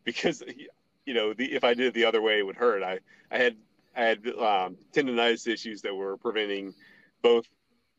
because 0.03 0.43
you 1.05 1.13
know 1.15 1.33
the, 1.33 1.51
if 1.53 1.63
I 1.63 1.73
did 1.73 1.87
it 1.87 1.93
the 1.95 2.05
other 2.05 2.21
way, 2.21 2.37
it 2.37 2.45
would 2.45 2.55
hurt. 2.55 2.83
I 2.83 2.99
I 3.31 3.37
had 3.39 3.57
I 3.95 4.03
had 4.03 4.27
um, 4.27 4.77
tendonitis 4.93 5.47
issues 5.47 5.81
that 5.81 5.95
were 5.95 6.17
preventing 6.17 6.75
both 7.23 7.47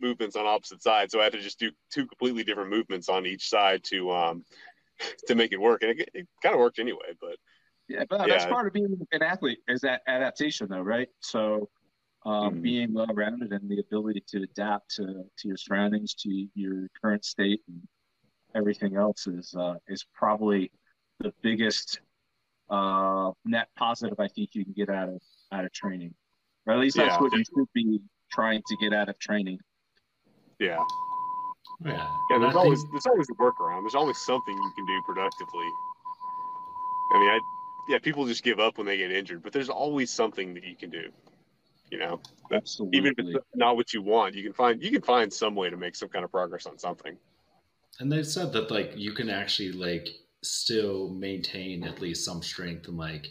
movements 0.01 0.37
on 0.37 0.47
opposite 0.47 0.83
sides, 0.83 1.13
so 1.13 1.21
I 1.21 1.25
had 1.25 1.33
to 1.33 1.41
just 1.41 1.59
do 1.59 1.73
two 1.91 2.07
completely 2.07 2.45
different 2.45 2.71
movements 2.71 3.09
on 3.09 3.27
each 3.27 3.49
side 3.49 3.83
to 3.85 4.13
um 4.13 4.45
to 5.27 5.35
make 5.35 5.51
it 5.53 5.61
work, 5.61 5.83
and 5.83 5.99
it, 5.99 6.09
it 6.15 6.29
kind 6.41 6.55
of 6.55 6.61
worked 6.61 6.79
anyway. 6.79 7.15
But 7.21 7.37
Yeah, 7.89 8.05
but 8.09 8.29
that's 8.29 8.47
part 8.47 8.69
of 8.69 8.73
being 8.73 9.05
an 9.11 9.23
athlete 9.25 9.59
is 9.67 9.81
that 9.81 10.03
adaptation, 10.07 10.69
though, 10.71 10.83
right? 10.83 11.09
So, 11.19 11.69
um, 12.25 12.55
Mhm. 12.57 12.63
being 12.63 12.93
well-rounded 12.95 13.53
and 13.53 13.69
the 13.69 13.81
ability 13.81 14.23
to 14.29 14.43
adapt 14.43 14.95
to, 14.97 15.25
to 15.37 15.49
your 15.49 15.57
surroundings, 15.57 16.15
to 16.15 16.49
your 16.55 16.89
current 17.01 17.25
state, 17.25 17.63
and 17.69 17.87
everything 18.55 18.97
else 18.97 19.27
is 19.27 19.55
uh, 19.55 19.75
is 19.89 20.05
probably 20.15 20.71
the 21.21 21.33
biggest 21.43 22.01
uh, 22.71 23.31
net 23.45 23.69
positive 23.77 24.19
I 24.19 24.29
think 24.29 24.55
you 24.55 24.65
can 24.65 24.73
get 24.73 24.89
out 24.89 25.09
of 25.11 25.21
out 25.53 25.65
of 25.67 25.73
training, 25.73 26.15
or 26.67 26.73
at 26.75 26.81
least 26.81 26.97
that's 26.97 27.15
Yeah. 27.17 27.21
what 27.21 27.33
you 27.33 27.45
should 27.45 27.73
be 27.75 28.01
trying 28.33 28.63
to 28.67 28.77
get 28.79 28.93
out 28.95 29.09
of 29.11 29.19
training. 29.19 29.59
yeah, 30.59 30.83
Yeah. 31.85 31.91
yeah. 31.93 32.17
And 32.31 32.37
I 32.37 32.39
There's 32.39 32.53
think- 32.55 32.65
always 32.65 32.85
there's 32.91 33.07
always 33.07 33.29
a 33.29 33.35
workaround. 33.35 33.83
There's 33.83 33.95
always 33.95 34.19
something 34.19 34.57
you 34.57 34.73
can 34.77 34.87
do 34.87 35.03
productively. 35.03 35.69
I 37.13 37.19
mean, 37.19 37.29
I 37.31 37.41
yeah, 37.89 37.99
people 37.99 38.25
just 38.27 38.43
give 38.43 38.59
up 38.61 38.79
when 38.79 38.87
they 38.87 38.97
get 38.97 39.11
injured, 39.13 39.43
but 39.43 39.53
there's 39.53 39.69
always 39.69 40.11
something 40.11 40.55
that 40.55 40.65
you 40.65 40.75
can 40.75 40.89
do. 40.89 41.13
You 41.91 41.99
know, 41.99 42.21
Absolutely. 42.53 42.99
even 42.99 43.15
if 43.19 43.37
it's 43.37 43.47
not 43.55 43.77
what 43.77 43.93
you 43.93 44.03
want, 44.03 44.35
you 44.35 44.43
can 44.43 44.53
find 44.53 44.83
you 44.83 44.91
can 44.91 45.03
find 45.03 45.33
some 45.33 45.55
way 45.55 45.71
to 45.71 45.77
make 45.77 45.95
some 45.95 46.09
kind 46.09 46.25
of 46.25 46.31
progress 46.31 46.67
on 46.67 46.79
something. 46.79 47.17
And 48.01 48.11
they 48.11 48.23
said 48.25 48.53
that 48.55 48.71
like 48.71 48.93
you 48.97 49.13
can 49.13 49.31
actually 49.31 49.73
like 49.73 50.09
still 50.43 51.11
maintain 51.11 51.85
at 51.85 52.01
least 52.01 52.25
some 52.25 52.43
strength 52.43 52.89
and 52.89 52.97
like 52.97 53.29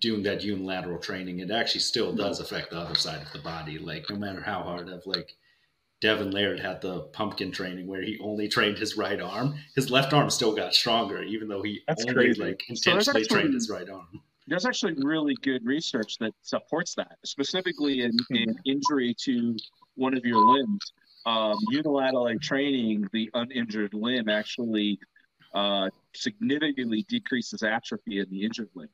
doing 0.00 0.22
that 0.24 0.42
unilateral 0.42 0.98
training. 0.98 1.38
It 1.40 1.50
actually 1.50 1.80
still 1.82 2.14
does 2.14 2.40
affect 2.40 2.70
the 2.70 2.78
other 2.78 2.94
side 2.94 3.22
of 3.22 3.32
the 3.32 3.38
body. 3.40 3.78
Like 3.78 4.06
no 4.10 4.16
matter 4.16 4.40
how 4.40 4.62
hard 4.62 4.88
of 4.88 5.06
like 5.06 5.34
Devin 6.00 6.30
Laird 6.32 6.58
had 6.58 6.80
the 6.80 7.02
pumpkin 7.12 7.52
training 7.52 7.86
where 7.86 8.02
he 8.02 8.18
only 8.20 8.48
trained 8.48 8.78
his 8.78 8.96
right 8.96 9.20
arm, 9.20 9.54
his 9.76 9.90
left 9.90 10.12
arm 10.12 10.28
still 10.30 10.54
got 10.54 10.74
stronger, 10.74 11.22
even 11.22 11.46
though 11.48 11.62
he 11.62 11.80
That's 11.86 12.02
only 12.02 12.14
crazy. 12.14 12.42
like 12.42 12.62
So 12.74 12.90
intentionally 12.90 13.22
actually- 13.22 13.36
trained 13.42 13.54
his 13.54 13.70
right 13.70 13.88
arm. 13.88 14.22
There's 14.46 14.66
actually 14.66 14.94
really 15.02 15.34
good 15.42 15.64
research 15.64 16.18
that 16.18 16.32
supports 16.42 16.94
that, 16.94 17.16
specifically 17.24 18.02
in, 18.02 18.12
in 18.30 18.54
injury 18.64 19.14
to 19.20 19.56
one 19.94 20.16
of 20.16 20.24
your 20.24 20.44
limbs. 20.44 20.92
Um, 21.26 21.56
unilateral 21.70 22.38
training 22.38 23.08
the 23.14 23.30
uninjured 23.32 23.94
limb 23.94 24.28
actually 24.28 24.98
uh, 25.54 25.88
significantly 26.14 27.06
decreases 27.08 27.62
atrophy 27.62 28.18
in 28.20 28.28
the 28.28 28.44
injured 28.44 28.68
limb. 28.74 28.90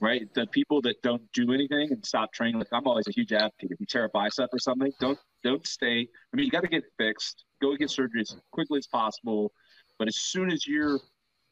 Right, 0.00 0.32
the 0.34 0.46
people 0.46 0.80
that 0.82 1.02
don't 1.02 1.22
do 1.32 1.52
anything 1.52 1.90
and 1.90 2.06
stop 2.06 2.32
training, 2.32 2.60
like 2.60 2.68
I'm 2.72 2.86
always 2.86 3.08
a 3.08 3.10
huge 3.10 3.32
advocate. 3.32 3.72
If 3.72 3.80
you 3.80 3.86
tear 3.86 4.04
a 4.04 4.08
bicep 4.10 4.48
or 4.52 4.60
something, 4.60 4.92
don't 5.00 5.18
don't 5.42 5.66
stay. 5.66 6.06
I 6.32 6.36
mean, 6.36 6.44
you 6.44 6.52
got 6.52 6.60
to 6.60 6.68
get 6.68 6.84
it 6.84 6.92
fixed. 6.98 7.44
Go 7.60 7.74
get 7.74 7.90
surgery 7.90 8.20
as 8.20 8.36
quickly 8.52 8.78
as 8.78 8.86
possible. 8.86 9.50
But 9.98 10.06
as 10.06 10.14
soon 10.14 10.52
as 10.52 10.68
you're 10.68 11.00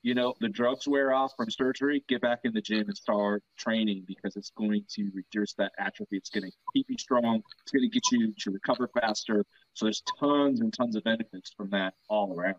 you 0.06 0.14
know, 0.14 0.34
the 0.40 0.48
drugs 0.48 0.86
wear 0.86 1.12
off 1.12 1.32
from 1.36 1.50
surgery, 1.50 2.04
get 2.08 2.20
back 2.20 2.38
in 2.44 2.52
the 2.52 2.60
gym 2.60 2.84
and 2.86 2.96
start 2.96 3.42
training 3.58 4.04
because 4.06 4.36
it's 4.36 4.50
going 4.50 4.84
to 4.88 5.10
reduce 5.12 5.52
that 5.54 5.72
atrophy. 5.80 6.16
It's 6.16 6.30
going 6.30 6.44
to 6.48 6.52
keep 6.72 6.86
you 6.88 6.96
strong. 6.96 7.42
It's 7.62 7.72
going 7.72 7.82
to 7.82 7.88
get 7.88 8.04
you 8.12 8.32
to 8.38 8.50
recover 8.52 8.88
faster. 9.00 9.44
So 9.74 9.86
there's 9.86 10.02
tons 10.20 10.60
and 10.60 10.72
tons 10.72 10.94
of 10.94 11.02
benefits 11.02 11.52
from 11.56 11.70
that 11.70 11.94
all 12.08 12.32
around. 12.38 12.54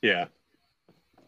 Yeah, 0.00 0.28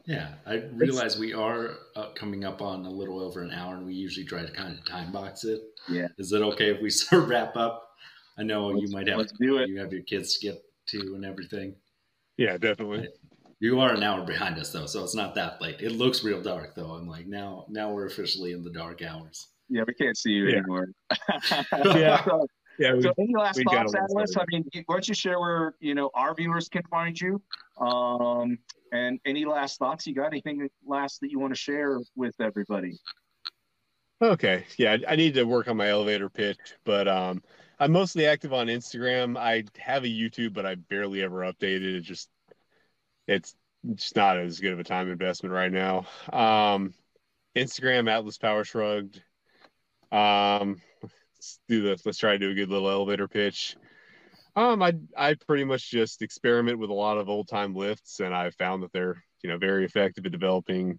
Yeah, 0.06 0.28
I 0.46 0.62
realize 0.72 1.18
we 1.18 1.34
are 1.34 1.74
uh, 1.96 2.12
coming 2.14 2.46
up 2.46 2.62
on 2.62 2.86
a 2.86 2.90
little 2.90 3.20
over 3.20 3.42
an 3.42 3.50
hour, 3.50 3.74
and 3.76 3.84
we 3.84 3.92
usually 3.92 4.24
try 4.24 4.40
to 4.42 4.50
kind 4.52 4.78
of 4.78 4.82
time 4.86 5.12
box 5.12 5.44
it. 5.44 5.60
Yeah. 5.86 6.08
Is 6.16 6.32
it 6.32 6.40
okay 6.40 6.70
if 6.70 6.80
we 6.80 6.88
sort 7.00 7.24
of 7.24 7.28
wrap 7.28 7.56
up? 7.56 7.90
I 8.38 8.42
know 8.42 8.70
you 8.70 8.76
Let's- 8.80 8.92
might 8.92 9.08
have 9.08 9.18
Let's 9.18 9.32
do 9.32 9.58
it. 9.58 9.68
you 9.68 9.78
have 9.80 9.92
your 9.92 10.02
kids 10.02 10.38
to 10.38 10.46
get 10.46 10.62
to 10.88 11.14
and 11.14 11.26
everything. 11.26 11.74
yeah, 12.38 12.56
definitely. 12.56 13.08
You 13.60 13.78
are 13.78 13.92
an 13.94 14.02
hour 14.02 14.24
behind 14.24 14.58
us 14.58 14.72
though, 14.72 14.86
so 14.86 15.04
it's 15.04 15.14
not 15.14 15.34
that 15.34 15.60
late. 15.60 15.80
It 15.80 15.92
looks 15.92 16.24
real 16.24 16.42
dark 16.42 16.74
though. 16.74 16.92
I'm 16.92 17.06
like 17.06 17.26
now 17.26 17.66
now 17.68 17.92
we're 17.92 18.06
officially 18.06 18.52
in 18.52 18.64
the 18.64 18.70
dark 18.70 19.02
hours. 19.02 19.48
Yeah, 19.68 19.82
we 19.86 19.92
can't 19.94 20.16
see 20.16 20.30
you 20.30 20.48
Yeah. 20.48 20.56
anymore. 20.58 20.88
Yeah. 21.94 22.24
so, 22.24 22.46
Yeah, 22.78 22.94
we, 22.94 23.02
so 23.02 23.12
any 23.18 23.34
last 23.36 23.60
thoughts, 23.62 23.94
Atlas? 23.94 24.36
I 24.36 24.44
mean, 24.50 24.64
why 24.86 24.94
don't 24.94 25.06
you 25.06 25.14
share 25.14 25.38
where 25.38 25.74
you 25.80 25.94
know 25.94 26.10
our 26.14 26.34
viewers 26.34 26.70
can 26.70 26.82
find 26.90 27.20
you? 27.20 27.42
Um, 27.78 28.58
and 28.92 29.20
any 29.26 29.44
last 29.44 29.78
thoughts? 29.78 30.06
You 30.06 30.14
got 30.14 30.28
anything 30.28 30.66
last 30.86 31.20
that 31.20 31.30
you 31.30 31.38
want 31.38 31.52
to 31.52 31.60
share 31.60 31.98
with 32.16 32.34
everybody? 32.40 32.98
Okay. 34.22 34.64
Yeah, 34.78 34.96
I 35.06 35.12
I 35.12 35.16
need 35.16 35.34
to 35.34 35.44
work 35.44 35.68
on 35.68 35.76
my 35.76 35.88
elevator 35.90 36.30
pitch, 36.30 36.58
but 36.84 37.06
um 37.08 37.42
I'm 37.78 37.92
mostly 37.92 38.26
active 38.26 38.54
on 38.54 38.68
Instagram. 38.68 39.38
I 39.38 39.64
have 39.78 40.04
a 40.04 40.08
YouTube, 40.08 40.54
but 40.54 40.64
I 40.64 40.74
barely 40.76 41.22
ever 41.22 41.40
update 41.40 41.76
it. 41.76 41.94
It 41.96 42.00
just 42.00 42.30
it's 43.30 43.54
just 43.94 44.16
not 44.16 44.36
as 44.38 44.60
good 44.60 44.72
of 44.72 44.80
a 44.80 44.84
time 44.84 45.10
investment 45.10 45.54
right 45.54 45.72
now. 45.72 46.06
Um 46.32 46.92
Instagram 47.56 48.10
Atlas 48.10 48.38
Power 48.38 48.64
Shrugged. 48.64 49.22
Um 50.12 50.80
let's 51.02 51.60
do 51.68 51.82
this. 51.82 52.04
Let's 52.04 52.18
try 52.18 52.32
to 52.32 52.38
do 52.38 52.50
a 52.50 52.54
good 52.54 52.68
little 52.68 52.90
elevator 52.90 53.28
pitch. 53.28 53.76
Um 54.56 54.82
I 54.82 54.94
I 55.16 55.34
pretty 55.46 55.64
much 55.64 55.90
just 55.90 56.22
experiment 56.22 56.78
with 56.78 56.90
a 56.90 56.94
lot 56.94 57.18
of 57.18 57.28
old 57.28 57.48
time 57.48 57.74
lifts 57.74 58.20
and 58.20 58.34
I've 58.34 58.56
found 58.56 58.82
that 58.82 58.92
they're, 58.92 59.22
you 59.42 59.48
know, 59.48 59.58
very 59.58 59.84
effective 59.84 60.26
at 60.26 60.32
developing 60.32 60.98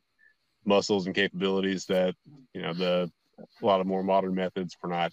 muscles 0.66 1.06
and 1.06 1.16
capabilities 1.16 1.86
that 1.86 2.16
you 2.53 2.62
know 2.62 2.74
the 2.74 3.12
a 3.62 3.66
lot 3.66 3.82
of 3.82 3.88
more 3.88 4.03
modern 4.03 4.36
methods 4.36 4.78
were 4.82 4.90
not 4.90 5.12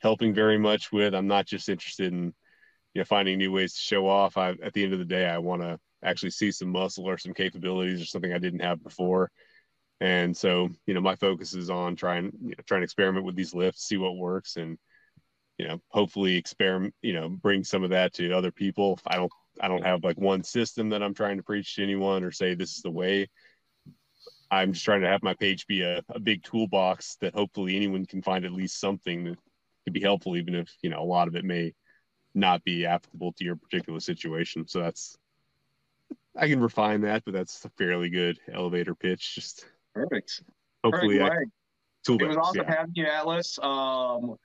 helping 0.00 0.34
very 0.34 0.58
much 0.58 0.92
with 0.92 1.14
i'm 1.14 1.26
not 1.26 1.46
just 1.46 1.70
interested 1.70 2.12
in 2.12 2.34
you 2.92 3.00
know 3.00 3.04
finding 3.04 3.38
new 3.38 3.50
ways 3.50 3.72
to 3.72 3.80
show 3.80 4.06
off 4.06 4.36
i 4.36 4.50
at 4.62 4.74
the 4.74 4.84
end 4.84 4.92
of 4.92 4.98
the 4.98 5.04
day 5.06 5.26
i 5.26 5.38
want 5.38 5.62
to 5.62 5.78
actually 6.02 6.30
see 6.30 6.50
some 6.50 6.70
muscle 6.70 7.08
or 7.08 7.18
some 7.18 7.34
capabilities 7.34 8.00
or 8.00 8.04
something 8.04 8.32
i 8.32 8.38
didn't 8.38 8.60
have 8.60 8.82
before 8.82 9.30
and 10.00 10.36
so 10.36 10.68
you 10.86 10.94
know 10.94 11.00
my 11.00 11.16
focus 11.16 11.54
is 11.54 11.70
on 11.70 11.96
trying 11.96 12.30
you 12.42 12.48
know, 12.50 12.64
trying 12.66 12.80
to 12.80 12.84
experiment 12.84 13.24
with 13.24 13.36
these 13.36 13.54
lifts 13.54 13.86
see 13.86 13.96
what 13.96 14.16
works 14.16 14.56
and 14.56 14.78
you 15.58 15.66
know 15.66 15.80
hopefully 15.88 16.36
experiment 16.36 16.94
you 17.02 17.12
know 17.12 17.28
bring 17.28 17.64
some 17.64 17.82
of 17.82 17.90
that 17.90 18.12
to 18.12 18.32
other 18.32 18.52
people 18.52 18.98
i 19.06 19.16
don't 19.16 19.32
i 19.60 19.66
don't 19.68 19.84
have 19.84 20.04
like 20.04 20.18
one 20.18 20.42
system 20.42 20.88
that 20.88 21.02
i'm 21.02 21.14
trying 21.14 21.36
to 21.36 21.42
preach 21.42 21.74
to 21.74 21.82
anyone 21.82 22.22
or 22.22 22.30
say 22.30 22.54
this 22.54 22.76
is 22.76 22.82
the 22.82 22.90
way 22.90 23.26
I'm 24.50 24.72
just 24.72 24.84
trying 24.84 25.02
to 25.02 25.08
have 25.08 25.22
my 25.22 25.34
page 25.34 25.66
be 25.66 25.82
a, 25.82 26.02
a 26.08 26.18
big 26.18 26.42
toolbox 26.42 27.16
that 27.20 27.34
hopefully 27.34 27.76
anyone 27.76 28.06
can 28.06 28.22
find 28.22 28.44
at 28.44 28.52
least 28.52 28.80
something 28.80 29.24
that 29.24 29.38
could 29.84 29.92
be 29.92 30.00
helpful, 30.00 30.36
even 30.36 30.54
if 30.54 30.74
you 30.82 30.90
know 30.90 31.00
a 31.00 31.04
lot 31.04 31.28
of 31.28 31.36
it 31.36 31.44
may 31.44 31.74
not 32.34 32.64
be 32.64 32.86
applicable 32.86 33.32
to 33.32 33.44
your 33.44 33.56
particular 33.56 34.00
situation. 34.00 34.66
So 34.66 34.80
that's 34.80 35.16
I 36.38 36.48
can 36.48 36.60
refine 36.60 37.00
that, 37.02 37.24
but 37.24 37.34
that's 37.34 37.64
a 37.64 37.70
fairly 37.70 38.10
good 38.10 38.38
elevator 38.52 38.94
pitch. 38.94 39.34
Just 39.34 39.66
Perfect. 39.94 40.42
hopefully 40.84 41.18
Perfect. 41.18 41.32
I 41.32 41.36
Greg. 41.36 41.48
tool 42.06 42.22
It 42.22 42.28
was 42.28 42.36
awesome 42.36 42.64
yeah. 42.68 42.74
having 42.74 42.92
you, 42.94 43.06
Atlas. 43.06 43.58
Um, 43.60 44.36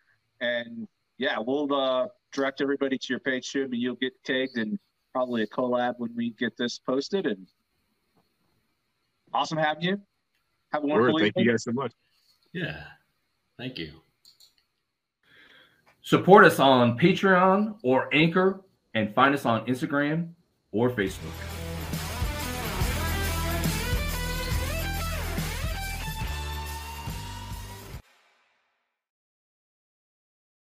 and 0.42 0.88
yeah, 1.18 1.38
we'll 1.40 1.74
uh, 1.74 2.08
direct 2.34 2.62
everybody 2.62 2.98
to 2.98 3.06
your 3.10 3.20
page 3.20 3.48
soon, 3.48 3.66
and 3.66 3.76
you'll 3.76 3.96
get 3.96 4.14
tagged 4.26 4.58
and 4.58 4.80
probably 5.14 5.44
a 5.44 5.48
collab 5.48 5.94
when 5.98 6.10
we 6.16 6.32
get 6.32 6.58
this 6.58 6.80
posted. 6.80 7.28
And 7.28 7.48
awesome 9.34 9.60
having 9.60 9.84
you. 9.84 10.02
Have 10.72 10.84
a 10.84 10.88
Word, 10.88 11.14
wonderful 11.14 11.20
thank 11.20 11.34
you 11.38 11.52
guys 11.52 11.64
so 11.64 11.72
much. 11.72 11.94
Yeah. 12.54 12.84
Thank 13.60 13.78
you. 13.78 13.92
Support 16.02 16.46
us 16.46 16.60
on 16.60 16.98
Patreon 16.98 17.78
or 17.84 18.14
Anchor 18.14 18.62
and 18.94 19.14
find 19.14 19.34
us 19.34 19.46
on 19.46 19.66
Instagram 19.68 20.32
or 20.72 20.90
Facebook. 20.90 21.63